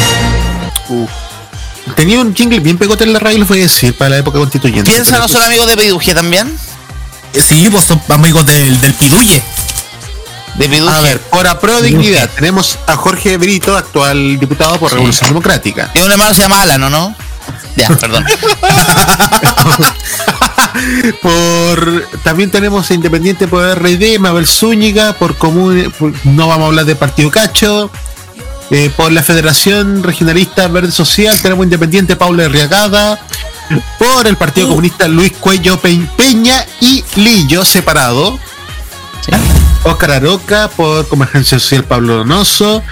Tenía 1.97 2.21
un 2.21 2.35
jingle 2.35 2.61
bien 2.61 2.79
pegote 2.79 3.05
en 3.05 3.13
la 3.13 3.19
radio, 3.19 3.39
les 3.39 3.49
voy 3.49 3.61
a 3.61 3.63
decir, 3.63 3.95
para 3.95 4.11
la 4.11 4.19
época 4.19 4.39
constituyente. 4.39 4.91
¿Piensa 4.91 5.19
no 5.19 5.29
son 5.29 5.43
amigos 5.43 5.67
de 5.69 5.77
Peduje 5.77 6.15
también? 6.15 6.57
Eh, 7.33 7.41
Sí, 7.41 7.69
pues 7.71 7.85
son 7.85 8.01
amigos 8.11 8.45
del, 8.47 8.81
del 8.81 8.95
Piduye. 8.95 9.43
De 10.57 10.69
Peduje. 10.69 10.95
A 10.95 11.01
ver, 11.01 11.21
por 11.21 11.47
Apro 11.47 11.81
Dignidad, 11.83 12.31
tenemos 12.31 12.79
a 12.87 12.97
Jorge 12.97 13.37
Brito, 13.39 13.77
actual 13.77 14.39
diputado 14.39 14.79
por 14.79 14.93
Revolución 14.93 15.31
Democrática. 15.31 15.91
Y 15.95 16.01
un 16.01 16.11
hermano 16.13 16.33
se 16.35 16.43
llama 16.43 16.63
Alan, 16.63 16.83
¿o 16.85 16.91
no? 16.91 17.15
Ya, 17.77 17.89
perdón. 17.89 18.25
por 21.23 22.07
también 22.23 22.51
tenemos 22.51 22.91
a 22.91 22.95
Independiente 22.95 23.49
por 23.49 23.63
RD, 23.79 24.19
Mabel 24.19 24.47
Zúñiga, 24.47 25.15
por 25.15 25.37
común 25.37 25.93
por- 25.99 26.13
no 26.25 26.47
vamos 26.47 26.65
a 26.65 26.67
hablar 26.69 26.85
de 26.85 26.97
Partido 26.97 27.31
Cacho. 27.31 27.91
Eh, 28.71 28.91
por 28.97 29.13
la 29.13 29.23
Federación 29.23 30.03
Regionalista 30.03 30.67
Verde 30.69 30.91
Social 30.93 31.41
tenemos 31.43 31.65
Independiente 31.65 32.17
Paula 32.17 32.47
Arriagada. 32.47 33.21
Por 33.99 34.27
el 34.27 34.37
Partido 34.37 34.69
Comunista 34.69 35.09
Luis 35.09 35.33
Cuello 35.41 35.79
Pe- 35.81 36.07
Peña 36.17 36.65
y 36.81 37.03
Lillo 37.17 37.65
separado. 37.65 38.39
Oscar 39.85 40.13
Aroca, 40.13 40.69
por 40.77 41.07
Convergencia 41.09 41.59
Social 41.59 41.85
Pablo 41.85 42.17
Donoso, 42.17 42.83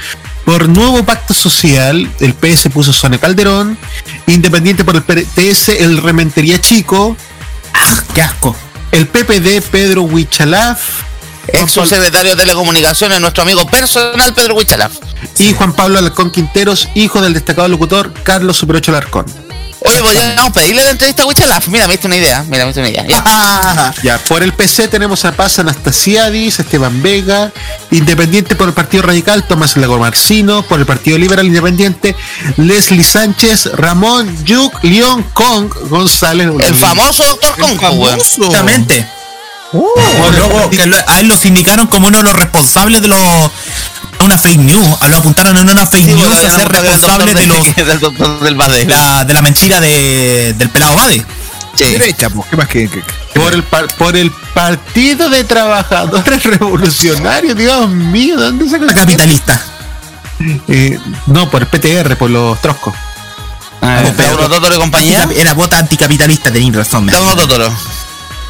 por 0.44 0.69
Nuevo 0.69 1.05
Pacto 1.05 1.35
Social, 1.35 2.11
el 2.20 2.35
PS 2.35 2.69
puso 2.70 2.93
Sonia 2.93 3.19
Calderón, 3.19 3.77
Independiente 4.27 4.82
por 4.85 4.97
el 4.97 5.03
PTS, 5.03 5.70
el 5.81 5.99
Rementería 6.03 6.61
Chico, 6.61 7.16
¡Ah, 7.74 7.94
qué 8.15 8.23
asco! 8.23 8.57
el 8.93 9.07
PPD 9.09 9.62
Pedro 9.70 10.03
Huichalaf 10.03 11.03
Ex 11.48 11.70
subsecretario 11.73 12.31
de 12.31 12.36
Telecomunicaciones, 12.43 13.20
nuestro 13.20 13.43
amigo 13.43 13.66
personal 13.66 14.32
Pedro 14.35 14.55
Huichalaf. 14.55 14.93
y 15.39 15.52
Juan 15.55 15.73
Pablo 15.73 15.98
Alarcón 15.98 16.31
Quinteros, 16.31 16.89
hijo 16.94 17.20
del 17.20 17.35
destacado 17.35 17.69
locutor 17.69 18.12
Carlos 18.23 18.56
Superocho 18.56 18.90
Alarcón. 18.93 19.27
Oye, 19.85 20.01
podríamos 20.01 20.52
pedirle 20.52 20.85
la 20.85 20.90
entrevista 20.90 21.24
a 21.24 21.27
Huichalaf. 21.27 21.66
Mira, 21.66 21.89
me 21.89 21.94
diste 21.94 22.06
una 22.06 22.16
idea. 22.16 22.44
Mira, 22.48 22.64
me 22.64 22.73
diste 22.73 22.81
una 22.81 22.90
idea. 22.90 23.05
Ya. 23.06 23.94
Ya, 24.02 24.19
por 24.19 24.43
el 24.43 24.52
PC 24.52 24.89
tenemos 24.89 25.24
a 25.24 25.32
Paz 25.32 25.59
Anastasiadis, 25.59 26.60
Esteban 26.60 27.02
Vega, 27.02 27.52
Independiente 27.90 28.55
por 28.55 28.69
el 28.69 28.74
Partido 28.74 29.02
Radical, 29.05 29.44
Tomás 29.47 29.77
Lago 29.77 29.98
Marcino, 29.98 30.62
por 30.62 30.78
el 30.78 30.86
Partido 30.86 31.19
Liberal 31.19 31.47
Independiente, 31.47 32.14
Leslie 32.56 33.05
Sánchez, 33.05 33.66
Ramón 33.74 34.44
Yuk, 34.44 34.82
León 34.85 35.24
Kong, 35.35 35.73
González. 35.89 36.48
El 36.60 36.74
famoso 36.77 37.24
doctor 37.24 37.59
Conco, 37.59 37.90
weón. 37.90 38.20
Luego 39.73 40.70
que 40.70 40.86
lo- 40.86 40.97
a 41.07 41.20
él 41.20 41.28
lo 41.28 41.36
sindicaron 41.36 41.86
como 41.86 42.09
uno 42.09 42.19
de 42.19 42.24
los 42.24 42.32
responsables 42.35 43.01
de 43.03 43.09
los 43.09 43.19
una 44.20 44.39
fake 44.39 44.59
news, 44.61 44.86
a 45.01 45.09
lo 45.09 45.16
apuntaron 45.16 45.57
en 45.57 45.69
una 45.69 45.85
fake 45.86 46.05
Sí, 46.05 46.15
news 46.15 46.40
ya 46.40 46.51
ser 46.55 46.69
responsable 46.69 47.35
de 47.35 47.47
los 47.47 47.74
del 47.74 47.99
doctor 47.99 48.40
del 48.40 48.55
Bade. 48.55 48.85
la, 48.85 49.24
de 49.24 49.35
la 49.35 49.43
mentira 49.43 49.81
de, 49.81 50.55
del 50.57 50.70
pelado 50.70 50.94
Bade. 50.94 51.24
Sí. 51.74 51.85
Derecha, 51.86 52.28
pues, 52.31 52.47
¿qué 52.51 52.57
más 52.57 52.69
que, 52.69 52.89
que- 52.89 53.01
que- 53.03 53.40
Por 53.40 53.53
el, 53.55 53.62
par- 53.65 53.89
por 53.97 54.15
el 54.16 54.31
Partido 54.31 55.28
de 55.31 55.43
Trabajadores 55.43 56.43
Revolucionarios, 56.44 57.57
Dios 57.57 57.89
mío, 57.89 58.36
¿de 58.36 58.44
¿dónde 58.44 58.69
saca 58.69 58.85
La 58.85 58.94
capitalista. 58.94 59.61
Eh, 60.69 60.99
no, 61.27 61.51
por 61.51 61.62
el 61.62 61.69
PTR, 61.69 62.16
por 62.16 62.31
los 62.31 62.61
troscos. 62.61 62.94
Ah, 63.81 64.03
Totoro 64.49 64.78
compañía. 64.78 65.28
Era 65.36 65.55
vota 65.55 65.78
anticapitalista, 65.78 66.53
tenéis 66.53 66.74
razón. 66.77 67.07
Totoro. 67.09 67.73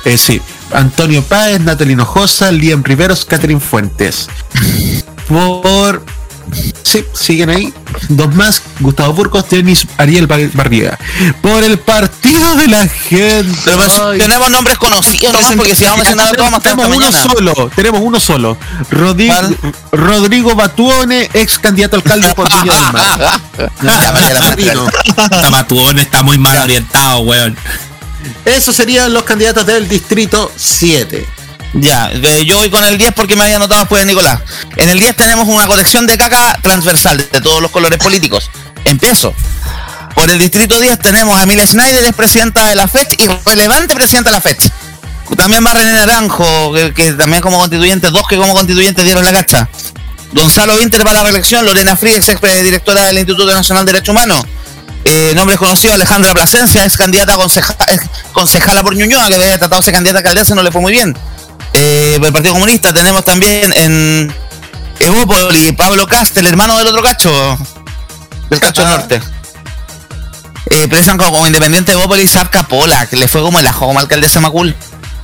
Eh, 0.05 0.19
sí, 0.19 0.43
Antonio 0.75 1.23
Páez, 1.23 1.61
Natalie 1.61 1.93
Hinojosa, 1.95 2.51
Liam 2.53 2.83
Riveros, 2.83 3.25
Catherine 3.25 3.61
Fuentes. 3.61 4.29
Por. 5.29 6.05
Sí, 6.83 7.03
siguen 7.15 7.49
ahí. 7.49 7.73
Dos 8.11 8.35
más, 8.35 8.61
Gustavo 8.81 9.15
Burgos, 9.15 9.49
Denis 9.49 9.87
Ariel 9.97 10.27
Bar- 10.27 10.51
Barriga. 10.53 10.99
Por 11.41 11.63
el 11.65 11.79
Partido 11.79 12.55
de 12.57 12.67
la 12.69 12.87
Gente. 12.89 13.49
Pero 13.65 13.77
pues, 13.79 13.99
Ay. 13.99 14.19
tenemos 14.19 14.51
nombres 14.51 14.77
conocidos 14.77 15.33
nomás 15.33 15.53
porque 15.57 15.75
si 15.75 15.85
vamos 15.85 16.01
a 16.01 16.03
mencionar 16.11 16.35
a 16.35 16.37
todos 16.37 16.51
más 16.51 16.63
tenemos 16.63 16.87
uno 16.89 16.97
mañana. 17.07 17.23
solo, 17.23 17.71
tenemos 17.75 18.01
uno 18.03 18.21
solo. 18.21 18.59
Rodrigo, 18.91 19.33
¿Cuál? 19.35 19.57
Rodrigo 19.93 20.55
Batuone, 20.55 21.31
ex 21.33 21.59
candidato 21.59 21.97
a 21.97 22.01
alcalde 22.01 22.35
por 22.35 22.47
Viña 22.63 22.75
del 22.75 22.93
Mar. 22.93 23.41
Matuón, 25.51 25.99
está 25.99 26.23
muy 26.23 26.39
mal 26.39 26.59
orientado, 26.59 27.21
weón. 27.21 27.57
Esos 28.45 28.75
serían 28.75 29.13
los 29.13 29.25
candidatos 29.25 29.67
del 29.67 29.89
distrito 29.89 30.51
7. 30.57 31.27
Ya, 31.75 32.13
yo 32.13 32.59
voy 32.59 32.71
con 32.71 32.85
el 32.85 32.99
10 32.99 33.15
porque 33.15 33.35
me 33.35 33.45
había 33.45 33.57
anotado 33.57 33.81
después 33.81 34.03
de 34.03 34.07
Nicolás. 34.07 34.41
En 34.77 34.89
el 34.89 34.99
10 34.99 35.17
tenemos 35.17 35.49
una 35.49 35.67
colección 35.67 36.07
de 36.07 36.19
caca 36.19 36.59
transversal 36.63 37.17
de 37.17 37.41
todos 37.41 37.63
los 37.63 37.71
colores 37.71 37.99
políticos. 37.99 38.51
Empiezo. 38.85 39.35
Por 40.15 40.31
el 40.31 40.39
distrito 40.39 40.79
10 40.79 40.99
tenemos 40.99 41.39
a 41.39 41.45
Emilia 41.45 41.67
Schneider, 41.67 42.05
es 42.05 42.15
presidenta 42.15 42.67
de 42.67 42.75
la 42.75 42.87
FECH 42.87 43.17
y 43.19 43.29
relevante 43.47 43.95
presidenta 43.95 44.31
de 44.31 44.37
la 44.37 44.41
FECH. 44.43 44.71
También 45.37 45.65
va 45.65 45.73
René 45.73 45.93
Naranjo, 45.93 46.75
que, 46.95 47.13
también 47.13 47.41
como 47.41 47.59
constituyente, 47.59 48.11
dos 48.11 48.29
que 48.29 48.37
como 48.37 48.53
constituyentes 48.53 49.03
dieron 49.05 49.25
la 49.25 49.33
cacha. 49.33 49.69
Gonzalo 50.33 50.77
Winter 50.77 51.03
para 51.03 51.15
la 51.15 51.25
reelección, 51.25 51.65
Lorena 51.65 51.97
Fríes, 51.97 52.29
ex 52.29 52.41
directora 52.63 53.07
del 53.07 53.19
Instituto 53.19 53.51
Nacional 53.53 53.87
de 53.87 53.93
Derecho 53.93 54.13
Humano. 54.13 54.45
Eh, 55.05 55.33
nombres 55.35 55.59
conocidos, 55.59 55.95
Alejandra 55.95 56.33
Plasencia, 56.33 56.85
ex 56.85 56.97
candidata 56.97 57.35
a 57.35 57.37
conceja- 57.37 57.77
ex 57.89 58.05
concejala 58.33 58.83
por 58.83 58.95
Ñuñoa, 58.95 59.29
que 59.29 59.35
había 59.35 59.59
tratado 59.59 59.81
de 59.81 59.85
ser 59.87 59.95
candidata 59.95 60.19
a 60.19 60.21
alcaldesa, 60.21 60.55
no 60.55 60.63
le 60.63 60.71
fue 60.71 60.81
muy 60.81 60.93
bien. 60.93 61.17
Eh, 61.73 62.15
por 62.19 62.27
el 62.29 62.33
Partido 62.33 62.55
Comunista 62.55 62.93
tenemos 62.93 63.25
también 63.25 63.73
en 63.77 64.33
Evópoli, 65.01 65.73
Pablo 65.73 66.07
Cast, 66.07 66.37
el 66.39 66.47
hermano 66.47 66.79
del 66.79 66.87
otro 66.87 67.03
cacho, 67.03 67.59
del 68.51 68.61
cacho 68.61 68.85
norte. 68.85 69.21
Eh, 70.71 70.87
presan 70.89 71.19
como, 71.19 71.33
como 71.33 71.47
independiente 71.47 71.93
de 71.93 71.99
Evópoli, 71.99 72.27
Zapka 72.29 72.63
Pola, 72.69 73.07
que 73.07 73.17
le 73.17 73.27
fue 73.27 73.41
como 73.43 73.59
el 73.59 73.67
ajo 73.67 73.87
como 73.87 73.99
alcaldesa 73.99 74.41
Macul. 74.41 74.75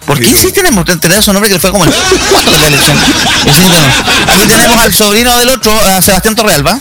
¿Por 0.07 0.19
qué 0.19 0.35
sí 0.37 0.51
tenemos 0.53 0.85
que 0.87 0.97
tener 0.97 1.23
su 1.23 1.33
nombre 1.33 1.49
que 1.51 1.55
le 1.55 1.61
fue 1.61 1.71
como 1.71 1.85
el 1.85 1.93
cuarto 2.31 2.51
de 2.51 2.59
la 2.59 2.67
elección? 2.67 2.97
Aquí 4.27 4.47
tenemos 4.49 4.79
al 4.83 4.93
sobrino 4.95 5.37
del 5.39 5.51
otro, 5.51 5.79
a 5.81 6.01
Sebastián 6.03 6.35
Torrealba. 6.35 6.81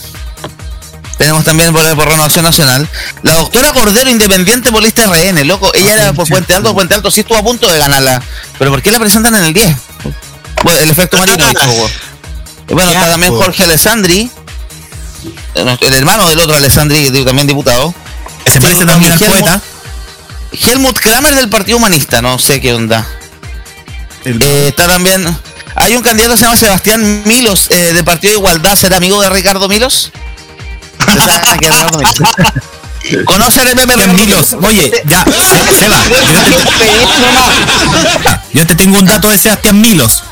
Tenemos 1.18 1.44
también 1.44 1.74
por, 1.74 1.96
por 1.96 2.08
Renovación 2.08 2.44
Nacional. 2.46 2.88
La 3.24 3.34
doctora 3.34 3.74
Cordero, 3.74 4.10
independiente 4.10 4.72
por 4.72 4.84
lista 4.84 5.04
RN, 5.08 5.44
loco. 5.48 5.72
Ella 5.74 5.94
era 5.94 6.14
por 6.14 6.28
Puente 6.28 6.54
Alto, 6.54 6.74
Puente 6.74 6.94
Alto 6.94 7.10
sí 7.10 7.22
estuvo 7.22 7.38
a 7.38 7.44
punto 7.44 7.68
de 7.72 7.80
ganarla. 7.80 8.22
Pero 8.60 8.70
¿por 8.72 8.82
qué 8.82 8.92
la 8.92 9.00
presentan 9.00 9.34
en 9.36 9.44
el 9.46 9.54
10? 9.54 9.76
Bueno, 10.64 10.80
el 10.80 10.90
efecto 10.90 11.18
marino. 11.18 11.38
Bueno, 12.70 12.92
está 12.92 13.10
también 13.10 13.34
Jorge 13.34 13.64
Alessandri, 13.64 14.30
el 15.56 15.94
hermano 15.94 16.28
del 16.30 16.40
otro 16.40 16.56
Alessandri, 16.56 17.10
también 17.24 17.48
diputado. 17.48 17.94
Que 18.44 18.52
se 18.52 18.62
parece 18.62 18.86
también 18.86 19.12
al 19.14 19.20
Helmut- 19.20 19.40
poeta. 19.40 19.62
Helmut 20.52 21.00
Kramer 21.00 21.36
del 21.36 21.50
Partido 21.50 21.78
Humanista, 21.78 22.22
no 22.22 22.38
sé 22.40 22.62
qué 22.62 22.74
onda. 22.74 23.06
Eh, 24.26 24.66
está 24.68 24.88
también. 24.88 25.26
Hay 25.76 25.96
un 25.96 26.02
candidato 26.04 26.34
que 26.34 26.40
se 26.40 26.46
llama 26.46 26.58
Sebastián 26.58 27.24
Milos, 27.26 27.68
eh, 27.70 27.94
del 27.94 28.04
Partido 28.04 28.32
de 28.34 28.38
Igualdad, 28.40 28.76
¿será 28.76 28.98
amigo 28.98 29.22
de 29.22 29.30
Ricardo 29.30 29.68
Milos? 29.68 30.12
¿Conoce 33.26 33.62
el 33.62 33.76
meme 33.76 34.08
Milos, 34.08 34.54
oye, 34.62 34.92
ya, 35.06 35.24
Se- 35.24 35.74
Seba, 35.80 35.98
yo 36.10 36.18
te, 36.24 36.34
yo 38.54 38.68
te 38.68 38.76
tengo 38.76 39.00
un 39.00 39.06
dato 39.06 39.30
de 39.30 39.38
Sebastián 39.38 39.80
Milos. 39.80 40.24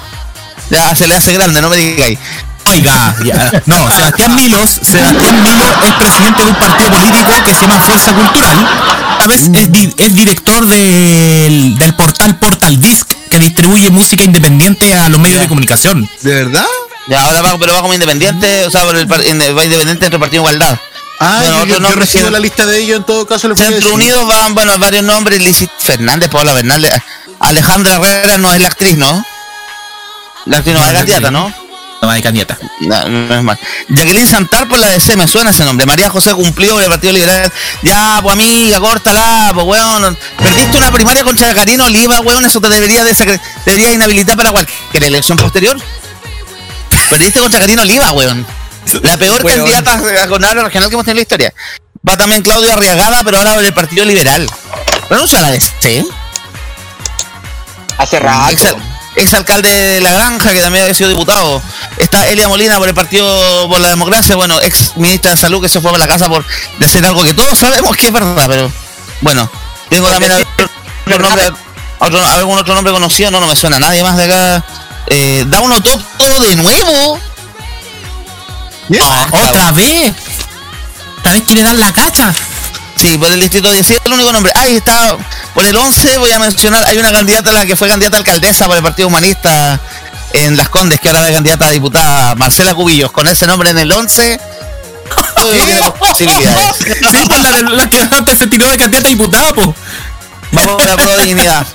Ya 0.69 0.93
se 0.95 1.07
le 1.07 1.15
hace 1.15 1.31
grande, 1.33 1.61
no 1.61 1.69
me 1.69 1.77
digáis. 1.77 2.19
Oiga, 2.67 3.15
ya, 3.23 3.61
no, 3.67 3.89
Sebastián 3.91 4.35
Milos, 4.35 4.79
Sebastián 4.81 5.43
Milos 5.43 5.69
es 5.85 5.93
presidente 5.93 6.43
de 6.43 6.49
un 6.49 6.55
partido 6.55 6.89
político 6.91 7.31
que 7.45 7.53
se 7.53 7.61
llama 7.61 7.79
Fuerza 7.79 8.11
Cultural. 8.13 8.67
¿Sabes? 9.19 9.41
Es, 9.53 9.71
di- 9.71 9.93
es 9.97 10.15
director 10.15 10.65
del, 10.65 11.77
del 11.77 11.93
portal 11.95 12.37
Portal 12.39 12.81
Disc 12.81 13.07
que 13.29 13.37
distribuye 13.39 13.89
música 13.91 14.23
independiente 14.23 14.93
a 14.95 15.07
los 15.09 15.19
medios 15.19 15.41
de 15.41 15.47
comunicación. 15.47 16.09
¿De 16.21 16.33
verdad? 16.43 16.65
Ya, 17.07 17.21
ahora 17.23 17.41
va, 17.41 17.57
pero 17.57 17.73
va 17.73 17.81
como 17.81 17.93
independiente, 17.93 18.65
o 18.65 18.71
sea, 18.71 18.83
por 18.83 18.95
el, 18.95 19.09
va 19.11 19.23
independiente 19.25 19.91
entre 20.05 20.07
el 20.15 20.19
Partido 20.19 20.43
de 20.43 20.49
Igualdad. 20.49 20.77
Ah, 21.19 21.37
Bueno, 21.41 21.65
yo- 21.65 21.79
yo, 21.79 21.95
recibo 21.95 22.25
que- 22.25 22.31
la 22.31 22.39
lista 22.39 22.65
de 22.65 22.79
ellos 22.79 22.97
en 22.97 23.03
todo 23.05 23.25
caso. 23.25 23.55
Centro. 23.55 23.93
Unidos 23.93 24.27
van, 24.27 24.53
bueno, 24.55 24.77
varios 24.79 25.03
nombres, 25.03 25.39
Lizy 25.41 25.67
Fernández, 25.79 26.29
Paola 26.29 26.53
Bernal, 26.53 26.85
Alejandra 27.39 27.95
Herrera 27.95 28.37
no 28.37 28.53
es 28.53 28.59
la 28.59 28.67
actriz, 28.67 28.97
¿no? 28.97 29.23
La 30.45 30.57
actriz 30.57 30.73
no, 30.75 30.81
No, 30.81 30.87
es 30.87 30.93
candidata. 30.93 31.31
¿no? 31.31 31.53
No 32.01 32.09
hay 32.11 32.21
candidata. 32.21 32.57
No, 32.81 33.07
no 33.07 33.35
es 33.35 33.43
mal. 33.43 33.57
Jacqueline 33.89 34.27
Santar 34.27 34.67
por 34.67 34.77
la 34.77 34.87
DC, 34.89 35.15
me 35.15 35.27
suena 35.27 35.51
ese 35.51 35.63
nombre. 35.63 35.85
María 35.87 36.09
José 36.09 36.31
cumplió 36.33 36.73
por 36.73 36.83
el 36.83 36.89
Partido 36.89 37.13
Liberal. 37.13 37.51
Ya, 37.81 38.19
pues 38.21 38.33
amiga, 38.33 38.79
córtala, 38.79 39.51
pues 39.53 39.65
weón. 39.65 40.17
Perdiste 40.37 40.77
una 40.77 40.91
primaria 40.91 41.23
contra 41.23 41.53
Karina 41.53 41.85
Oliva, 41.85 42.19
weón. 42.19 42.45
Eso 42.45 42.59
te 42.61 42.69
debería, 42.69 43.03
desacre- 43.03 43.39
debería 43.65 43.91
inhabilitar 43.93 44.35
para 44.35 44.51
cualquier 44.51 45.03
elección 45.05 45.37
posterior. 45.37 45.77
Perdiste 47.09 47.39
contra 47.39 47.59
Karina 47.59 47.81
Oliva, 47.83 48.11
weón. 48.11 48.45
La 49.01 49.17
peor 49.17 49.43
Weón. 49.43 49.57
candidata 49.59 49.93
a 49.93 50.25
gobernadora 50.27 50.63
regional 50.63 50.89
que 50.89 50.93
hemos 50.95 51.05
tenido 51.05 51.11
en 51.11 51.15
la 51.17 51.21
historia. 51.21 51.53
Va 52.07 52.17
también 52.17 52.41
Claudio 52.43 52.71
Arriagada, 52.71 53.23
pero 53.23 53.37
ahora 53.39 53.55
por 53.55 53.63
el 53.65 53.73
Partido 53.73 54.05
Liberal. 54.05 54.47
Renuncia 55.09 55.39
a 55.39 55.41
la 55.41 55.51
DC. 55.51 56.05
Hace 57.97 58.19
rato. 58.19 58.51
Ex, 58.51 58.61
ex 59.15 59.33
alcalde 59.33 59.69
de 59.69 60.01
La 60.01 60.11
Granja, 60.11 60.51
que 60.51 60.61
también 60.61 60.83
había 60.83 60.93
sido 60.93 61.09
diputado. 61.09 61.61
Está 61.97 62.27
Elia 62.27 62.47
Molina 62.47 62.77
por 62.77 62.87
el 62.87 62.93
Partido 62.93 63.67
por 63.69 63.79
la 63.79 63.89
Democracia, 63.89 64.35
bueno, 64.35 64.59
ex 64.61 64.97
ministra 64.97 65.31
de 65.31 65.37
Salud 65.37 65.61
que 65.61 65.69
se 65.69 65.79
fue 65.79 65.91
a 65.93 65.97
la 65.97 66.07
casa 66.07 66.27
por 66.27 66.45
decir 66.79 67.05
algo 67.05 67.23
que 67.23 67.33
todos 67.33 67.57
sabemos 67.57 67.95
que 67.95 68.07
es 68.07 68.13
verdad, 68.13 68.45
pero 68.47 68.71
bueno, 69.21 69.49
tengo 69.89 70.09
también 70.09 70.31
a- 70.33 70.39
otro 71.07 71.19
nombre, 71.29 71.51
otro- 71.99 72.25
algún 72.25 72.57
otro 72.57 72.75
nombre 72.75 72.91
conocido, 72.91 73.31
no, 73.31 73.39
no 73.39 73.47
me 73.47 73.55
suena 73.55 73.79
nadie 73.79 74.03
más 74.03 74.17
de 74.17 74.25
acá. 74.25 74.65
Eh, 75.07 75.45
da 75.47 75.61
uno 75.61 75.81
todo, 75.81 76.01
todo 76.17 76.39
de 76.41 76.55
nuevo. 76.55 77.19
Ah, 79.01 79.27
¿Otra 79.31 79.71
vez? 79.71 80.13
¿Otra 81.19 81.33
vez 81.33 81.43
quiere 81.43 81.63
dar 81.63 81.75
la 81.75 81.91
cacha? 81.91 82.33
Sí, 82.95 83.17
por 83.17 83.31
el 83.31 83.39
distrito 83.39 83.71
10 83.71 83.91
es 83.91 84.01
el 84.03 84.13
único 84.13 84.31
nombre. 84.31 84.51
Ahí 84.55 84.77
está, 84.77 85.17
por 85.53 85.65
el 85.65 85.75
11 85.75 86.17
voy 86.17 86.31
a 86.31 86.39
mencionar, 86.39 86.85
hay 86.85 86.97
una 86.97 87.11
candidata, 87.11 87.51
la 87.51 87.65
que 87.65 87.75
fue 87.75 87.87
candidata 87.87 88.17
a 88.17 88.19
alcaldesa 88.19 88.67
por 88.67 88.77
el 88.77 88.83
Partido 88.83 89.07
Humanista 89.07 89.79
en 90.33 90.55
Las 90.57 90.69
Condes, 90.69 90.99
que 90.99 91.09
ahora 91.09 91.27
es 91.27 91.35
candidata 91.35 91.67
a 91.67 91.71
diputada, 91.71 92.35
Marcela 92.35 92.73
Cubillos, 92.73 93.11
con 93.11 93.27
ese 93.27 93.47
nombre 93.47 93.69
en 93.71 93.79
el 93.79 93.91
11. 93.91 94.39
todavía 95.35 95.65
tiene 95.65 95.91
posibilidades. 95.91 96.75
Sí, 97.11 97.17
pues 97.27 97.41
la, 97.41 97.61
la 97.61 97.89
que 97.89 97.99
antes 97.99 98.39
se 98.39 98.47
tiró 98.47 98.69
de 98.69 98.77
candidata 98.77 99.07
a 99.07 99.11
diputada, 99.11 99.53
po. 99.53 99.75
Vamos 100.51 100.87
a 100.87 100.95
pro 100.95 101.17
dignidad. 101.17 101.65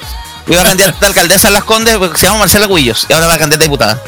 Iba 0.50 0.62
a 0.62 0.64
candidata 0.64 0.96
a 1.00 1.06
alcaldesa 1.06 1.48
en 1.48 1.54
Las 1.54 1.64
Condes, 1.64 1.96
porque 1.96 2.18
se 2.18 2.26
llama 2.26 2.40
Marcela 2.40 2.66
Cubillos, 2.66 3.06
y 3.08 3.12
ahora 3.12 3.26
va 3.28 3.34
a 3.34 3.38
candidata 3.38 3.64
a 3.64 3.66
diputada. 3.66 4.02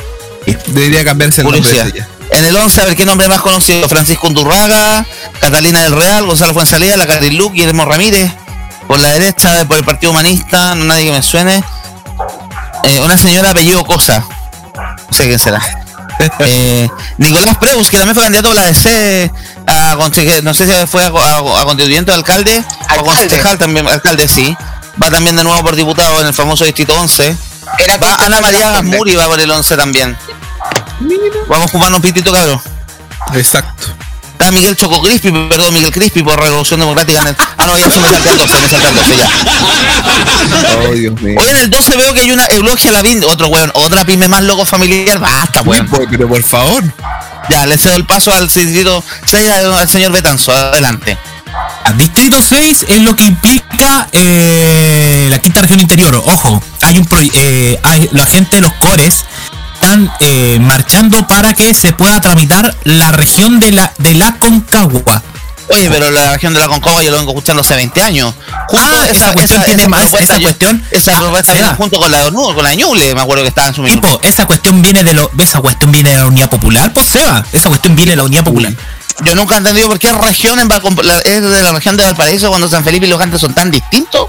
Debería 0.66 1.05
cambiarse 1.05 1.40
el 1.43 1.47
nombre 1.47 1.60
de 1.73 1.89
ella. 1.98 2.09
En 2.32 2.44
el 2.44 2.56
11, 2.56 2.81
a 2.81 2.85
ver 2.86 2.97
qué 2.97 3.05
nombre 3.05 3.28
más 3.28 3.40
conocido. 3.43 3.89
Francisco 3.89 4.27
Undurraga, 4.27 5.06
Catalina 5.40 5.82
del 5.82 5.93
Real, 5.94 6.27
Gonzalo 6.27 6.52
Fuensalida, 6.52 6.97
la 6.97 7.06
Luc, 7.31 7.52
Guillermo 7.52 7.85
Ramírez. 7.85 8.31
Por 8.89 8.98
la 8.98 9.10
derecha, 9.10 9.64
por 9.66 9.77
el 9.77 9.85
Partido 9.85 10.10
Humanista, 10.10 10.74
no 10.74 10.85
nadie 10.85 11.06
que 11.06 11.12
me 11.12 11.23
suene. 11.23 11.62
Eh, 12.85 13.01
una 13.01 13.16
señora 13.16 13.51
apellido 13.51 13.85
Cosa. 13.85 14.24
No 14.77 15.12
sé 15.16 15.24
quién 15.24 15.39
será. 15.39 15.62
Eh, 16.40 16.89
Nicolás 17.16 17.56
Preus, 17.56 17.90
que 17.90 17.97
también 17.97 18.14
fue 18.14 18.23
candidato 18.23 18.52
a 18.52 18.55
la 18.55 18.62
DC, 18.66 19.31
a 19.66 19.97
no 20.43 20.55
sé 20.55 20.66
si 20.66 20.86
fue 20.86 21.02
a, 21.05 21.09
a- 21.09 21.60
a 21.62 21.64
constituyente 21.64 22.12
o 22.12 22.14
alcalde, 22.14 22.62
o 22.62 22.93
a 23.01 23.02
concejal 23.02 23.59
también, 23.59 23.89
alcalde 23.89 24.28
sí. 24.28 24.55
Va 25.01 25.10
también 25.10 25.36
de 25.36 25.44
nuevo 25.44 25.62
por 25.62 25.77
diputado 25.77 26.20
en 26.20 26.27
el 26.27 26.35
famoso 26.35 26.64
distrito 26.64 26.94
11. 26.98 27.36
Va 28.02 28.14
Ana 28.16 28.40
María 28.40 28.70
Gasmuri, 28.70 29.14
va 29.14 29.27
por 29.27 29.40
el 29.40 29.51
11 29.51 29.77
también. 29.77 30.16
Vamos 31.48 31.66
a 31.66 31.69
fumar 31.69 31.93
un 31.93 32.01
pitito, 32.01 32.32
cabrón. 32.32 32.60
Exacto. 33.35 33.94
Está 34.32 34.51
Miguel 34.51 34.77
Choco 34.77 35.01
Crispi, 35.01 35.31
perdón, 35.31 35.73
Miguel 35.73 35.93
Crispi 35.93 36.23
por 36.23 36.39
Revolución 36.40 36.81
Democrática. 36.81 37.20
En 37.20 37.28
el... 37.28 37.36
Ah, 37.56 37.64
no, 37.64 37.78
ya 37.78 37.89
se 37.89 38.01
me 38.01 38.09
salté 38.09 38.31
el 38.31 38.39
12, 38.39 38.60
me 38.60 38.69
salté 38.69 38.89
el 38.89 38.94
12 38.97 39.16
ya. 39.16 39.31
Oh, 40.89 40.93
Dios 40.93 41.20
mío. 41.20 41.39
Hoy 41.40 41.48
en 41.48 41.56
el 41.56 41.70
12 41.70 41.97
veo 41.97 42.12
que 42.12 42.20
hay 42.20 42.32
una 42.32 42.47
Eulogia 42.47 42.90
Lavín, 42.90 43.23
otro 43.24 43.47
weón, 43.48 43.70
otra 43.74 44.05
pyme 44.05 44.27
más 44.27 44.43
loco 44.43 44.64
familiar. 44.64 45.19
Basta, 45.20 45.62
weón. 45.62 45.89
Uy, 45.93 46.06
Pero 46.10 46.28
por 46.28 46.43
favor. 46.43 46.82
Ya, 47.48 47.66
le 47.66 47.78
cedo 47.78 47.94
el 47.94 48.05
paso 48.05 48.32
al 48.32 48.48
distrito 48.48 49.05
6 49.27 49.51
al 49.51 49.73
al 49.74 49.89
señor 49.89 50.10
Betanzo. 50.10 50.51
Adelante. 50.52 51.16
Distrito 51.96 52.42
6 52.42 52.86
es 52.88 53.00
lo 53.02 53.14
que 53.14 53.24
implica 53.24 54.09
eh, 54.12 55.28
la 55.30 55.38
quinta 55.40 55.60
región 55.60 55.80
interior. 55.80 56.14
Ojo, 56.14 56.62
hay 56.80 56.98
un 56.98 57.06
eh, 57.34 57.78
hay, 57.82 58.09
la 58.12 58.26
gente 58.26 58.56
de 58.56 58.62
los 58.62 58.72
cores 58.74 59.24
están 59.74 60.10
eh, 60.20 60.59
marchando 60.60 61.26
para 61.26 61.54
que 61.54 61.74
se 61.74 61.92
pueda 61.92 62.20
tramitar 62.20 62.74
la 62.84 63.12
región 63.12 63.60
de 63.60 63.72
la 63.72 63.92
de 63.98 64.14
la 64.14 64.34
Concagua. 64.38 65.22
Oye, 65.68 65.89
pero 65.90 66.10
la 66.10 66.32
región 66.32 66.52
de 66.55 66.60
la 66.60 66.68
Concagua 66.68 67.02
yo 67.02 67.10
lo 67.10 67.18
vengo 67.18 67.30
escuchando 67.32 67.60
hace 67.62 67.74
20 67.76 68.02
años. 68.02 68.34
Justo 68.68 68.86
Ah, 69.01 69.06
esa 69.10 69.32
cuestión 69.32 69.62
tiene 69.64 69.89
más- 69.89 70.01
propuesta 70.02 70.34
esa 70.34 70.36
yo- 70.39 70.48
cuestión- 70.48 70.84
esa 70.90 71.18
propuesta 71.18 71.52
viene 71.52 71.68
junto 71.74 71.98
con 71.98 72.10
la 72.10 72.30
con 72.30 72.62
la 72.64 72.74
Ñuble, 72.74 73.14
me 73.14 73.20
acuerdo 73.20 73.43
que 73.43 73.48
estaba 73.48 73.68
en 73.68 73.74
su 73.74 73.82
minuto. 73.82 74.06
Tipo, 74.09 74.20
esa 74.22 74.47
cuestión 74.47 74.82
viene 74.82 75.02
de 75.05 75.14
lo, 75.14 75.30
esa 75.39 75.60
cuestión 75.60 75.93
viene 75.93 76.10
de 76.10 76.16
la 76.18 76.26
Unidad 76.26 76.51
Popular, 76.51 76.93
pues 76.93 77.09
Seba, 77.09 77.44
esa 77.52 77.68
cuestión 77.68 77.94
viene 77.97 78.12
de 78.12 78.16
la 78.16 78.24
Unidad 78.24 78.44
Popular. 78.44 78.72
Yo 79.24 79.34
nunca 79.34 79.55
he 79.55 79.59
entendido 79.59 79.89
por 79.89 79.98
qué 79.98 80.10
región 80.12 80.59
en 80.59 80.68
la- 80.68 81.18
es 81.18 81.43
de 81.43 81.62
la 81.62 81.72
región 81.72 81.97
de 81.97 82.05
Valparaíso 82.05 82.48
cuando 82.48 82.68
San 82.68 82.82
Felipe 82.82 83.06
y 83.06 83.09
Los 83.09 83.20
Andes 83.20 83.40
son 83.40 83.55
tan 83.55 83.70
distintos. 83.70 84.28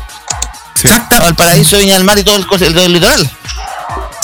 Exacta- 0.84 1.20
Valparaíso, 1.22 1.78
Viña 1.78 1.96
del 1.96 2.04
Mar 2.04 2.18
y 2.20 2.24
todo 2.24 2.36
el, 2.36 2.46
todo 2.46 2.86
el 2.86 2.94
litoral. 2.94 3.30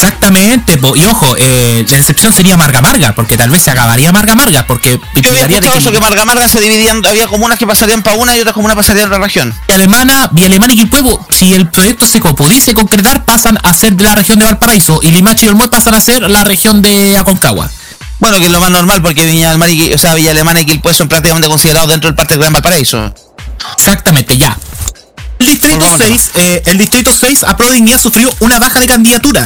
Exactamente, 0.01 0.77
po, 0.77 0.95
y 0.95 1.03
ojo, 1.03 1.35
eh, 1.37 1.85
la 1.89 1.97
excepción 1.97 2.31
sería 2.31 2.55
Marga 2.55 2.79
Marga, 2.79 3.13
porque 3.13 3.35
tal 3.35 3.49
vez 3.49 3.63
se 3.63 3.71
acabaría 3.71 4.13
Marga 4.13 4.33
Marga, 4.33 4.65
porque 4.65 4.97
Yo 5.15 5.29
había 5.29 5.45
de 5.45 5.55
escuchado 5.55 5.73
que 5.73 5.79
eso, 5.79 5.91
que 5.91 5.99
Marga 5.99 6.23
Marga 6.23 6.47
se 6.47 6.61
dividían, 6.61 7.05
había 7.05 7.27
comunas 7.27 7.59
que 7.59 7.67
pasarían 7.67 8.01
para 8.01 8.15
una 8.15 8.37
y 8.37 8.39
otras 8.39 8.53
comunas 8.53 8.77
pasarían 8.77 9.05
a 9.05 9.07
otra 9.07 9.19
región. 9.25 9.53
Villa 9.67 9.75
Alemana, 9.75 10.29
Villa 10.31 10.47
Alemana 10.47 10.71
y 10.73 10.77
Quilpuego, 10.77 11.27
si 11.29 11.53
el 11.53 11.69
proyecto 11.69 12.07
se 12.07 12.21
pudiese 12.21 12.73
concretar, 12.73 13.25
pasan 13.25 13.59
a 13.61 13.73
ser 13.73 13.93
de 13.93 14.05
la 14.05 14.15
región 14.15 14.39
de 14.39 14.45
Valparaíso 14.45 15.01
y 15.03 15.11
Limache 15.11 15.47
y 15.47 15.49
Olmué 15.49 15.67
pasan 15.67 15.93
a 15.93 15.99
ser 15.99 16.21
la 16.21 16.45
región 16.45 16.81
de 16.81 17.17
Aconcagua. 17.17 17.69
Bueno, 18.19 18.37
que 18.37 18.45
es 18.45 18.51
lo 18.51 18.61
más 18.61 18.71
normal 18.71 19.01
porque 19.01 19.25
Viña 19.25 19.49
del 19.49 19.57
Mar 19.57 19.69
y, 19.69 19.93
o 19.93 19.97
sea, 19.97 20.15
Villa 20.15 20.31
Alemana 20.31 20.61
y 20.61 20.65
Quilpué 20.65 20.93
son 20.93 21.09
prácticamente 21.09 21.49
considerados 21.49 21.89
dentro 21.89 22.07
del 22.07 22.15
Parque 22.15 22.37
Gran 22.37 22.53
Valparaíso. 22.53 23.13
Exactamente, 23.77 24.37
ya. 24.37 24.57
El 25.39 25.47
distrito 25.47 25.77
Volvamos 25.77 26.01
al 26.01 26.07
6, 26.07 26.31
eh, 26.35 26.61
el 26.65 26.77
distrito 26.77 27.15
6 27.17 27.43
a 27.43 27.55
Pro 27.55 27.71
Dignidad 27.71 27.99
sufrió 27.99 28.29
una 28.41 28.59
baja 28.59 28.79
de 28.79 28.87
candidatura. 28.87 29.45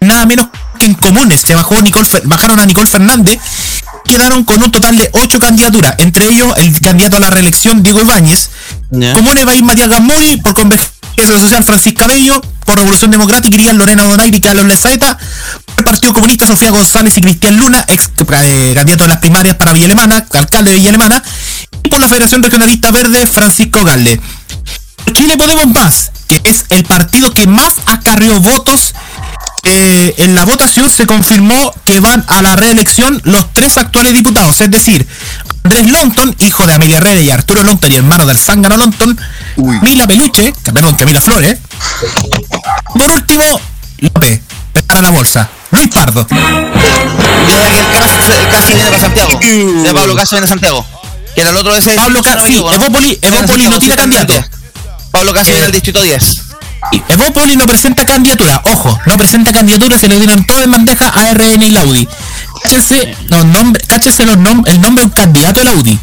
Nada 0.00 0.26
menos 0.26 0.48
que 0.78 0.86
en 0.86 0.94
comunes. 0.94 1.40
Se 1.40 1.54
bajó 1.54 1.80
Nicole 1.82 2.08
bajaron 2.24 2.58
a 2.60 2.66
Nicole 2.66 2.86
Fernández. 2.86 3.38
Quedaron 4.04 4.44
con 4.44 4.62
un 4.62 4.70
total 4.70 4.96
de 4.96 5.10
8 5.12 5.38
candidaturas. 5.38 5.94
Entre 5.98 6.26
ellos 6.26 6.52
el 6.56 6.80
candidato 6.80 7.16
a 7.16 7.20
la 7.20 7.30
reelección 7.30 7.82
Diego 7.82 8.00
Ibáñez. 8.00 8.50
Comunes 8.90 9.46
va 9.46 9.52
a 9.52 9.56
ir 9.56 9.64
Matías 9.64 9.88
Gamuri 9.88 10.38
por 10.38 10.54
Convergencia 10.54 10.92
Social 11.26 11.64
Francisca 11.64 12.06
Bello. 12.06 12.40
Por 12.64 12.78
Revolución 12.78 13.10
Democrática 13.10 13.54
irían 13.54 13.78
Lorena 13.78 14.04
Donaire 14.04 14.36
y 14.36 14.40
Carlos 14.40 14.66
Lezaeta. 14.66 15.18
Por 15.64 15.78
el 15.78 15.84
Partido 15.84 16.12
Comunista 16.14 16.46
Sofía 16.46 16.70
González 16.70 17.16
y 17.16 17.20
Cristian 17.20 17.56
Luna, 17.56 17.84
ex 17.88 18.10
eh, 18.44 18.72
candidato 18.74 19.04
a 19.04 19.08
las 19.08 19.18
primarias 19.18 19.56
para 19.56 19.72
Villa 19.72 19.86
Alemana, 19.86 20.24
alcalde 20.32 20.70
de 20.70 20.76
Villa 20.76 20.90
Alemana. 20.90 21.22
Y 21.82 21.88
por 21.88 22.00
la 22.00 22.08
Federación 22.08 22.42
Regionalista 22.42 22.90
Verde 22.90 23.26
Francisco 23.26 23.84
Galde. 23.84 24.20
Chile 25.12 25.36
Podemos 25.38 25.66
Más, 25.68 26.12
que 26.26 26.40
es 26.44 26.66
el 26.70 26.84
partido 26.84 27.32
que 27.32 27.46
más 27.46 27.74
acarreó 27.86 28.40
votos. 28.40 28.94
Eh, 29.64 30.14
en 30.18 30.34
la 30.34 30.44
votación 30.44 30.88
se 30.90 31.06
confirmó 31.06 31.72
que 31.84 32.00
van 32.00 32.24
a 32.28 32.42
la 32.42 32.56
reelección 32.56 33.20
los 33.24 33.52
tres 33.52 33.76
actuales 33.78 34.14
diputados, 34.14 34.60
es 34.60 34.70
decir, 34.70 35.06
Andrés 35.64 35.88
Lonton, 35.90 36.34
hijo 36.40 36.66
de 36.66 36.74
Amelia 36.74 36.96
Herrera 36.98 37.20
y 37.20 37.30
Arturo 37.30 37.62
Lonton 37.62 37.92
y 37.92 37.96
hermano 37.96 38.24
del 38.26 38.38
zángano 38.38 38.76
Lonton, 38.76 39.18
Mila 39.56 40.06
Peluche, 40.06 40.52
que- 40.64 40.72
perdón, 40.72 40.94
Camila 40.94 41.20
Flores, 41.20 41.58
por 42.94 43.10
último, 43.10 43.44
López, 43.98 44.40
prepara 44.72 45.02
la 45.02 45.10
bolsa, 45.10 45.48
Luis 45.72 45.88
Pardo. 45.88 46.26
Ya 46.30 47.70
que 47.70 47.78
el 47.78 47.86
casi, 47.86 48.32
el 48.32 48.48
casi 48.48 48.74
viene 48.74 48.90
para 48.90 49.00
Santiago. 49.00 49.40
Ya 49.84 49.92
Pablo 49.94 50.14
Casi 50.16 50.34
viene 50.34 50.44
a 50.44 50.48
Santiago. 50.48 50.86
Que 51.34 51.40
era 51.42 51.50
el 51.50 51.56
otro 51.56 51.74
ese. 51.76 51.94
Pablo 51.94 52.20
equivoco, 52.20 52.70
¿no? 52.70 52.74
Evópoli, 52.76 53.18
Evópoli 53.20 53.68
no 53.68 53.78
tiene 53.78 53.94
sí, 53.94 53.98
candidato. 53.98 54.34
Pablo 55.10 55.32
Casi 55.34 55.50
viene 55.50 55.64
del 55.64 55.72
distrito 55.72 56.00
10. 56.02 56.42
Y 56.92 57.02
Evópoli 57.08 57.56
no 57.56 57.66
presenta 57.66 58.06
candidatura, 58.06 58.60
ojo, 58.64 58.98
no 59.06 59.16
presenta 59.18 59.52
candidatura, 59.52 59.98
se 59.98 60.08
le 60.08 60.16
dieron 60.16 60.44
todo 60.46 60.62
en 60.62 60.70
bandeja 60.70 61.08
a 61.08 61.34
RN 61.34 61.62
y 61.66 61.70
la 61.70 61.82
UDI. 61.84 62.08
Cáchese 62.62 63.16
los 63.28 63.44
nombres, 63.44 63.86
cáchese 63.86 64.24
los 64.24 64.36
nom- 64.38 64.62
el 64.66 64.80
nombre 64.80 65.02
de 65.02 65.06
un 65.08 65.12
candidato 65.14 65.60
de 65.60 65.64
la 65.64 65.72
UDI. 65.72 65.98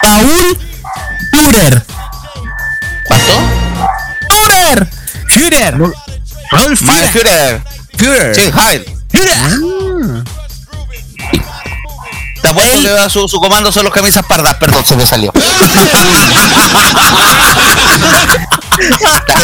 Paul 0.00 0.58
Führer. 1.32 1.84
¿Cuánto? 3.04 3.32
Führer. 4.30 4.88
Führer. 5.28 5.76
Mal 5.78 6.76
Führer. 6.76 7.62
Führer. 7.96 8.34
Sí, 8.34 8.50
Javier. 8.52 8.84
Te 12.42 12.48
apuesto 12.48 12.82
que 12.82 12.90
va 12.92 13.08
su, 13.08 13.26
su 13.28 13.40
comando 13.40 13.72
son 13.72 13.84
los 13.84 13.92
camisas 13.92 14.24
pardas. 14.26 14.54
Perdón, 14.56 14.84
se 14.84 14.94
me 14.96 15.04
salió. 15.06 15.32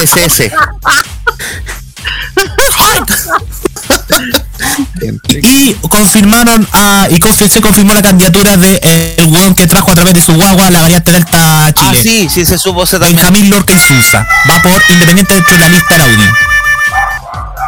SS. 0.03 0.53
Y 5.29 5.75
confirmaron 5.75 6.67
a, 6.73 7.09
y 7.11 7.21
se 7.49 7.61
confirmó 7.61 7.95
la 7.95 8.03
candidatura 8.03 8.57
de 8.57 8.81
eh, 8.83 9.15
el 9.19 9.27
hueón 9.27 9.55
que 9.55 9.67
trajo 9.67 9.91
a 9.91 9.95
través 9.95 10.15
de 10.15 10.21
su 10.21 10.35
guagua 10.35 10.71
la 10.71 10.81
variante 10.81 11.13
Delta 11.13 11.67
a 11.67 11.73
Chile. 11.73 11.99
Ah, 11.99 12.03
sí, 12.03 12.29
sí, 12.29 12.45
se 12.45 12.59
supo 12.59 12.85
ese 12.85 12.99
también. 12.99 13.17
Benjamín 13.17 13.51
Lorca 13.51 13.73
y 13.75 13.79
Sousa. 13.79 14.27
Va 14.49 14.63
por 14.63 14.83
independiente 14.89 15.35
dentro 15.35 15.55
de 15.55 15.61
la 15.61 15.69
lista 15.69 15.95
de 15.95 15.99
la 15.99 16.07
UDI. 16.07 16.29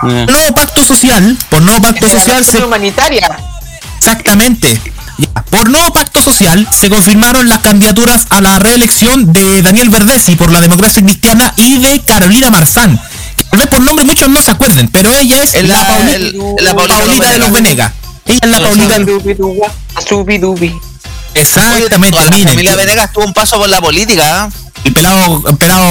Eh. 0.06 0.26
Nuevo 0.28 0.54
pacto 0.54 0.84
social, 0.84 1.36
por 1.48 1.62
nuevo 1.62 1.80
pacto 1.80 2.08
social 2.08 2.44
se 2.44 2.62
humanitaria. 2.62 3.36
Exactamente. 3.98 4.80
Ya, 5.18 5.28
Por 5.44 5.70
nuevo 5.70 5.92
pacto 5.92 6.20
social 6.20 6.66
se 6.72 6.90
confirmaron 6.90 7.48
las 7.48 7.60
candidaturas 7.60 8.26
a 8.30 8.40
la 8.40 8.58
reelección 8.58 9.32
de 9.32 9.62
Daniel 9.62 9.88
Verdesi 9.88 10.34
por 10.34 10.50
la 10.50 10.60
democracia 10.60 11.02
cristiana 11.04 11.52
y 11.56 11.78
de 11.78 12.00
Carolina 12.02 12.50
Marzán. 12.50 13.00
Que 13.36 13.44
Tal 13.44 13.58
vez 13.60 13.68
por 13.68 13.80
nombre 13.80 14.04
muchos 14.04 14.28
no 14.28 14.42
se 14.42 14.50
acuerden, 14.50 14.88
pero 14.88 15.12
ella 15.14 15.42
es 15.42 15.54
la, 15.62 15.78
la- 15.82 15.88
Pauli- 15.88 16.14
el- 16.14 16.38
la 16.64 16.74
Paulita 16.74 16.98
Paulita 16.98 17.30
de 17.30 17.38
los 17.38 17.50
Venegas. 17.52 17.92
Ella 18.26 18.38
es 18.42 18.48
la 18.48 18.60
Paulita 18.60 18.94
de 18.94 18.98
los. 19.00 19.22
Oye, 21.34 21.40
Exactamente, 21.42 22.10
toda 22.10 22.24
la 22.24 22.30
miren. 22.30 22.48
familia 22.48 22.76
Venegas 22.76 23.12
tuvo 23.12 23.24
un 23.24 23.32
paso 23.34 23.58
por 23.58 23.68
la 23.68 23.80
política. 23.80 24.44
¿ah? 24.44 24.50
El 24.84 24.92
pelado, 24.92 25.42
el 25.48 25.56
pelado, 25.56 25.84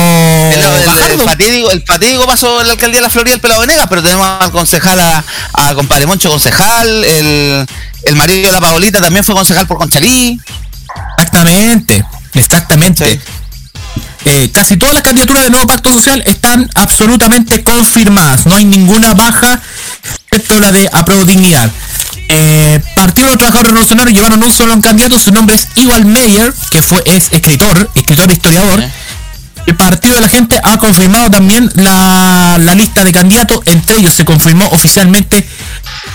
El, 0.54 1.12
el- 1.12 1.22
fatídico, 1.22 1.72
el 1.72 1.84
fatídico 1.86 2.26
pasó 2.26 2.62
en 2.62 2.68
la 2.68 2.74
alcaldía 2.74 3.00
de 3.00 3.02
la 3.02 3.10
Florida, 3.10 3.34
el 3.36 3.42
pelado 3.42 3.62
Venegas, 3.62 3.88
pero 3.90 4.04
tenemos 4.04 4.28
al 4.40 4.52
concejal, 4.52 5.00
a, 5.00 5.24
a 5.54 5.76
compadre 5.76 6.06
Moncho 6.06 6.30
concejal, 6.30 7.04
el, 7.04 7.66
el 8.06 8.16
marido 8.16 8.48
de 8.48 8.52
la 8.52 8.62
Paolita 8.62 9.02
también 9.02 9.24
fue 9.24 9.36
concejal 9.36 9.68
por 9.68 9.78
Conchalí. 9.78 10.40
Exactamente, 11.18 12.06
exactamente. 12.34 13.20
Eh, 14.26 14.52
casi 14.54 14.78
todas 14.78 14.96
las 14.96 15.04
candidaturas 15.04 15.44
del 15.44 15.52
nuevo 15.52 15.68
pacto 15.68 15.92
social 15.92 16.24
están 16.26 16.70
absolutamente 16.76 17.64
confirmadas. 17.64 18.46
No 18.46 18.56
hay 18.56 18.66
ninguna 18.66 19.14
baja, 19.14 19.60
excepto 20.32 20.60
la 20.60 20.72
de 20.72 20.90
Apruebo 20.92 21.26
Dignidad. 21.26 21.70
Eh, 22.30 22.82
Partido 22.96 23.28
de 23.28 23.34
los 23.34 23.38
Trabajadores 23.38 23.72
Revolucionarios 23.72 24.16
llevaron 24.16 24.42
un 24.42 24.52
solo 24.52 24.80
candidato, 24.82 25.20
su 25.20 25.32
nombre 25.32 25.56
es 25.56 25.68
Igual 25.76 26.06
Meyer, 26.06 26.54
que 26.72 26.82
fue 26.82 27.04
es 27.06 27.32
escritor, 27.32 27.90
escritor 27.96 28.30
e 28.30 28.34
historiador. 28.34 28.84
El 29.66 29.76
Partido 29.76 30.16
de 30.16 30.22
la 30.22 30.30
Gente 30.30 30.60
ha 30.62 30.78
confirmado 30.78 31.30
también 31.30 31.70
la, 31.76 32.58
la 32.60 32.76
lista 32.76 33.04
de 33.04 33.12
candidatos, 33.12 33.60
entre 33.66 33.98
ellos 33.98 34.14
se 34.14 34.26
confirmó 34.26 34.66
oficialmente 34.68 35.48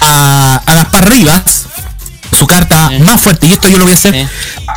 a, 0.01 0.63
a 0.67 0.75
Gaspar 0.75 1.11
Rivas, 1.11 1.68
su 2.37 2.47
carta 2.47 2.91
más 3.01 3.21
fuerte, 3.21 3.47
y 3.47 3.53
esto 3.53 3.69
yo 3.69 3.79
lo 3.79 3.85
voy 3.85 3.93
a 3.93 3.97
hacer 3.97 4.29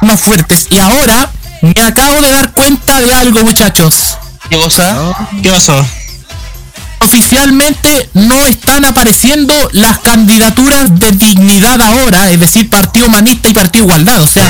más 0.02 0.20
fuertes. 0.20 0.68
Y 0.70 0.80
ahora 0.80 1.32
me 1.62 1.82
acabo 1.82 2.22
de 2.22 2.30
dar 2.32 2.52
cuenta 2.54 3.00
de 3.00 3.14
algo, 3.14 3.42
muchachos. 3.44 4.18
¿Qué 4.50 4.58
cosa? 4.58 5.16
¿Qué 5.42 5.50
pasó? 5.50 5.86
Oficialmente 7.00 8.10
no 8.14 8.46
están 8.46 8.86
apareciendo 8.86 9.54
las 9.74 10.00
candidaturas 10.00 11.00
de 11.00 11.12
dignidad 11.12 11.82
ahora, 11.82 12.30
es 12.30 12.40
decir, 12.40 12.70
Partido 12.70 13.08
Humanista 13.08 13.50
y 13.50 13.54
Partido 13.54 13.86
Igualdad. 13.86 14.22
O 14.22 14.28
sea, 14.28 14.48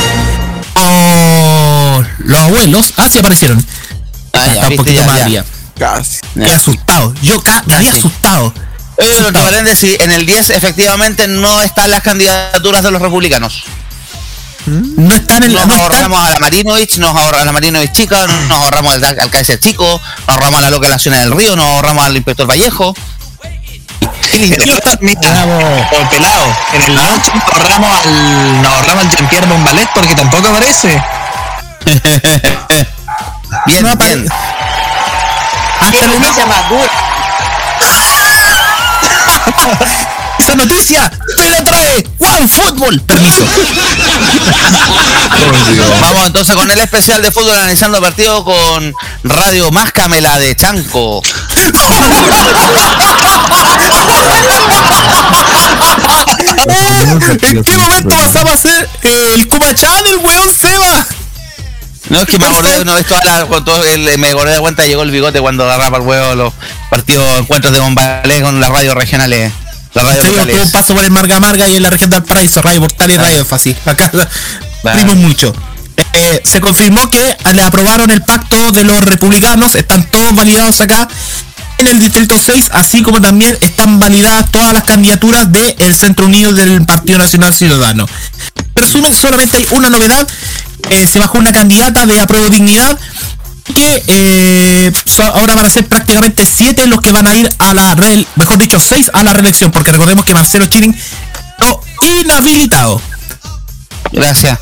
oh, 0.76 2.04
los 2.20 2.40
abuelos, 2.40 2.94
ah, 2.98 3.10
sí 3.10 3.18
aparecieron. 3.20 3.66
Ah, 4.34 4.54
ya, 4.54 4.68
un 4.68 4.76
poquito 4.76 5.00
ya, 5.00 5.06
más 5.06 5.18
ya. 5.18 5.24
arriba. 5.24 5.46
Casi. 5.78 6.20
Asustado. 6.54 7.14
Yo 7.22 7.42
ca- 7.42 7.64
me 7.66 7.76
había 7.76 7.94
asustado. 7.94 8.54
Oye, 8.98 9.14
pero 9.16 9.28
entre 9.28 9.44
paréntesis, 9.44 9.98
en 10.00 10.12
el 10.12 10.26
10 10.26 10.52
efectivamente 10.52 11.28
no 11.28 11.62
están 11.62 11.90
las 11.90 12.02
candidaturas 12.02 12.84
de 12.84 12.92
los 12.92 13.02
republicanos. 13.02 13.64
No 14.66 15.16
están 15.16 15.44
en 15.44 15.54
la. 15.54 15.66
Nos 15.66 15.68
No 15.70 15.74
están, 15.74 15.94
ahorramos 15.94 16.24
a 16.24 16.30
la 16.30 16.40
Marinovich, 16.40 16.98
nos 16.98 17.10
ahorramos 17.10 17.42
a 17.42 17.46
la 17.46 17.52
Marinovich 17.52 17.92
chica, 17.94 18.28
nos 18.28 18.52
ahorramos 18.52 18.94
al, 18.96 19.04
al 19.04 19.30
Kaiser 19.32 19.60
chico, 19.60 19.86
nos 19.86 20.30
ahorramos 20.30 20.60
a 20.60 20.62
la 20.64 20.70
loca 20.70 20.88
de 20.88 20.94
la 20.94 21.00
Ciudad 21.00 21.20
del 21.20 21.32
Río, 21.32 21.56
nos 21.56 21.66
ahorramos 21.66 22.06
al 22.06 22.16
inspector 22.16 22.48
Vallejo. 22.48 22.94
Mira, 25.02 25.46
o 25.92 26.10
pelado. 26.10 26.56
En 26.74 26.82
el 26.84 26.96
launch 26.96 27.34
nos 27.34 27.44
ahorramos 27.54 28.06
al, 28.06 28.62
nos 28.62 28.74
ahorramos 28.74 29.06
al 29.06 29.12
Jean-Pierre 29.12 29.48
Bombalet 29.48 29.90
porque 29.94 30.16
tampoco 30.16 30.48
aparece. 30.48 31.04
Bien, 33.66 33.84
No 33.84 33.96
noticia 36.08 36.46
más 36.46 36.62
esa 40.40 40.56
noticia 40.56 41.12
te 41.38 41.50
la 41.50 41.64
trae 41.64 42.08
One 42.20 42.48
Football. 42.48 43.02
Permiso. 43.02 43.46
Vamos 46.02 46.28
entonces 46.28 46.56
con 46.56 46.70
el 46.70 46.80
especial 46.80 47.22
de 47.22 47.32
fútbol 47.32 47.58
analizando 47.58 47.98
el 47.98 48.04
partido 48.04 48.44
con 48.44 48.94
Radio 49.24 49.72
Máscamela 49.72 50.40
de 50.40 50.56
Chanco. 50.56 51.22
¿En 57.42 57.64
qué 57.64 57.78
momento 57.78 58.16
pasamos 58.16 58.54
a 58.54 58.58
ser 58.58 58.90
el 59.04 59.48
Kumachan, 59.48 60.08
el 60.08 60.18
weón 60.18 60.54
Seba? 60.54 61.06
No, 62.12 62.22
es 62.22 62.28
que 62.28 62.38
me 62.38 62.46
acordé 62.46 62.76
de 62.76 62.82
una 62.82 62.96
vez 62.96 63.06
toda 63.08 63.24
la, 63.24 63.48
el- 63.94 64.18
me 64.20 64.30
acordé 64.30 64.54
de 64.54 64.60
cuenta 64.60 64.86
llegó 64.86 65.04
el 65.04 65.12
bigote 65.12 65.40
cuando 65.40 65.64
agarraba 65.64 65.98
el 65.98 66.04
huevo 66.04 66.36
los 66.36 66.54
partidos 66.90 67.40
encuentros 67.40 67.74
de 67.74 67.80
Bombalé 67.80 68.42
con 68.42 68.60
las 68.60 68.70
radios 68.70 68.96
regionales. 68.96 69.52
Sí, 69.94 70.00
tuve 70.00 70.32
locales. 70.32 70.62
un 70.66 70.72
paso 70.72 70.94
por 70.94 71.04
el 71.04 71.12
Marga 71.12 71.40
Marga 71.40 71.68
y 71.68 71.76
en 71.76 71.84
la 71.84 71.90
región 71.90 72.10
del 72.10 72.24
Paraíso, 72.24 72.62
Radio 72.62 72.82
Portal 72.82 73.12
y 73.12 73.18
Radio 73.18 73.40
Énfasis. 73.40 73.76
Acá 73.86 74.12
vimos 74.96 75.16
mucho. 75.16 75.54
Eh, 76.14 76.42
se 76.44 76.60
confirmó 76.62 77.10
que 77.10 77.38
le 77.54 77.62
aprobaron 77.64 78.10
el 78.12 78.22
pacto 78.24 78.72
de 78.72 78.84
los 78.84 79.02
republicanos, 79.04 79.76
están 79.76 80.04
todos 80.10 80.34
validados 80.36 80.82
acá 80.82 81.08
en 81.78 81.88
el 81.88 82.00
Distrito 82.00 82.36
6, 82.44 82.70
así 82.74 83.02
como 83.04 83.22
también 83.22 83.58
están 83.62 84.00
validadas 84.00 84.50
todas 84.52 84.74
las 84.74 84.84
candidaturas 84.84 85.52
del 85.52 85.96
Centro 85.96 86.26
Unido 86.26 86.54
del 86.54 86.86
Partido 86.86 87.18
Nacional 87.18 87.54
Ciudadano. 87.54 88.08
En 88.76 88.84
resumen, 88.84 89.14
solamente 89.14 89.58
hay 89.58 89.68
una 89.72 89.90
novedad, 89.90 90.28
eh, 90.90 91.08
se 91.08 91.20
bajó 91.20 91.38
una 91.38 91.52
candidata 91.52 92.06
de 92.06 92.20
Apruebo 92.20 92.50
Dignidad 92.50 92.98
que 93.76 94.04
eh, 94.08 94.92
so- 95.06 95.24
ahora 95.24 95.56
van 95.56 95.66
a 95.66 95.70
ser 95.70 95.88
prácticamente 95.88 96.46
siete 96.46 96.88
los 96.88 97.00
que 97.02 97.12
van 97.12 97.28
a 97.28 97.36
ir 97.36 97.52
a 97.60 97.74
la 97.74 97.94
re- 97.96 98.26
mejor 98.36 98.58
dicho 98.58 98.80
seis 98.80 99.10
a 99.14 99.24
la 99.24 99.34
reelección 99.34 99.72
porque 99.72 99.92
recordemos 99.92 100.26
que 100.26 100.34
Marcelo 100.34 100.66
Chirin 100.66 100.98
no 101.60 101.80
inhabilitado 102.20 103.02
Gracias. 104.12 104.60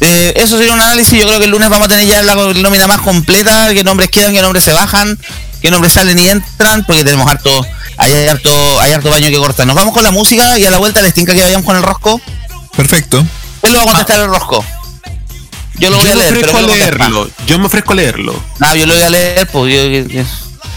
Eh, 0.00 0.32
eso 0.36 0.56
sería 0.58 0.72
un 0.72 0.80
análisis. 0.80 1.16
Yo 1.20 1.26
creo 1.26 1.38
que 1.38 1.44
el 1.44 1.50
lunes 1.52 1.68
vamos 1.68 1.86
a 1.86 1.88
tener 1.88 2.06
ya 2.06 2.22
la 2.22 2.34
nómina 2.34 2.86
más 2.88 3.00
completa, 3.00 3.72
qué 3.74 3.84
nombres 3.84 4.10
quedan, 4.10 4.32
qué 4.32 4.42
nombres 4.42 4.64
se 4.64 4.72
bajan, 4.72 5.16
qué 5.60 5.70
nombres 5.70 5.92
salen 5.92 6.18
y 6.18 6.26
entran, 6.28 6.84
porque 6.84 7.04
tenemos 7.04 7.28
harto, 7.30 7.64
hay 7.96 8.26
harto, 8.26 8.80
hay 8.80 8.92
harto 8.92 9.10
baño 9.10 9.28
que 9.28 9.36
cortar. 9.36 9.66
Nos 9.66 9.76
vamos 9.76 9.92
con 9.94 10.02
la 10.02 10.10
música 10.10 10.58
y 10.58 10.64
a 10.64 10.70
la 10.70 10.78
vuelta 10.78 11.00
les 11.02 11.14
tinca 11.14 11.32
que 11.34 11.42
vayamos 11.42 11.64
con 11.66 11.76
el 11.76 11.82
rosco. 11.82 12.20
Perfecto. 12.76 13.24
¿Quién 13.60 13.72
lo 13.74 13.78
va 13.80 13.84
a 13.84 13.88
contestar 13.88 14.20
el 14.20 14.28
rosco? 14.28 14.64
Yo 15.78 15.90
lo 15.90 15.98
voy 15.98 16.06
Yo 16.06 16.12
a 16.12 16.14
me 16.16 16.20
leer, 16.22 16.34
pero 16.34 16.50
ofrezco 16.52 16.58
a 16.58 16.60
¿quién 16.60 16.62
lo 16.62 16.68
contesta? 16.68 16.98
leerlo. 17.08 17.30
Yo 17.46 17.58
me 17.58 17.66
ofrezco 17.66 17.92
a 17.92 17.96
leerlo. 17.96 18.44
No, 18.58 18.74
yo 18.74 18.86
lo 18.86 18.94
voy 18.94 19.02
a 19.02 19.10
leer, 19.10 19.46
pues 19.48 19.74
yo, 19.74 20.24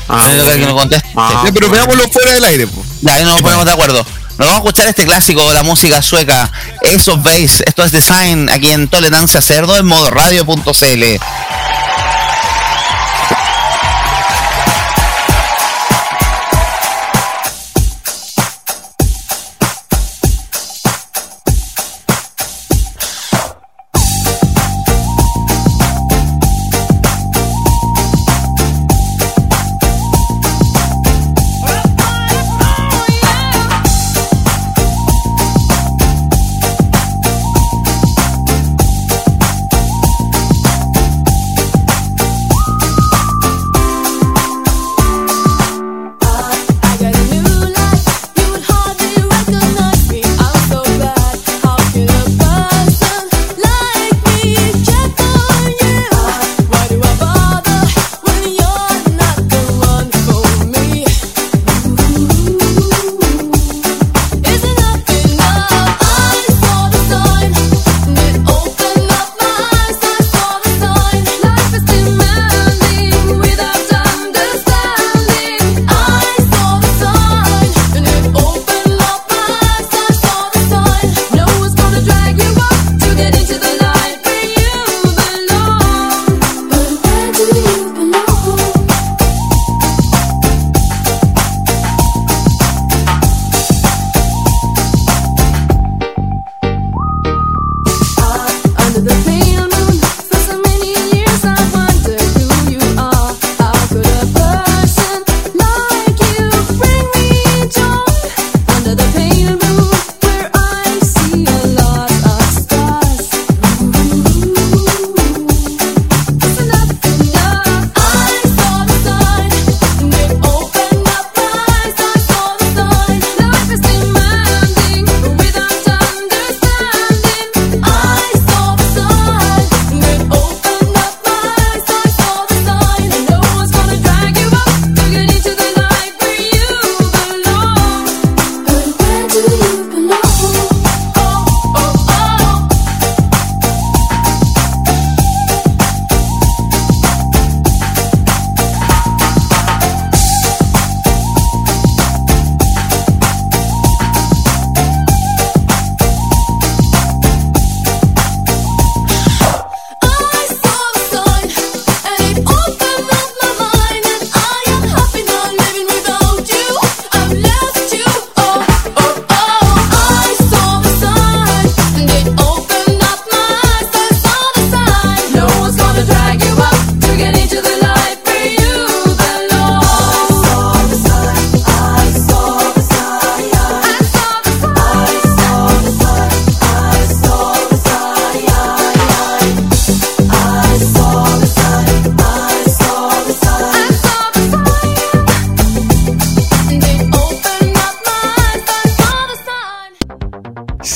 Ah, 0.07 0.29
que 0.31 0.57
me 0.65 0.73
conteste. 0.73 1.09
Ah, 1.15 1.43
Ya, 1.45 1.51
pero 1.53 1.69
veámoslo 1.69 2.07
fuera 2.09 2.33
del 2.33 2.43
aire. 2.43 2.67
po. 2.67 2.83
Ya, 3.01 3.13
ahí 3.15 3.23
nos 3.23 3.41
ponemos 3.41 3.65
de 3.65 3.71
acuerdo. 3.71 4.05
Nos 4.37 4.47
vamos 4.47 4.53
a 4.53 4.57
escuchar 4.57 4.87
este 4.87 5.05
clásico 5.05 5.47
de 5.47 5.53
la 5.53 5.63
música 5.63 6.01
sueca, 6.01 6.51
Ace 6.83 7.11
of 7.11 7.21
Base. 7.23 7.63
Esto 7.65 7.83
es 7.83 7.91
Design, 7.91 8.49
aquí 8.49 8.69
en 8.69 8.87
Tolerancia 8.87 9.41
Cerdo, 9.41 9.77
en 9.77 9.85
modo 9.85 10.09
radio.cl. 10.09 11.03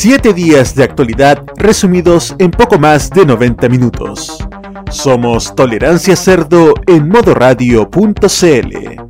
Siete 0.07 0.35
días 0.35 0.75
de 0.75 0.83
actualidad 0.83 1.41
resumidos 1.55 2.35
en 2.37 2.51
poco 2.51 2.77
más 2.77 3.09
de 3.09 3.25
90 3.25 3.67
minutos. 3.69 4.37
Somos 4.91 5.55
Tolerancia 5.55 6.15
Cerdo 6.15 6.75
en 6.85 7.09
modoradio.cl. 7.09 9.05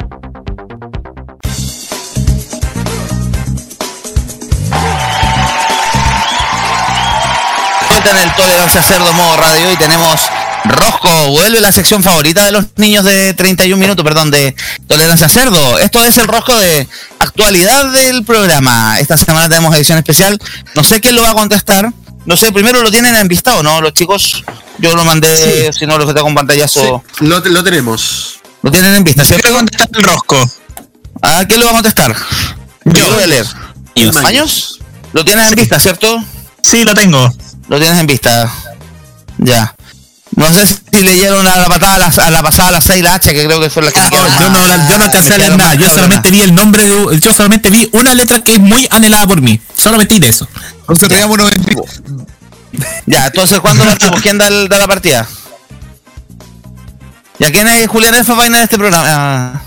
en 8.10 8.18
el 8.18 8.36
Tolerancia 8.36 8.82
Cerdo 8.82 9.12
Modo 9.14 9.36
Radio 9.36 9.74
y 9.74 9.76
tenemos 9.76 10.30
Rosco, 10.70 11.30
vuelve 11.30 11.62
la 11.62 11.72
sección 11.72 12.04
favorita 12.04 12.46
de 12.46 12.52
los 12.52 12.66
niños 12.78 13.04
de 13.04 13.34
31 13.34 13.78
minutos, 13.78 14.04
perdón, 14.04 14.32
de 14.32 14.56
Tolerancia 14.88 15.30
Cerdo. 15.30 15.80
Esto 15.80 16.04
es 16.04 16.18
el 16.18 16.28
Rosco 16.28 16.58
de 16.58 16.88
actualidad 17.20 17.92
del 17.92 18.24
programa. 18.24 19.00
Esta 19.00 19.18
semana 19.18 19.48
tenemos 19.50 19.76
edición 19.76 19.98
especial. 19.98 20.40
No 20.74 20.84
sé 20.84 21.02
quién 21.02 21.16
lo 21.16 21.22
va 21.22 21.32
a 21.32 21.36
contestar. 21.36 21.92
No 22.26 22.36
sé, 22.36 22.52
primero 22.52 22.82
lo 22.82 22.90
tienen 22.90 23.16
en 23.16 23.28
vista 23.28 23.56
o 23.56 23.64
no, 23.64 23.82
los 23.82 23.94
chicos. 23.94 24.44
Yo 24.80 24.96
lo 24.96 25.06
mandé, 25.06 25.72
si 25.72 25.86
no 25.86 25.98
lo 25.98 26.06
tengo 26.08 26.24
con 26.24 26.36
pantallazo. 26.36 27.04
Lo, 27.20 27.40
lo 27.40 27.64
tenemos. 27.64 28.40
Lo 28.64 28.72
tienen 28.72 28.96
en 28.96 29.04
vista, 29.04 29.24
¿cierto? 29.24 29.44
Quiero 29.44 29.58
contestar 29.58 29.90
el 29.94 30.04
rosco. 30.04 30.50
¿A 31.22 31.46
quién 31.46 31.60
lo 31.60 31.68
va 31.68 31.72
a 31.72 31.76
contestar? 31.76 32.16
Yo 32.86 33.10
lo 33.10 33.16
voy 33.16 33.24
a 33.24 33.28
leer. 33.28 33.46
Años. 33.96 34.16
¿Años? 34.18 34.80
¿Lo 35.14 35.24
tienes 35.24 35.48
en 35.50 35.56
vista, 35.56 35.80
cierto? 35.80 36.24
Sí, 36.62 36.84
lo 36.84 36.94
tengo. 36.94 37.32
Lo 37.68 37.80
tienes 37.80 38.00
en 38.00 38.08
vista. 38.08 38.52
Ya. 39.38 39.76
No 40.36 40.52
sé 40.54 40.68
si 40.68 41.02
leyeron 41.02 41.48
a 41.48 41.56
la 41.58 41.66
patada 41.68 41.96
a 41.96 41.98
la, 42.00 42.08
a 42.08 42.32
la 42.32 42.44
pasada 42.44 42.72
la 42.72 42.82
6 42.82 43.02
la 43.02 43.14
H, 43.16 43.34
que 43.34 43.46
creo 43.46 43.60
que 43.62 43.70
fue 43.70 43.84
la 43.84 43.92
que 43.92 44.02
quedaron 44.02 44.40
Yo 44.40 44.50
no, 44.50 44.90
yo 44.90 44.98
no 44.98 45.04
alcancé 45.06 45.34
a 45.34 45.38
leer 45.38 45.58
nada. 45.58 45.76
Yo 45.76 45.90
solamente 45.90 46.30
vi 46.30 46.42
el 46.42 46.54
nombre 46.54 46.86
de. 46.86 47.20
Yo 47.20 47.34
solamente 47.34 47.70
vi 47.70 47.90
una 47.94 48.14
letra 48.14 48.40
que 48.42 48.54
es 48.56 48.60
muy 48.60 48.86
anhelada 48.92 49.26
por 49.28 49.40
mí. 49.42 49.60
Solamente 49.78 50.16
vi 50.16 50.20
de 50.20 50.30
eso. 50.30 50.48
Entonces 50.82 51.08
veámonos 51.08 51.52
en 51.54 51.64
vivo. 51.64 51.86
Ya, 53.06 53.28
entonces, 53.28 53.62
¿cuándo 53.62 53.86
partimos? 53.86 54.22
¿Quién 54.22 54.38
da, 54.38 54.48
el- 54.48 54.68
da 54.68 54.78
la 54.78 54.88
partida? 54.88 55.26
¿Ya 57.40 57.52
quién 57.52 57.68
es 57.70 57.88
Julián 57.88 58.16
Elfa 58.16 58.34
vaina 58.34 58.58
de 58.58 58.64
este 58.66 58.78
programa? 58.78 59.06
Ah. 59.08 59.62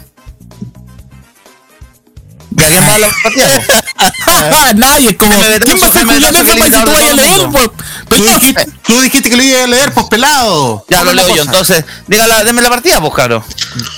¿Ya 2.51 2.67
quién 2.67 2.83
va 2.87 2.95
a 2.95 2.99
la 2.99 3.09
partida? 3.23 4.73
Nadie, 4.77 5.17
como. 5.17 5.35
¿Quién 5.65 5.79
va 5.83 5.87
a 5.89 5.93
ser 5.93 6.05
Julián 6.07 6.35
Elfa 6.37 6.55
que 6.55 6.71
tú 6.71 6.91
vayas 6.91 7.11
a 7.11 7.15
leer? 7.15 7.68
Tú 8.09 8.25
dijiste, 8.25 8.67
tú 8.87 9.01
dijiste 9.01 9.31
que 9.31 9.37
lo 9.37 9.43
iba 9.43 9.65
a 9.65 9.67
leer, 9.67 9.93
pues 9.93 10.07
pelado. 10.07 10.85
Ya 10.89 10.99
lo 10.99 11.11
¿Cómo 11.11 11.21
es 11.21 11.27
leo 11.27 11.37
yo, 11.37 11.43
entonces, 11.43 11.85
dígala, 12.07 12.45
denme 12.45 12.63
la 12.63 12.71
partida, 12.71 13.01
pues, 13.01 13.13
cabrón. 13.15 13.43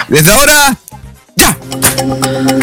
Desde 0.09 0.33
ahora, 0.33 0.77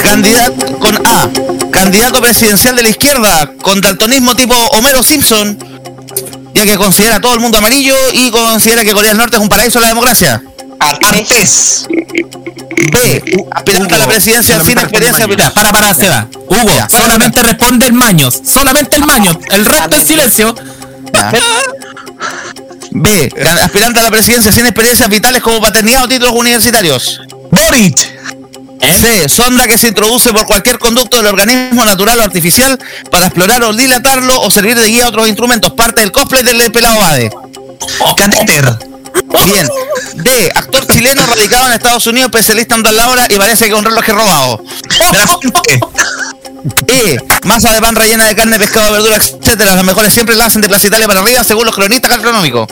Candidato 0.03 0.80
con 0.80 1.07
A. 1.07 1.30
Candidato 1.72 2.22
presidencial 2.22 2.76
de 2.76 2.84
la 2.84 2.90
izquierda 2.90 3.52
con 3.61 3.82
daltonismo 3.82 4.36
tipo 4.36 4.56
Homero 4.72 5.03
Simpson, 5.03 5.57
ya 6.53 6.64
que 6.64 6.78
considera 6.78 7.15
a 7.15 7.22
todo 7.22 7.34
el 7.34 7.40
mundo 7.40 7.57
amarillo 7.57 7.95
y 8.14 8.32
considera 8.32 8.84
que 8.84 8.94
Corea 8.94 9.10
del 9.10 9.18
Norte 9.18 9.38
es 9.38 9.41
un 9.41 9.49
paraíso 9.49 9.80
de 9.80 9.84
la 9.84 9.90
democracia. 9.90 10.41
Artés. 10.80 11.88
B. 12.91 13.45
Aspirante 13.52 13.95
a 13.95 13.98
la 13.98 14.03
Hugo, 14.03 14.14
presidencia 14.14 14.64
sin 14.64 14.78
experiencia. 14.78 15.28
Ya, 15.38 15.53
para, 15.53 15.72
para, 15.72 15.94
Seba. 15.94 16.28
Hugo, 16.48 16.72
Ya. 16.76 16.88
solamente 16.90 17.41
responde 17.41 17.88
el 17.88 17.94
maños. 17.94 18.40
Solamente 18.45 18.95
el 18.95 19.06
maños. 19.06 19.38
El 19.49 19.65
resto 19.65 19.95
en 19.95 20.06
silencio. 20.06 20.56
B. 22.91 23.31
Aspirante 23.61 23.99
a 23.99 24.03
la 24.03 24.11
presidencia 24.11 24.52
sin 24.53 24.65
experiencias 24.65 25.10
vitales 25.10 25.41
como 25.41 25.61
paternidad 25.61 26.03
o 26.03 26.07
títulos 26.07 26.34
universitarios. 26.35 27.22
Boric. 27.52 28.18
C. 28.80 29.30
Sonda 29.30 29.68
que 29.68 29.77
se 29.77 29.89
introduce 29.89 30.31
por 30.31 30.45
cualquier 30.45 30.80
conducto 30.80 31.18
del 31.18 31.27
organismo 31.27 31.84
natural 31.84 32.19
o 32.19 32.23
artificial 32.23 32.80
para 33.11 33.27
explorar 33.27 33.64
o 33.64 33.73
dilatarlo 33.73 34.41
o 34.41 34.49
servir 34.49 34.80
de 34.80 34.88
guía 34.88 35.06
a 35.06 35.10
otros 35.10 35.27
instrumentos. 35.27 35.73
Parte 35.73 36.02
del 36.02 36.11
cosplay 36.11 36.44
del 36.44 36.72
pelado 36.72 36.99
Bade. 36.99 37.30
Catéter. 38.15 38.77
Bien. 39.45 39.68
D. 40.15 40.52
Actor 40.56 40.88
chileno 40.88 41.26
radicado 41.26 41.68
en 41.68 41.73
Estados 41.73 42.07
Unidos, 42.07 42.30
especialista 42.34 42.76
en 42.76 42.84
dar 42.84 42.94
la 42.94 43.10
hora 43.10 43.27
y 43.30 43.38
parece 43.38 43.65
que 43.65 43.72
es 43.72 43.77
un 43.77 43.85
reloj 43.85 44.07
robado. 44.07 44.64
E. 46.88 47.18
Masa 47.44 47.72
de 47.72 47.82
pan 47.82 47.95
rellena 47.95 48.26
de 48.26 48.36
carne, 48.36 48.57
pescado, 48.60 48.91
verdura, 48.91 49.15
etcétera. 49.15 49.76
Las 49.76 49.84
mejores 49.84 50.14
siempre 50.14 50.36
la 50.36 50.45
hacen 50.45 50.61
de 50.61 50.68
Plaza 50.68 50.88
Italia 50.88 51.07
para 51.07 51.22
arriba, 51.22 51.44
según 51.44 51.65
los 51.65 51.76
cronistas 51.76 52.10
gastronómicos. 52.11 52.68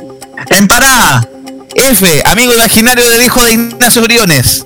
Empanada. 0.50 1.28
F. 1.76 2.24
Amigo 2.26 2.54
imaginario 2.54 3.10
del 3.10 3.24
hijo 3.24 3.44
de 3.44 3.54
Ignacio 3.54 4.02
Briones. 4.02 4.66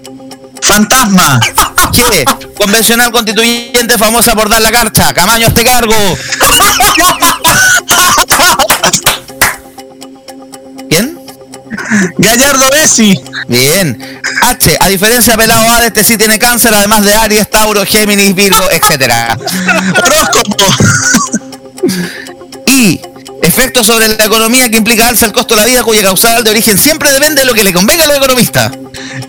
Fantasma. 0.62 1.40
G. 1.94 2.54
Convencional 2.56 3.12
constituyente 3.12 3.98
famosa 3.98 4.36
por 4.36 4.50
dar 4.50 4.62
la 4.62 4.72
carcha. 4.72 5.14
Camaño 5.14 5.48
este 5.48 5.64
cargo. 5.64 5.96
Gallardo 12.18 12.70
Bessi. 12.72 13.20
Bien. 13.48 14.22
H. 14.42 14.78
A 14.80 14.88
diferencia 14.88 15.34
de 15.34 15.38
Pelado 15.38 15.72
A, 15.72 15.86
este 15.86 16.04
sí 16.04 16.18
tiene 16.18 16.38
cáncer, 16.38 16.74
además 16.74 17.04
de 17.04 17.14
Aries, 17.14 17.50
Tauro, 17.50 17.86
Géminis, 17.86 18.36
Virgo, 18.36 18.70
etcétera. 18.72 19.38
Horóscopo. 20.04 20.66
Y. 22.68 23.02
Efectos 23.42 23.88
sobre 23.88 24.10
la 24.10 24.26
economía 24.26 24.70
que 24.70 24.78
implica 24.78 25.08
alza 25.08 25.26
el 25.26 25.32
costo 25.32 25.56
de 25.56 25.62
la 25.62 25.68
vida 25.68 25.82
cuya 25.82 26.02
causal 26.02 26.44
de 26.44 26.50
origen 26.50 26.78
siempre 26.78 27.10
depende 27.12 27.42
de 27.42 27.46
lo 27.46 27.54
que 27.54 27.64
le 27.64 27.72
convenga 27.74 28.04
a 28.04 28.08
los 28.08 28.18
economistas. 28.18 28.72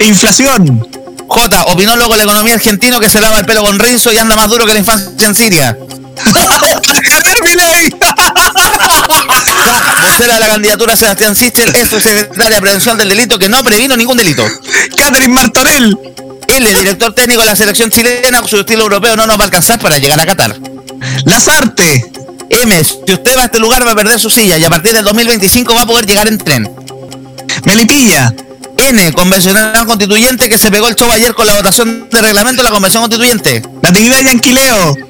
Inflación. 0.00 0.84
J. 1.28 1.62
Opinólogo 1.66 2.10
de 2.12 2.18
la 2.18 2.24
economía 2.24 2.54
argentino 2.54 2.98
que 2.98 3.08
se 3.08 3.20
lava 3.20 3.38
el 3.38 3.46
pelo 3.46 3.62
con 3.62 3.78
rinzo 3.78 4.12
y 4.12 4.18
anda 4.18 4.34
más 4.34 4.48
duro 4.48 4.66
que 4.66 4.72
la 4.72 4.80
infancia 4.80 5.28
en 5.28 5.34
Siria. 5.34 5.78
Vocera 10.20 10.34
de 10.34 10.40
la 10.40 10.48
candidatura 10.48 10.96
Sebastián 10.96 11.34
Sichel 11.34 11.74
es 11.74 11.88
secretaria 11.88 12.56
de 12.56 12.60
prevención 12.60 12.98
del 12.98 13.08
delito 13.08 13.38
que 13.38 13.48
no 13.48 13.64
previno 13.64 13.96
ningún 13.96 14.18
delito. 14.18 14.46
Catherine 14.94 15.32
Martorell. 15.32 15.98
L. 16.46 16.74
Director 16.74 17.14
técnico 17.14 17.40
de 17.40 17.46
la 17.46 17.56
selección 17.56 17.88
chilena, 17.90 18.46
su 18.46 18.60
estilo 18.60 18.82
europeo 18.82 19.16
no 19.16 19.26
nos 19.26 19.38
va 19.38 19.44
a 19.44 19.46
alcanzar 19.46 19.78
para 19.78 19.96
llegar 19.96 20.20
a 20.20 20.26
Qatar. 20.26 20.58
Lazarte. 21.24 22.12
M. 22.50 22.84
Si 22.84 23.14
usted 23.14 23.34
va 23.34 23.44
a 23.44 23.44
este 23.46 23.58
lugar 23.58 23.86
va 23.86 23.92
a 23.92 23.94
perder 23.94 24.20
su 24.20 24.28
silla 24.28 24.58
y 24.58 24.64
a 24.64 24.68
partir 24.68 24.92
del 24.92 25.06
2025 25.06 25.74
va 25.74 25.82
a 25.82 25.86
poder 25.86 26.04
llegar 26.04 26.28
en 26.28 26.36
tren. 26.36 26.70
Melipilla. 27.64 28.30
N. 28.76 29.12
Convencional 29.14 29.86
constituyente 29.86 30.50
que 30.50 30.58
se 30.58 30.70
pegó 30.70 30.88
el 30.88 30.96
show 30.96 31.10
ayer 31.10 31.32
con 31.32 31.46
la 31.46 31.54
votación 31.54 32.10
de 32.10 32.20
reglamento 32.20 32.62
de 32.62 32.68
la 32.68 32.74
convención 32.74 33.02
constituyente. 33.04 33.62
Natividad 33.80 34.20
Yanquileo. 34.20 35.09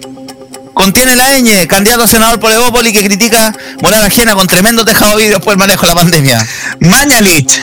Contiene 0.74 1.16
la 1.16 1.38
ñ, 1.38 1.66
candidato 1.66 2.04
a 2.04 2.08
senador 2.08 2.40
por 2.40 2.50
Evópoli 2.50 2.92
que 2.92 3.04
critica 3.04 3.54
moral 3.82 4.02
ajena 4.02 4.34
con 4.34 4.46
tremendo 4.46 4.84
tejado 4.84 5.16
de 5.16 5.24
vidrio 5.24 5.40
por 5.40 5.52
el 5.52 5.58
manejo 5.58 5.82
de 5.82 5.88
la 5.88 5.94
pandemia. 5.94 6.46
Mañalich. 6.80 7.60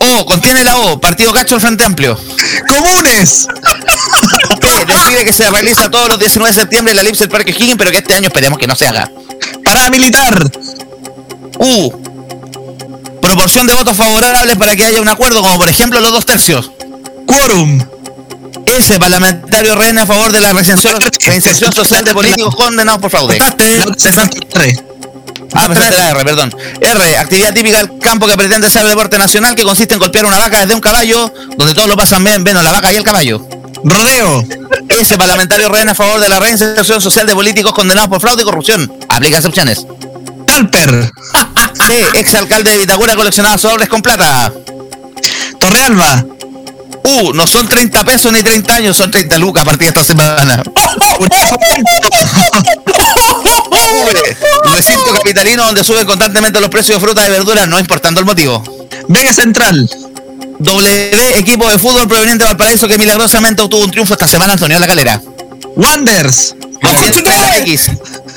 O, 0.00 0.26
contiene 0.26 0.64
la 0.64 0.76
O, 0.78 1.00
Partido 1.00 1.32
Cacho 1.32 1.54
del 1.54 1.60
Frente 1.60 1.84
Amplio. 1.84 2.18
Comunes. 2.68 3.46
P, 4.60 4.84
describe 4.86 5.24
que 5.24 5.32
se 5.32 5.48
realiza 5.50 5.90
todos 5.90 6.08
los 6.08 6.18
19 6.18 6.52
de 6.52 6.60
septiembre 6.60 6.92
en 6.92 6.96
la 6.96 7.02
elipse 7.02 7.24
del 7.24 7.30
Parque 7.30 7.50
Higgins, 7.50 7.76
pero 7.76 7.90
que 7.90 7.98
este 7.98 8.14
año 8.14 8.28
esperemos 8.28 8.58
que 8.58 8.66
no 8.66 8.74
se 8.74 8.86
haga. 8.86 9.10
Paramilitar. 9.64 10.50
U, 11.58 11.92
proporción 13.20 13.66
de 13.66 13.74
votos 13.74 13.96
favorables 13.96 14.56
para 14.56 14.76
que 14.76 14.84
haya 14.84 15.00
un 15.00 15.08
acuerdo, 15.08 15.42
como 15.42 15.58
por 15.58 15.68
ejemplo 15.68 16.00
los 16.00 16.12
dos 16.12 16.26
tercios. 16.26 16.70
Quórum. 17.26 17.97
S, 18.78 18.96
parlamentario 19.00 19.74
rehén 19.74 19.98
a 19.98 20.06
favor 20.06 20.30
de 20.30 20.40
la 20.40 20.52
reinserción, 20.52 21.00
reinserción 21.26 21.72
social 21.72 22.04
de 22.04 22.14
políticos 22.14 22.54
condenados 22.54 23.00
por 23.00 23.10
fraude. 23.10 23.36
R. 23.36 24.84
Ah, 25.52 25.66
salté 25.74 25.96
la 25.96 26.10
R, 26.10 26.24
perdón. 26.24 26.54
R, 26.80 27.16
actividad 27.16 27.52
típica 27.52 27.78
del 27.78 27.98
campo 27.98 28.28
que 28.28 28.36
pretende 28.36 28.70
ser 28.70 28.86
deporte 28.86 29.18
nacional, 29.18 29.56
que 29.56 29.64
consiste 29.64 29.94
en 29.94 30.00
golpear 30.00 30.26
una 30.26 30.38
vaca 30.38 30.60
desde 30.60 30.76
un 30.76 30.80
caballo, 30.80 31.32
donde 31.56 31.74
todos 31.74 31.88
lo 31.88 31.96
pasan 31.96 32.22
bien, 32.22 32.44
menos 32.44 32.62
la 32.62 32.70
vaca 32.70 32.92
y 32.92 32.96
el 32.96 33.02
caballo. 33.02 33.44
Rodeo. 33.82 34.44
S, 34.88 35.18
parlamentario 35.18 35.68
rehén 35.68 35.88
a 35.88 35.94
favor 35.96 36.20
de 36.20 36.28
la 36.28 36.38
reinserción 36.38 37.00
social 37.00 37.26
de 37.26 37.34
políticos 37.34 37.72
condenados 37.72 38.08
por 38.08 38.20
fraude 38.20 38.42
y 38.42 38.44
corrupción. 38.44 38.92
Aplica 39.08 39.38
excepciones. 39.38 39.84
Talper. 40.46 41.10
C, 41.84 42.04
exalcalde 42.14 42.70
de 42.70 42.78
Vitacura 42.78 43.16
coleccionaba 43.16 43.58
sobres 43.58 43.88
con 43.88 44.02
plata. 44.02 44.52
Torrealba. 45.58 46.24
U, 47.08 47.32
no 47.32 47.46
son 47.46 47.66
30 47.66 48.04
pesos 48.04 48.30
ni 48.32 48.42
30 48.42 48.74
años, 48.74 48.96
son 48.96 49.10
30 49.10 49.38
lucas 49.38 49.62
a 49.62 49.64
partir 49.64 49.90
de 49.92 50.00
esta 50.00 50.04
semana. 50.04 50.62
Recinto 54.64 55.14
capitalino 55.14 55.64
donde 55.64 55.82
suben 55.84 56.04
constantemente 56.06 56.60
los 56.60 56.68
precios 56.68 57.00
de 57.00 57.06
frutas 57.06 57.26
y 57.26 57.30
verduras, 57.30 57.66
no 57.68 57.78
importando 57.78 58.20
el 58.20 58.26
motivo. 58.26 58.62
Vega 59.08 59.32
Central. 59.32 59.88
W, 60.58 61.38
equipo 61.38 61.70
de 61.70 61.78
fútbol 61.78 62.08
proveniente 62.08 62.44
de 62.44 62.50
Valparaíso 62.50 62.88
que 62.88 62.98
milagrosamente 62.98 63.62
obtuvo 63.62 63.84
un 63.84 63.90
triunfo 63.90 64.14
esta 64.14 64.26
semana, 64.28 64.54
Antonio 64.54 64.78
La 64.78 64.86
Calera. 64.86 65.22
Wonders. 65.76 66.56
Contiene 66.80 67.22
la 67.22 67.58
X. 67.58 67.90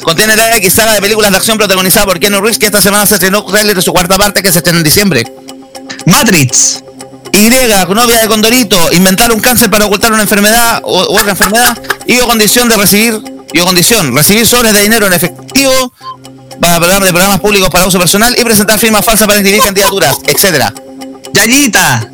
Contiene 0.03 0.35
la 0.35 0.56
X, 0.57 0.73
saga 0.73 0.93
de 0.93 1.02
películas 1.02 1.31
de 1.31 1.38
acción 1.38 1.57
protagonizada 1.57 2.06
por 2.06 2.19
Keanu 2.19 2.39
Reeves 2.39 2.60
que 2.60 2.68
esta 2.68 2.81
semana 2.81 3.06
se 3.06 3.15
estrenó 3.15 3.43
trailer 3.45 3.76
de 3.76 3.81
su 3.81 3.91
cuarta 3.91 4.18
parte 4.18 4.41
que 4.41 4.52
se 4.52 4.60
estrena 4.60 4.80
en 4.80 4.84
diciembre. 4.84 5.26
Matrix. 6.06 6.84
Y, 7.34 7.49
novia 7.49 8.22
de 8.22 8.28
Condorito, 8.28 8.78
inventar 8.91 9.32
un 9.32 9.40
cáncer 9.40 9.70
para 9.70 9.86
ocultar 9.86 10.12
una 10.12 10.22
enfermedad 10.22 10.82
o 10.84 11.14
u 11.14 11.18
otra 11.18 11.32
enfermedad 11.32 11.78
y 12.06 12.20
o 12.20 12.28
condición 12.28 12.68
de 12.68 12.78
recibir, 12.78 13.22
y 13.53 13.60
o 13.60 13.66
condición, 13.66 14.16
recibir 14.16 14.45
sobres 14.45 14.74
de 14.74 14.82
dinero 14.82 15.08
en 15.08 15.14
efectivo 15.14 15.41
legislativo, 15.53 15.94
va 16.64 16.72
a 16.72 16.76
hablar 16.76 17.03
de 17.03 17.10
programas 17.10 17.40
públicos 17.40 17.70
para 17.70 17.88
uso 17.88 17.99
personal 17.99 18.36
y 18.38 18.44
presentar 18.44 18.80
firmas 18.80 19.03
falsas 19.03 19.28
para 19.28 19.40
inscribir 19.40 19.64
candidaturas, 19.64 20.18
etcétera. 20.26 20.74
Yayita. 21.34 22.10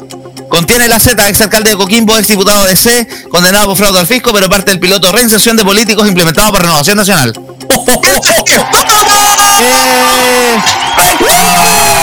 Contiene 0.50 0.88
la 0.88 1.00
Z, 1.00 1.28
exalcalde 1.28 1.72
de 1.72 1.76
Coquimbo, 1.76 2.18
exdiputado 2.18 2.64
de 2.66 2.78
C, 2.78 3.06
condenado 3.30 3.66
por 3.68 3.76
fraude 3.76 4.00
al 4.00 4.08
fisco, 4.08 4.32
pero 4.32 4.48
parte 4.48 4.72
del 4.72 4.80
piloto 4.80 5.12
reinserción 5.12 5.58
de 5.58 5.66
políticos 5.66 6.08
implementado 6.08 6.52
por 6.52 6.62
Renovación 6.62 6.96
Nacional. 6.96 7.34
Eh. 11.20 11.97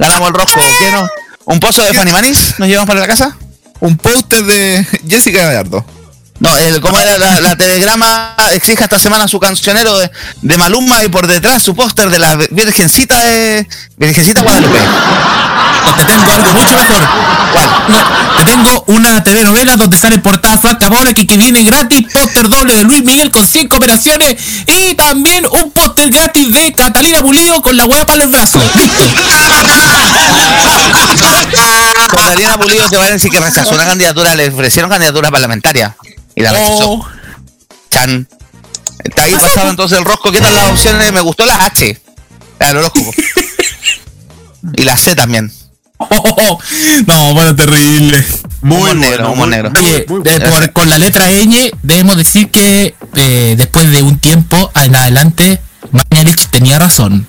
Ganamos 0.00 0.28
el 0.28 0.34
rojo, 0.34 0.60
¿qué 0.78 0.90
no? 0.90 1.06
¿Un 1.44 1.60
pozo 1.60 1.82
de 1.82 1.92
Fanny 1.92 2.10
Manis 2.10 2.54
nos 2.58 2.68
llevamos 2.68 2.88
para 2.88 3.00
la 3.00 3.06
casa? 3.06 3.36
Un 3.80 3.98
póster 3.98 4.42
de 4.44 4.86
Jessica 5.06 5.44
Gallardo. 5.44 5.84
No, 6.38 6.56
el, 6.56 6.80
como 6.80 6.98
era 6.98 7.18
la, 7.18 7.38
la 7.42 7.54
telegrama 7.54 8.34
exige 8.52 8.82
esta 8.82 8.98
semana 8.98 9.28
su 9.28 9.38
cancionero 9.38 9.98
de, 9.98 10.10
de 10.40 10.56
Maluma 10.56 11.04
y 11.04 11.08
por 11.08 11.26
detrás 11.26 11.62
su 11.62 11.76
póster 11.76 12.08
de 12.08 12.18
la 12.18 12.34
Virgencita 12.50 13.18
de 13.20 13.68
Virgencita 13.98 14.40
Guadalupe. 14.40 14.78
Te 15.96 16.04
tengo 16.06 16.32
algo 16.32 16.52
mucho 16.54 16.74
mejor. 16.76 17.02
No, 17.88 17.96
te 18.38 18.44
tengo 18.44 18.84
una 18.88 19.22
telenovela 19.22 19.76
donde 19.76 19.96
sale 19.96 20.18
portada 20.18 20.58
Franca 20.58 20.90
Mora 20.90 21.12
que, 21.12 21.26
que 21.26 21.36
viene 21.36 21.62
gratis, 21.62 22.06
póster 22.12 22.48
doble 22.48 22.74
de 22.74 22.84
Luis 22.84 23.04
Miguel 23.04 23.30
con 23.30 23.46
cinco 23.46 23.76
operaciones 23.76 24.36
y 24.66 24.94
también 24.94 25.46
un 25.50 25.70
póster 25.72 26.10
gratis 26.10 26.52
de 26.52 26.72
Catalina 26.72 27.22
Pulido 27.22 27.60
con 27.62 27.76
la 27.76 27.86
hueá 27.86 28.06
para 28.06 28.24
el 28.24 28.30
brazo. 28.30 28.60
Listo. 28.74 29.02
Catalina 32.10 32.58
Pulido 32.58 32.88
te 32.88 32.96
va 32.96 33.04
a 33.04 33.10
decir 33.10 33.30
que 33.30 33.40
rechazó 33.40 33.74
una 33.74 33.86
candidatura, 33.86 34.34
le 34.34 34.48
ofrecieron 34.48 34.90
candidatura 34.90 35.30
parlamentaria 35.30 35.96
y 36.34 36.42
la 36.42 36.52
rechazó. 36.52 37.06
Chan. 37.90 38.28
Está 39.04 39.24
ahí 39.24 39.34
pasado 39.34 39.70
entonces 39.70 39.98
el 39.98 40.04
rosco. 40.04 40.30
¿Qué 40.30 40.40
tal 40.40 40.54
las 40.54 40.70
opciones? 40.70 41.12
Me 41.12 41.20
gustó 41.20 41.46
las 41.46 41.60
H. 41.60 42.00
El 42.58 42.76
horóscopo. 42.76 43.12
y 44.74 44.84
la 44.84 44.96
C 44.96 45.14
también. 45.14 45.50
no, 47.06 47.34
bueno, 47.34 47.54
terrible. 47.56 48.24
Muy 48.62 48.94
negro, 48.94 49.32
humor 49.32 49.48
negro. 49.48 49.72
Oye, 49.78 50.06
de- 50.22 50.40
por- 50.40 50.72
con 50.72 50.88
la 50.88 50.98
letra 50.98 51.26
ñ 51.30 51.70
debemos 51.82 52.16
decir 52.16 52.50
que 52.50 52.94
eh, 53.16 53.54
después 53.56 53.90
de 53.90 54.02
un 54.02 54.18
tiempo 54.18 54.70
en 54.82 54.94
adelante, 54.96 55.60
Mañalich 55.92 56.46
tenía 56.48 56.78
razón. 56.78 57.26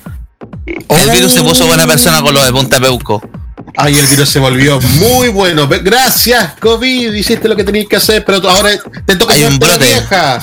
El 0.65 1.11
virus 1.11 1.34
se 1.34 1.41
puso 1.41 1.68
buena 1.68 1.85
persona 1.88 2.22
con 2.22 2.34
lo 2.34 2.43
de 2.43 2.52
Punta 2.52 2.80
Peuco. 2.80 3.22
Ay, 3.77 3.98
el 3.98 4.07
virus 4.07 4.30
se 4.30 4.39
volvió 4.39 4.81
muy 4.81 5.30
bueno. 5.30 5.68
Gracias, 5.68 6.53
COVID. 6.60 7.14
Hiciste 7.14 7.48
lo 7.48 7.56
que 7.56 7.64
tenías 7.64 7.88
que 7.88 7.95
hacer, 7.95 8.26
pero 8.26 8.48
ahora 8.49 8.72
te 9.06 9.15
toca 9.15 9.34
Hay 9.34 9.43
un 9.45 9.57
brote. 9.60 9.85
vieja. 9.85 10.41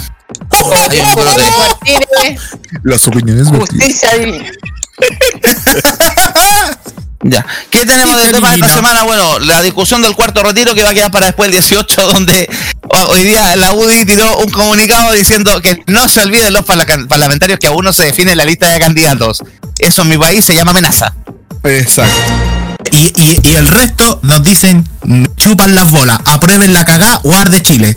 Hay 0.91 1.01
un 1.01 1.15
brote. 1.15 2.39
Las 2.85 3.07
opiniones 3.07 3.49
justicia 3.49 4.17
divina. 4.17 4.51
Ya. 7.23 7.45
¿Qué 7.71 7.85
tenemos 7.85 8.23
de 8.23 8.33
tema 8.33 8.55
esta 8.55 8.69
semana? 8.75 9.03
Bueno, 9.03 9.41
la 9.41 9.61
discusión 9.61 10.03
del 10.03 10.15
cuarto 10.15 10.41
retiro 10.43 10.73
que 10.75 10.85
va 10.85 10.91
a 10.91 10.95
quedar 10.95 11.11
para 11.11 11.27
después 11.27 11.49
del 11.51 11.61
18, 11.61 12.07
donde 12.13 12.49
ho- 12.91 13.07
hoy 13.09 13.25
día 13.25 13.57
la 13.57 13.73
UDI 13.73 14.05
tiró 14.05 14.39
un 14.39 14.51
comunicado 14.51 15.13
diciendo 15.13 15.61
que 15.61 15.83
no 15.89 16.09
se 16.09 16.21
olviden 16.21 16.53
los 16.53 16.65
parla- 16.65 16.87
parlamentarios 17.09 17.59
que 17.59 17.67
aún 17.67 17.85
no 17.85 17.93
se 17.93 18.05
define 18.05 18.37
la 18.37 18.45
lista 18.45 18.69
de 18.69 18.79
candidatos. 18.79 19.43
Eso 19.79 20.03
en 20.03 20.09
mi 20.11 20.17
país 20.19 20.45
se 20.45 20.55
llama 20.55 20.71
amenaza. 20.71 21.13
Exacto. 21.65 22.17
Y, 22.93 23.13
y, 23.21 23.41
y 23.43 23.55
el 23.57 23.67
resto 23.67 24.21
nos 24.23 24.43
dicen, 24.45 24.89
chupan 25.37 25.75
las 25.75 25.91
bolas, 25.91 26.21
aprueben 26.25 26.73
la 26.73 26.85
cagá 26.85 27.21
o 27.25 27.35
arde 27.35 27.61
Chile. 27.63 27.97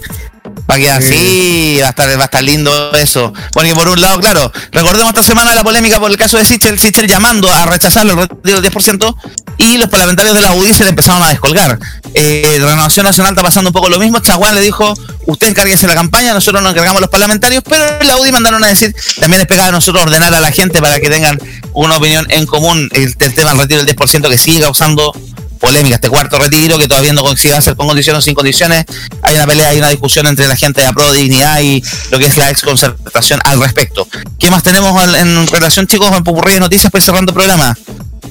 Va 0.69 0.75
a 0.75 0.77
quedar 0.77 1.01
así, 1.01 1.79
va 1.81 1.87
a 1.87 1.89
estar, 1.89 2.09
va 2.17 2.21
a 2.21 2.25
estar 2.25 2.43
lindo 2.43 2.93
eso. 2.93 3.33
Porque 3.53 3.73
por 3.73 3.89
un 3.89 3.99
lado, 3.99 4.19
claro, 4.19 4.51
recordemos 4.71 5.09
esta 5.09 5.23
semana 5.23 5.53
la 5.53 5.63
polémica 5.63 5.99
por 5.99 6.09
el 6.09 6.17
caso 6.17 6.37
de 6.37 6.45
Sichel, 6.45 6.79
Sichel 6.79 7.07
llamando 7.07 7.51
a 7.51 7.65
rechazarlo 7.65 8.13
el 8.13 8.19
retiro 8.19 8.61
del 8.61 8.71
10% 8.71 9.15
y 9.57 9.77
los 9.77 9.89
parlamentarios 9.89 10.33
de 10.33 10.41
la 10.41 10.53
UDI 10.53 10.73
se 10.73 10.83
le 10.83 10.89
empezaron 10.89 11.21
a 11.23 11.29
descolgar. 11.29 11.77
Eh, 12.13 12.57
Renovación 12.61 13.05
Nacional 13.05 13.33
está 13.33 13.43
pasando 13.43 13.69
un 13.69 13.73
poco 13.73 13.89
lo 13.89 13.99
mismo. 13.99 14.19
Chaguán 14.19 14.55
le 14.55 14.61
dijo, 14.61 14.93
usted 15.27 15.47
encárguese 15.49 15.87
de 15.87 15.89
la 15.89 15.95
campaña, 15.95 16.33
nosotros 16.33 16.61
nos 16.63 16.71
encargamos 16.71 17.01
los 17.01 17.09
parlamentarios, 17.09 17.63
pero 17.67 17.83
en 17.99 18.07
la 18.07 18.17
UDI 18.17 18.31
mandaron 18.31 18.63
a 18.63 18.67
decir, 18.67 18.95
también 19.19 19.41
es 19.41 19.47
pegado 19.47 19.69
a 19.69 19.71
nosotros 19.71 20.03
ordenar 20.03 20.33
a 20.33 20.41
la 20.41 20.51
gente 20.51 20.81
para 20.81 20.99
que 20.99 21.09
tengan 21.09 21.39
una 21.73 21.97
opinión 21.97 22.25
en 22.29 22.45
común 22.45 22.89
el, 22.93 23.15
el 23.19 23.33
tema 23.33 23.51
del 23.51 23.59
retiro 23.59 23.83
del 23.83 23.95
10% 23.95 24.29
que 24.29 24.37
sigue 24.37 24.61
causando 24.61 25.13
polémica, 25.61 25.95
este 25.95 26.09
cuarto 26.09 26.37
retiro 26.39 26.77
que 26.77 26.87
todavía 26.87 27.13
no 27.13 27.23
coincide 27.23 27.55
a 27.55 27.61
ser 27.61 27.75
con 27.75 27.87
condiciones 27.87 28.19
o 28.19 28.21
sin 28.21 28.33
condiciones. 28.33 28.83
Hay 29.21 29.35
una 29.35 29.45
pelea, 29.45 29.69
hay 29.69 29.77
una 29.77 29.89
discusión 29.89 30.27
entre 30.27 30.47
la 30.47 30.55
gente 30.55 30.81
de 30.81 30.87
Apro 30.87 31.11
Dignidad 31.13 31.61
y 31.61 31.81
lo 32.09 32.19
que 32.19 32.25
es 32.25 32.37
la 32.37 32.49
ex 32.49 32.61
concertación 32.61 33.39
al 33.45 33.61
respecto. 33.61 34.07
¿Qué 34.39 34.49
más 34.49 34.63
tenemos 34.63 35.01
en 35.15 35.47
relación, 35.47 35.87
chicos, 35.87 36.11
en 36.11 36.23
Popurrí 36.23 36.53
de 36.53 36.59
Noticias? 36.59 36.91
Pues 36.91 37.05
cerrando 37.05 37.31
el 37.31 37.35
programa. 37.35 37.77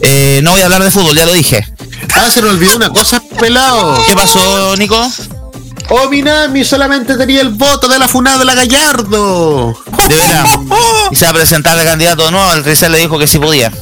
Eh, 0.03 0.41
no 0.43 0.53
voy 0.53 0.61
a 0.61 0.65
hablar 0.65 0.83
de 0.83 0.91
fútbol, 0.91 1.17
ya 1.17 1.27
lo 1.27 1.33
dije. 1.33 1.65
Ah, 2.15 2.31
se 2.31 2.43
me 2.43 2.49
olvidó 2.49 2.77
una 2.77 2.91
cosa, 2.91 3.23
pelado. 3.39 4.05
¿Qué 4.07 4.15
pasó, 4.15 4.77
Nico? 4.77 5.11
Oh, 5.91 6.09
Minami 6.09 6.65
solamente 6.65 7.17
tenía 7.17 7.41
el 7.41 7.51
voto 7.51 7.89
de 7.89 7.99
la 7.99 8.07
funada 8.07 8.39
de 8.39 8.45
la 8.45 8.55
Gallardo. 8.55 9.77
De 10.09 10.17
veras. 10.17 10.51
Y 11.11 11.17
se 11.17 11.25
va 11.25 11.33
a 11.33 11.35
presentar 11.35 11.77
el 11.77 11.85
candidato 11.85 12.25
de 12.25 12.31
nuevo. 12.31 12.53
El 12.53 12.63
Rizal 12.63 12.93
le 12.93 12.99
dijo 12.99 13.19
que 13.19 13.27
sí 13.27 13.39
podía. 13.39 13.73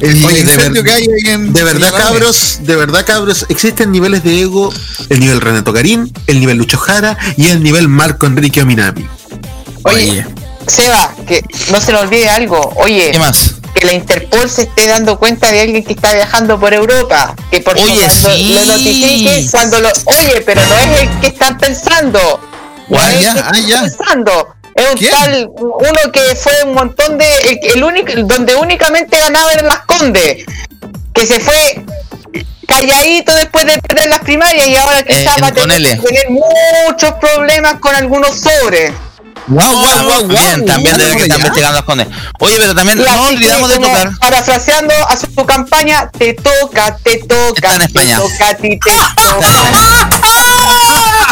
El 0.00 0.22
Oye, 0.24 0.34
de, 0.34 0.40
incendio 0.52 0.82
ver- 0.82 0.84
que 0.84 0.92
hay 0.92 1.02
ahí 1.04 1.32
en. 1.32 1.52
de 1.52 1.64
verdad, 1.64 1.92
cabros, 1.96 2.58
de 2.60 2.76
verdad, 2.76 3.06
cabros, 3.06 3.46
existen 3.48 3.90
niveles 3.90 4.22
de 4.22 4.42
ego, 4.42 4.72
el 5.08 5.20
nivel 5.20 5.40
Renato 5.40 5.72
Garín, 5.72 6.12
el 6.26 6.40
nivel 6.40 6.58
Lucho 6.58 6.76
Jara 6.76 7.16
y 7.38 7.46
el 7.48 7.62
nivel 7.62 7.88
Marco 7.88 8.26
Enrique 8.26 8.60
Ominami. 8.62 9.06
Oye, 9.84 10.26
Seba, 10.66 11.14
que 11.26 11.42
no 11.70 11.80
se 11.80 11.92
nos 11.92 12.02
olvide 12.02 12.28
algo. 12.28 12.72
Oye, 12.76 13.10
¿Qué 13.12 13.18
más? 13.18 13.54
que 13.74 13.86
la 13.86 13.94
Interpol 13.94 14.48
se 14.50 14.62
esté 14.62 14.86
dando 14.86 15.18
cuenta 15.18 15.50
de 15.50 15.60
alguien 15.62 15.82
que 15.82 15.94
está 15.94 16.12
viajando 16.12 16.60
por 16.60 16.74
Europa. 16.74 17.34
Que 17.50 17.60
por 17.60 17.74
Oye, 17.74 17.84
cuando 17.96 18.30
sí. 18.36 18.52
lo 18.54 18.64
notifique, 18.66 19.46
cuando 19.50 19.80
lo. 19.80 19.88
Oye, 20.04 20.42
pero 20.44 20.60
no 20.66 20.74
es 20.76 21.00
el 21.00 21.20
que 21.20 21.26
están 21.28 21.56
pensando. 21.58 22.40
No 22.90 22.98
Ah, 22.98 23.12
es 23.14 23.22
ya, 23.22 23.30
el 23.32 23.34
que 23.36 23.40
ah, 23.40 23.50
están 23.54 23.66
ya. 23.68 23.80
pensando. 23.82 24.54
Es 24.74 24.90
un 24.90 24.96
¿Quién? 24.98 25.10
tal, 25.10 25.50
uno 25.56 26.12
que 26.12 26.34
fue 26.36 26.52
un 26.64 26.74
montón 26.74 27.18
de. 27.18 27.26
El, 27.42 27.58
el 27.76 27.84
único, 27.84 28.12
donde 28.24 28.54
únicamente 28.54 29.18
ganaba 29.18 29.52
en 29.52 29.66
las 29.66 29.80
Condes. 29.80 30.44
Que 31.14 31.26
se 31.26 31.40
fue 31.40 31.84
calladito 32.66 33.34
después 33.34 33.66
de 33.66 33.78
perder 33.80 34.06
las 34.08 34.20
primarias 34.20 34.66
y 34.66 34.76
ahora 34.76 35.00
Eh, 35.00 35.04
quizás 35.06 35.36
en 35.36 35.42
va 35.44 35.48
a 35.48 35.52
tener, 35.52 35.98
muchos 36.30 37.12
problemas 37.20 37.74
con 37.80 37.94
algunos 37.94 38.40
sobres. 38.40 38.92
Guau, 39.48 39.72
guau, 39.72 40.04
guau, 40.04 40.26
Bien, 40.28 40.60
guau. 40.60 40.66
también 40.66 40.96
debe 40.96 41.16
que 41.16 41.22
están 41.24 41.38
investigando 41.40 41.76
las 41.78 41.84
condes. 41.84 42.06
Oye, 42.38 42.56
pero 42.58 42.74
también 42.74 43.00
Y 43.00 43.02
no 43.02 43.22
olvidamos 43.24 43.68
de 43.70 43.78
tocar. 43.78 44.10
Parafraseando 44.20 44.94
a 45.08 45.16
su, 45.16 45.26
su 45.26 45.44
campaña, 45.44 46.08
te 46.16 46.34
toca, 46.34 46.96
te 47.02 47.18
toca, 47.18 47.74
Está 47.74 48.02
en 48.02 48.08
te 48.08 48.14
toca 48.14 48.48
a 48.48 48.54
ti, 48.54 48.78
te 48.78 48.92
toca. 49.16 50.08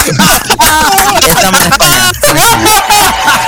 Estamos 1.29 1.61
en 1.61 1.73
España. 1.73 2.11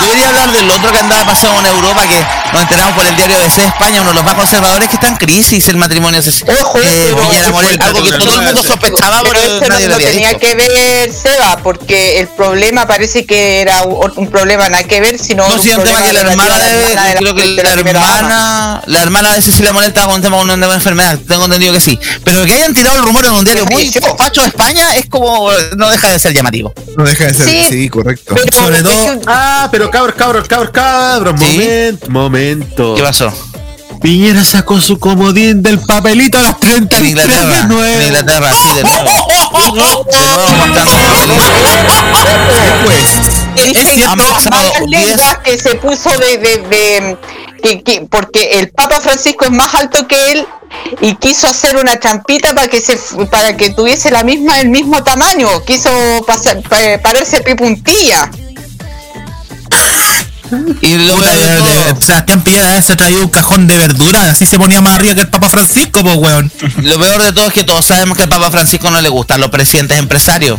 Yo 0.00 0.08
quería 0.10 0.28
hablar 0.28 0.52
del 0.52 0.70
otro 0.70 0.92
que 0.92 0.98
andaba 0.98 1.24
pasado 1.24 1.58
en 1.60 1.66
Europa, 1.66 2.02
que 2.06 2.24
nos 2.52 2.62
enteramos 2.62 2.94
por 2.94 3.04
el 3.06 3.16
diario 3.16 3.38
de 3.38 3.50
C 3.50 3.64
España, 3.64 4.00
uno 4.00 4.10
de 4.10 4.14
los 4.16 4.24
más 4.24 4.34
conservadores 4.34 4.88
que 4.88 4.94
está 4.96 5.08
en 5.08 5.16
crisis, 5.16 5.68
el 5.68 5.76
matrimonio 5.76 6.20
de 6.22 6.30
Ojo, 6.60 6.78
eh, 6.80 7.14
Piñera 7.20 7.50
Morel, 7.50 7.78
algo 7.82 8.02
que 8.04 8.12
todo 8.18 8.34
el 8.40 8.46
mundo 8.46 8.62
sospechaba, 8.62 9.20
Pero 9.22 9.30
pero 9.32 9.44
eso 9.56 9.60
no, 9.60 9.68
nadie 9.68 9.84
lo 9.86 9.90
no 9.90 9.94
había 9.96 10.10
tenía 10.10 10.28
dicho. 10.28 10.40
que 10.40 10.54
ver 10.54 11.12
Seba, 11.12 11.58
porque 11.62 12.20
el 12.20 12.28
problema 12.28 12.86
parece 12.86 13.24
que 13.26 13.60
era 13.60 13.82
un, 13.82 14.12
un 14.16 14.30
problema 14.30 14.68
nada 14.68 14.84
que 14.84 15.00
ver, 15.00 15.18
sino 15.18 15.46
No, 15.48 15.54
un 15.54 15.62
sí, 15.62 15.70
un 15.70 15.82
tema 15.82 15.98
problema 15.98 16.06
que 16.06 16.12
la 16.12 16.20
hermana 16.20 16.58
la 16.58 16.64
de, 16.64 16.74
de 16.76 17.14
creo 17.16 17.34
que 17.34 17.42
de 17.42 17.62
la 17.62 17.70
hermana, 17.72 18.82
la 18.86 19.02
hermana 19.02 19.34
de 19.34 19.42
Cecilia 19.42 19.72
Morel 19.72 19.88
estaba 19.88 20.06
con 20.08 20.16
un 20.16 20.22
tema 20.22 20.36
con 20.38 20.50
una 20.50 20.74
enfermedad, 20.74 21.18
tengo 21.26 21.44
entendido 21.44 21.72
que 21.72 21.80
sí. 21.80 21.98
Pero 22.24 22.44
que 22.44 22.54
hayan 22.54 22.74
tirado 22.74 22.96
el 22.96 23.02
rumor 23.04 23.24
en 23.26 23.32
un 23.32 23.44
diario 23.44 23.66
muy 23.66 23.90
facho 24.18 24.40
de 24.42 24.48
España 24.48 24.94
es 24.96 25.06
como, 25.08 25.50
no 25.76 25.90
deja 25.90 26.10
de 26.10 26.18
ser 26.18 26.32
llamativo. 26.32 26.72
No 26.96 27.04
deja 27.04 27.24
de 27.24 27.34
ser. 27.34 27.46
Sí. 27.48 27.64
Sí, 27.68 27.88
correcto. 27.88 28.34
Pero 28.34 28.56
Sobre 28.64 28.78
es 28.78 28.82
todo- 28.84 29.20
Ah, 29.26 29.68
pero 29.80 29.90
cabros, 29.90 30.14
cabros, 30.14 30.46
cabros, 30.46 30.70
cabros, 30.72 31.40
¿Sí? 31.40 31.46
momento, 31.56 32.10
momento. 32.10 32.94
¿Qué 32.96 33.02
pasó? 33.02 33.32
Piñera 34.02 34.44
sacó 34.44 34.78
su 34.78 34.98
comodín 34.98 35.62
del 35.62 35.78
papelito 35.80 36.36
a 36.38 36.42
las 36.42 36.60
30 36.60 36.98
En 36.98 37.06
Inglaterra, 37.06 37.60
en 37.62 38.02
Inglaterra, 38.02 38.50
sí, 38.54 38.68
de 38.74 38.82
nuevo. 38.82 39.04
De 39.04 39.72
nuevo 39.72 40.54
mostrando 40.58 40.90
que 43.54 44.04
pasado 44.06 44.86
lenguas 44.86 45.38
se 45.62 45.74
puso 45.76 46.10
de, 46.18 46.36
de, 46.38 46.58
de- 46.58 47.16
que, 47.62 47.82
que- 47.82 48.06
porque 48.10 48.58
el 48.60 48.70
Papa 48.70 49.00
Francisco 49.00 49.44
es 49.46 49.50
más 49.50 49.74
alto 49.74 50.06
que 50.08 50.32
él 50.32 50.46
y 51.02 51.14
quiso 51.16 51.46
hacer 51.46 51.76
una 51.76 51.98
champita 51.98 52.54
para 52.54 52.68
que 52.68 52.80
se 52.80 52.98
para 53.30 53.56
que 53.56 53.70
tuviese 53.70 54.10
la 54.10 54.22
misma 54.24 54.60
el 54.60 54.68
mismo 54.70 55.02
tamaño 55.02 55.62
quiso 55.66 55.90
pasar, 56.26 56.62
pa- 56.62 56.98
pararse 57.02 57.40
pipuntilla 57.42 58.30
Y 60.80 60.96
lo 61.06 61.16
Puta, 61.16 61.30
peor 61.30 61.62
de 61.62 61.94
de- 61.94 62.02
Sebastián 62.02 62.42
Piñera 62.42 62.82
se 62.82 62.96
traía 62.96 63.18
un 63.18 63.28
cajón 63.28 63.66
de 63.66 63.76
verduras, 63.76 64.28
así 64.28 64.46
se 64.46 64.58
ponía 64.58 64.80
más 64.80 64.94
arriba 64.94 65.14
que 65.14 65.20
el 65.22 65.28
Papa 65.28 65.48
Francisco, 65.48 66.02
pues 66.02 66.16
weón. 66.16 66.50
Lo 66.82 66.98
peor 66.98 67.22
de 67.22 67.32
todo 67.32 67.46
es 67.48 67.52
que 67.52 67.64
todos 67.64 67.84
sabemos 67.84 68.16
que 68.16 68.24
al 68.24 68.28
Papa 68.28 68.50
Francisco 68.50 68.90
no 68.90 69.00
le 69.00 69.08
gustan 69.08 69.40
los 69.40 69.50
presidentes 69.50 69.98
empresarios. 69.98 70.58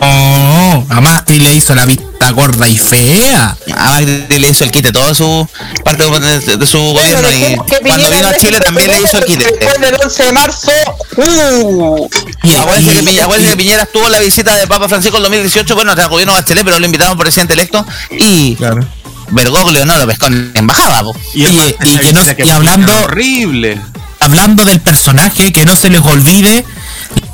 No, 0.00 0.86
a 0.90 1.00
Macri 1.00 1.38
le 1.40 1.52
hizo 1.54 1.74
la 1.74 1.84
vista 1.84 2.30
gorda 2.30 2.68
y 2.68 2.78
fea. 2.78 3.56
A 3.76 3.84
Macri 3.90 4.38
le 4.38 4.48
hizo 4.48 4.62
el 4.62 4.70
quite 4.70 4.92
todo 4.92 5.12
su 5.12 5.48
parte 5.84 6.04
de, 6.08 6.56
de 6.56 6.66
su 6.66 6.78
gobierno 6.78 7.28
y 7.32 7.56
que 7.68 7.78
cuando 7.84 8.08
vino 8.10 8.28
a 8.28 8.34
Chile 8.36 8.60
también 8.60 8.92
le 8.92 9.00
hizo 9.02 9.18
el 9.18 9.24
quite. 9.24 9.44
Después 9.44 9.80
del 9.80 9.94
11 10.00 10.22
de 10.22 10.32
marzo, 10.32 10.70
uh, 11.16 12.08
Y, 12.44 12.54
Acuérdense 12.54 12.92
que, 12.92 12.98
y- 13.00 13.06
Piñera, 13.06 13.56
Piñera 13.56 13.82
estuvo 13.82 14.08
la 14.08 14.20
visita 14.20 14.54
de 14.56 14.68
Papa 14.68 14.88
Francisco 14.88 15.16
en 15.16 15.24
2018, 15.24 15.74
bueno, 15.74 15.90
hasta 15.90 16.04
el 16.04 16.08
gobierno 16.10 16.32
de 16.34 16.40
Bachelet, 16.42 16.64
pero 16.64 16.78
lo 16.78 16.86
invitaron 16.86 17.16
por 17.16 17.24
presidente 17.24 17.54
electo 17.54 17.84
y 18.12 18.54
Claro. 18.54 18.86
Bergoglio 19.30 19.84
no 19.84 19.96
lo 19.98 20.06
pescó 20.06 20.26
en 20.26 20.50
embajada, 20.54 21.02
po. 21.02 21.14
Y, 21.34 21.46
Oye, 21.46 21.76
y 21.84 21.98
que 21.98 22.12
no- 22.12 22.22
y 22.44 22.50
hablando- 22.50 22.94
horrible. 23.04 23.80
hablando 24.20 24.64
del 24.64 24.80
personaje, 24.80 25.52
que 25.52 25.64
no 25.64 25.76
se 25.76 25.90
les 25.90 26.00
olvide, 26.00 26.64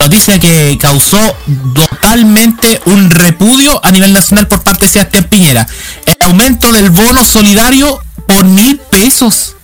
noticia 0.01 0.39
que 0.39 0.77
causó 0.81 1.19
totalmente 1.75 2.81
un 2.87 3.11
repudio 3.11 3.81
a 3.85 3.91
nivel 3.91 4.13
nacional 4.13 4.47
por 4.49 4.63
parte 4.63 4.87
de 4.87 4.93
Sebastián 4.93 5.25
Piñera. 5.25 5.67
El 6.07 6.17
aumento 6.21 6.73
del 6.73 6.91
bono 6.91 7.25
solidario 7.25 8.01
por 8.27 8.45
mil 8.45 8.79
pesos. 8.79 9.57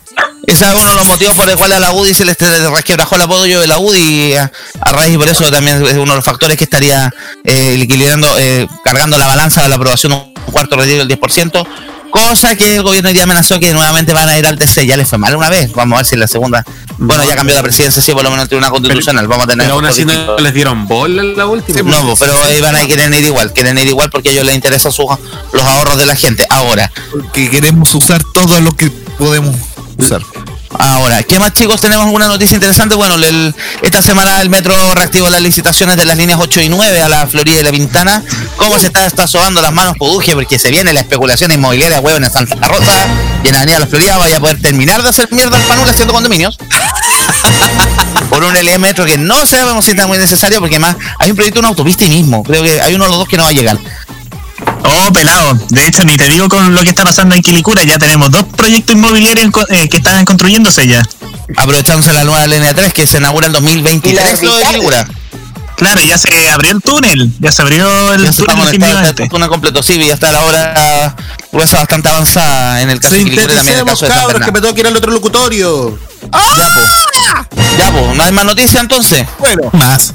Ese 0.46 0.66
es 0.66 0.74
uno 0.74 0.90
de 0.90 0.96
los 0.96 1.06
motivos 1.06 1.36
por 1.36 1.48
el 1.48 1.56
cual 1.56 1.72
a 1.72 1.80
la 1.80 1.92
UDI 1.92 2.12
se 2.14 2.24
les 2.24 2.36
resquebrajó 2.38 3.14
el 3.16 3.22
apoyo 3.22 3.60
de 3.60 3.66
la 3.66 3.78
UDI 3.78 4.34
a, 4.34 4.50
a 4.80 4.92
raíz 4.92 5.16
por 5.16 5.28
eso 5.28 5.48
también 5.50 5.76
es 5.86 5.92
uno 5.94 6.12
de 6.12 6.16
los 6.16 6.24
factores 6.24 6.56
que 6.56 6.64
estaría 6.64 7.10
eh, 7.44 7.78
equilibrando, 7.80 8.28
eh, 8.38 8.66
cargando 8.84 9.16
la 9.18 9.26
balanza 9.28 9.62
de 9.62 9.68
la 9.68 9.76
aprobación 9.76 10.12
un 10.12 10.34
cuarto 10.50 10.76
retiro 10.76 11.04
del 11.04 11.08
10%, 11.20 11.66
cosa 12.10 12.54
que 12.54 12.76
el 12.76 12.82
gobierno 12.82 13.08
hoy 13.08 13.14
día 13.14 13.24
amenazó 13.24 13.58
que 13.60 13.72
nuevamente 13.72 14.12
van 14.12 14.28
a 14.28 14.38
ir 14.38 14.46
al 14.46 14.58
TC, 14.58 14.86
ya 14.86 14.96
les 14.96 15.08
fue 15.08 15.18
mal 15.18 15.34
una 15.36 15.48
vez, 15.48 15.72
vamos 15.72 15.96
a 15.96 15.98
ver 15.98 16.06
si 16.06 16.16
la 16.16 16.26
segunda, 16.26 16.64
bueno 16.98 17.24
ya 17.24 17.36
cambió 17.36 17.54
la 17.54 17.62
presidencia, 17.62 18.02
sí 18.02 18.12
por 18.12 18.22
lo 18.22 18.30
menos 18.30 18.48
tiene 18.48 18.64
una 18.64 18.70
constitucional, 18.70 19.28
vamos 19.28 19.44
a 19.44 19.48
tener... 19.48 19.66
Pero 19.66 19.74
aún 19.74 19.86
así 19.86 20.04
no 20.04 20.38
les 20.38 20.54
dieron 20.54 20.86
bola 20.86 21.22
en 21.22 21.36
la 21.36 21.46
última. 21.46 21.90
no, 21.90 22.14
pero 22.16 22.42
ahí 22.44 22.60
van 22.60 22.76
a 22.76 22.86
querer 22.86 23.12
ir 23.12 23.24
igual, 23.24 23.52
quieren 23.52 23.78
ir 23.78 23.86
igual 23.86 24.10
porque 24.10 24.30
a 24.30 24.32
ellos 24.32 24.44
les 24.44 24.54
interesan 24.54 24.92
sus, 24.92 25.06
los 25.52 25.62
ahorros 25.62 25.96
de 25.96 26.06
la 26.06 26.16
gente. 26.16 26.46
Ahora, 26.50 26.90
Porque 27.10 27.50
queremos 27.50 27.94
usar 27.94 28.22
todo 28.32 28.60
lo 28.60 28.72
que 28.72 28.90
podemos 28.90 29.56
usar. 29.98 30.22
Ahora, 30.80 31.22
¿qué 31.22 31.38
más 31.38 31.52
chicos? 31.52 31.78
¿Tenemos 31.78 32.06
alguna 32.06 32.26
noticia 32.26 32.54
interesante? 32.54 32.94
Bueno, 32.94 33.16
esta 33.82 34.00
semana 34.00 34.40
el 34.40 34.48
metro 34.48 34.94
reactivó 34.94 35.28
las 35.28 35.42
licitaciones 35.42 35.94
de 35.94 36.06
las 36.06 36.16
líneas 36.16 36.38
8 36.40 36.62
y 36.62 36.68
9 36.70 37.02
a 37.02 37.08
la 37.08 37.26
Florida 37.26 37.60
y 37.60 37.62
la 37.62 37.70
Pintana. 37.70 38.22
¿Cómo 38.56 38.78
se 38.78 38.86
está, 38.86 39.04
está 39.04 39.26
sobando 39.26 39.60
las 39.60 39.74
manos 39.74 39.94
Poduje? 39.98 40.32
Porque 40.32 40.58
se 40.58 40.70
viene 40.70 40.94
la 40.94 41.00
especulación 41.00 41.52
inmobiliaria, 41.52 42.00
huevo, 42.00 42.16
en 42.16 42.30
Santa 42.30 42.66
Rosa 42.66 43.06
y 43.44 43.48
en 43.48 43.56
Avenida 43.56 43.74
de 43.74 43.80
la 43.80 43.86
Florida 43.88 44.16
vaya 44.16 44.38
a 44.38 44.40
poder 44.40 44.62
terminar 44.62 45.02
de 45.02 45.10
hacer 45.10 45.28
mierda 45.30 45.58
al 45.58 45.62
panul 45.64 45.86
haciendo 45.86 46.14
condominios. 46.14 46.56
Por 48.30 48.42
un 48.42 48.54
LM 48.54 48.80
metro 48.80 49.04
que 49.04 49.18
no 49.18 49.44
sabemos 49.44 49.84
si 49.84 49.90
está 49.90 50.06
muy 50.06 50.16
necesario 50.16 50.60
porque 50.60 50.78
más 50.78 50.96
hay 51.18 51.30
un 51.30 51.36
proyecto 51.36 51.56
de 51.56 51.60
una 51.60 51.68
autopista 51.68 52.04
ahí 52.06 52.10
mismo. 52.10 52.42
Creo 52.42 52.62
que 52.62 52.80
hay 52.80 52.94
uno 52.94 53.04
de 53.04 53.10
los 53.10 53.18
dos 53.18 53.28
que 53.28 53.36
no 53.36 53.42
va 53.42 53.50
a 53.50 53.52
llegar. 53.52 53.76
Oh, 54.84 55.12
pelado. 55.12 55.54
De 55.68 55.86
hecho, 55.86 56.04
ni 56.04 56.16
te 56.16 56.28
digo 56.28 56.48
con 56.48 56.74
lo 56.74 56.82
que 56.82 56.90
está 56.90 57.04
pasando 57.04 57.34
en 57.34 57.42
Quilicura. 57.42 57.82
Ya 57.84 57.98
tenemos 57.98 58.30
dos 58.30 58.44
proyectos 58.56 58.96
inmobiliarios 58.96 59.50
eh, 59.68 59.88
que 59.88 59.98
están 59.98 60.24
construyéndose 60.24 60.86
ya. 60.86 61.02
Aprovechándose 61.56 62.12
la 62.12 62.24
nueva 62.24 62.46
línea 62.46 62.72
3 62.74 62.92
que 62.92 63.06
se 63.06 63.18
inaugura 63.18 63.46
en 63.46 63.52
2023 63.52 64.42
lo 64.42 64.54
de 64.54 64.58
Vital. 64.58 64.72
Quilicura. 64.72 65.08
Claro, 65.76 66.02
ya 66.02 66.18
se 66.18 66.50
abrió 66.50 66.72
el 66.72 66.82
túnel. 66.82 67.32
Ya 67.38 67.52
se 67.52 67.62
abrió 67.62 68.12
el 68.12 68.24
Ya 68.24 68.30
está 68.30 68.44
túnel 68.44 69.04
está 69.04 69.28
túnel 69.28 69.48
completo, 69.48 69.82
sí, 69.82 69.98
ya 69.98 70.12
está 70.12 70.30
la 70.30 70.42
hora 70.42 71.16
gruesa 71.50 71.78
bastante 71.78 72.08
avanzada 72.08 72.82
en 72.82 72.90
el 72.90 73.00
caso 73.00 73.14
de 73.14 73.24
Quilicura 73.24 73.52
y 73.54 73.56
también 73.56 73.78
en 73.78 73.88
el 73.88 73.88
Sinteticemos, 73.88 74.00
caso 74.00 74.04
de 74.04 74.10
San 74.12 74.20
cabros, 74.20 74.46
que 74.46 74.52
me 74.52 74.60
tengo 74.60 74.74
que 74.74 74.80
ir 74.80 74.86
al 74.86 74.96
otro 74.96 75.10
locutorio. 75.10 75.98
Ya, 77.78 77.90
pues, 77.92 78.16
¿no 78.16 78.22
hay 78.22 78.32
más 78.32 78.44
noticias 78.44 78.82
entonces? 78.82 79.26
Bueno, 79.38 79.70
Más. 79.72 80.12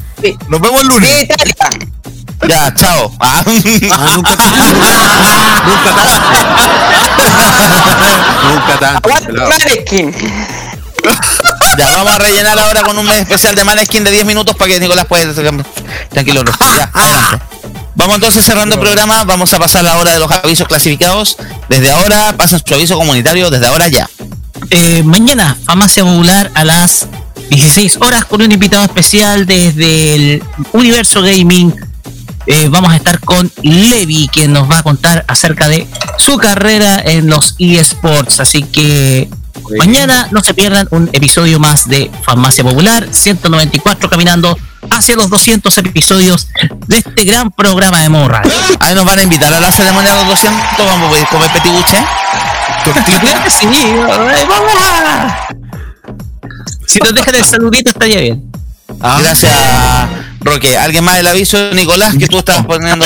Nos 0.48 0.62
vemos 0.62 0.82
el 0.82 0.88
lunes. 0.88 1.24
Italia. 1.24 1.56
Ya, 2.48 2.74
chao. 2.74 3.12
Ah. 3.20 3.44
Ah, 3.92 4.12
nunca 4.16 4.36
tanto. 4.38 4.54
nunca 8.50 8.78
tanto. 8.80 9.10
nunca. 9.32 9.58
Ya, 11.78 11.90
vamos 11.92 12.14
a 12.14 12.18
rellenar 12.18 12.58
ahora 12.60 12.84
con 12.84 12.98
un 12.98 13.10
especial 13.10 13.56
de 13.56 13.64
Maneskin 13.64 14.04
de 14.04 14.12
10 14.12 14.26
minutos 14.26 14.56
para 14.56 14.72
que 14.72 14.80
Nicolás 14.80 15.06
pueda... 15.06 15.34
Tranquilo. 16.10 16.44
Ya, 16.76 16.90
adelante. 16.94 17.46
Vamos 17.96 18.16
entonces 18.16 18.44
cerrando 18.46 18.76
el 18.76 18.82
programa, 18.82 19.24
vamos 19.24 19.54
a 19.54 19.60
pasar 19.60 19.84
la 19.84 19.98
hora 19.98 20.12
de 20.12 20.20
los 20.20 20.30
avisos 20.30 20.68
clasificados. 20.68 21.38
Desde 21.70 21.92
ahora, 21.92 22.36
pasen 22.38 22.62
su 22.66 22.74
aviso 22.74 22.98
comunitario, 22.98 23.50
desde 23.50 23.68
ahora 23.68 23.88
ya. 23.88 24.10
Eh, 24.70 25.04
mañana, 25.04 25.58
Farmacia 25.66 26.04
Popular 26.04 26.52
a 26.56 26.66
las 26.66 27.08
16 27.50 27.98
horas 28.02 28.26
con 28.26 28.42
un 28.42 28.52
invitado 28.52 28.84
especial 28.86 29.46
desde 29.46 30.16
el 30.16 30.44
Universo 30.74 31.22
Gaming. 31.22 31.74
Eh, 32.48 32.70
vamos 32.70 32.92
a 32.92 32.96
estar 32.96 33.20
con 33.20 33.52
Levi, 33.64 34.28
quien 34.32 34.54
nos 34.54 34.70
va 34.70 34.80
a 34.80 34.84
contar 34.84 35.26
acerca 35.28 35.68
de 35.68 35.88
su 36.18 36.38
carrera 36.38 37.02
en 37.04 37.28
los 37.28 37.56
eSports. 37.58 38.40
Así 38.40 38.64
que 38.64 39.30
mañana 39.80 40.28
no 40.32 40.42
se 40.42 40.54
pierdan 40.54 40.88
un 40.92 41.10
episodio 41.14 41.60
más 41.60 41.88
de 41.88 42.12
Farmacia 42.24 42.64
Popular, 42.64 43.08
194 43.12 44.10
caminando 44.10 44.58
hacia 44.92 45.16
los 45.16 45.30
200 45.30 45.76
episodios 45.80 46.48
de 46.88 46.98
este 46.98 47.24
gran 47.24 47.52
programa 47.52 48.02
de 48.02 48.10
Morra. 48.10 48.44
Ahí 48.80 48.94
nos 48.94 49.06
van 49.06 49.20
a 49.20 49.24
invitar 49.24 49.54
a 49.54 49.60
la 49.60 49.72
ceremonia 49.72 50.12
de 50.12 50.18
los 50.18 50.28
200, 50.28 50.62
vamos 50.78 51.08
a 51.08 51.10
poder 51.10 51.28
comer 51.28 51.52
petibuche. 51.52 51.98
Sí, 53.50 53.66
vamos 54.48 54.76
a... 54.80 55.48
Si 56.88 57.00
nos 57.00 57.14
dejan 57.14 57.36
el 57.36 57.44
saludito 57.44 57.90
estaría 57.90 58.20
bien. 58.20 58.52
Gracias, 59.00 59.52
Roque. 60.46 60.78
¿Alguien 60.78 61.04
más 61.04 61.16
del 61.18 61.28
aviso, 61.28 61.58
Nicolás, 61.74 62.16
que 62.18 62.28
tú 62.28 62.38
estás 62.38 62.64
poniendo? 62.66 63.06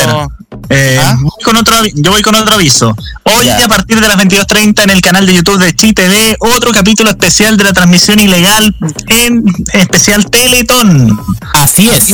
Eh, 0.69 0.99
¿Ah? 1.01 1.15
voy 1.19 1.31
con 1.43 1.55
otro, 1.55 1.73
yo 1.95 2.11
voy 2.11 2.21
con 2.21 2.35
otro 2.35 2.55
aviso. 2.55 2.93
Hoy 3.23 3.45
Ya. 3.45 3.63
a 3.63 3.67
partir 3.67 3.99
de 3.99 4.07
las 4.07 4.17
22.30 4.17 4.83
en 4.83 4.89
el 4.89 5.01
canal 5.01 5.25
de 5.25 5.33
YouTube 5.33 5.57
de 5.57 5.73
Chi 5.73 5.93
TV, 5.93 6.35
otro 6.39 6.71
capítulo 6.71 7.09
especial 7.09 7.55
de 7.57 7.63
la 7.63 7.73
transmisión 7.73 8.19
ilegal 8.19 8.75
en 9.07 9.43
especial 9.73 10.29
Teletón. 10.29 11.17
Así 11.53 11.89
es. 11.89 12.09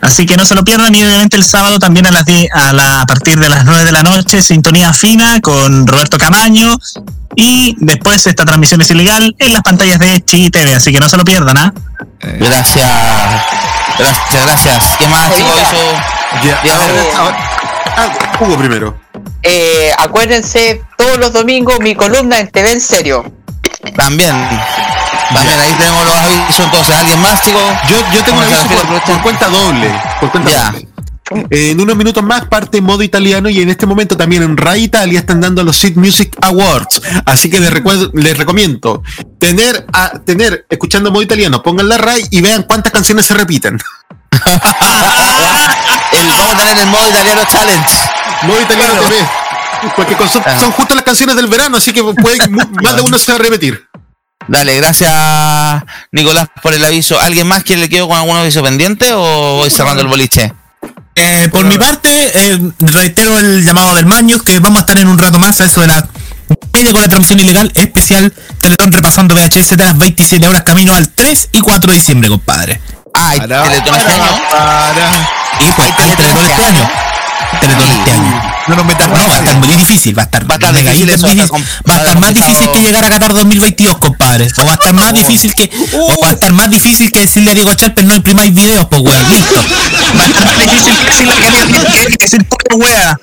Así 0.00 0.24
que 0.26 0.36
no 0.36 0.44
se 0.46 0.54
lo 0.54 0.64
pierdan 0.64 0.94
y 0.94 1.02
obviamente 1.02 1.36
el 1.36 1.44
sábado 1.44 1.78
también 1.78 2.06
a 2.06 2.10
las 2.10 2.24
10 2.24 2.48
a, 2.54 2.72
la, 2.72 3.02
a 3.02 3.06
partir 3.06 3.38
de 3.38 3.48
las 3.48 3.64
9 3.64 3.84
de 3.84 3.92
la 3.92 4.02
noche, 4.02 4.40
sintonía 4.40 4.92
fina 4.94 5.40
con 5.40 5.86
Roberto 5.86 6.16
Camaño 6.18 6.78
y 7.36 7.74
después 7.80 8.26
esta 8.26 8.44
transmisión 8.44 8.80
es 8.80 8.90
ilegal 8.90 9.34
en 9.38 9.52
las 9.52 9.62
pantallas 9.62 9.98
de 9.98 10.22
Chi 10.24 10.50
TV, 10.50 10.74
así 10.74 10.92
que 10.92 11.00
no 11.00 11.08
se 11.08 11.16
lo 11.16 11.24
pierdan, 11.24 11.58
¿ah? 11.58 11.74
Gracias. 12.38 12.88
Gracias, 13.98 14.46
gracias. 14.46 14.96
¿Qué 14.98 15.06
más, 15.08 15.30
chicos? 15.34 15.52
Eh, 16.42 17.12
ahora- 17.16 17.36
ah, 17.96 18.08
Hugo 18.40 18.56
primero. 18.56 18.96
Eh, 19.42 19.92
acuérdense, 19.98 20.82
todos 20.96 21.18
los 21.18 21.32
domingos 21.32 21.78
mi 21.80 21.94
columna 21.94 22.38
en 22.40 22.50
TV 22.50 22.72
en 22.72 22.80
serio. 22.80 23.24
También. 23.96 24.34
También, 25.32 25.60
ahí 25.60 25.72
tenemos 25.78 26.04
los 26.04 26.14
avisos 26.16 26.60
entonces. 26.60 26.94
¿Alguien 26.96 27.20
más, 27.20 27.40
chicos? 27.42 27.62
Yo, 27.88 27.96
yo 28.12 28.22
tengo 28.24 28.38
un 28.38 28.44
¿Cómo 28.44 28.56
se 28.56 28.60
aviso 28.74 28.86
por, 28.86 29.02
por 29.02 29.22
cuenta 29.22 29.48
doble. 29.48 29.90
Por 30.20 30.30
cuenta 30.30 30.50
Ya. 30.50 30.64
doble. 30.70 30.88
Eh, 31.50 31.70
en 31.70 31.80
unos 31.80 31.96
minutos 31.96 32.22
más 32.22 32.44
parte 32.46 32.80
modo 32.82 33.02
italiano 33.02 33.48
y 33.48 33.60
en 33.62 33.70
este 33.70 33.86
momento 33.86 34.14
también 34.16 34.42
en 34.42 34.56
Rai 34.58 34.84
Italia 34.84 35.20
están 35.20 35.40
dando 35.40 35.64
los 35.64 35.76
Seed 35.76 35.96
Music 35.96 36.36
Awards. 36.42 37.00
Así 37.24 37.48
que 37.48 37.60
les, 37.60 37.72
recuerdo- 37.72 38.10
les 38.12 38.36
recomiendo 38.36 39.02
tener, 39.38 39.86
a, 39.92 40.10
tener, 40.18 40.66
escuchando 40.68 41.10
modo 41.10 41.22
italiano, 41.22 41.62
pongan 41.62 41.88
la 41.88 41.96
Rai 41.96 42.22
y 42.30 42.40
vean 42.42 42.64
cuántas 42.64 42.92
canciones 42.92 43.24
se 43.24 43.32
repiten. 43.34 43.78
El, 46.12 46.28
vamos 46.28 46.54
a 46.54 46.58
tener 46.58 46.78
el 46.78 46.86
modo 46.88 47.08
italiano 47.08 47.40
challenge. 47.50 47.90
Modo 48.42 48.60
italiano 48.62 48.94
TV. 49.08 49.16
Porque 49.96 50.14
con- 50.16 50.28
son, 50.28 50.42
justo 50.72 50.94
las 50.94 51.04
canciones 51.04 51.36
del 51.36 51.46
verano, 51.46 51.76
así 51.78 51.92
que 51.92 52.02
puede, 52.02 52.36
más 52.82 52.96
de 52.96 53.02
uno 53.02 53.18
se 53.18 53.32
va 53.32 53.36
a 53.38 53.42
repetir. 53.42 53.86
Dale, 54.46 54.76
gracias, 54.76 55.10
Nicolás, 56.12 56.48
por 56.62 56.74
el 56.74 56.84
aviso. 56.84 57.18
¿Alguien 57.18 57.46
más 57.46 57.64
que 57.64 57.76
le 57.78 57.88
quedó 57.88 58.08
con 58.08 58.16
algún 58.18 58.36
aviso 58.36 58.62
pendiente 58.62 59.12
o 59.14 59.56
voy 59.56 59.70
cerrando 59.70 60.02
el 60.02 60.08
boliche? 60.08 60.52
Eh, 61.16 61.48
por 61.50 61.64
mi 61.64 61.78
parte, 61.78 62.08
eh, 62.10 62.58
reitero 62.80 63.38
el 63.38 63.64
llamado 63.64 63.94
del 63.94 64.06
Maños, 64.06 64.42
que 64.42 64.58
vamos 64.58 64.78
a 64.78 64.80
estar 64.80 64.98
en 64.98 65.08
un 65.08 65.18
rato 65.18 65.38
más 65.38 65.60
a 65.60 65.64
eso 65.66 65.80
de 65.80 65.86
la 65.86 66.08
media 66.72 66.92
con 66.92 67.00
la 67.00 67.08
transmisión 67.08 67.40
ilegal 67.40 67.70
especial 67.74 68.32
Teletón 68.60 68.92
repasando 68.92 69.34
VHS 69.34 69.76
de 69.76 69.84
las 69.84 69.96
27 69.96 70.46
horas 70.46 70.62
camino 70.62 70.94
al 70.94 71.08
3 71.08 71.50
y 71.52 71.60
4 71.60 71.90
de 71.90 71.98
diciembre, 71.98 72.28
compadre. 72.28 72.80
Ah, 73.14 73.36
¿y 73.36 73.40
Teletón 73.40 73.94
este 73.94 74.12
año? 74.12 74.30
Y 75.60 75.72
pues, 75.72 75.96
Teletón 75.96 76.46
este 76.46 76.64
año. 76.64 76.90
Teletón 77.60 77.88
este 77.90 78.10
año. 78.12 78.42
No 78.66 78.76
nos 78.76 78.86
metamos 78.86 79.18
No, 79.18 79.28
va 79.28 79.34
a 79.36 79.38
estar 79.40 79.56
muy 79.56 79.76
difícil, 79.76 80.16
va 80.18 80.22
a 80.22 80.24
estar, 80.24 80.50
Va 80.50 80.54
a 80.54 80.58
estar 80.58 80.74
difícil 80.74 81.10
eso, 81.10 81.26
va 81.26 81.28
a 81.28 81.32
estar 81.32 81.46
difícil. 81.46 81.48
com- 81.50 81.90
Va 81.90 81.94
a 81.94 81.98
estar 81.98 82.18
más 82.20 82.34
difícil 82.34 82.72
que 82.72 82.80
llegar 82.82 83.04
a 83.04 83.08
Qatar 83.10 83.34
2022, 83.34 83.98
compadre. 83.98 84.48
O 84.58 84.64
va 84.64 84.70
a 84.72 84.74
estar 84.74 84.92
más 84.94 85.12
difícil 85.20 85.54
que, 85.54 85.70
o 85.92 86.22
va 86.22 86.28
a 86.28 86.32
estar 86.32 86.52
más 86.52 86.70
difícil 86.70 87.10
que 87.12 87.20
decirle 87.20 87.50
a 87.50 87.54
Diego 87.54 87.74
Charper 87.74 88.04
no 88.04 88.14
imprimáis 88.14 88.54
videos, 88.54 88.86
pues 88.86 89.02
weón, 89.02 89.28
listo. 89.30 89.54
Va 90.18 90.22
a 90.22 90.26
estar 90.26 90.44
más 90.46 90.58
difícil 90.58 90.96
que 90.96 91.04
decir 91.04 91.26
lo 91.26 92.08
que 92.08 92.16
decir 92.18 92.44
pura 92.48 92.76
wea. 92.76 93.18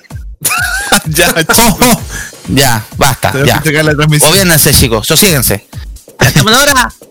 ya. 1.05 1.33
Ya, 2.53 2.83
basta, 2.97 3.31
ya. 3.45 3.61
Gobiernense, 4.19 4.73
chicos, 4.73 5.07
sosíguense. 5.07 5.67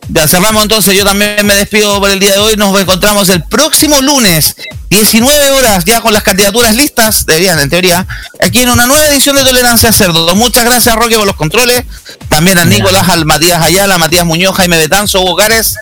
Ya 0.09 0.27
cerramos 0.27 0.63
entonces, 0.63 0.97
yo 0.97 1.05
también 1.05 1.45
me 1.47 1.55
despido 1.55 2.01
por 2.01 2.11
el 2.11 2.19
día 2.19 2.33
de 2.33 2.39
hoy, 2.39 2.57
nos 2.57 2.79
encontramos 2.81 3.29
el 3.29 3.45
próximo 3.45 4.01
lunes, 4.01 4.57
19 4.89 5.51
horas, 5.53 5.85
ya 5.85 6.01
con 6.01 6.13
las 6.13 6.25
candidaturas 6.25 6.75
listas, 6.75 7.27
deberían 7.27 7.61
en 7.61 7.71
teoría, 7.71 8.07
aquí 8.45 8.61
en 8.61 8.71
una 8.71 8.87
nueva 8.87 9.07
edición 9.07 9.37
de 9.37 9.45
Tolerancia 9.45 9.93
Cerdo. 9.93 10.35
Muchas 10.35 10.65
gracias 10.65 10.97
Roque 10.97 11.17
por 11.17 11.27
los 11.27 11.37
controles, 11.37 11.85
también 12.29 12.59
a 12.59 12.65
Nicolás, 12.65 13.09
al 13.09 13.25
Matías 13.25 13.63
Ayala, 13.63 13.99
Matías 13.99 14.25
Muñoz, 14.25 14.57
Jaime 14.57 14.79
Betanzo, 14.79 15.21
Hugo 15.21 15.37
Gares, 15.37 15.77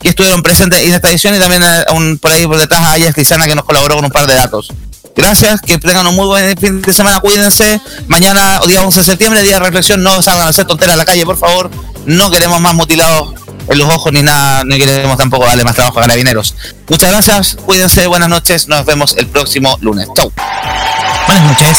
que 0.00 0.08
estuvieron 0.08 0.42
presentes 0.42 0.82
en 0.82 0.94
esta 0.94 1.10
edición 1.10 1.34
y 1.34 1.38
también 1.38 1.62
a 1.62 1.84
un, 1.92 2.18
por 2.18 2.32
ahí 2.32 2.46
por 2.46 2.58
detrás 2.58 2.80
a 2.80 2.92
Ayas 2.92 3.14
Crisana 3.14 3.46
que 3.46 3.54
nos 3.54 3.64
colaboró 3.64 3.96
con 3.96 4.04
un 4.04 4.10
par 4.10 4.26
de 4.26 4.34
datos. 4.34 4.72
Gracias, 5.18 5.60
que 5.60 5.78
tengan 5.78 6.06
un 6.06 6.14
muy 6.14 6.26
buen 6.26 6.56
fin 6.56 6.80
de 6.80 6.92
semana, 6.92 7.18
cuídense. 7.18 7.80
Mañana, 8.06 8.60
día 8.68 8.82
11 8.82 9.00
de 9.00 9.04
septiembre, 9.04 9.42
día 9.42 9.54
de 9.54 9.64
reflexión, 9.64 10.00
no 10.00 10.22
salgan 10.22 10.46
a 10.46 10.50
hacer 10.50 10.64
tonteras 10.64 10.94
a 10.94 10.96
la 10.96 11.04
calle, 11.04 11.24
por 11.24 11.36
favor. 11.36 11.68
No 12.06 12.30
queremos 12.30 12.60
más 12.60 12.72
mutilados 12.72 13.34
en 13.68 13.78
los 13.78 13.92
ojos 13.92 14.12
ni 14.12 14.22
nada, 14.22 14.62
ni 14.62 14.78
queremos 14.78 15.18
tampoco 15.18 15.44
darle 15.44 15.64
más 15.64 15.74
trabajo 15.74 15.98
a 15.98 16.02
carabineros. 16.02 16.54
Muchas 16.88 17.10
gracias, 17.10 17.56
cuídense, 17.66 18.06
buenas 18.06 18.28
noches, 18.28 18.68
nos 18.68 18.86
vemos 18.86 19.16
el 19.16 19.26
próximo 19.26 19.76
lunes. 19.80 20.08
Chau. 20.14 20.32
Buenas 21.26 21.44
noches. 21.44 21.78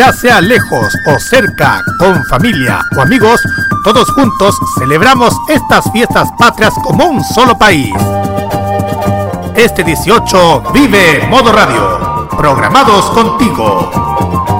Ya 0.00 0.14
sea 0.14 0.40
lejos 0.40 0.94
o 1.04 1.20
cerca, 1.20 1.84
con 1.98 2.24
familia 2.24 2.80
o 2.96 3.02
amigos, 3.02 3.38
todos 3.84 4.08
juntos 4.12 4.56
celebramos 4.78 5.36
estas 5.46 5.92
fiestas 5.92 6.26
patrias 6.38 6.72
como 6.82 7.04
un 7.04 7.22
solo 7.22 7.58
país. 7.58 7.92
Este 9.54 9.84
18 9.84 10.72
vive 10.72 11.28
Modo 11.28 11.52
Radio, 11.52 12.26
programados 12.30 13.10
contigo. 13.10 14.59